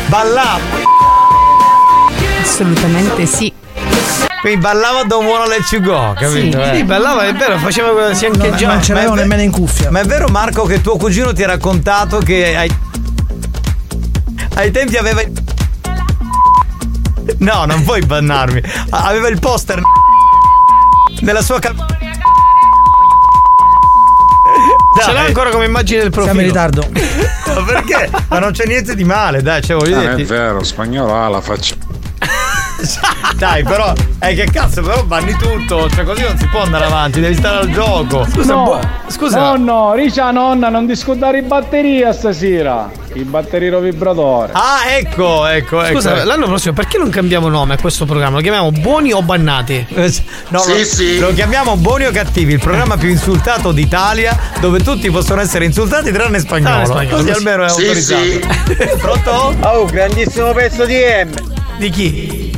ballava. 0.09 0.59
Assolutamente 2.41 3.25
sì. 3.25 3.53
Quindi 4.41 4.59
ballava 4.61 5.03
Don't 5.03 5.27
Wanna 5.27 5.47
Let 5.47 5.69
You 5.71 5.81
Go, 5.81 6.13
capito? 6.17 6.63
Sì, 6.63 6.69
eh? 6.69 6.75
sì, 6.75 6.83
ballava, 6.83 7.25
è 7.27 7.33
vero, 7.33 7.57
faceva 7.57 7.89
quello 7.91 8.13
si 8.13 8.25
anche 8.25 8.47
Non- 8.49 8.57
già. 8.57 8.67
non 8.67 8.81
ce 8.81 8.93
l'avevo 8.93 9.13
nemmeno 9.15 9.41
in 9.41 9.51
cuffia. 9.51 9.91
Ma 9.91 9.99
è 9.99 10.05
vero 10.05 10.27
Marco 10.29 10.63
che 10.63 10.81
tuo 10.81 10.95
cugino 10.97 11.33
ti 11.33 11.43
ha 11.43 11.47
raccontato 11.47 12.19
che 12.19 12.55
ai, 12.55 12.73
ai 14.55 14.71
tempi 14.71 14.95
aveva 14.95 15.21
il- 15.21 15.33
No, 17.39 17.65
non 17.65 17.83
puoi 17.83 18.01
bannarmi. 18.01 18.61
Aveva 18.91 19.27
il 19.27 19.39
poster 19.39 19.81
nella 21.19 21.41
sua 21.41 21.59
ca- 24.99 25.05
Ce 25.05 25.13
l'ha 25.13 25.21
ancora 25.21 25.49
come 25.49 25.65
immagine 25.65 26.01
del 26.01 26.11
profilo. 26.11 26.33
Siamo 26.33 26.41
in 26.41 26.53
ritardo. 26.53 26.87
Ma 27.55 27.63
perché? 27.63 28.09
Ma 28.29 28.39
non 28.39 28.51
c'è 28.51 28.65
niente 28.65 28.95
di 28.95 29.03
male, 29.03 29.41
dai, 29.41 29.61
cioè 29.63 29.77
voglio 29.77 29.95
Non 30.01 30.19
è 30.19 30.23
vero, 30.23 30.63
spagnolo 30.63 31.15
ha 31.15 31.27
la 31.27 31.41
faccia. 31.41 31.75
Dai, 33.39 33.63
però, 33.63 33.93
eh 34.19 34.33
che 34.33 34.49
cazzo, 34.51 34.81
però 34.81 35.01
banni 35.05 35.33
tutto, 35.37 35.89
cioè 35.89 36.03
così 36.03 36.23
non 36.23 36.37
si 36.37 36.45
può 36.47 36.59
andare 36.61 36.83
avanti, 36.83 37.21
devi 37.21 37.35
stare 37.35 37.59
al 37.59 37.69
gioco. 37.71 38.27
Scusa, 38.29 38.53
no, 38.53 38.63
boh, 38.65 38.79
scusa. 39.07 39.39
Nonno, 39.39 39.93
Ricia 39.93 40.29
nonna, 40.31 40.67
non 40.67 40.85
discutare 40.85 41.37
i 41.37 41.41
batteria 41.43 42.11
stasera. 42.11 42.91
Il 43.13 43.23
batterino 43.23 43.79
vibratore. 43.79 44.51
Ah, 44.53 44.81
ecco, 44.89 45.45
ecco, 45.47 45.81
ecco. 45.81 45.95
Scusa, 45.95 46.25
l'anno 46.25 46.47
prossimo 46.47 46.73
perché 46.73 46.97
non 46.97 47.09
cambiamo 47.09 47.47
nome 47.47 47.75
a 47.75 47.77
questo 47.79 48.03
programma? 48.05 48.35
Lo 48.35 48.41
chiamiamo 48.41 48.71
buoni 48.71 49.13
o 49.13 49.21
bannati? 49.21 49.87
No, 50.49 50.61
lo, 50.65 51.27
lo 51.27 51.33
chiamiamo 51.33 51.77
Buoni 51.77 52.05
o 52.05 52.11
Cattivi, 52.11 52.53
il 52.53 52.59
programma 52.59 52.97
più 52.97 53.07
insultato 53.07 53.71
d'Italia, 53.71 54.37
dove 54.59 54.79
tutti 54.79 55.09
possono 55.11 55.39
essere 55.41 55.63
insultati 55.63 56.11
tranne 56.11 56.39
spagnolo. 56.39 56.83
Tranne 56.83 56.85
spagnolo. 56.85 57.17
Così 57.17 57.29
almeno 57.29 57.63
è 57.63 57.69
Sì, 57.69 57.85
autorizzato. 57.85 58.97
Pronto? 58.97 59.55
Oh, 59.61 59.85
grandissimo 59.85 60.51
pezzo 60.53 60.85
di 60.85 60.95
M. 60.97 61.29
Di 61.77 61.89
chi? 61.89 62.48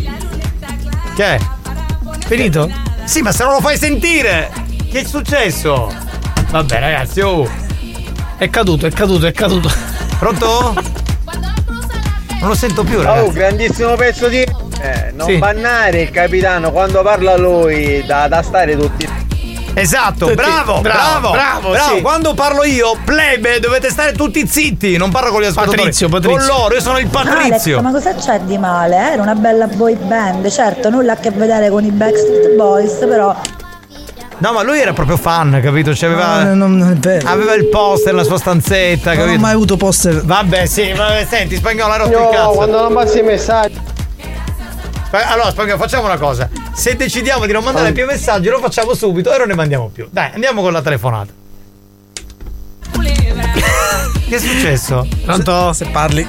Che 1.16 1.24
è? 1.24 1.38
Finito? 2.26 2.70
Sì, 3.04 3.22
ma 3.22 3.32
se 3.32 3.44
non 3.44 3.54
lo 3.54 3.60
fai 3.62 3.78
sentire! 3.78 4.50
Che 4.90 5.00
è 5.02 5.04
successo? 5.04 5.94
Vabbè, 6.50 6.80
ragazzi, 6.80 7.22
oh. 7.22 7.50
È 8.38 8.50
caduto, 8.50 8.86
è 8.88 8.92
caduto, 8.92 9.26
è 9.28 9.32
caduto. 9.32 9.72
Pronto? 10.20 10.74
Non 12.40 12.50
lo 12.50 12.56
sento 12.56 12.84
più, 12.84 12.98
Oh, 13.00 13.04
ragazzi. 13.04 13.32
grandissimo 13.34 13.96
pezzo 13.96 14.28
di 14.28 14.40
eh, 14.40 15.12
non 15.14 15.28
Sì. 15.28 15.38
bannare 15.38 16.02
il 16.02 16.10
capitano 16.10 16.72
quando 16.72 17.02
parla 17.04 17.38
lui 17.38 18.04
da, 18.06 18.28
da 18.28 18.42
stare 18.42 18.76
tutti. 18.76 19.08
Esatto, 19.74 20.26
Tutti- 20.26 20.34
bravo, 20.36 20.82
bravo, 20.82 21.32
bravo, 21.32 21.70
bravo. 21.72 21.96
sì. 21.96 22.02
Quando 22.02 22.34
parlo 22.34 22.64
io, 22.64 22.98
plebe, 23.06 23.60
dovete 23.60 23.90
stare 23.90 24.12
tutti 24.12 24.46
zitti. 24.48 24.98
Non 24.98 25.12
parlo 25.12 25.32
con 25.32 25.42
gli 25.42 25.46
ascoltatori. 25.46 25.78
Patrizio, 25.78 26.10
Patrizio. 26.10 26.38
Con 26.38 26.46
loro, 26.48 26.74
io 26.76 26.82
sono 26.82 27.00
il 27.00 27.08
Patrizio. 27.08 27.80
Alex, 27.80 27.84
ma 27.84 27.92
cosa 27.92 28.14
c'è 28.16 28.40
di 28.42 28.58
male? 28.58 28.96
eh? 28.98 29.14
Era 29.14 29.22
una 29.22 29.36
bella 29.36 29.68
boy 29.68 29.96
band, 29.96 30.48
certo, 30.50 30.90
nulla 30.90 31.14
a 31.14 31.16
che 31.16 31.32
vedere 31.32 31.70
con 31.70 31.84
i 31.86 31.92
Backstreet 31.92 32.56
Boys, 32.56 32.94
però 33.06 33.36
No, 34.40 34.54
ma 34.54 34.64
lui 34.64 34.80
era 34.80 34.92
proprio 34.92 35.18
fan, 35.18 35.60
capito? 35.62 35.94
Cioè, 35.94 36.10
aveva, 36.10 36.44
No, 36.44 36.56
non- 36.56 36.76
non 36.78 36.98
vero. 37.00 37.30
aveva 37.30 37.54
il 37.54 37.68
poster 37.68 38.12
nella 38.12 38.26
sua 38.26 38.40
stanzetta, 38.40 39.12
Non 39.12 39.20
capito? 39.20 39.38
ho 39.38 39.42
mai 39.42 39.54
avuto 39.54 39.78
poster. 39.78 40.26
Vabbè, 40.26 40.66
sì, 40.66 40.92
vabbè, 40.94 41.28
senti, 41.30 41.58
spagnolo, 41.58 41.92
hai 41.94 41.98
rotto 42.00 42.12
il 42.12 42.18
No, 42.24 42.30
cazzo. 42.30 42.50
quando 42.50 42.82
non 42.82 42.92
passi 42.94 43.20
i 43.20 43.22
messaggi. 43.22 43.80
Allora, 45.12 45.50
spagnolo, 45.52 45.78
facciamo 45.78 46.06
una 46.06 46.18
cosa. 46.18 46.50
Se 46.74 46.96
decidiamo 46.96 47.46
di 47.46 47.52
non 47.52 47.64
mandare 47.64 47.92
più 47.92 48.06
messaggi, 48.06 48.48
lo 48.48 48.60
facciamo 48.60 48.94
subito 48.94 49.34
e 49.34 49.38
non 49.38 49.48
ne 49.48 49.56
mandiamo 49.56 49.88
più. 49.90 50.08
Dai, 50.10 50.32
andiamo 50.34 50.62
con 50.62 50.72
la 50.72 50.82
telefonata. 50.82 51.32
che 54.30 54.36
è 54.36 54.40
successo? 54.40 55.06
Pronto? 55.26 55.74
Se 55.74 55.86
parli. 55.88 56.26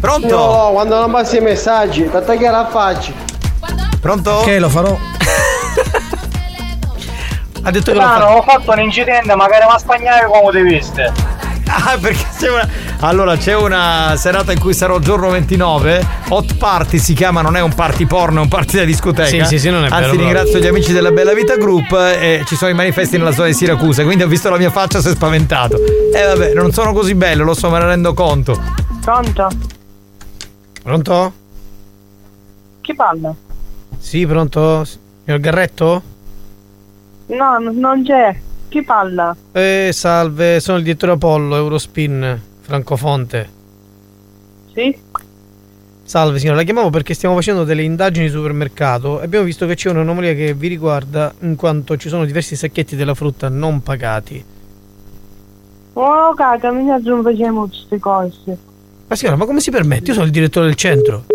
Pronto? 0.00 0.36
No, 0.36 0.70
quando 0.72 0.98
non 1.00 1.10
passi 1.10 1.36
i 1.36 1.40
messaggi, 1.40 2.08
ti 2.10 2.16
attacchi 2.16 2.42
la 2.42 2.66
faccia. 2.70 3.12
Pronto? 4.00 4.30
Ok, 4.30 4.56
lo 4.58 4.68
farò. 4.68 4.98
Ha 7.66 7.70
detto 7.70 7.92
che 7.92 7.96
lo 7.96 8.04
Capitano, 8.04 8.26
fa. 8.26 8.36
ho 8.36 8.42
fatto 8.42 8.70
un 8.72 8.80
incidente, 8.80 9.34
magari 9.34 9.64
ma 9.64 9.78
spagnare 9.78 10.26
come 10.26 10.50
ti 10.52 10.60
viste. 10.68 11.10
Ah, 11.86 11.98
perché 12.00 12.24
c'è 12.38 12.50
una. 12.50 12.68
Allora, 13.00 13.36
c'è 13.36 13.54
una 13.54 14.14
serata 14.16 14.52
in 14.52 14.58
cui 14.58 14.74
sarò 14.74 14.98
giorno 14.98 15.30
29. 15.30 16.06
Hot 16.28 16.56
party 16.56 16.98
si 16.98 17.14
chiama, 17.14 17.42
non 17.42 17.56
è 17.56 17.60
un 17.60 17.74
party 17.74 18.06
porno, 18.06 18.38
è 18.40 18.42
un 18.42 18.48
party 18.48 18.78
da 18.78 18.84
discoteca. 18.84 19.26
Sì, 19.26 19.44
sì, 19.44 19.58
sì, 19.58 19.70
non 19.70 19.84
è 19.84 19.88
Anzi, 19.88 20.10
vero, 20.10 20.16
ringrazio 20.16 20.58
gli 20.58 20.66
amici 20.66 20.92
della 20.92 21.10
Bella 21.10 21.34
Vita 21.34 21.56
Group 21.56 21.92
e 21.92 22.42
ci 22.46 22.56
sono 22.56 22.70
i 22.70 22.74
manifesti 22.74 23.18
nella 23.18 23.32
zona 23.32 23.48
di 23.48 23.54
Siracusa. 23.54 24.02
Quindi 24.04 24.22
ho 24.22 24.28
visto 24.28 24.48
la 24.50 24.56
mia 24.56 24.70
faccia 24.70 25.00
si 25.00 25.08
è 25.08 25.10
spaventato. 25.10 25.76
E 26.14 26.24
vabbè, 26.24 26.54
non 26.54 26.72
sono 26.72 26.92
così 26.92 27.14
bello, 27.14 27.44
lo 27.44 27.54
so, 27.54 27.70
me 27.70 27.78
ne 27.78 27.86
rendo 27.86 28.14
conto. 28.14 28.58
Pronto? 29.00 29.48
Pronto? 30.82 31.32
Chi 32.80 32.94
parla? 32.94 33.34
Sì, 33.98 34.26
pronto? 34.26 34.84
Signor 34.84 35.40
Garretto? 35.40 36.02
No, 37.26 37.58
non 37.58 38.02
c'è. 38.04 38.36
Chi 38.74 38.82
parla? 38.82 39.36
Eh, 39.52 39.90
salve, 39.92 40.58
sono 40.58 40.78
il 40.78 40.82
direttore 40.82 41.12
Apollo, 41.12 41.54
Eurospin, 41.54 42.40
Francofonte. 42.60 43.48
Sì? 44.74 44.98
Salve 46.02 46.40
signora, 46.40 46.56
la 46.56 46.64
chiamavo 46.64 46.90
perché 46.90 47.14
stiamo 47.14 47.36
facendo 47.36 47.62
delle 47.62 47.82
indagini 47.82 48.26
di 48.26 48.32
supermercato 48.32 49.20
e 49.20 49.26
abbiamo 49.26 49.44
visto 49.44 49.64
che 49.66 49.76
c'è 49.76 49.90
un'anomalia 49.90 50.34
che 50.34 50.54
vi 50.54 50.66
riguarda 50.66 51.32
in 51.42 51.54
quanto 51.54 51.96
ci 51.96 52.08
sono 52.08 52.24
diversi 52.24 52.56
sacchetti 52.56 52.96
della 52.96 53.14
frutta 53.14 53.48
non 53.48 53.80
pagati. 53.80 54.44
Oh, 55.92 56.34
caga, 56.34 56.72
mi 56.72 56.84
non 56.84 57.22
facciamo 57.22 57.68
queste 57.68 58.00
cose. 58.00 58.58
Ma 59.06 59.14
signora, 59.14 59.36
ma 59.36 59.44
come 59.44 59.60
si 59.60 59.70
permette? 59.70 60.08
Io 60.08 60.14
sono 60.14 60.26
il 60.26 60.32
direttore 60.32 60.66
del 60.66 60.74
centro. 60.74 61.26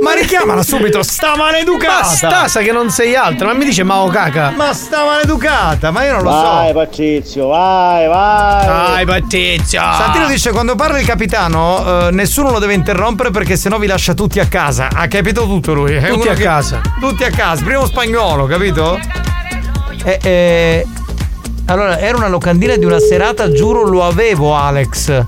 Ma 0.00 0.12
richiamala 0.14 0.62
subito, 0.62 1.02
sta 1.02 1.36
maleducata! 1.36 1.98
Ma 2.00 2.04
sta, 2.04 2.48
sa 2.48 2.60
che 2.60 2.72
non 2.72 2.90
sei 2.90 3.14
altro, 3.14 3.46
ma 3.46 3.52
mi 3.52 3.64
dice 3.64 3.82
Mao 3.84 4.08
caca. 4.08 4.50
Ma 4.56 4.72
sta 4.72 5.04
maleducata, 5.04 5.90
ma 5.90 6.04
io 6.04 6.12
non 6.14 6.22
lo 6.22 6.30
Vai, 6.30 6.68
so. 6.68 6.74
Patrizio, 6.74 7.46
vai, 7.48 8.06
vai. 8.08 8.66
Dai, 8.66 9.04
Patrizio! 9.06 9.80
Santino 9.80 10.26
dice 10.26 10.50
quando 10.50 10.74
parla 10.74 10.98
il 10.98 11.06
capitano 11.06 12.06
eh, 12.08 12.10
nessuno 12.12 12.50
lo 12.50 12.58
deve 12.58 12.74
interrompere 12.74 13.30
perché 13.30 13.56
sennò 13.56 13.78
vi 13.78 13.86
lascia 13.86 14.14
tutti 14.14 14.40
a 14.40 14.46
casa. 14.46 14.88
Ha 14.92 15.06
capito 15.08 15.42
tutto 15.44 15.74
lui. 15.74 15.94
È 15.94 16.08
Tutti 16.08 16.28
a 16.28 16.34
che- 16.34 16.42
casa. 16.42 16.80
Tutti 16.98 17.24
a 17.24 17.30
casa. 17.30 17.62
Primo 17.62 17.86
spagnolo, 17.86 18.46
capito? 18.46 18.98
Eh, 20.04 20.18
eh, 20.22 20.86
allora, 21.66 21.98
era 21.98 22.16
una 22.16 22.28
locandina 22.28 22.74
di 22.76 22.84
una 22.84 22.98
serata, 22.98 23.50
giuro 23.52 23.84
lo 23.84 24.04
avevo 24.04 24.56
Alex. 24.56 25.24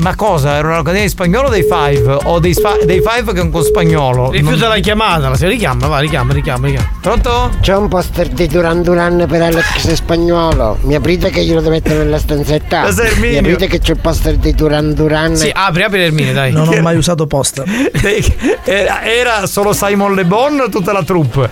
Ma 0.00 0.14
cosa? 0.14 0.54
Era 0.56 0.68
una 0.68 0.76
locandina 0.78 1.04
di 1.04 1.10
spagnolo 1.10 1.48
o 1.48 1.50
dei 1.50 1.62
Five? 1.62 2.18
O 2.24 2.38
dei, 2.38 2.54
sfa- 2.54 2.78
dei 2.84 3.02
Five 3.04 3.34
che 3.34 3.50
con 3.50 3.62
spagnolo? 3.62 4.30
Rifiuta 4.30 4.66
Non- 4.66 4.68
la 4.70 4.78
chiamata, 4.78 5.28
la 5.28 5.36
si 5.36 5.46
richiama, 5.46 5.86
va, 5.88 5.98
richiama, 5.98 6.32
richiama, 6.32 6.66
richiama. 6.68 6.88
Pronto? 7.02 7.50
C'è 7.60 7.76
un 7.76 7.88
poster 7.88 8.28
di 8.28 8.46
Duran 8.46 8.82
Duran 8.82 9.26
per 9.28 9.42
Alex 9.42 9.92
spagnolo. 9.92 10.78
Mi 10.82 10.94
aprite 10.94 11.28
che 11.28 11.44
glielo 11.44 11.58
devo 11.60 11.72
mettere 11.72 11.98
nella 11.98 12.18
stanzetta. 12.18 12.88
Mi 13.18 13.36
aprite 13.36 13.66
che 13.66 13.78
c'è 13.78 13.92
il 13.92 13.98
poster 14.00 14.36
di 14.36 14.54
Duran 14.54 14.94
Duran. 14.94 15.36
Sì, 15.36 15.50
apri, 15.52 15.82
apri 15.82 16.02
Ermine, 16.02 16.32
dai. 16.32 16.50
Non 16.50 16.66
ho 16.68 16.80
mai 16.80 16.96
usato 16.96 17.26
poster. 17.26 17.64
Era, 18.64 19.02
era 19.04 19.46
solo 19.46 19.72
Simon 19.72 20.14
Le 20.14 20.24
Bon 20.24 20.58
o 20.60 20.68
tutta 20.68 20.92
la 20.92 21.02
troupe? 21.02 21.48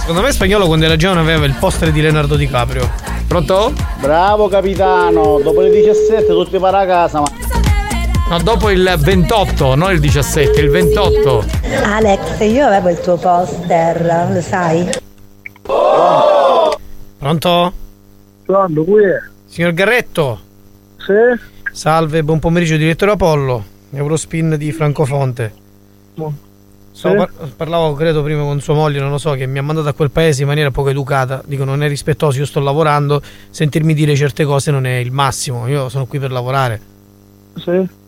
Secondo 0.00 0.20
me 0.22 0.32
spagnolo 0.32 0.66
quando 0.66 0.84
era 0.84 0.96
giovane 0.96 1.20
aveva 1.20 1.46
il 1.46 1.54
poster 1.58 1.90
di 1.92 2.00
Leonardo 2.02 2.36
DiCaprio. 2.36 2.90
Pronto? 3.26 3.72
Bravo 4.00 4.48
capitano, 4.48 5.40
dopo 5.42 5.60
le 5.62 5.70
17 5.70 6.26
tutti 6.26 6.58
para 6.58 6.80
a 6.80 6.86
casa, 6.86 7.20
ma. 7.20 7.26
No, 8.28 8.38
dopo 8.42 8.70
il 8.70 8.94
28, 8.98 9.74
non 9.74 9.92
il 9.92 10.00
17, 10.00 10.58
il 10.60 10.70
28. 10.70 11.44
Alex, 11.84 12.40
io 12.40 12.66
avevo 12.66 12.88
il 12.88 12.98
tuo 13.00 13.16
poster, 13.16 14.30
lo 14.32 14.40
sai? 14.40 14.88
Pronto? 17.18 17.72
Pronto, 18.44 18.84
qui 18.84 19.04
è? 19.04 19.18
Signor 19.46 19.72
Garretto? 19.72 20.40
Sì? 20.96 21.72
Salve, 21.72 22.22
buon 22.24 22.38
pomeriggio, 22.38 22.76
direttore 22.76 23.12
Apollo. 23.12 23.64
Eurospin 23.92 24.56
di 24.56 24.72
Francofonte. 24.72 25.52
Stavo 26.92 27.14
par- 27.16 27.32
parlavo, 27.56 27.92
credo, 27.94 28.22
prima 28.22 28.42
con 28.42 28.60
sua 28.60 28.74
moglie, 28.74 29.00
non 29.00 29.10
lo 29.10 29.18
so, 29.18 29.32
che 29.32 29.46
mi 29.46 29.58
ha 29.58 29.62
mandato 29.62 29.88
a 29.88 29.92
quel 29.92 30.10
paese 30.10 30.42
in 30.42 30.48
maniera 30.48 30.70
poco 30.70 30.88
educata. 30.88 31.42
Dico, 31.44 31.64
non 31.64 31.82
è 31.82 31.88
rispettoso, 31.88 32.38
io 32.38 32.46
sto 32.46 32.60
lavorando. 32.60 33.20
Sentirmi 33.50 33.92
dire 33.92 34.16
certe 34.16 34.44
cose 34.44 34.70
non 34.70 34.86
è 34.86 34.96
il 34.96 35.12
massimo. 35.12 35.66
Io 35.68 35.88
sono 35.88 36.06
qui 36.06 36.18
per 36.18 36.32
lavorare. 36.32 36.80
Sì? 37.56 38.02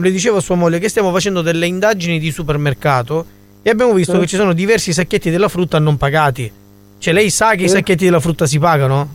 Le 0.00 0.10
dicevo 0.10 0.38
a 0.38 0.40
sua 0.40 0.54
moglie 0.56 0.78
che 0.78 0.88
stiamo 0.88 1.12
facendo 1.12 1.42
delle 1.42 1.66
indagini 1.66 2.18
di 2.18 2.30
supermercato 2.30 3.24
e 3.62 3.70
abbiamo 3.70 3.92
visto 3.92 4.14
Sì. 4.14 4.20
che 4.20 4.26
ci 4.26 4.36
sono 4.36 4.52
diversi 4.52 4.92
sacchetti 4.92 5.30
della 5.30 5.48
frutta 5.48 5.78
non 5.78 5.96
pagati. 5.96 6.50
Cioè, 6.98 7.12
lei 7.14 7.30
sa 7.30 7.50
che 7.54 7.64
i 7.64 7.68
Sì. 7.68 7.74
sacchetti 7.76 8.04
della 8.04 8.20
frutta 8.20 8.46
si 8.46 8.58
pagano? 8.58 9.08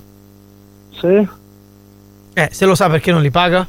Sì? 0.91 1.27
Eh, 2.33 2.49
se 2.51 2.65
lo 2.65 2.75
sa 2.75 2.89
perché 2.89 3.11
non 3.11 3.21
li 3.21 3.31
paga? 3.31 3.67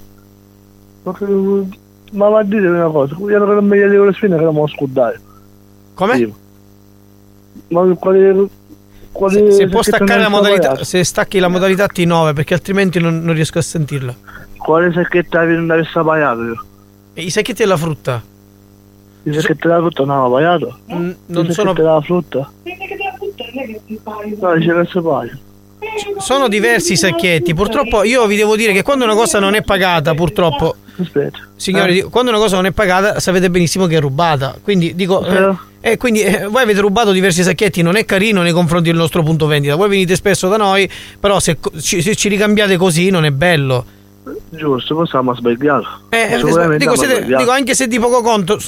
Ma 2.12 2.28
va 2.28 2.38
a 2.40 2.44
dire 2.44 2.68
una 2.68 2.88
cosa, 2.88 3.14
io 3.18 3.38
non 3.44 3.64
meglio 3.66 3.88
di 3.88 3.96
le 4.06 4.12
spine 4.12 4.36
che 4.36 4.44
non 4.44 4.54
mi 4.54 4.68
scudare. 4.68 5.20
Come? 5.94 6.32
Ma 7.68 7.94
quali. 7.94 8.48
quali 9.12 9.38
Se, 9.50 9.52
se 9.52 9.68
può 9.68 9.82
staccare 9.82 10.20
la 10.20 10.28
modalità, 10.28 10.84
se 10.84 11.02
stacchi 11.04 11.38
la 11.38 11.48
modalità 11.48 11.86
T9 11.86 12.32
perché 12.34 12.54
altrimenti 12.54 13.00
non, 13.00 13.20
non 13.22 13.34
riesco 13.34 13.58
a 13.58 13.62
sentirla. 13.62 14.14
Quale 14.56 14.92
sacchetta 14.92 15.44
non 15.44 15.70
avesse 15.70 16.00
pagato 16.02 16.42
io? 16.42 16.64
E 17.18 17.22
I 17.22 17.30
sacchetti 17.30 17.62
della 17.62 17.78
frutta 17.78 18.22
I 19.22 19.32
sacchetti 19.32 19.66
della 19.66 19.78
frutta 19.78 20.04
non 20.04 20.18
avevo 20.18 20.34
pagato? 20.34 20.78
Mm, 20.92 21.08
I 21.08 21.16
non 21.28 21.50
sono, 21.50 21.52
sacchetti 21.52 21.80
della 21.80 22.00
frutta? 22.02 22.50
No, 24.40 24.54
dice 24.54 24.74
che 24.74 24.86
si 24.90 25.00
paga. 25.00 25.38
sono 26.18 26.48
diversi 26.48 26.92
i 26.92 26.96
sacchetti. 26.96 27.54
Purtroppo 27.54 28.02
io 28.04 28.26
vi 28.26 28.36
devo 28.36 28.54
dire 28.54 28.72
che 28.72 28.82
quando 28.82 29.04
una 29.04 29.14
cosa 29.14 29.38
non 29.38 29.54
è 29.54 29.62
pagata, 29.62 30.14
purtroppo, 30.14 30.76
Aspetta. 31.00 31.38
signori, 31.56 31.98
Eh. 32.00 32.04
quando 32.04 32.30
una 32.30 32.38
cosa 32.40 32.56
non 32.56 32.66
è 32.66 32.72
pagata 32.72 33.18
sapete 33.18 33.48
benissimo 33.48 33.86
che 33.86 33.96
è 33.96 34.00
rubata. 34.00 34.54
Quindi 34.62 34.94
dico, 34.94 35.24
eh, 35.24 35.56
eh, 35.92 35.96
quindi 35.96 36.20
eh, 36.22 36.46
voi 36.46 36.62
avete 36.62 36.80
rubato 36.80 37.12
diversi 37.12 37.42
sacchetti, 37.42 37.80
non 37.80 37.96
è 37.96 38.04
carino 38.04 38.42
nei 38.42 38.52
confronti 38.52 38.88
del 38.90 38.98
nostro 38.98 39.22
punto 39.22 39.46
vendita. 39.46 39.74
Voi 39.74 39.88
venite 39.88 40.16
spesso 40.16 40.48
da 40.48 40.58
noi, 40.58 40.88
però 41.18 41.40
se, 41.40 41.56
se 41.76 42.14
ci 42.14 42.28
ricambiate 42.28 42.76
così 42.76 43.08
non 43.08 43.24
è 43.24 43.30
bello. 43.30 43.84
Giusto, 44.50 44.94
poi 44.96 45.06
stiamo 45.06 45.34
sbagliato. 45.34 45.86
Eh, 46.08 46.32
eh, 46.34 46.36
Sicuramente 46.38 46.78
dico, 46.78 46.96
siete- 46.96 47.24
dico, 47.24 47.50
anche 47.50 47.74
se 47.74 47.86
di 47.86 47.98
poco 48.00 48.22
conto, 48.22 48.58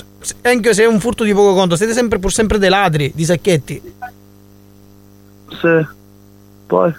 anche 0.42 0.72
se 0.72 0.84
è 0.84 0.86
un 0.86 1.00
furto 1.00 1.24
di 1.24 1.32
poco 1.32 1.54
conto, 1.54 1.74
siete 1.76 1.92
sempre 1.92 2.18
pur 2.20 2.30
sempre 2.32 2.58
dei 2.58 2.68
ladri 2.70 3.10
di 3.14 3.24
sacchetti. 3.24 3.82
Sì. 5.60 5.86
Poi. 6.66 6.94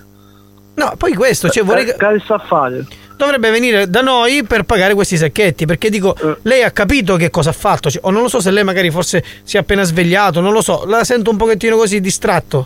No, 0.76 0.94
poi 0.98 1.14
questo, 1.14 1.50
cioè 1.50 1.64
vorrei 1.64 1.88
Eh, 1.88 1.96
che 1.96 2.20
sta 2.24 2.38
fare? 2.40 2.86
dovrebbe 3.16 3.50
venire 3.52 3.90
da 3.90 4.00
noi 4.02 4.44
per 4.46 4.64
pagare 4.64 4.94
questi 4.94 5.18
sacchetti 5.18 5.66
perché 5.66 5.90
dico 5.90 6.16
Eh. 6.16 6.38
lei 6.44 6.64
ha 6.64 6.72
capito 6.72 7.18
che 7.18 7.30
cosa 7.30 7.50
ha 7.50 7.54
fatto 7.54 7.90
cioè, 7.92 8.02
o 8.06 8.12
non 8.12 8.22
lo 8.22 8.30
so 8.30 8.40
se 8.40 8.50
lei 8.50 8.64
magari 8.64 8.92
forse 8.92 9.22
si 9.44 9.58
è 9.58 9.60
appena 9.60 9.84
svegliato 9.84 10.40
non 10.40 10.54
lo 10.54 10.62
so 10.62 10.86
la 10.86 11.04
sento 11.04 11.30
un 11.30 11.36
pochettino 11.36 11.76
così 11.76 12.00
distratto 12.00 12.66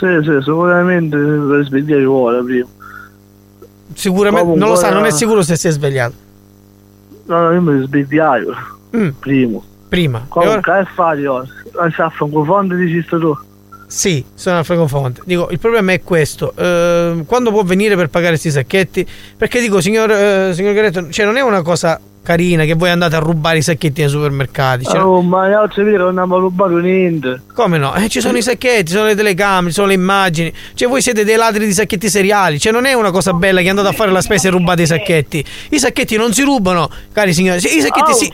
Sì, 0.00 0.06
sì, 0.24 0.32
sicuramente 0.40 1.16
per 1.16 1.64
svegliare 1.64 2.04
vuole 2.04 2.42
prima. 2.42 2.66
Sicuramente 3.94 4.42
Comunque, 4.42 4.60
non 4.60 4.68
lo 4.70 4.76
sa 4.76 4.90
non 4.90 5.04
è 5.04 5.10
sicuro 5.10 5.42
se 5.42 5.56
si 5.56 5.68
è 5.68 5.70
svegliato 5.70 6.30
No, 7.24 7.40
no, 7.40 7.52
io 7.52 7.62
mi 7.62 7.86
svegliaio. 7.86 8.52
Mm. 8.96 9.08
Primo. 9.20 9.64
prima 9.88 10.24
Comunque, 10.28 10.58
ora- 10.58 10.82
che 10.82 10.90
fai 10.94 11.24
ora? 11.24 11.46
Sta 11.90 12.04
a 12.06 12.10
Francofonte 12.10 12.76
dici 12.76 13.04
tu? 13.08 13.36
sì 13.86 14.24
sono 14.34 14.58
a 14.58 14.62
Francofonte 14.62 15.20
dico 15.26 15.48
il 15.50 15.58
problema 15.58 15.92
è 15.92 16.02
questo 16.02 16.54
eh, 16.56 17.24
quando 17.26 17.50
può 17.50 17.62
venire 17.62 17.94
per 17.94 18.08
pagare 18.08 18.30
questi 18.30 18.50
sacchetti 18.50 19.06
perché 19.36 19.60
dico 19.60 19.82
signor, 19.82 20.10
eh, 20.10 20.52
signor 20.54 20.72
Garetto 20.72 21.10
cioè 21.10 21.26
non 21.26 21.36
è 21.36 21.42
una 21.42 21.60
cosa 21.60 22.00
carina 22.22 22.64
che 22.64 22.74
voi 22.74 22.90
andate 22.90 23.16
a 23.16 23.18
rubare 23.18 23.58
i 23.58 23.62
sacchetti 23.62 24.00
nei 24.00 24.08
supermercati 24.10 24.84
cioè, 24.84 25.02
Oh, 25.02 25.22
ma 25.22 25.48
io 25.48 25.60
altri 25.60 25.82
video 25.84 26.04
non 26.04 26.18
abbiamo 26.18 26.38
rubato 26.38 26.76
niente. 26.78 27.42
Come 27.52 27.78
no? 27.78 27.94
Eh, 27.94 28.08
ci 28.08 28.20
sono 28.20 28.36
i 28.38 28.42
sacchetti, 28.42 28.86
ci 28.86 28.92
sono 28.94 29.06
le 29.06 29.14
telecamere, 29.14 29.68
ci 29.68 29.74
sono 29.74 29.88
le 29.88 29.94
immagini. 29.94 30.52
Cioè, 30.74 30.88
voi 30.88 31.02
siete 31.02 31.24
dei 31.24 31.36
ladri 31.36 31.66
di 31.66 31.72
sacchetti 31.72 32.08
seriali. 32.08 32.58
Cioè, 32.58 32.72
non 32.72 32.84
è 32.84 32.92
una 32.92 33.10
cosa 33.10 33.32
bella 33.32 33.60
che 33.60 33.68
andate 33.68 33.88
a 33.88 33.92
fare 33.92 34.10
la 34.10 34.20
spesa 34.20 34.48
e 34.48 34.50
rubate 34.50 34.82
i 34.82 34.86
sacchetti. 34.86 35.44
I 35.70 35.78
sacchetti 35.78 36.16
non 36.16 36.32
si 36.32 36.42
rubano, 36.42 36.88
cari 37.12 37.32
signori. 37.34 37.60
Sì, 37.60 37.76
I 37.76 37.80
sacchetti 37.80 38.10
Oh. 38.10 38.14
si. 38.14 38.32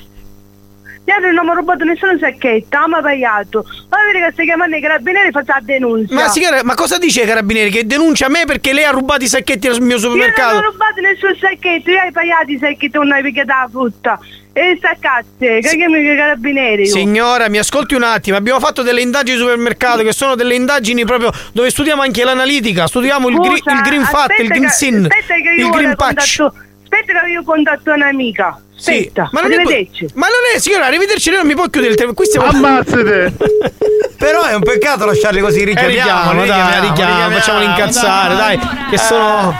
Ieri 1.09 1.33
non 1.35 1.47
mi 1.47 1.53
ha 1.53 1.55
rubato 1.55 1.85
nessuno 1.85 2.19
sacchetto, 2.19 2.77
non 2.79 2.91
mi 2.91 2.97
ha 2.97 3.01
pagato. 3.01 3.65
Ma 3.89 3.97
vedi 4.05 4.23
che 4.25 4.31
stai 4.33 4.45
chiamando 4.45 4.77
i 4.77 4.81
carabinieri 4.83 5.31
faccio 5.31 5.53
la 5.53 5.61
denuncia. 5.63 6.15
Ma 6.15 6.29
signora, 6.29 6.63
ma 6.63 6.75
cosa 6.75 6.99
dice 6.99 7.23
ai 7.23 7.27
carabinieri? 7.27 7.71
Che 7.71 7.87
denuncia 7.87 8.29
me 8.29 8.45
perché 8.45 8.75
lei 8.75 8.85
ha 8.85 8.91
rubato 8.91 9.25
i 9.25 9.29
sacchetti 9.29 9.69
al 9.69 9.81
mio 9.81 9.97
Io 9.97 10.03
non 10.03 10.13
supermercato? 10.13 10.57
ho 10.57 10.71
rubato 10.71 11.01
nessun 11.01 11.35
sacchetto, 11.41 11.91
io 11.91 12.01
hai 12.01 12.13
pagato 12.13 12.51
i 12.51 12.59
sacchetti 12.59 12.91
non 12.93 13.11
hai 13.13 13.23
picchiato 13.23 13.49
la 13.49 13.69
frutta. 13.71 14.19
E 14.53 14.75
staccate, 14.77 15.61
che 15.61 15.77
chiami 15.77 16.01
i 16.01 16.17
carabinieri. 16.17 16.83
io. 16.83 16.91
Signora, 16.91 17.49
mi 17.49 17.59
ascolti 17.59 17.95
un 17.95 18.03
attimo. 18.03 18.37
Abbiamo 18.37 18.59
fatto 18.61 18.83
delle 18.83 19.01
indagini 19.01 19.37
di 19.37 19.43
supermercato 19.43 20.03
che 20.03 20.13
sono 20.13 20.35
delle 20.35 20.57
indagini 20.57 21.05
proprio 21.07 21.31
dove 21.53 21.71
studiamo 21.71 22.03
anche 22.03 22.23
l'analitica, 22.25 22.87
studiamo 22.87 23.29
il, 23.29 23.37
gri- 23.39 23.57
Scusa, 23.59 23.77
il 23.77 23.81
green 23.83 24.05
fat, 24.05 24.39
il 24.41 24.49
green 24.49 24.69
sin, 24.69 25.09
il 25.57 25.71
green 25.71 25.95
patch. 25.97 26.37
contatto- 26.39 26.67
Aspetta 26.91 27.21
che 27.25 27.31
io 27.31 27.43
contatto 27.43 27.93
un'amica. 27.93 28.61
Sì, 28.75 28.91
Aspetta, 29.09 29.29
ma 29.33 29.41
non, 29.43 29.51
è, 29.53 29.55
arrivederci. 29.57 30.09
ma 30.15 30.27
non 30.27 30.37
è, 30.55 30.59
signora, 30.59 30.87
arrivederci, 30.87 31.29
lei 31.31 31.39
non 31.39 31.47
mi 31.49 31.55
può 31.55 31.67
chiudere 31.67 31.93
il 31.93 31.99
telefono. 31.99 32.15
Qui 32.15 32.27
stiamo 32.27 32.47
Ammazzate! 32.49 33.33
Però 34.17 34.43
è 34.45 34.55
un 34.55 34.63
peccato 34.63 35.05
lasciarli 35.05 35.41
così, 35.41 35.61
Eh, 35.63 35.65
richiamiamoli. 35.65 36.41
richiamo, 36.41 36.71
dai, 36.71 36.81
richiamo, 36.89 37.31
facciamoli 37.37 37.65
incazzare, 37.67 38.35
dai, 38.37 38.59
che 38.91 38.99
sono 38.99 39.55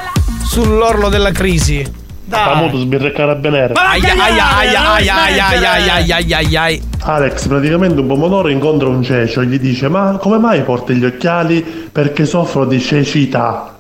sull'orlo 0.45 1.09
della 1.09 1.31
crisi. 1.33 2.07
Famoso 2.31 2.79
sbirre 2.79 3.11
carabinieri. 3.13 3.73
Aia, 3.75 4.13
aia, 4.13 4.57
aia, 4.57 4.91
aia, 4.93 5.15
aia, 5.15 5.47
aia, 5.47 5.73
aia, 5.73 5.95
aia, 6.17 6.37
aia, 6.37 6.61
aia. 6.63 6.81
Alex 7.01 7.47
praticamente 7.47 8.01
un 8.01 8.07
pomodoro 8.07 8.49
incontra 8.49 8.87
un 8.89 9.03
cecio 9.03 9.41
e 9.41 9.47
gli 9.47 9.59
dice 9.59 9.89
ma 9.89 10.19
come 10.21 10.37
mai 10.39 10.63
porti 10.63 10.95
gli 10.95 11.07
occhiali? 11.07 11.63
Perché 11.63 12.27
soffro 12.27 12.67
di 12.67 12.79
cecità. 12.81 13.78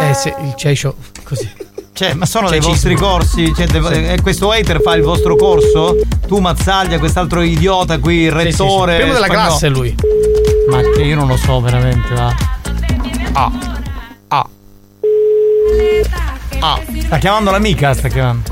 Eh 0.00 0.14
sì, 0.14 0.28
il 0.28 0.54
cecio 0.56 0.94
così. 1.24 1.50
Cioè, 1.94 2.12
ma 2.14 2.26
sono 2.26 2.48
dei 2.50 2.60
vostri 2.60 2.94
corsi? 2.94 3.52
Cioè, 3.54 3.66
de- 3.66 4.12
eh, 4.12 4.20
questo 4.20 4.50
hater 4.52 4.80
fa 4.82 4.94
il 4.94 5.02
vostro 5.02 5.34
corso? 5.36 5.96
Tu 6.26 6.38
Mazzaglia, 6.38 6.98
quest'altro 6.98 7.40
idiota 7.40 7.98
qui, 7.98 8.18
il 8.24 8.30
rettore. 8.32 8.96
Primo 8.96 9.14
della 9.14 9.24
spagnolo. 9.24 9.48
classe 9.48 9.66
è 9.66 9.70
lui. 9.70 9.94
Ma 10.70 10.80
che 10.80 11.02
io 11.02 11.16
non 11.16 11.26
lo 11.26 11.36
so 11.36 11.60
veramente, 11.60 12.14
va. 12.14 12.34
Ah. 13.32 13.50
Ah. 14.28 14.48
Ah. 16.60 16.80
Sta 17.00 17.18
chiamando 17.18 17.50
l'amica, 17.50 17.94
sta 17.94 18.08
chiamando. 18.08 18.42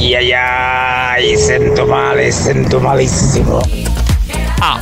Iaiai, 0.00 1.36
sento 1.36 1.86
male, 1.86 2.30
sento 2.30 2.80
malissimo. 2.80 3.60
Ah. 4.60 4.78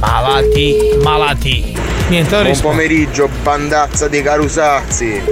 Malati, 0.00 0.76
malati. 1.02 1.76
Niente, 2.08 2.34
ora 2.34 2.42
Buon 2.42 2.52
rispondo. 2.52 2.76
pomeriggio, 2.76 3.28
bandazza 3.42 4.08
di 4.08 4.22
carusazzi. 4.22 5.22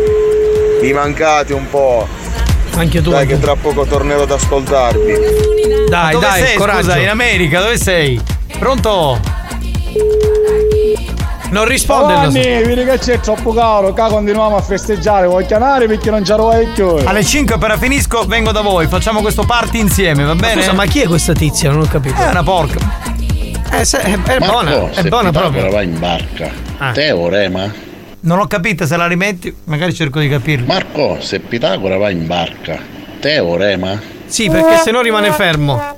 Mi 0.80 0.92
mancate 0.92 1.52
un 1.52 1.68
po'. 1.68 2.06
Anche 2.76 3.02
tu. 3.02 3.10
Dai, 3.10 3.26
che 3.26 3.38
tra 3.38 3.56
poco 3.56 3.84
tornerò 3.84 4.22
ad 4.22 4.30
ascoltarvi. 4.30 5.12
Dai, 5.88 6.12
dove 6.12 6.26
dai, 6.26 6.42
sei, 6.42 6.56
coraggio. 6.56 6.82
scusa, 6.82 6.98
in 6.98 7.08
America, 7.08 7.60
dove 7.60 7.76
sei? 7.78 8.20
Pronto? 8.58 9.20
Non 11.50 11.64
risponde 11.64 12.12
il 12.12 12.18
Giovanni, 12.20 12.48
nostro- 12.54 12.74
vedi 12.74 12.84
che 12.84 12.98
c'è 12.98 13.18
troppo 13.20 13.52
caro, 13.52 13.92
qua 13.92 14.06
continuiamo 14.08 14.54
a 14.54 14.62
festeggiare, 14.62 15.26
vuoi 15.26 15.44
chiamare 15.46 15.88
perché 15.88 16.08
non 16.08 16.22
c'ero 16.22 16.46
vecchio. 16.50 17.02
Alle 17.04 17.24
5 17.24 17.56
appena 17.56 17.76
finisco 17.76 18.24
vengo 18.24 18.52
da 18.52 18.60
voi, 18.60 18.86
facciamo 18.86 19.20
questo 19.20 19.42
party 19.42 19.80
insieme, 19.80 20.22
va 20.22 20.36
bene? 20.36 20.60
Scusa, 20.62 20.74
ma 20.74 20.86
chi 20.86 21.00
è 21.00 21.08
questa 21.08 21.32
tizia? 21.32 21.70
Non 21.70 21.80
ho 21.80 21.86
capito. 21.88 22.14
È 22.14 22.28
una 22.28 22.44
porca. 22.44 22.78
Eh, 23.72 23.84
se- 23.84 24.00
è, 24.00 24.12
è 24.12 24.38
Marco, 24.38 24.44
buona, 24.46 24.90
è 24.90 24.94
se 24.94 25.08
buona 25.08 25.28
Pitagora 25.30 25.50
proprio. 25.50 25.70
va 25.72 25.82
in 25.82 25.98
barca. 25.98 26.50
Ah. 26.78 26.92
Teorema? 26.92 27.72
Non 28.22 28.38
ho 28.40 28.46
capito, 28.46 28.84
se 28.86 28.96
la 28.96 29.06
rimetti, 29.06 29.54
magari 29.64 29.94
cerco 29.94 30.18
di 30.18 30.28
capirlo. 30.28 30.66
Marco, 30.66 31.18
se 31.20 31.40
Pitagora 31.40 31.96
va 31.96 32.10
in 32.10 32.26
barca. 32.26 32.78
Teorema? 33.20 33.98
Sì, 34.26 34.48
perché 34.50 34.76
se 34.78 34.90
no 34.90 35.00
rimane 35.00 35.30
fermo. 35.32 35.96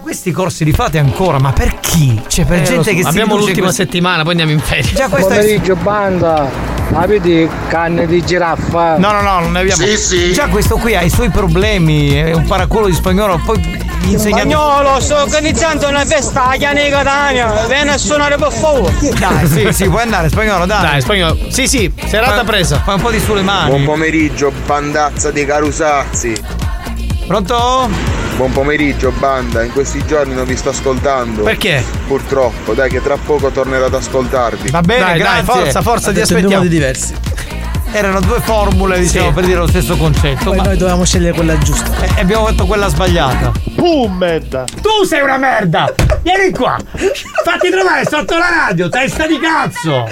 Questi 0.00 0.30
corsi 0.30 0.64
li 0.64 0.70
fate 0.72 0.98
ancora, 0.98 1.38
ma 1.40 1.52
per 1.52 1.80
chi? 1.80 2.20
Cioè, 2.28 2.44
per 2.44 2.60
Eh, 2.60 2.62
gente 2.62 2.90
so, 2.90 2.96
che 2.96 3.02
si 3.02 3.08
Abbiamo 3.08 3.36
l'ultima 3.36 3.66
così- 3.66 3.78
settimana, 3.78 4.22
poi 4.22 4.30
andiamo 4.30 4.52
in 4.52 4.60
ferie. 4.60 4.92
Già 4.94 5.08
questa 5.08 5.34
è... 5.34 5.38
Pomeriggio 5.38 5.74
banda, 5.74 6.48
avete 6.92 7.48
canne 7.66 8.06
di 8.06 8.24
giraffa? 8.24 8.98
No, 8.98 9.10
no, 9.10 9.20
no, 9.20 9.40
non 9.40 9.50
ne 9.52 9.58
abbiamo. 9.60 9.84
Sì, 9.84 9.96
sì. 9.96 10.32
Già 10.32 10.46
questo 10.46 10.76
qui 10.76 10.94
ha 10.94 11.02
i 11.02 11.10
suoi 11.10 11.30
problemi, 11.30 12.10
è 12.12 12.32
un 12.32 12.44
paraculo 12.46 12.86
di 12.86 12.92
spagnolo, 12.92 13.40
poi. 13.44 13.84
Spagnolo, 14.04 15.00
sto 15.00 15.16
organizzando 15.16 15.88
una 15.88 16.04
festa 16.04 16.50
a 16.50 16.56
Chiane 16.56 16.88
Catania, 16.90 17.66
vieni 17.66 17.90
a 17.90 17.98
suonare 17.98 18.36
per 18.36 18.52
favore. 18.52 18.94
Dai, 19.18 19.46
sì, 19.48 19.72
sì, 19.72 19.88
puoi 19.88 20.02
andare, 20.02 20.28
spagnolo, 20.28 20.64
dai. 20.64 20.80
Dai, 20.82 21.00
spagnolo. 21.00 21.36
Sì, 21.48 21.66
sì, 21.66 21.92
serata 22.06 22.36
Fai- 22.36 22.44
presa. 22.44 22.80
Fai 22.84 22.94
un 22.94 23.00
po' 23.00 23.10
di 23.10 23.18
sulle 23.18 23.42
mani. 23.42 23.70
Buon 23.70 23.84
pomeriggio, 23.84 24.52
bandazza 24.64 25.30
di 25.32 25.44
carusazzi. 25.44 26.34
Pronto? 27.26 27.90
Buon 28.36 28.52
pomeriggio, 28.52 29.10
banda. 29.18 29.62
In 29.64 29.72
questi 29.72 30.04
giorni 30.06 30.34
non 30.34 30.44
vi 30.44 30.56
sto 30.56 30.68
ascoltando. 30.68 31.42
Perché? 31.42 31.84
Purtroppo, 32.06 32.74
dai, 32.74 32.88
che 32.88 33.02
tra 33.02 33.16
poco 33.16 33.50
tornerò 33.50 33.86
ad 33.86 33.94
ascoltarvi. 33.94 34.70
Va 34.70 34.82
bene, 34.82 35.00
Dai, 35.00 35.08
dai, 35.10 35.18
grazie. 35.18 35.42
forza, 35.42 35.82
forza, 35.82 36.12
ti 36.12 36.20
aspettiamo. 36.20 36.64
diversi. 36.66 37.14
Erano 37.96 38.20
due 38.20 38.40
formule, 38.40 38.98
diciamo, 39.00 39.28
Sì. 39.28 39.32
per 39.32 39.44
dire 39.44 39.58
lo 39.58 39.66
stesso 39.66 39.96
concetto. 39.96 40.44
Poi 40.50 40.56
ma- 40.58 40.64
noi 40.64 40.76
dovevamo 40.76 41.04
scegliere 41.06 41.32
quella 41.34 41.56
giusta. 41.56 41.90
E 42.14 42.20
abbiamo 42.20 42.44
fatto 42.44 42.66
quella 42.66 42.88
sbagliata. 42.88 43.52
Pum, 43.74 44.14
merda! 44.16 44.64
Tu 44.82 45.04
sei 45.06 45.22
una 45.22 45.38
merda! 45.38 45.92
Vieni 46.22 46.50
qua! 46.52 46.76
Fatti 47.42 47.70
trovare 47.70 48.04
sotto 48.06 48.36
la 48.36 48.48
radio, 48.66 48.90
testa 48.90 49.26
di 49.26 49.38
cazzo! 49.38 50.06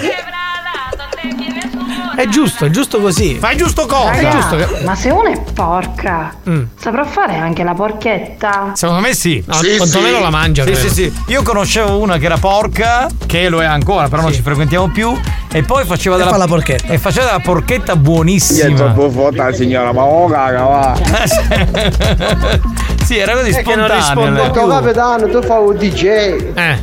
È 2.15 2.27
giusto, 2.27 2.65
è 2.65 2.69
giusto 2.69 2.99
così. 2.99 3.35
Fai 3.35 3.57
giusto 3.57 3.85
cosa? 3.85 4.11
È 4.11 4.29
giusto 4.31 4.55
che... 4.55 4.67
Ma 4.83 4.95
se 4.95 5.09
una 5.09 5.31
è 5.31 5.41
porca, 5.53 6.33
Mm. 6.49 6.63
saprà 6.79 7.03
fare 7.05 7.35
anche 7.37 7.63
la 7.63 7.73
porchetta? 7.73 8.71
Secondo 8.73 9.01
me 9.01 9.13
sì. 9.13 9.43
No, 9.47 9.57
quantomeno 9.77 10.19
la 10.19 10.29
mangia. 10.29 10.63
Sì, 10.63 10.71
credo. 10.71 10.87
sì, 10.87 10.93
sì. 10.93 11.13
Io 11.27 11.41
conoscevo 11.43 11.99
una 11.99 12.17
che 12.17 12.25
era 12.25 12.37
porca, 12.37 13.07
che 13.25 13.49
lo 13.49 13.61
è 13.61 13.65
ancora, 13.65 14.07
però 14.07 14.21
non 14.21 14.33
ci 14.33 14.41
frequentiamo 14.41 14.89
più. 14.91 15.17
E 15.51 15.63
poi 15.63 15.85
faceva 15.85 16.15
E 16.15 16.19
della 16.19 16.31
fa 16.31 16.37
la 16.37 16.47
porchetta. 16.47 16.91
E 16.93 16.97
faceva 16.97 17.25
della 17.27 17.39
porchetta 17.39 17.93
Io 17.93 17.97
è 17.97 18.01
buonissima. 18.01 18.75
troppo 18.75 19.09
forte 19.09 19.53
signora, 19.53 19.91
ma 19.93 20.03
oh 20.03 20.27
caga 20.27 20.63
va. 20.63 20.95
sì, 23.05 23.17
era 23.17 23.33
così 23.33 23.51
È 23.51 23.63
che 23.63 23.75
non 23.75 23.89
spontanea. 24.01 24.43
rispondo 24.43 24.67
capitano, 24.67 25.27
tu 25.29 25.41
fai 25.41 25.63
un 25.63 25.75
DJ. 25.77 26.03
Eh. 26.55 26.79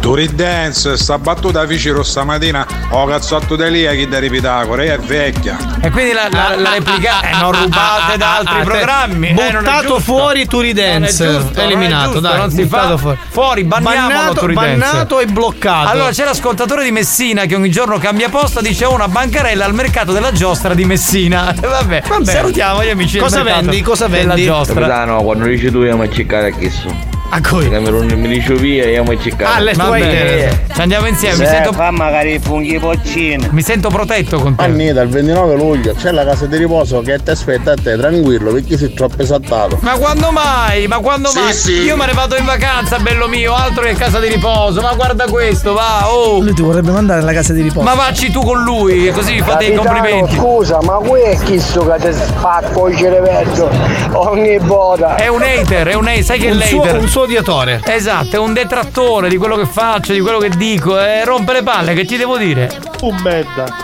Turi 0.00 0.34
Dance, 0.34 0.96
sta 0.96 1.16
battuta 1.16 1.64
vicino 1.64 2.02
stamattina, 2.02 2.66
ho 2.90 3.06
cazzotto 3.06 3.54
di 3.54 3.70
lì 3.70 3.86
a 3.86 3.92
chi 3.92 4.08
da 4.08 4.18
Pitagora, 4.18 4.82
è 4.82 4.98
vecchia. 4.98 5.56
E 5.80 5.90
quindi 5.90 6.12
la, 6.12 6.28
la, 6.28 6.56
la 6.56 6.72
replica 6.72 7.20
eh, 7.30 7.36
non 7.40 7.52
rubate 7.52 8.16
da 8.16 8.36
altri 8.38 8.60
Ah, 8.60 8.64
programmi. 8.64 9.28
eh, 9.28 9.32
non 9.32 9.44
è 9.44 9.52
buttato 9.58 9.80
giusto. 9.86 10.00
fuori 10.00 10.46
Turi 10.46 10.72
Dance. 10.72 11.24
Non 11.24 11.34
è 11.34 11.38
giusto, 11.38 11.52
non 11.54 11.62
è 11.62 11.72
eliminato, 11.72 12.04
giusto, 12.14 12.20
dai. 12.20 12.36
non 12.38 12.50
si 12.50 12.66
fa. 12.66 12.96
fuori. 12.96 13.18
Fuori, 13.28 13.64
banniamolo 13.64 14.08
bannato, 14.08 14.40
Turi 14.40 14.54
Dance. 14.54 14.76
bannato 14.76 15.20
e 15.20 15.26
bloccato. 15.26 15.88
Allora 15.88 16.10
c'è 16.10 16.24
l'ascoltatore 16.24 16.82
di 16.82 16.90
Messina 16.90 17.44
che 17.44 17.54
ogni 17.54 17.70
giorno 17.70 17.98
cambia 17.98 18.28
posto, 18.28 18.60
dice 18.60 18.84
"Ho 18.86 18.94
una 18.94 19.06
bancarella 19.06 19.64
al 19.64 19.72
mercato 19.74 20.12
della 20.12 20.32
giostra 20.32 20.74
di 20.74 20.84
Messina. 20.84 21.54
E 21.62 21.66
vabbè, 21.68 22.02
Vabbè. 22.08 22.24
salutiamo 22.24 22.82
gli 22.82 22.88
amici 22.88 23.18
Cosa 23.18 23.42
vendi? 23.44 23.80
Cosa 23.82 24.08
della 24.08 24.34
vendi? 24.34 24.44
giostra. 24.46 24.74
Capitano, 24.74 25.22
quando 25.22 25.44
dici 25.46 25.70
tu 25.70 25.82
io 25.84 25.96
mi 25.96 26.10
cercare 26.12 26.48
a 26.48 26.50
chiesto. 26.56 27.11
A 27.34 27.40
cui? 27.40 27.70
Camerone 27.70 28.14
mi 28.14 28.28
dice 28.28 28.52
via 28.52 28.84
io 28.90 29.04
mi 29.04 29.18
cercare. 29.18 29.54
Ah, 29.56 29.58
le 29.60 29.72
tue 29.72 29.82
Vabbè, 29.84 29.98
idee. 30.00 30.64
ci 30.74 30.80
andiamo 30.82 31.06
insieme, 31.06 31.36
mi 31.38 31.44
Se 31.46 31.50
sento, 31.50 31.72
fa 31.72 31.90
magari 31.90 32.34
i 32.34 32.38
funghi 32.38 32.78
poccini. 32.78 33.48
mi 33.52 33.62
sento 33.62 33.88
protetto 33.88 34.38
con 34.38 34.54
te. 34.54 34.64
Annita, 34.64 35.00
il 35.00 35.08
29 35.08 35.54
luglio 35.56 35.94
c'è 35.94 36.10
la 36.10 36.26
casa 36.26 36.44
di 36.44 36.58
riposo 36.58 37.00
che 37.00 37.18
ti 37.22 37.30
aspetta 37.30 37.72
a 37.72 37.74
te, 37.82 37.96
tranquillo, 37.96 38.52
perché 38.52 38.76
sei 38.76 38.92
troppo 38.92 39.22
esaltato. 39.22 39.78
Ma 39.80 39.92
quando 39.92 40.30
mai? 40.30 40.86
Ma 40.88 40.98
quando 40.98 41.30
Sì, 41.30 41.38
mai? 41.38 41.52
sì. 41.54 41.72
Io 41.84 41.96
me 41.96 42.04
ne 42.04 42.12
vado 42.12 42.36
in 42.36 42.44
vacanza, 42.44 42.98
bello 42.98 43.26
mio, 43.28 43.54
altro 43.54 43.84
che 43.84 43.94
casa 43.94 44.18
di 44.20 44.28
riposo. 44.28 44.82
Ma 44.82 44.92
guarda 44.92 45.24
questo, 45.24 45.72
va, 45.72 46.12
oh. 46.12 46.38
Lui 46.42 46.52
ti 46.52 46.60
vorrebbe 46.60 46.90
mandare 46.90 47.20
alla 47.22 47.32
casa 47.32 47.54
di 47.54 47.62
riposo. 47.62 47.82
Ma 47.82 47.94
vacci 47.94 48.30
tu 48.30 48.42
con 48.42 48.62
lui, 48.62 49.10
così 49.10 49.32
vi 49.32 49.40
fate 49.40 49.64
i 49.64 49.74
complimenti. 49.74 50.36
scusa, 50.36 50.80
ma 50.82 50.96
qui 50.96 51.20
è 51.22 51.38
chi 51.42 51.58
sto 51.58 51.86
che 51.86 52.10
ti 52.10 52.12
spacco 52.14 52.88
il 52.88 52.96
cervello 52.98 53.70
ogni 54.12 54.58
volta? 54.58 55.14
È 55.14 55.28
un 55.28 55.40
hater, 55.40 55.86
è 55.88 55.94
un 55.94 56.06
hater, 56.08 56.24
sai 56.24 56.38
che 56.38 56.48
è 56.48 56.52
Un 56.52 56.60
suo, 56.60 56.84
l'hater? 56.84 57.00
un 57.00 57.08
suo 57.08 57.20
odiatore. 57.22 57.80
Esatto, 57.84 58.36
è 58.36 58.38
un 58.38 58.52
detrattore 58.52 59.28
di 59.28 59.36
quello 59.36 59.56
che 59.56 59.66
faccio, 59.66 60.12
di 60.12 60.20
quello 60.20 60.38
che 60.38 60.50
dico, 60.50 60.98
e 61.00 61.24
rompe 61.24 61.52
le 61.52 61.62
palle, 61.62 61.94
che 61.94 62.04
ti 62.04 62.16
devo 62.16 62.36
dire? 62.36 62.70
Un 63.00 63.16
merda! 63.22 63.76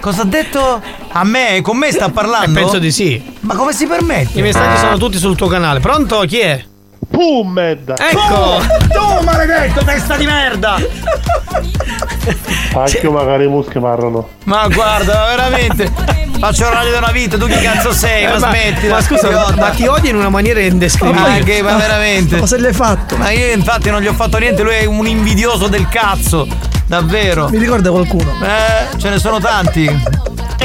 Cosa 0.00 0.22
ha 0.22 0.26
detto? 0.26 0.80
A 1.10 1.24
me? 1.24 1.60
Con 1.62 1.76
me 1.76 1.90
sta 1.90 2.08
parlando? 2.08 2.58
Eh, 2.58 2.62
penso 2.62 2.78
di 2.78 2.92
sì. 2.92 3.22
Ma 3.40 3.54
come 3.54 3.72
si 3.72 3.86
permette? 3.86 4.38
I 4.38 4.42
messaggi 4.42 4.78
sono 4.78 4.96
tutti 4.96 5.18
sul 5.18 5.36
tuo 5.36 5.48
canale. 5.48 5.80
Pronto? 5.80 6.20
Chi 6.20 6.38
è? 6.38 6.64
Pum, 7.10 7.48
merda! 7.50 7.94
Ecco! 7.96 8.60
Tu 8.88 9.24
maledetto, 9.24 9.84
testa 9.84 10.16
di 10.16 10.26
merda! 10.26 10.76
Anche 12.74 12.98
io 13.02 13.10
magari 13.10 13.44
i 13.44 13.48
muschi 13.48 13.78
parlano. 13.78 14.28
Ma 14.44 14.68
guarda, 14.68 15.26
veramente. 15.26 15.90
Faccio 16.38 16.70
radio 16.70 16.92
da 16.92 16.98
una 16.98 17.10
vita, 17.10 17.36
tu 17.36 17.46
chi 17.46 17.60
cazzo 17.60 17.92
sei? 17.92 18.24
Ma, 18.24 18.34
Eh, 18.36 18.38
ma, 18.38 18.48
smetti. 18.48 18.86
ma 18.86 19.00
scusa, 19.02 19.54
ma 19.56 19.70
ti 19.70 19.86
odia 19.86 20.10
in 20.10 20.16
una 20.16 20.28
maniera 20.28 20.60
indescrivibile. 20.60 21.28
Anche, 21.28 21.62
ma 21.62 21.76
veramente. 21.76 22.38
Cosa 22.38 22.56
gli 22.56 22.66
hai 22.66 22.72
fatto? 22.72 23.16
Ma 23.16 23.30
io 23.30 23.52
infatti 23.52 23.90
non 23.90 24.00
gli 24.00 24.06
ho 24.06 24.12
fatto 24.14 24.38
niente, 24.38 24.62
lui 24.62 24.74
è 24.74 24.84
un 24.84 25.06
invidioso 25.06 25.66
del 25.66 25.88
cazzo. 25.88 26.46
Davvero. 26.86 27.48
Mi 27.48 27.58
ricorda 27.58 27.90
qualcuno. 27.90 28.30
Eh, 28.42 28.96
ce 28.98 29.08
ne 29.10 29.18
sono 29.18 29.40
tanti. 29.40 29.86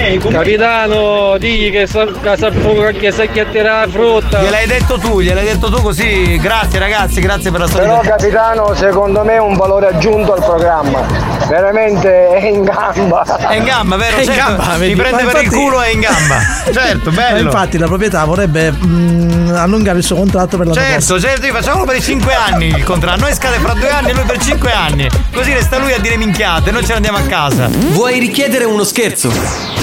Capitano, 0.04 1.38
digli 1.38 1.72
che 1.72 1.86
sa, 1.86 2.06
che 2.06 3.12
sa, 3.12 3.26
chiatterà 3.26 3.86
la 3.86 3.88
frutta. 3.92 4.42
Gliel'hai 4.42 4.66
detto 4.66 4.98
tu, 4.98 5.22
gliel'hai 5.22 5.46
detto 5.46 5.70
tu 5.70 5.82
così. 5.84 6.36
Grazie 6.42 6.80
ragazzi, 6.80 7.22
grazie 7.22 7.52
per 7.52 7.60
la 7.60 7.68
Però 7.68 7.78
solidarietà. 8.02 8.16
capitano, 8.16 8.74
secondo 8.74 9.24
me 9.24 9.34
è 9.36 9.40
un 9.40 9.56
valore 9.56 9.88
aggiunto 9.90 10.34
al 10.34 10.44
programma. 10.44 11.06
Veramente 11.48 12.28
è 12.30 12.46
in 12.48 12.64
gamba. 12.64 13.24
È 13.48 13.56
in 13.56 13.64
gamba, 13.64 13.96
vero? 13.98 14.18
È 14.18 14.20
in 14.22 14.26
Certo, 14.26 14.42
gamba, 14.44 14.64
ti 14.64 14.96
prende 14.96 15.24
Ma 15.24 15.32
per 15.32 15.42
il 15.42 15.44
infatti- 15.46 15.48
culo 15.50 15.82
e 15.84 15.86
è 15.86 15.90
in 15.94 16.00
gamba. 16.00 16.36
Certo, 16.74 17.10
Ma 17.12 17.16
bello. 17.16 17.40
infatti 17.40 17.78
la 17.78 17.86
proprietà 17.86 18.26
vorrebbe 18.26 18.72
mm, 18.72 19.54
allungare 19.56 20.00
il 20.00 20.04
suo 20.04 20.16
contratto 20.16 20.58
per 20.58 20.66
l'anno 20.68 20.80
Certo, 20.80 21.20
certo, 21.20 21.48
facciamolo 21.48 21.86
per 21.86 21.96
i 21.98 22.02
5 22.02 22.34
anni 22.34 22.68
il 22.68 22.84
contratto. 22.84 23.22
Noi 23.22 23.34
scade 23.36 23.58
fra 23.60 23.74
due 23.74 23.90
anni 23.90 24.10
e 24.10 24.14
lui 24.14 24.24
per 24.24 24.38
5 24.40 24.72
anni. 24.72 25.08
Così 25.32 25.54
resta 25.54 25.78
lui 25.78 25.94
a 25.94 26.00
dire 26.00 26.18
minchiate, 26.18 26.72
noi 26.72 26.82
ce 26.82 26.90
ne 26.90 26.96
andiamo 26.96 27.18
a 27.20 27.22
casa. 27.22 27.70
Vuoi 27.72 28.18
richiedere 28.20 28.66
uno 28.66 28.84
scherzo? 28.84 29.83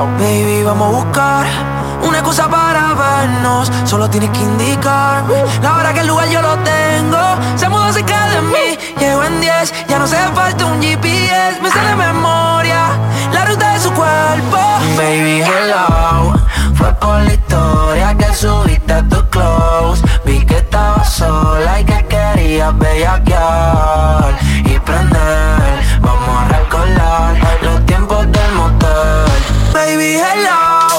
Baby, 0.00 0.62
vamos 0.64 0.88
a 0.88 1.04
buscar 1.04 1.46
una 2.02 2.18
excusa 2.20 2.48
para 2.48 2.94
vernos. 2.94 3.70
Solo 3.84 4.08
tienes 4.08 4.30
que 4.30 4.40
indicarme 4.40 5.34
la 5.60 5.76
hora 5.76 5.92
que 5.92 6.00
el 6.00 6.06
lugar 6.06 6.26
yo 6.30 6.40
lo 6.40 6.56
tengo. 6.60 7.18
Se 7.56 7.68
mudó 7.68 7.92
cerca 7.92 8.30
de 8.30 8.40
mí, 8.40 8.78
llego 8.98 9.22
en 9.24 9.42
10. 9.42 9.86
Ya 9.88 9.98
no 9.98 10.06
se 10.06 10.16
falta 10.16 10.64
un 10.64 10.80
GPS. 10.80 11.60
Me 11.60 11.70
sale 11.70 11.90
de 11.90 11.96
memoria 11.96 12.86
la 13.30 13.44
ruta 13.44 13.74
de 13.74 13.80
su 13.80 13.92
cuerpo. 13.92 14.56
Baby, 14.96 15.42
hello. 15.42 16.32
Fue 16.76 16.94
por 16.94 17.20
la 17.20 17.34
historia 17.34 18.16
que 18.16 18.34
subiste 18.34 18.94
a 18.94 19.02
tu 19.02 19.22
close. 19.28 20.02
Vi 20.24 20.46
que 20.46 20.56
estabas 20.56 21.12
sola 21.12 21.78
y 21.78 21.84
que 21.84 22.06
querías 22.06 22.76
bellaquear 22.78 24.34
y 24.64 24.78
prender. 24.78 26.00
Vamos 26.00 26.42
a 26.42 26.59
Baby, 29.72 30.18
hello. 30.18 30.89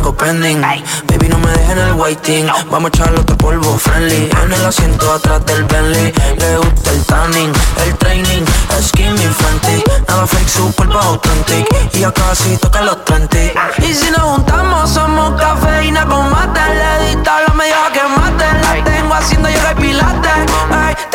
Baby, 0.00 1.28
no 1.28 1.38
me 1.38 1.50
dejes 1.50 1.70
en 1.70 1.78
el 1.78 1.92
waiting. 1.94 2.46
Vamos 2.70 2.90
a 2.92 2.96
echarle 2.96 3.20
otro 3.20 3.36
polvo 3.36 3.76
friendly. 3.78 4.30
En 4.44 4.52
el 4.52 4.64
asiento 4.64 5.12
atrás 5.12 5.44
del 5.46 5.64
Bentley. 5.64 6.12
Le 6.38 6.56
gusta 6.58 6.90
el 6.90 7.04
tanning, 7.04 7.52
el 7.84 7.96
training. 7.96 8.44
Skinny 8.80 9.26
Fenty. 9.26 9.82
Nada 10.08 10.26
fake, 10.26 10.48
super 10.48 10.88
authentic. 10.92 11.66
Y 11.94 12.00
ya 12.00 12.12
casi 12.12 12.56
toca 12.58 12.80
los 12.82 13.04
30. 13.04 13.38
Y 13.78 13.92
si 13.92 14.10
nos 14.10 14.22
juntamos, 14.22 14.90
somos 14.90 15.40
cafeína 15.40 16.06
con 16.06 16.30
mate. 16.30 16.60
Le 16.60 17.08
dista 17.08 17.40
la 17.46 17.54
media 17.54 17.90
que 17.92 18.02
mate. 18.02 18.44
La 18.62 18.84
tengo 18.84 19.14
haciendo 19.14 19.48
yoga 19.48 19.72
y 19.72 19.80
pilates. 19.80 21.07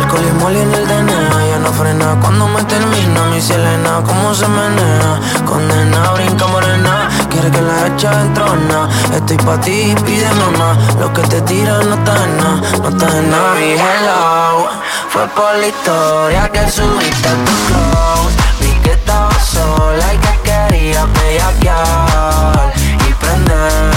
Alcohol 0.00 0.24
y 0.26 0.32
moli 0.42 0.60
en 0.60 0.74
el 0.74 0.86
DNA. 0.88 1.46
Ya 1.50 1.58
no 1.58 1.72
frena 1.72 2.16
cuando 2.20 2.48
me 2.48 2.62
termina. 2.64 3.24
Mi 3.30 3.40
Selena, 3.40 4.02
cómo 4.06 4.34
se 4.34 4.48
menea. 4.48 5.20
Condena, 5.44 6.10
brinca 6.12 6.46
morena. 6.46 7.08
Quiere 7.28 7.50
que 7.50 7.60
la 7.60 7.86
echa 7.88 8.22
en 8.22 8.32
trona. 8.34 8.88
Estoy 9.14 9.36
pa' 9.36 9.60
ti, 9.60 9.94
pídeme 10.04 10.48
más. 10.58 10.76
Lo 10.98 11.12
que 11.12 11.22
te 11.22 11.40
tira 11.42 11.78
no 11.82 11.94
está 11.94 12.14
en 12.24 12.36
nada. 12.38 12.60
No 12.82 12.88
está 12.88 13.18
en 13.18 13.30
nada. 13.30 13.52
Baby, 13.54 13.76
hello. 13.84 14.68
Fue 15.10 15.26
por 15.28 15.54
la 15.56 15.66
historia 15.66 16.48
que 16.48 16.70
subiste 16.70 17.28
a 17.28 17.36
tu 17.44 17.54
close. 17.68 18.36
Vi 18.60 18.72
que 18.82 18.92
estabas 18.92 19.44
sola 19.44 20.14
y 20.14 20.18
que 20.18 20.34
querías 20.48 21.06
bellaquear 21.12 22.72
y 23.08 23.12
prender. 23.14 23.89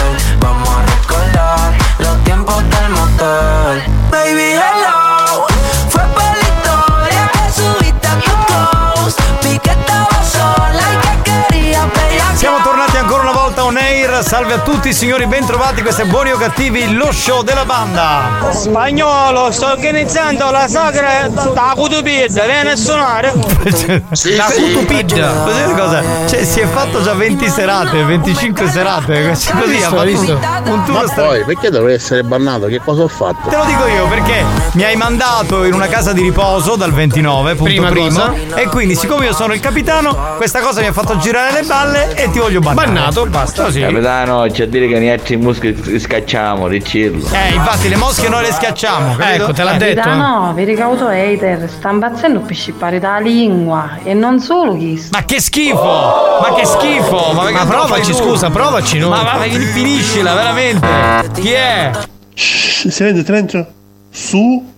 Salve 14.23 14.53
a 14.53 14.59
tutti 14.59 14.93
signori, 14.93 15.27
bentrovati. 15.27 15.81
Questo 15.81 16.03
è 16.03 16.05
Buoni 16.05 16.31
o 16.31 16.37
Cattivi, 16.37 16.93
lo 16.93 17.11
show 17.11 17.43
della 17.43 17.65
banda. 17.65 18.49
Spagnolo, 18.51 19.51
sto 19.51 19.67
organizzando 19.71 20.49
la 20.49 20.67
sagra 20.67 21.27
da 21.27 21.73
Cutupidda, 21.75 22.45
vieni 22.45 22.69
a 22.69 22.75
suonare? 22.75 23.33
La 23.33 24.45
Cutupid. 24.45 25.43
Posso 25.43 25.53
dire 25.55 25.65
una 25.65 25.79
cosa? 25.79 26.03
Cioè, 26.27 26.43
si 26.45 26.59
è 26.61 26.65
fatto 26.65 27.03
già 27.03 27.13
20 27.13 27.49
serate, 27.49 28.01
25 28.03 28.69
serate. 28.69 29.27
Così 29.27 29.49
ha 29.83 29.89
fatto 29.89 30.71
un 30.71 30.83
tour 30.85 31.01
Ma 31.01 31.07
stra- 31.07 31.23
poi 31.25 31.43
perché 31.43 31.69
dovrei 31.69 31.95
essere 31.95 32.23
bannato? 32.23 32.65
Che 32.67 32.79
cosa 32.83 33.03
ho 33.03 33.07
fatto? 33.09 33.49
Te 33.49 33.55
lo 33.57 33.65
dico 33.65 33.85
io 33.87 34.07
perché 34.07 34.43
mi 34.73 34.83
hai 34.83 34.95
mandato 34.95 35.63
in 35.65 35.73
una 35.73 35.87
casa 35.87 36.13
di 36.13 36.21
riposo 36.21 36.75
dal 36.75 36.93
29, 36.93 37.55
punto 37.55 37.71
Prima 37.71 37.89
primo. 37.89 38.07
cosa. 38.07 38.33
E 38.55 38.65
quindi, 38.67 38.95
siccome 38.95 39.25
io 39.25 39.33
sono 39.33 39.53
il 39.53 39.59
capitano, 39.59 40.35
questa 40.37 40.59
cosa 40.61 40.79
mi 40.79 40.87
ha 40.87 40.93
fatto 40.93 41.17
girare 41.17 41.51
le 41.51 41.63
balle 41.63 42.15
e 42.15 42.31
ti 42.31 42.39
voglio 42.39 42.61
bannare. 42.61 42.87
Bannato, 42.87 43.25
basta. 43.27 43.63
Così. 43.65 43.81
Capitano, 43.81 44.11
c'è 44.51 44.63
a 44.63 44.65
dire 44.67 44.87
che 44.87 44.99
ne 44.99 45.11
altri 45.11 45.37
muschi 45.37 45.73
li 45.73 45.99
scacciamo, 45.99 46.67
dicirlo. 46.67 47.27
Eh, 47.31 47.53
infatti 47.55 47.89
le 47.89 47.95
mosche 47.95 48.29
noi 48.29 48.43
le 48.43 48.51
schiacciamo, 48.51 49.15
capito? 49.15 49.43
Ecco, 49.43 49.53
te 49.53 49.63
l'ha 49.63 49.73
Eh. 49.73 49.77
detto. 49.77 50.01
Capitano, 50.01 50.53
vi 50.53 50.63
ricauto 50.63 51.07
hater, 51.07 51.67
sta 51.69 51.89
impazzendo 51.89 52.39
per 52.41 52.55
scippare 52.55 52.99
da 52.99 53.17
lingua 53.17 53.97
e 54.03 54.13
non 54.13 54.39
solo 54.39 54.77
chi 54.77 55.01
Ma 55.11 55.23
che 55.23 55.41
schifo! 55.41 56.39
Ma 56.41 56.53
che 56.55 56.65
schifo! 56.65 57.33
Ma, 57.33 57.49
Ma 57.49 57.65
provaci, 57.65 58.13
scusa, 58.13 58.49
provaci, 58.49 58.99
no? 58.99 59.09
Ma, 59.09 59.23
ma, 59.23 59.37
ma 59.37 59.43
finiscila, 59.43 60.33
veramente! 60.35 61.41
Chi 61.41 61.51
è? 61.51 61.91
Shh, 62.33 62.87
silenzio, 62.89 63.23
silenzio. 63.25 63.67
Su 64.11 64.71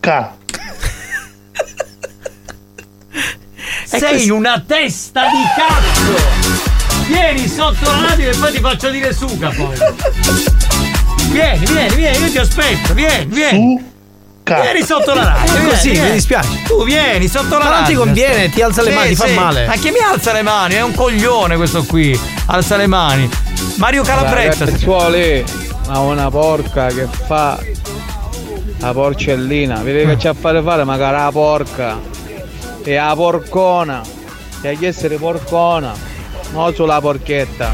ca. 0.00 0.34
Sei 3.84 4.30
una 4.30 4.62
testa 4.66 5.22
di 5.22 5.42
cazzo! 5.56 6.37
Vieni 7.08 7.48
sotto 7.48 7.90
la 7.90 8.08
radio 8.08 8.30
e 8.30 8.36
poi 8.36 8.52
ti 8.52 8.60
faccio 8.60 8.90
dire 8.90 9.12
suca 9.14 9.48
poi! 9.48 9.76
Vieni, 11.30 11.64
vieni, 11.66 11.94
vieni, 11.94 12.18
io 12.18 12.30
ti 12.30 12.38
aspetto, 12.38 12.92
vieni, 12.94 13.24
vieni! 13.26 13.84
Vieni 14.44 14.82
sotto 14.82 15.14
la 15.14 15.24
radio! 15.24 15.52
Vieni, 15.52 15.68
così, 15.70 15.90
vieni. 15.90 16.06
mi 16.08 16.12
dispiace. 16.12 16.62
Tu 16.66 16.84
vieni 16.84 17.28
sotto 17.28 17.56
la 17.58 17.64
Ma 17.64 17.70
non 17.70 17.80
radio. 17.80 17.86
ti 17.86 17.94
conviene, 17.94 18.50
ti 18.50 18.62
alza 18.62 18.82
le 18.82 18.90
Sì, 18.90 18.96
mani, 18.96 19.08
ti 19.08 19.14
fa 19.14 19.26
sì. 19.26 19.32
male. 19.34 19.66
Ma 19.66 19.74
che 19.74 19.90
mi 19.90 19.98
alza 19.98 20.32
le 20.32 20.42
mani? 20.42 20.74
È 20.74 20.82
un 20.82 20.94
coglione 20.94 21.56
questo 21.56 21.82
qui. 21.84 22.18
Alza 22.46 22.76
le 22.76 22.86
mani. 22.86 23.28
Mario 23.76 24.02
Calabretta. 24.02 24.64
Ragazzuoli, 24.66 25.44
ma 25.86 25.98
una 26.00 26.30
porca 26.30 26.86
che 26.88 27.06
fa 27.26 27.58
la 28.80 28.92
porcellina, 28.92 29.80
vedi 29.82 30.06
che 30.06 30.16
c'ha 30.16 30.30
a 30.30 30.34
fare 30.34 30.62
fare 30.62 30.84
magari 30.84 31.16
la 31.16 31.30
porca 31.32 31.98
e 32.84 32.94
la 32.94 33.12
porcona, 33.14 34.00
e 34.62 34.68
a 34.68 34.76
essere 34.80 35.16
porcona, 35.16 35.92
non 36.52 36.74
sulla 36.74 37.00
porchetta. 37.00 37.72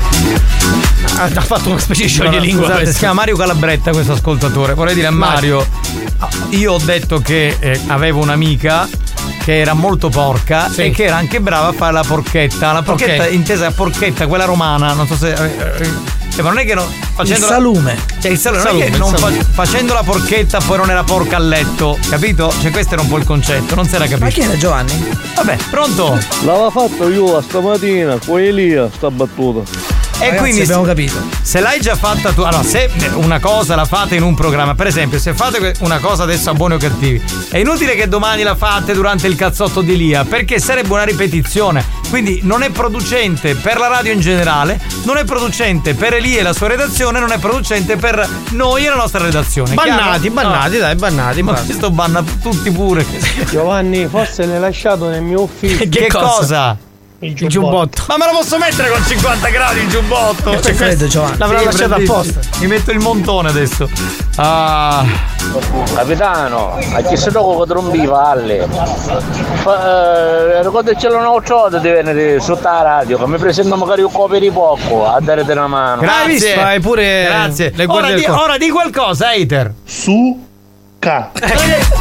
ha 1.18 1.30
già 1.30 1.40
fatto 1.40 1.70
una 1.70 1.78
specie 1.78 2.02
di 2.04 2.08
scioglilingua. 2.08 2.66
Scusate, 2.66 2.92
si 2.92 2.98
chiama 2.98 3.14
Mario 3.14 3.36
Calabretta 3.36 3.90
questo 3.92 4.12
ascoltatore. 4.12 4.74
Vorrei 4.74 4.94
dire 4.94 5.06
a 5.06 5.10
Mario, 5.12 5.66
io 6.50 6.72
ho 6.74 6.78
detto 6.78 7.18
che 7.20 7.56
eh, 7.58 7.80
avevo 7.88 8.20
un'amica 8.22 8.88
che 9.44 9.58
era 9.60 9.74
molto 9.74 10.08
porca 10.08 10.70
e 10.74 10.90
che 10.90 11.04
era 11.04 11.16
anche 11.16 11.40
brava 11.40 11.68
a 11.68 11.72
fare 11.72 11.92
la 11.92 12.04
porchetta. 12.06 12.72
La 12.72 12.82
porchetta 12.82 13.24
Ok. 13.24 13.32
intesa 13.32 13.70
porchetta, 13.70 14.26
quella 14.26 14.44
romana, 14.44 14.92
non 14.94 15.06
so 15.06 15.16
se. 15.16 15.32
eh, 15.32 15.82
eh, 15.82 15.90
cioè, 16.34 16.42
ma 16.42 16.48
non 16.50 16.58
è 16.58 16.64
che 16.64 16.74
no, 16.74 16.86
facendo 17.14 17.34
Il 17.34 17.40
la- 17.40 17.46
salume. 17.46 17.98
Cioè, 18.20 18.30
il 18.30 18.38
salume, 18.38 18.62
non 18.62 18.76
è 18.76 18.80
Salume, 18.80 18.98
non 18.98 19.16
salume. 19.16 19.42
fa- 19.42 19.46
facendo 19.52 19.94
la 19.94 20.02
porchetta 20.02 20.58
poi 20.60 20.76
non 20.78 20.90
era 20.90 21.02
porca 21.04 21.36
a 21.36 21.38
letto, 21.40 21.98
capito? 22.08 22.52
Cioè, 22.60 22.70
questo 22.70 22.94
era 22.94 23.02
un 23.02 23.08
po' 23.08 23.18
il 23.18 23.24
concetto, 23.24 23.74
non 23.74 23.86
si 23.86 23.94
era 23.94 24.04
capito. 24.04 24.24
Ma 24.24 24.30
chi 24.30 24.40
era 24.40 24.56
Giovanni? 24.56 25.08
Vabbè, 25.36 25.56
pronto? 25.70 26.18
L'aveva 26.44 26.70
fatto 26.70 27.08
io 27.08 27.40
stamattina 27.40 28.18
con 28.24 28.38
Elia 28.40 28.88
sta 28.94 29.10
battuta. 29.10 30.03
E 30.16 30.26
Ragazzi, 30.26 30.36
quindi 30.38 30.60
abbiamo 30.62 30.82
se- 30.82 30.88
capito. 30.88 31.14
Se 31.42 31.60
l'hai 31.60 31.80
già 31.80 31.96
fatta 31.96 32.32
tu, 32.32 32.42
allora 32.42 32.62
se 32.62 32.88
una 33.14 33.40
cosa 33.40 33.74
la 33.74 33.84
fate 33.84 34.14
in 34.14 34.22
un 34.22 34.34
programma, 34.34 34.74
per 34.74 34.86
esempio, 34.86 35.18
se 35.18 35.34
fate 35.34 35.74
una 35.80 35.98
cosa 35.98 36.22
adesso 36.22 36.50
a 36.50 36.54
buoni 36.54 36.74
o 36.74 36.78
cattivi, 36.78 37.22
è 37.50 37.58
inutile 37.58 37.94
che 37.96 38.08
domani 38.08 38.42
la 38.42 38.54
fate 38.54 38.94
durante 38.94 39.26
il 39.26 39.34
cazzotto 39.36 39.80
di 39.82 39.96
Lia, 39.96 40.24
perché 40.24 40.58
sarebbe 40.60 40.92
una 40.92 41.02
ripetizione. 41.04 41.84
Quindi 42.08 42.40
non 42.44 42.62
è 42.62 42.70
producente 42.70 43.54
per 43.56 43.76
la 43.78 43.88
radio 43.88 44.12
in 44.12 44.20
generale, 44.20 44.80
non 45.04 45.16
è 45.16 45.24
producente 45.24 45.94
per 45.94 46.14
Elia 46.14 46.40
e 46.40 46.42
la 46.42 46.52
sua 46.52 46.68
redazione, 46.68 47.18
non 47.18 47.32
è 47.32 47.38
producente 47.38 47.96
per 47.96 48.26
noi 48.50 48.86
e 48.86 48.88
la 48.88 48.94
nostra 48.94 49.20
redazione. 49.24 49.74
Bannati, 49.74 50.30
chiaro? 50.30 50.34
bannati, 50.34 50.74
No. 50.76 50.80
dai, 50.80 50.94
bannati. 50.94 51.42
Ma 51.42 51.50
basta. 51.52 51.66
questo 51.66 51.90
banna 51.90 52.22
tutti 52.40 52.70
pure. 52.70 53.04
Giovanni, 53.50 54.06
forse 54.06 54.46
l'hai 54.46 54.60
lasciato 54.60 55.08
nel 55.08 55.22
mio 55.22 55.42
ufficio. 55.42 55.84
Che, 55.88 56.06
cosa? 56.06 56.76
Il 57.20 57.34
giubbotto. 57.48 58.02
Ma 58.08 58.16
me 58.18 58.26
lo 58.26 58.32
posso 58.38 58.58
mettere 58.58 58.90
con 58.90 59.02
50 59.02 59.48
gradi 59.48 59.80
il 59.80 59.88
giubbotto? 59.88 60.50
Che 60.50 60.58
c'è 60.58 60.72
freddo, 60.74 61.06
Giovanni. 61.06 61.38
L'avrà 61.38 61.58
Sì, 61.60 61.64
lasciato 61.64 61.94
apposta. 61.94 62.40
Mi 62.60 62.66
metto 62.66 62.90
il 62.90 62.98
montone 62.98 63.48
adesso. 63.48 63.88
Ah. 64.36 65.04
Capitano, 65.94 66.76
a 66.92 67.00
chi 67.02 67.16
si 67.16 67.30
tocca 67.30 67.64
che 67.64 67.70
trombi 67.70 68.04
valle? 68.04 68.66
Fa- 69.62 70.58
eh, 70.58 70.62
Ricordaci 70.62 71.06
la 71.08 71.20
nuova 71.22 71.68
di 71.78 71.88
venire 71.88 72.40
sotto 72.40 72.62
la 72.68 72.82
radio, 72.82 73.16
che 73.18 73.26
mi 73.26 73.38
presento 73.38 73.76
magari 73.76 74.02
un 74.02 74.10
copia 74.12 74.38
di 74.40 74.50
poco 74.50 75.06
a 75.06 75.18
dare 75.20 75.42
una 75.42 75.66
mano. 75.66 76.00
Grazie. 76.02 76.54
Fai 76.54 76.80
pure 76.80 77.24
Grazie. 77.26 77.72
le 77.74 77.84
Ora 77.86 78.12
di, 78.12 78.24
ora 78.26 78.58
di 78.58 78.68
qualcosa, 78.70 79.30
hater. 79.30 79.72
Su 79.84 80.52
ca. 81.04 81.30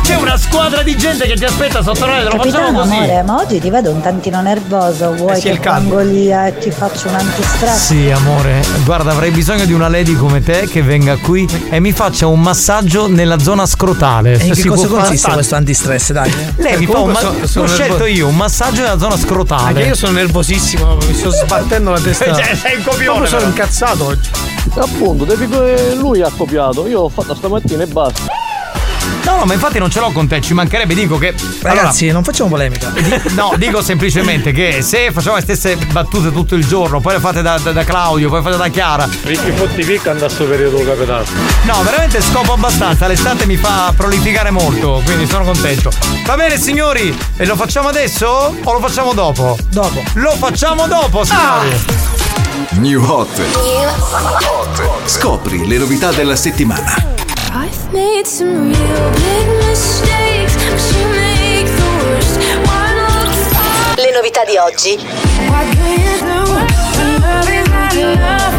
C'è 0.03 0.15
una 0.15 0.37
squadra 0.37 0.81
di 0.81 0.95
gente 0.97 1.25
che 1.27 1.35
ti 1.35 1.43
aspetta 1.45 1.81
sotto 1.83 2.05
radio, 2.05 2.29
lo 2.35 2.41
facciamo 2.41 2.79
così. 2.79 2.93
amore, 2.93 3.23
ma 3.23 3.37
oggi 3.37 3.59
ti 3.59 3.69
vedo 3.69 3.91
un 3.91 4.01
tantino 4.01 4.41
nervoso. 4.41 5.13
Vuoi 5.13 5.33
Eh 5.33 5.35
sì, 5.35 5.49
che 5.59 5.69
vengo 5.69 5.99
lì 5.99 6.29
e 6.31 6.53
ti 6.59 6.71
faccio 6.71 7.09
un 7.09 7.15
antistress? 7.15 7.77
Sì, 7.85 8.09
amore, 8.09 8.63
guarda, 8.85 9.11
avrei 9.11 9.31
bisogno 9.31 9.65
di 9.65 9.73
una 9.73 9.87
lady 9.89 10.15
come 10.15 10.41
te 10.41 10.67
che 10.67 10.81
venga 10.81 11.17
qui 11.17 11.47
e 11.69 11.79
mi 11.79 11.91
faccia 11.91 12.27
un 12.27 12.39
massaggio 12.41 13.07
nella 13.07 13.39
zona 13.39 13.65
scrotale. 13.65 14.37
E 14.39 14.45
in 14.45 14.53
che 14.53 14.65
cosa 14.67 14.87
consiste 14.87 15.31
questo 15.31 15.55
antistress, 15.55 16.11
dai? 16.11 16.33
Lei 16.57 16.77
mi 16.77 16.85
fa 16.85 16.99
un 16.99 17.11
ma- 17.11 17.19
Comunque 17.19 17.47
sono- 17.47 17.65
l'ho 17.65 17.71
scelto 17.73 18.05
io, 18.05 18.27
un 18.27 18.35
massaggio 18.35 18.81
nella 18.81 18.97
zona 18.99 19.17
scrotale. 19.17 19.67
Anche 19.67 19.81
io 19.83 19.95
sono 19.95 20.13
nervosissimo, 20.13 20.95
mi 21.07 21.13
sto 21.13 21.29
sbattendo 21.31 21.91
la 21.91 21.99
testa. 21.99 22.33
Cioè, 22.33 22.55
sei 22.55 22.75
un 22.77 22.83
copione, 22.83 23.19
Proprio 23.19 23.39
sono 23.39 23.49
incazzato 23.49 24.05
oggi. 24.05 24.29
Appunto, 24.75 25.25
devi 25.25 25.47
che 25.47 25.93
lui 25.95 26.21
ha 26.21 26.31
copiato. 26.35 26.87
Io 26.87 27.01
ho 27.01 27.09
fatto 27.09 27.35
stamattina 27.35 27.83
e 27.83 27.87
basta. 27.87 28.21
No, 29.25 29.37
no, 29.37 29.45
ma 29.45 29.53
infatti 29.53 29.79
non 29.79 29.89
ce 29.89 29.99
l'ho 29.99 30.11
con 30.11 30.27
te, 30.27 30.41
ci 30.41 30.53
mancherebbe, 30.53 30.93
dico 30.93 31.17
che. 31.17 31.33
Ragazzi, 31.61 32.11
non 32.11 32.23
facciamo 32.23 32.49
polemica. 32.49 32.87
Allora, 32.93 33.17
di- 33.17 33.33
no, 33.35 33.53
dico 33.57 33.81
semplicemente 33.81 34.51
che 34.51 34.81
se 34.81 35.11
facciamo 35.11 35.35
le 35.37 35.41
stesse 35.41 35.75
battute 35.77 36.31
tutto 36.31 36.55
il 36.55 36.65
giorno, 36.67 36.99
poi 36.99 37.13
le 37.13 37.19
fate 37.19 37.41
da, 37.41 37.57
da- 37.57 37.71
da 37.71 37.83
Claudio, 37.83 38.27
poi 38.29 38.39
le 38.39 38.43
fate 38.43 38.57
da 38.57 38.67
Chiara. 38.67 39.07
Ricchi 39.23 39.51
fotti 39.51 39.83
picca 39.83 40.11
andare 40.11 40.27
a 40.27 40.29
sto 40.29 40.43
periodo, 40.45 40.83
capitano. 40.83 41.23
No, 41.63 41.81
veramente 41.83 42.21
scopo 42.21 42.53
abbastanza. 42.53 43.07
L'estate 43.07 43.45
mi 43.45 43.55
fa 43.55 43.93
prolificare 43.95 44.49
molto, 44.51 45.01
quindi 45.05 45.25
sono 45.25 45.45
contento. 45.45 45.89
Va 46.25 46.35
bene, 46.35 46.57
signori, 46.59 47.17
e 47.37 47.45
lo 47.45 47.55
facciamo 47.55 47.87
adesso 47.87 48.27
o 48.61 48.73
lo 48.73 48.79
facciamo 48.79 49.13
dopo? 49.13 49.57
Dopo. 49.69 50.03
Lo 50.13 50.31
facciamo 50.37 50.85
dopo, 50.87 51.23
signori. 51.23 51.69
New 52.71 53.01
Hot. 53.03 53.41
Scopri 55.05 55.65
le 55.67 55.77
novità 55.77 56.11
della 56.11 56.35
settimana. 56.35 57.11
I've 57.55 57.93
made 57.93 58.25
some 58.25 58.71
real 58.71 59.11
big 59.11 59.47
mistakes, 59.69 60.55
but 60.57 60.81
you 60.95 61.05
make 61.13 61.67
the 61.67 61.89
worst 62.01 62.37
one 62.65 62.95
look 62.95 63.33
fine. 63.53 63.95
Le 64.03 64.11
novità 64.11 64.43
di 64.43 64.57
oggi. 64.57 64.95
What 65.47 65.65
do 65.75 65.85
you 65.87 66.17
do 66.19 66.51
when 66.51 67.21
love 67.21 67.49
is 67.49 67.67
not 67.69 67.93
enough? 67.93 68.55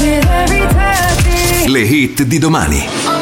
With 0.00 0.26
every 0.30 0.66
touch, 0.72 1.66
Le 1.68 1.80
hit 1.80 2.22
di 2.24 2.38
domani. 2.38 3.15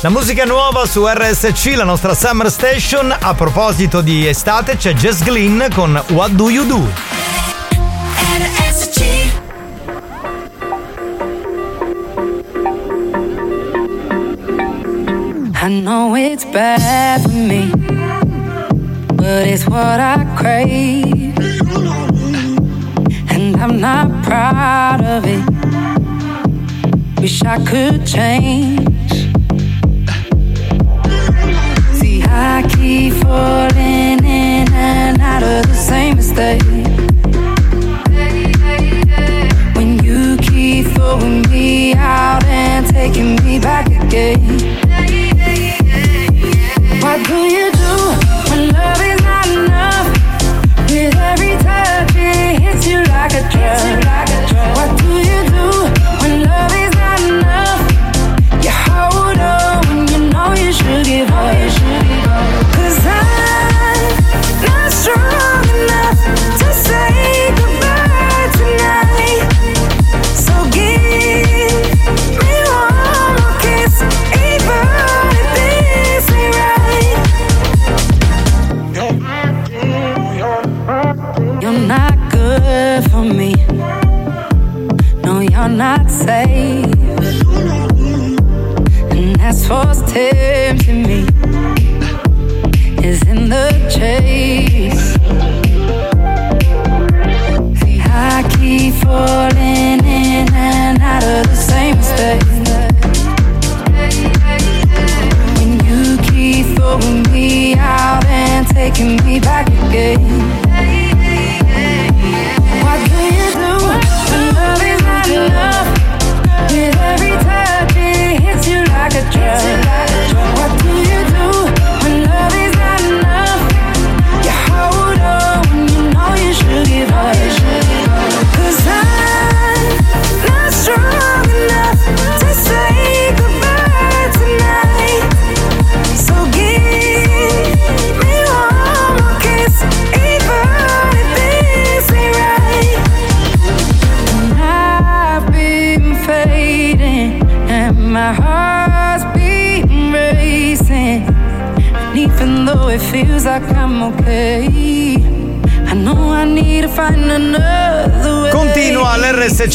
La 0.00 0.10
musica 0.10 0.44
nuova 0.44 0.86
su 0.86 1.04
RSC, 1.04 1.74
la 1.74 1.82
nostra 1.82 2.14
Summer 2.14 2.48
Station. 2.52 3.12
A 3.18 3.34
proposito 3.34 4.00
di 4.00 4.28
estate, 4.28 4.76
c'è 4.76 4.94
Jess 4.94 5.24
Glynn 5.24 5.64
con 5.74 6.00
What 6.10 6.30
Do 6.30 6.48
You 6.50 6.64
Do? 6.64 6.88
I 15.60 15.80
know 15.82 16.14
it's 16.14 16.44
bad 16.44 17.20
for 17.22 17.32
me, 17.32 17.68
but 19.16 19.46
it's 19.48 19.66
what 19.66 19.98
I 19.98 20.24
crave. 20.36 21.34
And 23.30 23.56
I'm 23.56 23.80
not 23.80 24.22
proud 24.22 25.00
of 25.02 25.24
it. 25.24 25.42
Wish 27.20 27.42
I 27.42 27.58
could 27.64 28.06
change. 28.06 28.87
I 32.40 32.62
keep 32.76 33.14
falling 33.14 34.24
in 34.24 34.72
and 34.72 35.20
out 35.20 35.42
of 35.42 35.66
the 35.66 35.74
same 35.74 36.14
mistake. 36.14 36.62
When 39.74 39.98
you 40.04 40.36
keep 40.36 40.86
throwing 40.94 41.42
me 41.50 41.94
out 41.94 42.44
and 42.44 42.86
taking 42.86 43.34
me 43.44 43.58
back 43.58 43.88
again. 43.88 44.87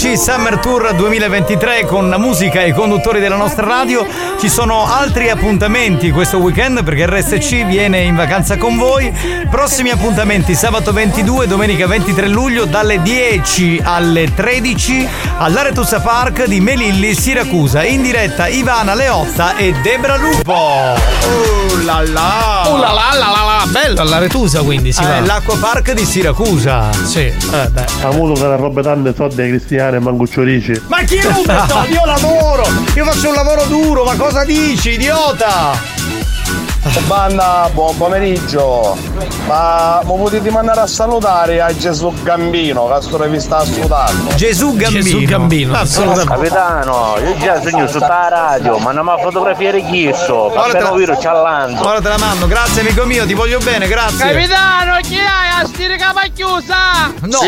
l'RSC 0.03 0.17
Summer 0.17 0.59
Tour 0.59 0.93
2023 0.95 1.85
con 1.85 2.09
la 2.09 2.17
musica 2.17 2.61
e 2.61 2.69
i 2.69 2.71
conduttori 2.73 3.21
della 3.21 3.37
nostra 3.37 3.65
radio. 3.65 4.05
Ci 4.37 4.49
sono 4.49 4.85
altri 4.85 5.29
appuntamenti 5.29 6.11
questo 6.11 6.39
weekend 6.39 6.83
perché 6.83 7.05
RSC 7.05 7.65
viene 7.65 8.01
in 8.01 8.15
vacanza 8.15 8.57
con 8.57 8.75
voi. 8.75 9.13
Prossimi 9.49 9.91
appuntamenti 9.91 10.55
sabato 10.55 10.91
22, 10.91 11.47
domenica 11.47 11.87
23 11.87 12.27
luglio 12.27 12.65
dalle 12.65 13.01
10 13.01 13.79
alle 13.81 14.33
13 14.33 15.07
all'Aretusa 15.43 15.99
Park 15.99 16.45
di 16.45 16.61
Melilli, 16.61 17.13
Siracusa. 17.13 17.83
In 17.83 18.01
diretta 18.01 18.47
Ivana 18.47 18.93
Leotta 18.93 19.57
e 19.57 19.73
Debra 19.81 20.15
Lupo. 20.15 20.53
Oh 20.53 21.83
la 21.83 22.01
la! 22.05 22.63
Oh 22.65 22.77
la 22.77 22.91
la 22.93 23.09
la 23.13 23.25
la 23.27 23.43
la! 23.43 23.65
Bello 23.67 24.01
all'Aretusa 24.01 24.61
quindi 24.61 24.93
si 24.93 25.01
Eh, 25.01 25.05
va. 25.05 25.19
l'acqua 25.19 25.57
park 25.57 25.91
di 25.93 26.05
Siracusa. 26.05 26.89
Sì, 27.05 27.19
eh 27.25 27.67
beh. 27.69 27.85
Avuto 28.03 28.39
che 28.39 28.47
la 28.47 28.55
roba 28.55 28.81
tante 28.81 29.13
soldi 29.15 29.41
ai 29.41 29.49
cristiani 29.49 29.97
e 29.97 29.99
manco 29.99 30.25
ciorici. 30.27 30.81
Ma 30.87 30.99
chi 31.03 31.19
ruba 31.21 31.65
i 31.65 31.69
soldi? 31.69 31.91
Io 31.93 32.05
lavoro! 32.05 32.65
Io 32.95 33.03
faccio 33.05 33.27
un 33.29 33.35
lavoro 33.35 33.65
duro, 33.65 34.03
ma 34.05 34.15
cosa 34.15 34.45
dici, 34.45 34.91
idiota? 34.91 35.71
Banda, 37.01 37.69
buon 37.73 37.95
pomeriggio. 37.97 38.95
Ma 39.47 39.99
mi 40.03 40.15
potete 40.17 40.49
mandare 40.51 40.81
a 40.81 40.87
salutare 40.87 41.59
a 41.61 41.75
Gesù 41.75 42.13
Gambino, 42.23 42.87
che 42.87 43.01
sto 43.01 43.17
vi 43.17 43.39
sta 43.39 43.65
salutando. 43.65 44.33
Gesù 44.35 44.75
Gambino. 44.75 45.03
Gesù 45.03 45.23
Gambino. 45.25 45.73
Assolutamente. 45.75 46.33
Capitano, 46.33 47.15
io 47.19 47.37
già 47.37 47.61
segno 47.61 47.87
su 47.87 47.97
sta 47.97 48.27
radio, 48.29 48.77
ma 48.77 48.91
non 48.91 49.05
mi 49.05 49.17
fotografia 49.21 49.71
chiesto. 49.71 50.35
Ora 50.35 50.51
te 50.51 50.57
la- 50.57 50.79
Appena 50.79 50.91
viro 50.93 51.17
ciallando. 51.17 51.85
Ora 51.87 51.99
te 52.01 52.07
la 52.09 52.17
mando, 52.17 52.47
grazie 52.47 52.81
amico 52.81 53.03
mio, 53.05 53.25
ti 53.25 53.33
voglio 53.33 53.59
bene, 53.59 53.87
grazie. 53.87 54.17
Capitano, 54.31 54.97
chi 55.01 55.17
hai 55.17 55.61
a 55.61 55.65
stire 55.67 55.97
capa 55.97 56.21
chiusa? 56.33 57.11
No, 57.21 57.39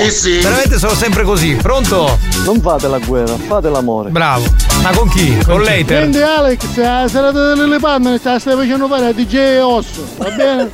veramente 0.42 0.78
sono 0.78 0.94
sempre 0.94 1.24
così. 1.24 1.56
Pronto? 1.56 2.18
Non 2.44 2.60
fate 2.62 2.88
la 2.88 3.00
guerra, 3.00 3.36
fate 3.48 3.70
l'amore. 3.70 4.10
Bravo. 4.10 4.44
Ma 4.86 4.92
con 4.92 5.10
chi? 5.10 5.36
Con 5.44 5.64
l'hater. 5.64 6.04
Senti 6.04 6.22
Alex, 6.22 6.76
la 6.76 7.08
serata 7.08 7.56
delle 7.56 7.80
panne 7.80 8.20
sta 8.20 8.38
stai 8.38 8.56
facendo 8.56 8.88
fare 8.88 9.08
a 9.08 9.14
DJ 9.14 9.58
Osso, 9.58 10.06
va 10.18 10.30
bene? 10.30 10.70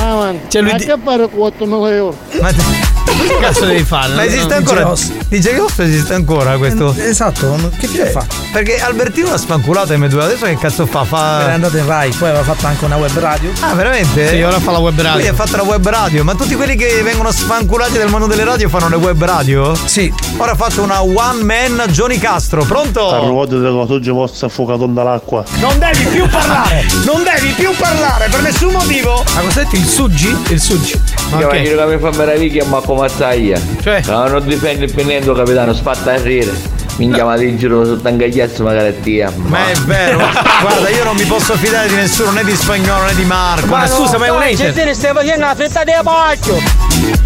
Ah, 0.00 0.14
man. 0.18 0.40
Cioè, 0.48 0.60
lui 0.60 0.72
Ma 0.72 0.76
che 0.78 0.96
fare 1.00 1.30
con 1.30 1.52
8.000 1.56 1.92
euro? 1.92 2.16
Ma 2.40 2.50
che 3.26 3.38
cazzo 3.40 3.64
devi 3.64 3.84
fare? 3.84 4.14
Ma 4.14 4.24
esiste 4.24 4.54
ancora? 4.54 4.92
DJ 5.28 5.58
Osso 5.58 5.82
esiste 5.82 6.14
ancora 6.14 6.56
questo? 6.56 6.94
Esatto, 6.96 7.70
che 7.78 7.86
fine 7.86 8.06
fa? 8.06 8.24
Perché 8.52 8.80
Albertino 8.80 9.30
l'ha 9.30 9.38
spanculato 9.38 9.92
M2, 9.94 10.18
adesso 10.20 10.44
che 10.46 10.56
cazzo 10.58 10.86
fa? 10.86 11.00
Era 11.02 11.08
Fa. 11.48 11.52
andato 11.52 11.76
in 11.78 11.86
Rai, 11.86 12.10
poi 12.10 12.28
aveva 12.28 12.44
fatto 12.44 12.66
anche 12.66 12.84
una 12.84 12.96
web 12.96 13.18
radio. 13.18 13.50
Ah, 13.60 13.74
veramente? 13.74 14.28
Sì, 14.28 14.42
ora 14.42 14.58
fa 14.60 14.70
la 14.72 14.78
web 14.78 15.00
radio. 15.00 15.18
Lui 15.20 15.28
ha 15.28 15.34
fatto 15.34 15.56
la 15.56 15.62
web 15.62 15.88
radio, 15.88 16.24
ma 16.24 16.34
tutti 16.34 16.54
quelli 16.54 16.76
che 16.76 17.00
vengono 17.02 17.30
sfanculati 17.32 17.96
dal 17.98 18.08
mondo 18.10 18.26
delle 18.26 18.44
radio 18.44 18.68
fanno 18.68 18.88
le 18.88 18.96
web 18.96 19.22
radio? 19.24 19.74
Sì. 19.84 20.12
Ora 20.36 20.54
faccio 20.54 20.82
una 20.82 21.02
one 21.02 21.42
man 21.42 21.84
Johnny 21.90 22.18
Castro, 22.18 22.62
A 22.62 22.66
pronto? 22.66 23.26
ruote 23.26 23.56
delle 23.58 23.70
cose 23.70 23.92
oggi 23.94 24.10
posso 24.10 24.46
affogato 24.46 24.86
dall'acqua. 24.86 25.42
Non 25.60 25.78
devi 25.78 26.04
più 26.04 26.28
parlare! 26.28 26.84
Non 27.04 27.22
devi 27.22 27.52
più 27.52 27.70
parlare 27.76 28.28
per 28.28 28.40
nessun 28.42 28.72
motivo! 28.72 29.24
Ma 29.34 29.40
cos'è 29.40 29.66
il 29.72 29.86
suggi? 29.86 30.36
Il 30.48 30.60
suggi. 30.60 31.00
Ma 31.30 31.38
Io 31.38 31.46
ok. 31.46 31.52
voglio 31.56 31.76
che 31.76 31.96
mi 31.96 31.98
fa 31.98 32.10
meraviglia 32.18 32.64
ma 32.66 32.80
come 32.80 33.01
mazzaia. 33.02 33.60
Cioè? 33.82 34.00
No, 34.06 34.26
non 34.28 34.46
difende 34.46 34.84
il 34.84 34.92
penendo 34.94 35.32
capitano, 35.34 35.74
spatta 35.74 36.12
a 36.12 36.16
rire. 36.22 36.80
Minchia 36.96 37.24
ma 37.24 37.36
di 37.38 37.56
giro 37.56 37.86
sotto 37.86 38.06
un 38.06 38.16
gagliazzo 38.18 38.62
magari 38.64 38.88
a 38.88 38.92
tia. 38.92 39.32
Ma 39.34 39.66
è 39.70 39.74
vero, 39.86 40.18
guarda, 40.60 40.90
io 40.90 41.04
non 41.04 41.16
mi 41.16 41.24
posso 41.24 41.56
fidare 41.56 41.88
di 41.88 41.94
nessuno, 41.94 42.32
né 42.32 42.44
di 42.44 42.54
spagnolo 42.54 43.04
né 43.06 43.14
di 43.14 43.24
Marco. 43.24 43.66
Ma 43.66 43.86
scusa, 43.86 44.18
ma 44.18 44.26
è 44.26 44.30
un. 44.30 44.40
Gentile, 44.54 44.92
stai 44.94 45.12
facendo 45.14 45.44
una 45.44 45.54
fetta 45.54 45.84
di 45.84 45.92
pacchio. 46.02 46.56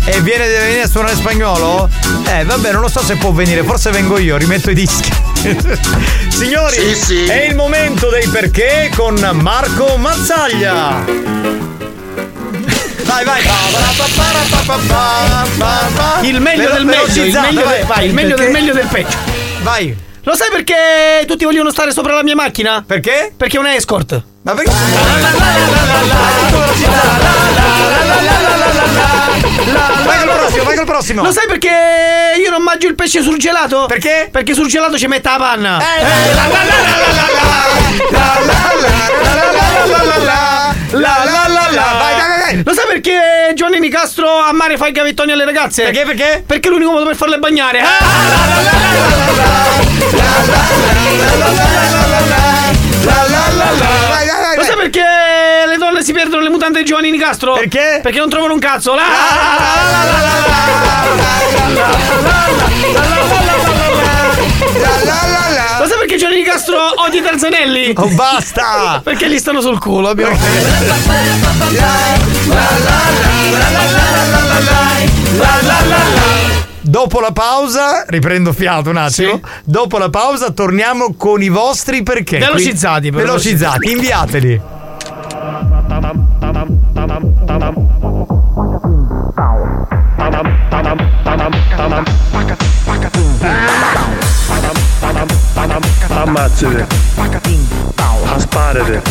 E 0.05 0.21
viene, 0.21 0.47
deve 0.47 0.59
venire 0.61 0.83
a 0.83 0.89
suonare 0.89 1.17
spagnolo? 1.17 1.89
Eh, 2.29 2.45
vabbè, 2.45 2.73
non 2.73 2.81
lo 2.81 2.89
so 2.89 3.01
se 3.03 3.17
può 3.17 3.33
venire, 3.33 3.65
forse 3.65 3.91
vengo 3.91 4.19
io, 4.19 4.37
rimetto 4.37 4.71
i 4.71 4.75
dischi. 4.75 5.11
Signori, 6.29 6.75
Sì, 6.75 6.95
sì. 6.95 7.25
è 7.27 7.47
il 7.49 7.57
momento 7.57 8.09
dei 8.09 8.27
perché 8.29 8.91
con 8.95 9.15
Marco 9.35 9.97
Mazzaglia. 9.97 11.05
Vai, 13.07 13.25
vai. 13.25 13.43
Il 16.29 16.41
meglio 16.41 16.71
del 16.71 16.85
meglio, 16.85 17.25
il 17.25 17.33
meglio, 17.33 17.41
vai, 17.41 17.55
del, 17.55 17.87
vai, 17.87 18.07
il 18.07 18.15
meglio 18.15 18.37
del 18.37 18.51
meglio 18.51 18.73
del 18.73 18.87
peggio. 18.87 19.17
Vai. 19.63 19.97
Lo 20.23 20.35
sai 20.35 20.49
perché 20.51 21.25
tutti 21.27 21.45
vogliono 21.45 21.71
stare 21.71 21.93
sopra 21.93 22.13
la 22.15 22.25
mia 22.25 22.35
macchina? 22.35 22.83
Perché? 22.85 23.33
Perché 23.37 23.57
è 23.59 23.61
un 23.61 23.67
escort. 23.67 24.21
Ma 24.43 24.55
perché? 24.55 24.73
Vai 30.05 30.19
col 30.19 30.37
prossimo, 30.37 30.65
vai 30.65 30.77
col 30.77 30.85
prossimo. 30.85 31.23
Lo 31.23 31.33
sai 31.33 31.47
perché 31.47 31.69
io 32.43 32.51
non 32.51 32.63
mangio 32.63 32.89
il 32.89 32.97
pesce 32.97 33.23
surgelato? 33.23 33.87
Perché? 33.87 34.29
Perché 34.31 34.53
sul 34.55 34.67
gelato 34.67 34.99
ci 34.99 35.07
mette 35.07 35.29
la 35.29 35.37
panna. 35.37 35.79
Vai, 40.91 42.16
Lo 42.65 42.73
sai 42.75 42.87
perché 42.87 43.53
Giovanni 43.55 43.81
Nicastro 43.81 44.29
a 44.39 44.53
mare 44.53 44.77
fa 44.77 44.87
i 44.87 44.93
gavettoni 44.93 45.33
alle 45.33 45.45
ragazze? 45.45 45.83
Perché, 45.85 46.05
perché? 46.05 46.45
Perché 46.47 46.69
è 46.69 46.71
l'unico 46.71 46.93
modo 46.93 47.05
per 47.05 47.17
farle 47.17 47.39
bagnare. 47.39 47.81
Lo 54.57 54.63
sai 54.63 54.77
perché 54.77 55.03
le 55.67 55.77
donne 55.77 56.03
si 56.03 56.13
perdono 56.13 56.43
le 56.43 56.49
mutande 56.49 56.79
di 56.81 56.85
Giovanni 56.85 57.11
Nicastro? 57.11 57.55
Perché? 57.55 58.01
Perché 58.03 58.19
non 58.19 58.29
trovano 58.31 58.55
un 58.55 58.61
cazzo. 58.61 58.95
La- 58.95 59.05
Lo 65.79 65.87
sai 65.87 65.99
perché 65.99 66.17
Giovanni 66.17 66.39
Nicastro 66.39 66.79
odia 67.07 67.21
i 67.21 67.23
Tarzanelli? 67.23 67.93
Oh, 67.97 68.09
basta! 68.09 69.01
Perché 69.03 69.29
gli 69.29 69.39
stanno 69.39 69.61
sul 69.61 69.79
culo. 69.79 70.09
Abbiamo 70.09 70.37
Dopo 76.81 77.21
la 77.21 77.33
pausa, 77.33 78.05
riprendo 78.07 78.53
fiato 78.53 78.91
un 78.91 78.97
attimo. 78.97 79.35
Sì. 79.35 79.41
Dopo 79.65 79.99
la 79.99 80.09
pausa 80.09 80.51
torniamo 80.51 81.15
con 81.15 81.43
i 81.43 81.49
vostri 81.49 82.03
perché. 82.03 82.39
Velocizzati, 82.39 83.11
però. 83.11 83.25
Velocizzati, 83.25 83.91
inviateli. 83.91 84.61
Ammazzate. 96.17 96.87
Asparate. 98.35 99.03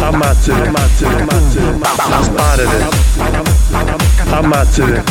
Ammazzate. 0.00 0.68
Ammazzate. 0.68 1.22
Ammazzate. 1.22 1.78
Asparate. 2.18 2.88
Ammazzate. 4.30 5.02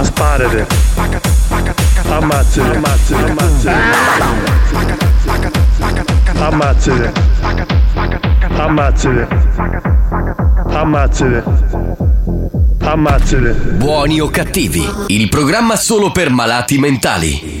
Asparate. 0.00 0.66
Ammazzate. 2.08 2.76
Ammazzate. 2.76 3.34
Ammazzate. 6.38 7.12
Ammazzate. 8.56 9.28
Ammazzate. 10.72 11.44
Ammazzate. 12.82 13.50
Buoni 13.76 14.20
o 14.20 14.30
cattivi, 14.30 14.88
il 15.08 15.28
programma 15.28 15.76
solo 15.76 16.10
per 16.10 16.30
malati 16.30 16.78
mentali. 16.78 17.60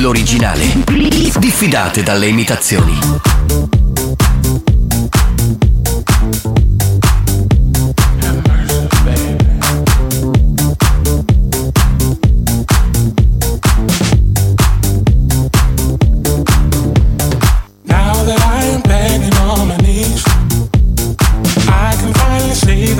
l'originale. 0.00 0.84
Diffidate 1.38 2.02
dalle 2.02 2.26
imitazioni. 2.26 2.98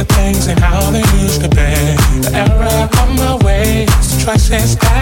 Things 0.06 0.46
and 0.46 0.60
how 0.60 0.90
they 0.90 1.02
used 1.20 1.40
to 1.42 1.48
be. 1.48 1.56
The 2.20 2.30
error 2.34 2.88
of 3.02 3.08
my 3.18 3.34
ways, 3.44 3.86
the 4.10 4.24
choices 4.24 4.76
that 4.76 4.97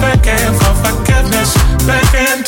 begging 0.00 0.52
for 0.60 0.74
forgiveness, 0.84 1.54
begging 1.86 2.45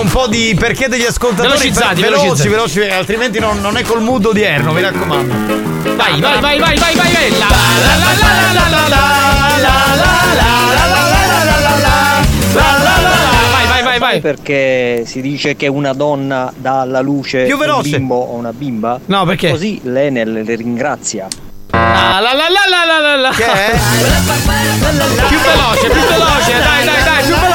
un 0.00 0.08
po' 0.08 0.26
di 0.26 0.56
perché 0.58 0.88
degli 0.88 1.04
ascoltatori 1.04 1.48
Velocizzati, 1.48 2.00
veloci, 2.00 2.22
velocizzati. 2.48 2.48
veloci, 2.48 2.80
altrimenti 2.80 3.38
non, 3.38 3.60
non 3.60 3.76
è 3.76 3.82
col 3.82 4.00
mood 4.02 4.24
odierno, 4.26 4.72
mi 4.72 4.80
raccomando. 4.80 5.34
Vai, 5.96 6.20
vai, 6.20 6.40
vai, 6.40 6.58
vai, 6.58 6.78
vai, 6.78 6.94
vai, 6.94 6.94
vai. 6.94 7.30
La, 7.30 7.46
la, 7.48 7.96
la, 7.96 8.12
la, 8.52 8.68
la, 8.68 8.88
la, 8.88 8.98
la, 9.58 9.58
la, 9.58 10.16
la, 11.72 13.16
Vai, 13.50 13.66
vai, 13.66 13.82
vai, 13.82 13.98
vai. 13.98 14.20
Perché 14.20 15.02
si 15.06 15.20
dice 15.20 15.56
che 15.56 15.66
una 15.66 15.92
donna 15.92 16.52
dà 16.56 16.80
alla 16.80 17.00
luce 17.00 17.44
Più 17.44 17.54
un 17.54 17.60
veloce. 17.60 17.90
bimbo 17.98 18.16
o 18.16 18.34
una 18.34 18.52
bimba? 18.52 19.00
No, 19.06 19.24
perché? 19.24 19.50
Così 19.50 19.80
l'Enel 19.84 20.42
le 20.44 20.54
ringrazia. 20.54 21.26
La, 21.70 22.20
la, 22.20 22.32
la, 22.32 22.48
la, 22.48 22.64
la, 22.68 22.84
la, 22.84 22.98
la, 23.00 23.16
la. 23.16 23.30
Che 23.30 23.44
è? 23.44 23.78
Più 25.28 25.38
veloce, 25.38 25.88
più 25.88 26.00
veloce, 26.00 26.52
dai, 26.62 26.84
dai, 26.84 27.02
dai, 27.04 27.24
più 27.24 27.34
veloce, 27.34 27.47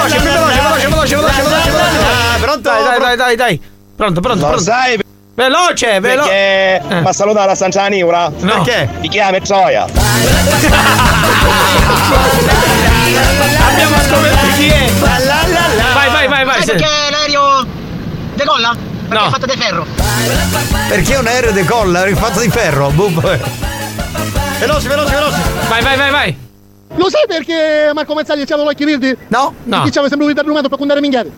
veloce, 1.04 1.16
veloce, 1.16 1.42
veloce, 1.42 1.70
veloce, 1.72 1.98
veloce. 1.98 2.40
Pronto? 2.40 2.70
Dai, 2.70 2.84
dai, 2.84 3.00
dai, 3.00 3.16
dai, 3.18 3.36
dai. 3.36 3.62
Pronto, 3.96 4.20
pronto, 4.22 4.42
Lo 4.42 4.48
pronto. 4.48 4.64
sai 4.64 5.00
Veloce, 5.36 6.00
veloce. 6.00 6.30
perché 6.30 7.02
ma 7.02 7.12
salutare 7.14 7.48
la 7.48 7.56
Sanciani 7.56 8.04
ora? 8.04 8.30
No. 8.38 8.62
Perché? 8.62 8.88
Ti 9.02 9.08
chiami 9.10 9.42
Troia. 9.42 9.86
Abbiamo 13.68 13.96
scoperto 14.08 14.46
chi 14.56 14.68
è. 14.68 14.92
Vai, 15.00 16.10
vai, 16.12 16.28
vai, 16.28 16.46
vai. 16.46 16.64
Sai 16.64 16.76
perché 16.78 16.86
l'aereo 17.10 17.66
decolla? 18.36 18.76
Perché 19.08 19.24
No. 19.24 19.28
è 19.28 19.30
fatto 19.32 19.46
di 19.46 19.58
ferro. 19.58 19.86
Perché 20.88 21.16
un 21.16 21.28
aereo 21.28 21.52
decolla 21.52 22.04
rifatto 22.04 22.40
di 22.40 22.50
ferro? 22.50 22.90
Veloce, 22.90 24.88
veloce, 24.88 25.14
veloce. 25.14 25.38
Vai, 25.68 25.82
vai, 25.82 25.98
vai, 25.98 26.12
vai. 26.12 26.38
Lo 26.96 27.10
sai 27.10 27.24
perché 27.28 27.92
Marco 27.94 28.14
Mazzagli 28.14 28.46
c'aveva 28.46 28.70
l'occhio 28.70 28.86
verdi? 28.86 29.18
No, 29.30 29.54
no. 29.64 29.76
Perché 29.78 29.90
c'aveva 29.90 30.08
sempre 30.10 30.26
un 30.26 30.30
interrumato 30.30 30.70
per 30.70 30.78
condare 30.78 31.02
minchiate. 31.02 31.32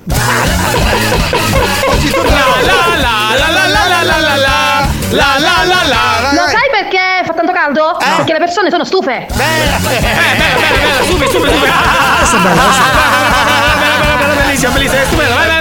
La, 2.26 2.44
la, 2.62 2.90
la, 2.98 3.48
la, 3.48 3.68
la, 3.68 3.88
la, 3.88 4.04
la, 4.04 4.20
la, 4.20 4.36
la, 4.36 4.88
la, 5.12 5.40
la, 5.40 5.64
la, 5.64 5.82
la. 5.88 6.32
Lo 6.34 6.48
sai 6.50 6.70
perché 6.72 7.24
fa 7.26 7.34
tanto 7.34 7.52
caldo? 7.54 7.98
Perché 8.18 8.34
le 8.34 8.40
persone 8.40 8.70
sono 8.70 8.84
stufe. 8.84 9.26
Eh, 9.26 9.34
bella, 9.34 9.78
bella, 9.78 10.00
bella, 10.00 11.04
subito, 11.06 11.32
subito, 11.32 11.54
subito. 11.54 11.74
Questa 12.18 12.38
è 12.38 12.40
bella, 12.42 12.64
Bellissima, 14.46 14.72
bellissima, 14.72 15.02
è 15.02 15.06
stupenda. 15.06 15.36
Vai, 15.36 15.48
vai, 15.48 15.58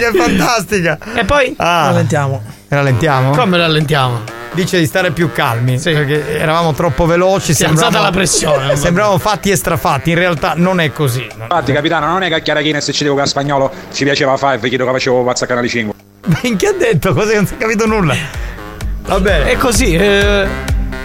Fantastica, 0.00 0.08
è 0.08 0.96
fantastica. 0.98 0.98
E 1.20 1.24
poi? 1.24 1.54
Ah, 1.58 1.86
Rallentiamo. 1.86 2.42
rallentiamo? 2.68 3.30
Come 3.32 3.56
rallentiamo? 3.56 4.38
Dice 4.52 4.78
di 4.80 4.86
stare 4.86 5.12
più 5.12 5.30
calmi 5.30 5.78
perché 5.78 6.36
eravamo 6.36 6.72
troppo 6.72 7.06
veloci. 7.06 7.54
Si 7.54 7.62
è 7.62 7.66
alzata 7.68 8.00
la 8.00 8.10
pressione. 8.10 8.74
Sembravamo 8.76 9.16
fatti 9.18 9.50
e 9.50 9.56
strafatti. 9.56 10.10
In 10.10 10.16
realtà 10.18 10.54
non 10.56 10.80
è 10.80 10.92
così. 10.92 11.24
Infatti, 11.40 11.72
capitano, 11.72 12.06
non 12.06 12.22
è 12.24 12.28
che 12.28 12.34
a 12.34 12.38
Chiarachina 12.40 12.80
se 12.80 12.92
ci 12.92 13.04
devo 13.04 13.14
che 13.14 13.22
a 13.22 13.26
spagnolo 13.26 13.70
ci 13.92 14.02
piaceva 14.02 14.36
fare, 14.36 14.58
vi 14.58 14.68
chiedo 14.68 14.84
che 14.86 14.90
facevo 14.90 15.22
pazza 15.22 15.44
a 15.44 15.46
canale 15.46 15.68
5. 15.68 15.94
In 16.42 16.56
che 16.56 16.66
ha 16.66 16.72
detto? 16.72 17.14
Così 17.14 17.34
non 17.34 17.46
si 17.46 17.54
è 17.54 17.56
capito 17.58 17.86
nulla. 17.86 18.14
Va 19.02 19.20
bene. 19.20 19.50
È 19.52 19.56
così. 19.56 19.94
eh, 19.94 20.48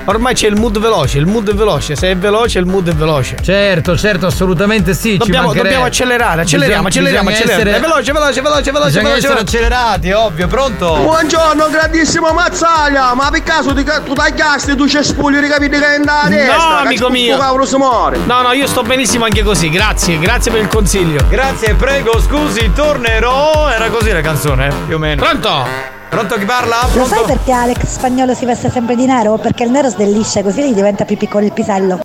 ormai 0.05 0.33
c'è 0.33 0.47
il 0.47 0.55
mood 0.59 0.79
veloce. 0.79 1.17
Il 1.17 1.25
mood 1.25 1.49
è 1.49 1.53
veloce. 1.53 1.95
Se 1.95 2.09
è 2.11 2.17
veloce, 2.17 2.59
il 2.59 2.65
mood 2.65 2.89
è 2.89 2.93
veloce. 2.93 3.37
Certo, 3.41 3.97
certo, 3.97 4.25
assolutamente 4.27 4.93
sì. 4.93 5.17
Dobbiamo, 5.17 5.53
dobbiamo 5.53 5.85
accelerare, 5.85 6.41
acceleriamo, 6.41 6.83
Bisogna- 6.87 7.07
acceleriamo, 7.07 7.29
bisogna 7.29 7.45
acceleriamo. 7.53 7.77
essere- 7.77 7.87
Veloce, 7.87 8.11
veloce, 8.11 8.41
veloce, 8.41 8.71
veloce, 8.71 8.87
Bisogna 8.89 9.07
veloce. 9.09 9.25
essere 9.27 9.39
accelerati, 9.41 10.11
ovvio, 10.11 10.47
pronto? 10.47 10.95
Buongiorno 10.97 11.69
grandissimo 11.69 12.31
Mazzaglia, 12.33 13.13
ma 13.13 13.29
per 13.29 13.43
caso 13.43 13.73
ti, 13.73 13.83
tu 14.05 14.13
tagliasti 14.13 14.75
tu 14.75 14.87
cespugli 14.87 15.37
ricapiti 15.37 15.77
che 15.77 15.95
è 15.95 15.99
destra? 15.99 16.57
No, 16.57 16.81
che 16.81 16.87
amico 16.87 17.09
mio. 17.09 17.37
cavolo 17.37 17.65
si 17.65 17.75
muore. 17.77 18.17
No, 18.25 18.41
no, 18.41 18.51
io 18.53 18.67
sto 18.67 18.81
benissimo 18.83 19.25
anche 19.25 19.43
così. 19.43 19.69
Grazie, 19.69 20.19
grazie 20.19 20.51
per 20.51 20.61
il 20.61 20.67
consiglio. 20.67 21.23
Grazie, 21.29 21.73
prego, 21.75 22.19
scusi, 22.19 22.71
tornerò. 22.73 23.69
Era 23.69 23.89
così 23.89 24.11
la 24.11 24.21
canzone, 24.21 24.67
eh, 24.67 24.73
più 24.85 24.95
o 24.95 24.99
meno. 24.99 25.21
Pronto? 25.23 25.94
Pronto 26.15 26.37
chi 26.37 26.45
parla? 26.45 26.83
Lo 26.83 26.87
Pronto? 27.03 27.13
sai 27.13 27.23
perché 27.25 27.51
Alex 27.51 27.85
Spagnolo 27.87 28.33
si 28.33 28.45
veste 28.45 28.71
sempre 28.71 28.95
di 28.95 29.05
nero? 29.05 29.37
Perché 29.37 29.65
il 29.65 29.69
nero 29.69 29.89
sdellisce 29.89 30.43
così 30.43 30.69
gli 30.69 30.73
diventa 30.73 31.03
più 31.03 31.17
piccolo 31.17 31.43
il 31.43 31.51
pisello. 31.51 31.99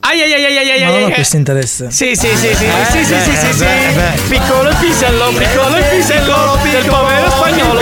Ai 0.00 0.18
ai 0.22 0.32
ai 0.32 0.44
ai 0.46 0.56
ai 0.56 0.70
ai 0.70 0.84
Ma 0.84 0.90
non 0.98 1.10
ho 1.10 1.12
questo 1.12 1.36
interesse. 1.36 1.90
Sì, 1.90 2.16
sì, 2.16 2.28
sì, 2.28 2.54
sì, 2.54 2.64
Eh, 2.64 2.84
sì, 2.90 3.04
sì, 3.04 3.14
sì, 3.20 3.36
sì, 3.36 3.46
eh, 3.48 3.52
sì. 3.52 3.58
beh, 3.64 3.92
beh. 3.94 4.20
Piccolo 4.28 4.70
il 4.70 4.76
pisello, 4.76 5.28
piccolo 5.28 5.76
il 5.76 5.84
pisello 5.90 6.58
del 6.70 6.84
povero 6.86 7.30
spagnolo. 7.30 7.80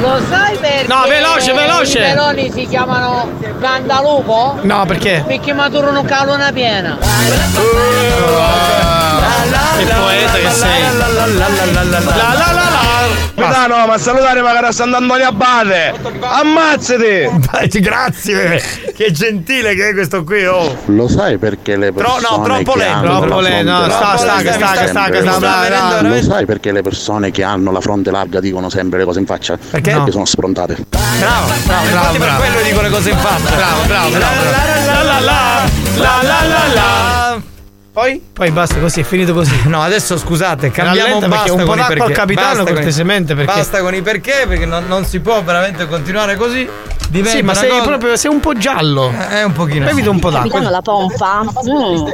Lo 0.00 0.18
sai 0.28 0.56
perché 0.56 0.86
No, 0.86 1.02
veloce, 1.06 1.52
veloce. 1.52 1.98
i 1.98 2.02
meloni 2.02 2.50
si 2.52 2.66
chiamano 2.66 3.30
Candalupo? 3.60 4.58
No, 4.62 4.84
perché? 4.86 5.22
Perché 5.26 5.52
maturano 5.52 6.00
con 6.00 6.08
la 6.10 6.24
luna 6.24 6.52
piena. 6.52 6.96
Che 9.76 9.84
poeta 9.84 10.32
che 10.32 10.50
sei. 10.50 10.82
La 10.96 11.06
la 11.06 11.26
la 11.26 11.48
la 11.48 11.82
la 11.84 11.98
la. 12.00 12.78
Capitano, 13.60 13.86
ma 13.86 13.98
salutare 13.98 14.42
magari 14.42 14.72
sta 14.72 14.84
andando 14.84 15.14
a 15.14 15.26
Abate. 15.26 15.94
Ammazzati! 16.20 17.28
Dai, 17.50 17.68
grazie, 17.80 18.62
che 18.94 19.10
gentile 19.12 19.74
che 19.74 19.88
è 19.88 19.92
questo 19.92 20.24
qui, 20.24 20.44
oh. 20.44 20.76
Lo 20.86 21.08
sai 21.08 21.38
perché 21.38 21.76
le 21.76 21.92
Tro- 21.92 22.12
persone 22.14 22.36
no, 22.36 22.42
troppo 22.44 22.72
che 22.72 22.78
lento, 22.78 23.06
troppo 23.06 23.40
la 23.40 23.48
lento, 23.48 23.72
no, 23.72 23.84
sta- 23.90 24.16
stacca, 24.16 24.52
stacca, 24.52 24.86
stacca, 24.86 25.22
stacca, 25.22 26.00
Lo 26.02 26.22
sai 26.22 26.44
perché 26.44 26.72
le 26.72 26.82
persone 26.82 27.30
che 27.30 27.42
hanno 27.42 27.72
la 27.72 27.80
fronte 27.80 28.10
larga 28.10 28.40
dicono 28.40 28.68
sempre 28.68 28.98
le 28.98 29.04
cose 29.04 29.20
in 29.20 29.26
faccia? 29.26 29.56
Perché? 29.70 29.89
Perché 29.96 30.10
sono 30.12 30.24
sprontate. 30.24 30.76
Bravo, 31.18 31.46
bravo, 31.64 31.84
infatti 31.86 32.18
per 32.18 32.26
bravo. 32.26 32.42
quello 32.42 32.62
dico 32.62 32.80
le 32.80 32.90
cose 32.90 33.10
in 33.10 33.18
faccia. 33.18 33.54
Bravo, 33.54 33.82
bravo, 33.86 34.10
bravo. 34.10 34.42
La 34.44 35.02
la 35.02 35.20
la 35.20 35.64
la 35.96 36.22
la 36.22 36.42
la 36.42 36.74
la. 36.74 37.19
Poi? 38.00 38.22
Poi 38.32 38.50
basta 38.50 38.76
così, 38.78 39.00
è 39.00 39.02
finito 39.02 39.34
così. 39.34 39.48
No, 39.68 39.82
adesso 39.82 40.16
scusate, 40.16 40.70
cambiamo 40.70 41.20
Rallenta 41.20 41.28
basta 41.28 41.44
perché 41.44 41.50
un 41.50 41.58
po' 41.66 41.66
con 41.66 41.74
i 41.74 41.80
d'acqua 41.80 41.92
al 41.92 41.98
perché. 41.98 42.12
capitano, 42.20 42.64
cortesemente, 42.64 43.34
perché- 43.34 43.52
Basta 43.52 43.80
con 43.82 43.94
i 43.94 44.00
perché, 44.00 44.44
perché 44.48 44.64
non, 44.64 44.86
non 44.86 45.04
si 45.04 45.20
può 45.20 45.42
veramente 45.42 45.86
continuare 45.86 46.36
così. 46.36 46.66
Diventa 47.10 47.36
Sì, 47.38 47.42
ma 47.42 47.54
sei 47.54 47.70
cosa- 47.70 47.82
proprio 47.82 48.16
sei 48.16 48.30
un 48.30 48.38
po' 48.38 48.54
giallo. 48.56 49.12
È 49.28 49.42
un 49.42 49.50
pochino. 49.52 49.84
Beviti 49.84 50.06
un 50.06 50.20
po' 50.20 50.30
d'acqua. 50.30 50.48
Capitano 50.48 50.70
la 50.70 50.80
pompa? 50.80 51.42
Mm, 51.42 52.06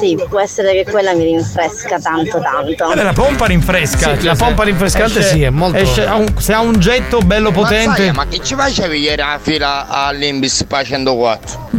Sì, 0.00 0.22
può 0.28 0.38
essere 0.38 0.72
che 0.84 0.90
quella 0.90 1.14
mi 1.14 1.24
rinfresca 1.24 1.98
tanto 1.98 2.38
tanto. 2.38 2.92
Eh, 2.92 3.02
la 3.02 3.12
pompa 3.14 3.46
rinfresca. 3.46 4.16
Sì, 4.18 4.24
la 4.26 4.34
se- 4.34 4.44
pompa 4.44 4.64
rinfrescante 4.64 5.22
sì, 5.22 5.42
è 5.42 5.50
molto- 5.50 5.78
esce- 5.78 6.04
ha 6.06 6.14
un- 6.16 6.34
se 6.36 6.52
ha 6.52 6.60
un 6.60 6.78
getto 6.78 7.20
bello 7.20 7.50
potente. 7.52 8.12
Ma 8.12 8.26
che 8.26 8.40
ci 8.42 8.54
facevi 8.54 8.98
ieri 9.00 9.22
a 9.22 9.38
fila 9.40 9.86
all'Imbis 9.88 10.62
pa 10.68 10.84
104? 10.84 11.70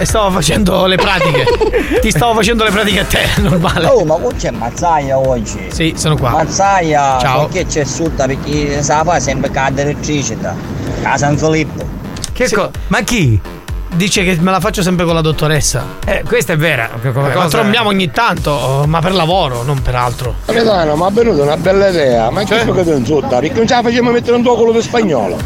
Eh, 0.00 0.04
stavo 0.06 0.30
facendo 0.30 0.86
le 0.86 0.96
pratiche. 0.96 1.44
Ti 2.00 2.10
stavo 2.10 2.32
facendo 2.32 2.64
le 2.64 2.70
pratiche 2.70 2.79
a 2.98 3.04
te, 3.04 3.20
normale. 3.42 3.86
Oh, 3.86 4.04
ma 4.04 4.14
qua 4.16 4.32
c'è 4.32 4.50
Mazzaia 4.50 5.18
oggi. 5.18 5.68
Sì, 5.70 5.94
sono 5.96 6.16
qua. 6.16 6.30
Mazzaia, 6.30 7.18
Ciao. 7.20 7.46
perché 7.46 7.66
c'è 7.66 7.84
sutta? 7.84 8.26
Perché 8.26 8.82
sa 8.82 9.02
fa 9.04 9.20
sempre 9.20 9.50
cadere 9.50 9.90
elettricità. 9.90 10.54
A 11.02 11.16
San 11.16 11.36
Filippo. 11.36 11.84
Che 12.32 12.48
co- 12.50 12.70
Ma 12.88 13.00
chi? 13.02 13.38
Dice 13.92 14.22
che 14.22 14.36
me 14.40 14.50
la 14.52 14.60
faccio 14.60 14.82
sempre 14.82 15.04
con 15.04 15.14
la 15.14 15.20
dottoressa. 15.20 15.84
Eh, 16.06 16.22
questa 16.26 16.52
è 16.52 16.56
vera. 16.56 16.88
Come 17.02 17.10
Eh, 17.10 17.12
ma 17.20 17.30
cosa- 17.42 17.48
trombiamo 17.58 17.88
ogni 17.88 18.10
tanto, 18.10 18.84
ma 18.86 19.00
per 19.00 19.12
lavoro, 19.14 19.62
non 19.64 19.82
per 19.82 19.94
altro. 19.96 20.34
Capitano, 20.46 20.94
ma 20.94 21.08
è 21.08 21.10
venuta 21.12 21.42
una 21.42 21.56
bella 21.56 21.88
idea. 21.88 22.30
Ma 22.30 22.44
che 22.44 22.64
che 22.64 22.84
ti 22.84 22.90
insulta? 22.90 23.40
Perché 23.40 23.54
non 23.56 23.66
ce 23.66 23.74
la 23.74 23.82
facciamo 23.82 24.10
mettere 24.12 24.36
un 24.36 24.42
tuo 24.42 24.54
culo 24.54 24.72
di 24.72 24.80
spagnolo? 24.80 25.36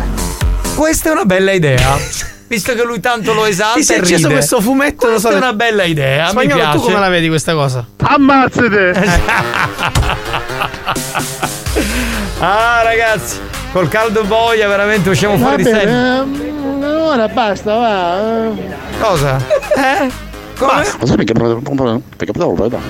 Questa 0.76 1.08
è 1.08 1.12
una 1.12 1.24
bella 1.24 1.52
idea. 1.52 1.96
Visto 2.46 2.74
che 2.74 2.84
lui 2.84 3.00
tanto 3.00 3.32
lo 3.32 3.46
esalta 3.46 3.74
Ti 3.78 3.82
sei 3.84 3.98
acceso 3.98 4.28
ride. 4.28 4.34
questo 4.34 4.60
fumetto? 4.60 5.08
Questa 5.08 5.10
lo 5.10 5.18
so 5.18 5.30
è 5.30 5.36
una 5.36 5.54
bella 5.54 5.82
idea. 5.84 6.28
Spagnolo, 6.28 6.54
mi 6.54 6.60
piace. 6.60 6.76
tu 6.78 6.84
come 6.84 7.00
la 7.00 7.08
vedi 7.08 7.28
questa 7.28 7.54
cosa? 7.54 7.84
Ammazzate! 8.02 8.92
ah, 12.40 12.82
ragazzi, 12.82 13.38
col 13.72 13.88
caldo 13.88 14.24
boia 14.24 14.68
veramente 14.68 15.08
usciamo 15.10 15.36
fuori 15.38 15.56
di 15.56 15.64
sé. 15.64 15.70
bene, 15.72 16.18
ehm, 16.18 16.82
ora 16.84 17.28
basta, 17.28 17.74
va. 17.74 18.48
eh. 18.50 18.52
Cosa? 19.00 19.36
Eh? 19.76 20.10
Come? 20.58 20.86
Lo 21.00 21.06
sai 21.06 21.16
perché 21.16 21.32
perché 21.32 22.32
proprio 22.32 22.80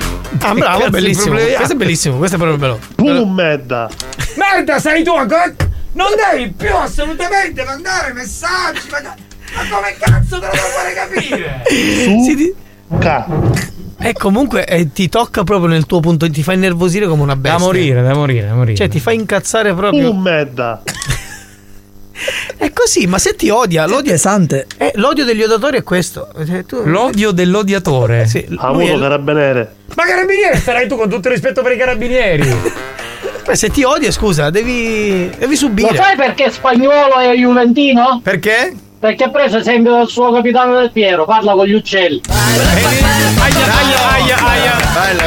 Ah, 0.41 0.55
bravo, 0.55 0.91
bellissimo. 0.91 1.37
Questo 1.37 1.73
è 1.73 1.77
bellissimo, 1.77 2.17
questo 2.19 2.37
è 2.37 2.39
proprio 2.39 2.59
bello. 2.59 2.79
Boom, 2.97 3.33
merda! 3.35 3.89
Merda, 4.35 4.79
sei 4.79 5.03
tu 5.03 5.15
ancora? 5.15 5.51
Non 5.93 6.09
devi 6.17 6.51
più 6.51 6.75
assolutamente 6.75 7.65
mandare 7.65 8.13
messaggi. 8.13 8.81
Ma, 8.91 9.15
ma 9.55 9.63
come 9.77 9.95
cazzo 9.99 10.39
te 10.39 10.47
lo 10.47 10.53
devo 10.53 10.67
fare 10.67 10.95
capire? 10.95 11.63
Sì, 11.69 12.35
ti- 12.37 12.55
E 13.99 14.13
comunque 14.13 14.67
eh, 14.67 14.93
ti 14.93 15.09
tocca 15.09 15.45
proprio 15.45 15.69
nel 15.69 15.87
tuo 15.87 16.01
punto, 16.01 16.29
ti 16.31 16.43
fa 16.43 16.53
innervosire 16.53 17.07
come 17.07 17.23
una 17.23 17.37
bestia. 17.37 17.59
Da 17.59 17.65
morire, 17.65 18.03
da 18.03 18.15
morire, 18.15 18.47
da 18.49 18.55
morire. 18.55 18.77
Cioè, 18.77 18.89
ti 18.89 19.01
fa 19.01 19.13
incazzare 19.13 19.73
proprio. 19.75 20.11
Boom, 20.11 20.23
merda! 20.23 20.83
È 22.57 22.73
così, 22.73 23.07
ma 23.07 23.19
se 23.19 23.35
ti 23.35 23.51
odia, 23.51 23.87
l'odio 23.87 24.13
pesante. 24.13 24.67
Eh, 24.79 24.93
l'odio 24.97 25.25
degli 25.25 25.43
odatori 25.43 25.79
è 25.79 25.83
questo. 25.83 26.29
Eh, 26.37 26.65
tu- 26.65 26.83
L'odio 26.85 27.33
dell'odiatore. 27.33 28.27
Sì, 28.27 28.47
Ha 28.57 28.71
lui 28.73 28.89
avuto 28.89 28.99
è- 28.99 29.09
carabiniere. 29.09 29.75
Ma 29.97 30.05
carabinieri 30.05 30.59
sarai 30.59 30.87
tu 30.89 30.97
con 30.97 31.09
tutto 31.11 31.27
il 31.29 31.35
rispetto 31.35 31.63
per 31.63 31.73
i 31.73 31.77
carabinieri. 31.77 32.47
Beh, 33.45 33.57
se 33.57 33.69
ti 33.69 33.83
odia, 33.83 34.11
scusa, 34.11 34.49
devi, 34.51 35.29
devi 35.37 35.57
subire. 35.57 35.91
Lo 35.91 35.97
sai 35.97 36.17
perché 36.17 36.51
spagnolo 36.51 37.19
è 37.19 37.33
juventino? 37.35 38.21
Perché? 38.23 38.75
Perché 39.05 39.25
ha 39.25 39.29
preso 39.29 39.59
esempio 39.59 39.91
dal 39.91 40.09
suo 40.09 40.33
capitano 40.33 40.79
del 40.79 40.91
Piero, 40.91 41.27
parla 41.27 41.53
con 41.53 41.67
gli 41.67 41.75
uccelli. 41.75 42.23
Aia, 42.27 42.63
aia, 43.43 44.09
aia, 44.09 44.37
aia. 44.47 44.77
Bella, 44.95 45.25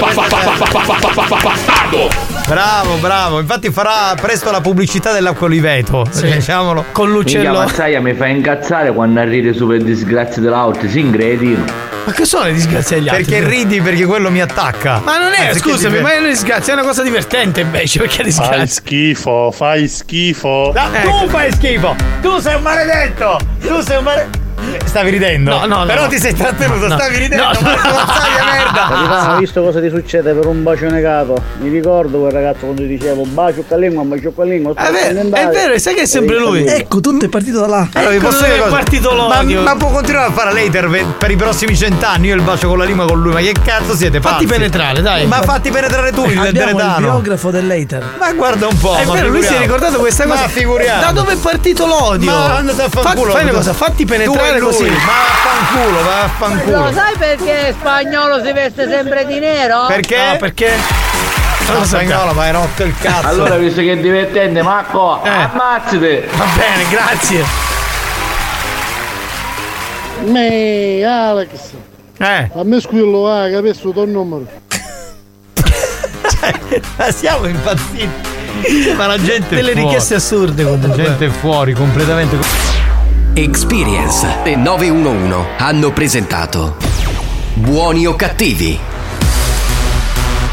Bravo, 2.48 2.96
bravo. 2.96 3.40
Infatti 3.42 3.70
farà 3.72 4.16
presto 4.20 4.50
la 4.52 4.62
pubblicità 4.62 5.12
dell'acquoliveto. 5.12 6.06
Diciamolo. 6.14 6.86
Con 6.94 7.10
Minchia 7.10 7.52
Mazzaia 7.52 8.00
mi 8.00 8.14
fa 8.14 8.28
incazzare 8.28 8.94
quando 8.94 9.22
ride 9.24 9.54
su 9.54 9.68
per 9.68 9.82
disgrazie 9.84 10.42
dell'auto, 10.42 10.88
si 10.88 11.00
ingredino. 11.00 11.66
Ma 12.06 12.14
che 12.14 12.24
sono 12.24 12.46
le 12.46 12.54
disgrazie 12.54 12.98
agli 12.98 13.10
altri? 13.10 13.26
Perché 13.26 13.46
ridi 13.50 13.82
perché 13.82 14.06
quello 14.06 14.32
mi 14.32 14.40
attacca. 14.40 15.02
Ma 15.04 15.18
non 15.20 15.34
è, 15.34 15.48
Anziché 15.48 15.72
scusami, 15.72 16.00
ma 16.00 16.14
è 16.14 16.20
una 16.20 16.30
disgrazia, 16.30 16.72
è 16.74 16.78
una 16.78 16.86
cosa 16.86 17.04
divertente 17.04 17.60
invece, 17.60 18.00
perché 18.00 18.16
Fai 18.16 18.26
disgrazia? 18.26 18.66
schifo, 18.66 19.52
fai 19.52 19.88
schifo. 19.90 20.72
No, 20.74 21.20
tu 21.20 21.28
fai 21.30 21.52
schifo! 21.52 21.96
Tu 22.22 22.40
sei 22.40 22.56
un 22.56 22.62
maledetto! 22.62 23.38
Tu 23.60 23.82
sei 23.82 23.98
un 23.98 24.04
maledetto! 24.06 24.46
Stavi 24.86 25.12
ridendo? 25.12 25.52
No, 25.52 25.66
no, 25.66 25.80
no. 25.80 25.86
Però 25.86 26.08
ti 26.08 26.18
sei 26.20 26.34
trattenuto, 26.34 26.88
No. 26.88 26.96
stavi 26.96 27.18
ridendo, 27.18 27.44
No, 27.44 27.52
no. 27.52 27.60
Marco 27.62 27.94
Mazzaglia, 27.94 28.44
merda! 28.52 28.88
Capitano, 28.88 29.34
hai 29.34 29.40
visto 29.40 29.62
cosa 29.62 29.80
ti 29.80 29.90
succede 29.90 30.34
per 30.34 30.46
un 30.46 30.64
bacio 30.64 30.90
negato? 30.90 31.42
Mi 31.60 31.70
ricordo 31.70 32.20
quel 32.20 32.32
ragazzo 32.32 32.60
quando 32.62 32.82
ti 32.82 32.88
dicevo 32.88 33.24
bacio 33.26 33.64
con 33.68 33.80
la 33.80 33.88
lingua, 33.88 34.04
bacio 34.04 34.32
con 34.32 34.48
la 34.48 34.54
lingua. 34.54 34.74
È 34.74 34.92
vero, 34.92 35.20
è 35.36 35.48
vero, 35.50 35.78
sai 35.78 35.94
che 35.94 36.02
è 36.02 36.06
sempre 36.06 36.40
lui. 36.40 36.66
Ecco, 36.66 37.00
tutto 37.00 37.26
è 37.26 37.28
partito 37.28 37.60
da 37.60 37.68
là. 37.68 37.88
Allora, 37.94 38.14
Ecco 38.16 38.30
dire 38.30 38.66
è 38.66 38.70
partito 38.70 39.14
l'odio. 39.14 39.62
Ma, 39.62 39.74
ma 39.74 39.76
può 39.78 39.90
continuare 39.90 40.28
a 40.28 40.32
fare 40.32 40.54
l'hater 40.54 41.16
per, 41.18 41.32
i 41.32 41.36
prossimi 41.36 41.76
cent'anni? 41.76 42.28
Io 42.28 42.36
il 42.36 42.42
bacio 42.42 42.68
con 42.68 42.78
la 42.78 42.86
lingua 42.86 43.06
con 43.06 43.22
lui, 43.22 43.34
ma 43.34 43.40
che 43.40 43.54
cazzo 43.64 43.96
siete? 43.96 44.20
Fatti 44.20 44.46
pazzi? 44.46 44.58
penetrare, 44.58 45.02
dai. 45.02 45.28
Ma 45.28 45.42
fatti 45.42 45.70
penetrare 45.70 46.12
tu, 46.12 46.26
il 46.26 46.38
Abbiamo 46.40 46.80
il 46.80 46.94
biografo 46.98 47.52
dell'hater. 47.52 48.04
Ma 48.18 48.34
guarda 48.34 48.68
un 48.68 48.78
po'. 48.78 48.96
È 48.96 49.06
ma 49.06 49.14
vero, 49.14 49.28
lui 49.30 49.44
si 49.44 49.54
è 49.54 49.60
ricordato 49.60 50.00
questa 50.00 50.26
cosa. 50.26 50.42
Ma 50.42 50.48
figuriamo. 50.48 51.02
Da 51.02 51.12
dove 51.12 51.34
è 51.34 51.38
partito 51.38 51.86
l'odio? 51.86 52.32
Ma 52.32 52.56
andate 52.56 52.82
a 52.82 52.90
fanculo. 52.90 53.32
Fai 53.32 53.44
una 53.44 53.52
cosa, 53.52 53.74
fatti 53.74 54.06
Tu 54.06 54.34
e 54.48 54.60
penetrare 54.60 54.60
lui, 54.60 54.72
così. 54.72 54.90
Ma 54.90 55.14
vaffanculo, 55.28 56.04
va 56.04 56.24
a 56.24 56.28
fanculo. 56.28 56.86
Lo 56.86 56.92
sai 56.94 57.16
perché 57.18 57.76
spagnolo 57.78 58.44
si 58.44 58.52
veste 58.54 58.88
sempre 58.90 59.26
di 59.26 59.40
nero? 59.40 59.86
Perché? 59.88 60.18
No, 60.32 60.38
perché? 60.38 60.72
No, 61.70 61.84
spagnolo, 61.84 62.32
ma 62.34 62.44
hai 62.44 62.52
rotto 62.52 62.84
il 62.84 62.94
cazzo. 63.00 63.28
Allora, 63.28 63.58
visto 63.58 63.82
che 63.82 63.92
è 63.94 63.98
divertente, 63.98 64.62
Marco, 64.62 65.22
Eh. 65.24 65.30
ammazzate! 65.30 66.28
Va 66.36 66.46
bene, 66.56 66.90
grazie. 66.90 67.44
Me, 70.26 71.04
Alex. 71.04 71.50
Eh. 72.20 72.50
A 72.54 72.64
me 72.64 72.80
squillo, 72.82 73.30
ah, 73.32 73.50
capisco 73.50 73.90
il 73.90 73.94
tuo 73.94 74.06
numero. 74.06 74.46
Ma 76.98 77.12
siamo 77.12 77.46
impazziti. 77.48 78.10
Ma 78.96 79.06
la 79.08 79.18
gente 79.22 79.50
è 79.50 79.56
Delle 79.56 79.72
fuori. 79.72 79.86
richieste 79.86 80.16
assurde 80.16 80.64
La 80.64 80.70
comunque. 80.70 81.04
gente 81.04 81.26
è 81.28 81.30
fuori, 81.30 81.74
completamente. 81.74 82.38
Experience 83.38 84.26
e 84.46 84.56
911 84.56 85.46
hanno 85.60 85.92
presentato 85.92 86.76
Buoni 87.54 88.08
o 88.08 88.16
cattivi? 88.16 88.80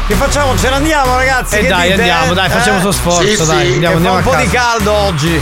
Che 0.07 0.13
facciamo? 0.13 0.55
Ce 0.55 0.69
ne 0.69 0.75
andiamo, 0.75 1.15
ragazzi. 1.15 1.55
Eh 1.55 1.61
che 1.61 1.67
dai, 1.67 1.89
dite? 1.89 2.01
andiamo, 2.01 2.33
dai, 2.35 2.47
facciamo 2.47 2.77
sto 2.81 2.91
sforzo, 2.91 3.21
Sì, 3.27 3.35
sì, 3.37 3.45
dai, 3.47 3.73
andiamo, 3.73 3.95
che 3.97 4.03
fa 4.03 4.09
andiamo 4.09 4.13
un 4.13 4.19
a 4.19 4.21
po' 4.21 4.29
casa. 4.29 4.43
di 4.43 4.49
caldo 4.49 4.91
oggi. 4.91 5.41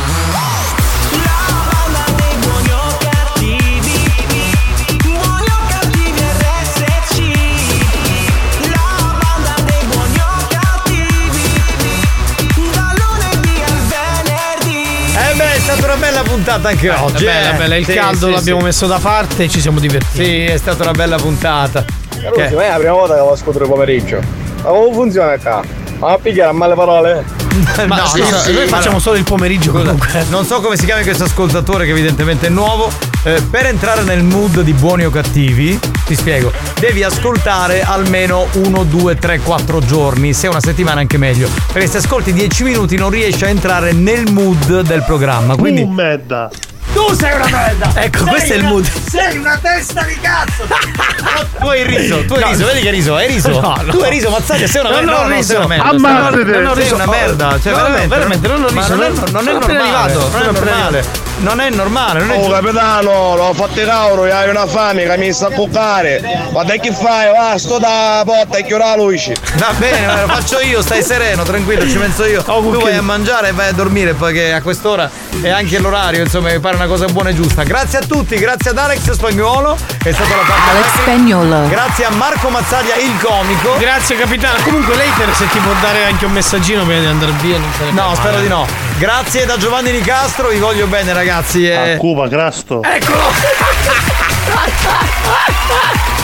Puntata 16.24 16.70
anche 16.70 16.90
oggi. 16.90 17.24
bella, 17.26 17.54
eh. 17.54 17.58
bella, 17.58 17.76
il 17.76 17.86
Sì, 17.86 17.94
caldo 17.94 18.28
sì, 18.28 18.32
l'abbiamo 18.34 18.60
sì. 18.60 18.66
messo 18.66 18.88
da 18.88 19.00
parte 19.00 19.44
e 19.44 19.50
ci 19.50 19.60
siamo 19.62 19.80
divertiti. 19.80 20.24
Sì, 20.24 20.44
è 20.46 20.58
stata 20.58 20.84
una 20.84 20.92
bella 20.94 21.16
puntata. 21.18 21.86
Carusi, 22.22 22.56
ma 22.56 22.64
è 22.66 22.70
la 22.70 22.78
prima 22.78 22.94
volta 22.94 23.14
che 23.16 23.20
lo 23.20 23.32
ascolto 23.32 23.62
il 23.62 23.68
pomeriggio. 23.70 24.22
Ma 24.64 24.70
come 24.70 24.94
funziona 24.94 25.38
qua? 25.38 25.62
Ma 26.00 26.12
a 26.14 26.18
pigliare 26.18 26.50
a 26.50 26.54
male 26.54 26.74
parole? 26.76 27.26
Ma 27.88 27.98
No, 27.98 28.08
sì, 28.08 28.20
noi 28.20 28.42
sì, 28.42 28.68
facciamo 28.68 28.96
ma- 28.96 29.02
solo 29.02 29.18
il 29.18 29.24
pomeriggio 29.24 29.72
comunque. 29.72 30.26
Non 30.30 30.46
so 30.46 30.60
come 30.62 30.78
si 30.78 30.86
chiama 30.86 31.02
questo 31.04 31.24
ascoltatore 31.24 31.86
che 31.86 31.92
evidentemente 31.92 32.48
è 32.48 32.50
nuovo. 32.50 32.92
Eh, 33.24 33.42
per 33.50 33.66
entrare 33.68 34.04
nel 34.04 34.24
mood 34.24 34.62
di 34.62 34.74
buoni 34.74 35.06
o 35.06 35.10
cattivi, 35.10 35.80
ti 36.06 36.16
spiego, 36.16 36.52
devi 36.80 37.04
ascoltare 37.04 37.82
almeno 37.82 38.48
1, 38.54 38.84
2, 38.84 39.16
3, 39.16 39.40
4 39.40 39.86
giorni, 39.86 40.34
se 40.34 40.48
una 40.48 40.60
settimana 40.60 41.00
anche 41.00 41.18
meglio. 41.18 41.50
Perché 41.72 41.88
se 41.88 41.98
ascolti 41.98 42.34
10 42.34 42.64
minuti 42.64 42.98
non 42.98 43.10
riesci 43.10 43.44
a 43.46 43.48
entrare 43.48 43.92
nel 43.94 44.32
mood 44.32 44.82
del 44.82 45.04
programma. 45.04 45.56
Quindi. 45.56 45.82
Un 45.82 45.94
merda. 45.94 46.50
Tu 46.94 47.14
sei 47.16 47.34
una 47.36 47.48
merda! 47.50 47.90
Ecco, 47.96 48.18
Sei 48.20 48.28
questo 48.28 48.54
è 48.54 48.56
il 48.56 48.62
una- 48.62 48.70
mood. 48.72 48.90
Sei 49.10 49.38
una 49.38 49.60
testa 49.62 50.04
di 50.04 50.18
cazzo! 50.22 50.64
tu 51.60 51.68
hai 51.68 51.84
riso, 51.84 52.26
tu 52.26 52.34
hai 52.34 52.42
No. 52.42 52.48
riso, 52.50 52.66
vedi 52.66 52.82
che 52.82 52.88
hai 52.88 52.94
riso, 52.94 53.16
hai 53.16 53.28
riso. 53.28 53.50
No, 53.64 53.76
no. 53.82 53.92
Tu 53.92 54.00
hai 54.00 54.10
riso, 54.10 54.30
Mazzaglia, 54.30 54.68
sei 54.68 54.82
una 54.82 54.90
merda. 54.92 55.12
No, 55.12 55.22
no, 55.28 55.28
riso. 55.36 55.44
sei 55.48 55.56
una 55.58 55.68
merda. 55.68 55.90
Ammazzate. 55.90 56.36
Sei 56.36 56.44
una- 56.44 56.58
Non 56.60 56.68
ho 56.68 56.74
Sei 56.76 56.84
riso. 56.84 56.96
una 56.96 57.06
merda, 57.08 57.60
cioè 57.62 57.72
No, 57.72 57.78
no, 57.78 57.84
veramente. 57.84 58.08
veramente, 58.16 58.48
non 58.48 58.64
ho 58.64 58.68
riso, 58.68 58.96
Non 58.96 59.04
è, 59.04 59.08
non- 59.10 59.24
non 59.32 59.48
è 59.48 59.52
normale. 59.54 59.80
arrivato, 59.82 60.30
Non 60.32 60.42
è 60.42 60.46
normale. 60.52 61.06
Non 61.40 61.60
è 61.60 61.70
normale, 61.72 62.20
non 62.20 62.32
è 62.32 62.38
Oh 62.38 62.50
capitano, 62.50 63.36
l'ho 63.36 63.54
fatto 63.54 63.82
cauro, 63.84 64.24
hai 64.24 64.50
una 64.50 64.68
fame 64.68 65.04
che 65.06 65.18
mi 65.18 65.34
sta 65.34 65.48
a 65.48 65.50
cuccare. 65.50 66.22
Ma 66.52 66.64
te 66.64 66.80
che 66.80 66.92
fai? 66.94 67.32
Va, 67.32 67.58
sto 67.58 67.80
da 67.80 68.22
porta 68.24 68.58
e 68.58 68.64
chiudo 68.64 68.84
la 68.84 68.96
luce. 68.96 69.34
Va 69.56 69.74
bene, 69.78 70.22
lo 70.22 70.28
faccio 70.28 70.60
io, 70.60 70.82
stai 70.84 71.02
sereno, 71.04 71.42
tranquillo, 71.44 71.88
ci 71.90 71.98
penso 71.98 72.26
io. 72.26 72.44
tu 72.44 72.80
vai 72.82 72.96
a 72.96 73.02
mangiare 73.02 73.50
e 73.50 73.52
vai 73.52 73.70
a 73.70 73.74
dormire, 73.74 74.14
poi 74.14 74.32
che 74.32 74.54
a 74.54 74.62
quest'ora 74.62 75.10
è 75.42 75.50
anche 75.50 75.80
l'orario, 75.80 76.22
insomma, 76.24 76.52
mi 76.52 76.60
pare 76.60 76.76
una 76.76 76.83
cosa 76.88 77.06
buona 77.08 77.30
e 77.30 77.36
giusta. 77.36 77.64
Grazie 77.64 78.00
a 78.00 78.02
tutti, 78.02 78.36
grazie 78.38 78.72
ad 78.72 78.78
Alex 78.78 79.12
Spagnuolo, 79.12 79.76
è 80.04 80.12
stata 80.12 80.36
la 80.36 80.42
parte 80.48 80.70
Alex 80.72 80.84
tecnica. 80.84 81.02
Spagnuolo. 81.04 81.68
Grazie 81.70 82.06
a 82.06 82.10
Marco 82.12 82.50
Mazzaglia, 82.50 82.96
il 82.96 83.14
comico. 83.22 83.76
Grazie 83.78 84.18
capitano. 84.18 84.58
Comunque 84.64 84.96
l'hater 84.96 85.34
se 85.36 85.48
ti 85.50 85.60
può 85.60 85.72
dare 85.82 86.06
anche 86.06 86.26
un 86.26 86.32
messaggino 86.32 86.84
prima 86.86 87.00
di 87.00 87.06
andare 87.08 87.32
via 87.42 87.58
non 87.58 87.70
sarebbe 87.78 87.96
No, 88.00 88.04
male. 88.08 88.16
spero 88.16 88.40
di 88.40 88.48
no. 88.48 88.68
Grazie 88.98 89.46
da 89.46 89.58
Giovanni 89.58 89.92
Nicastro, 89.92 90.50
vi 90.50 90.60
voglio 90.60 90.88
bene 90.88 91.14
ragazzi. 91.14 91.68
A 91.70 91.86
E... 91.88 91.98
Cuba, 91.98 92.28
Crasto. 92.28 92.82
Eccolo! 92.84 93.32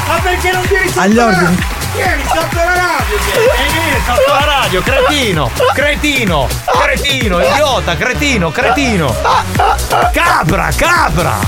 Ma 0.07 0.19
perché 0.22 0.52
non 0.52 0.64
la 1.14 1.26
ordini. 1.26 1.45
radio? 1.45 1.78
Vieni 1.95 2.23
sotto 2.23 2.55
la 2.55 2.73
radio, 2.75 3.17
vieni, 3.55 3.71
vieni 3.71 4.01
sotto 4.05 4.31
la 4.31 4.45
radio, 4.45 4.81
cretino, 4.81 5.51
cretino, 5.73 6.47
cretino, 6.83 7.41
idiota, 7.43 7.95
cretino, 7.97 8.51
cretino. 8.51 9.15
Capra, 10.13 10.69
capra. 10.75 11.39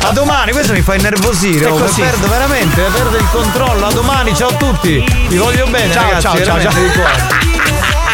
A 0.00 0.10
domani, 0.12 0.52
questo 0.52 0.72
mi 0.72 0.80
fa 0.80 0.94
innervosire, 0.94 1.66
oh, 1.66 1.76
così. 1.78 2.00
perdo 2.00 2.28
veramente, 2.28 2.80
perdo 2.82 3.16
il 3.16 3.28
controllo. 3.30 3.86
A 3.86 3.92
domani, 3.92 4.34
ciao 4.34 4.48
a 4.48 4.54
tutti. 4.54 5.04
Vi 5.28 5.36
voglio 5.36 5.66
bene, 5.66 5.92
Ciao, 5.92 6.02
ragazzi, 6.04 6.22
ciao, 6.22 6.44
ciao, 6.44 6.60
ciao. 6.60 6.82
di 6.82 6.90
cuore. 6.90 7.46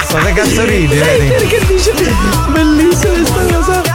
State 0.05 0.33
cazzo 0.33 0.65
ridi, 0.65 0.97
vedi? 0.99 1.29
Perché 1.29 1.67
dice 1.67 1.93
bellissimo. 2.49 3.94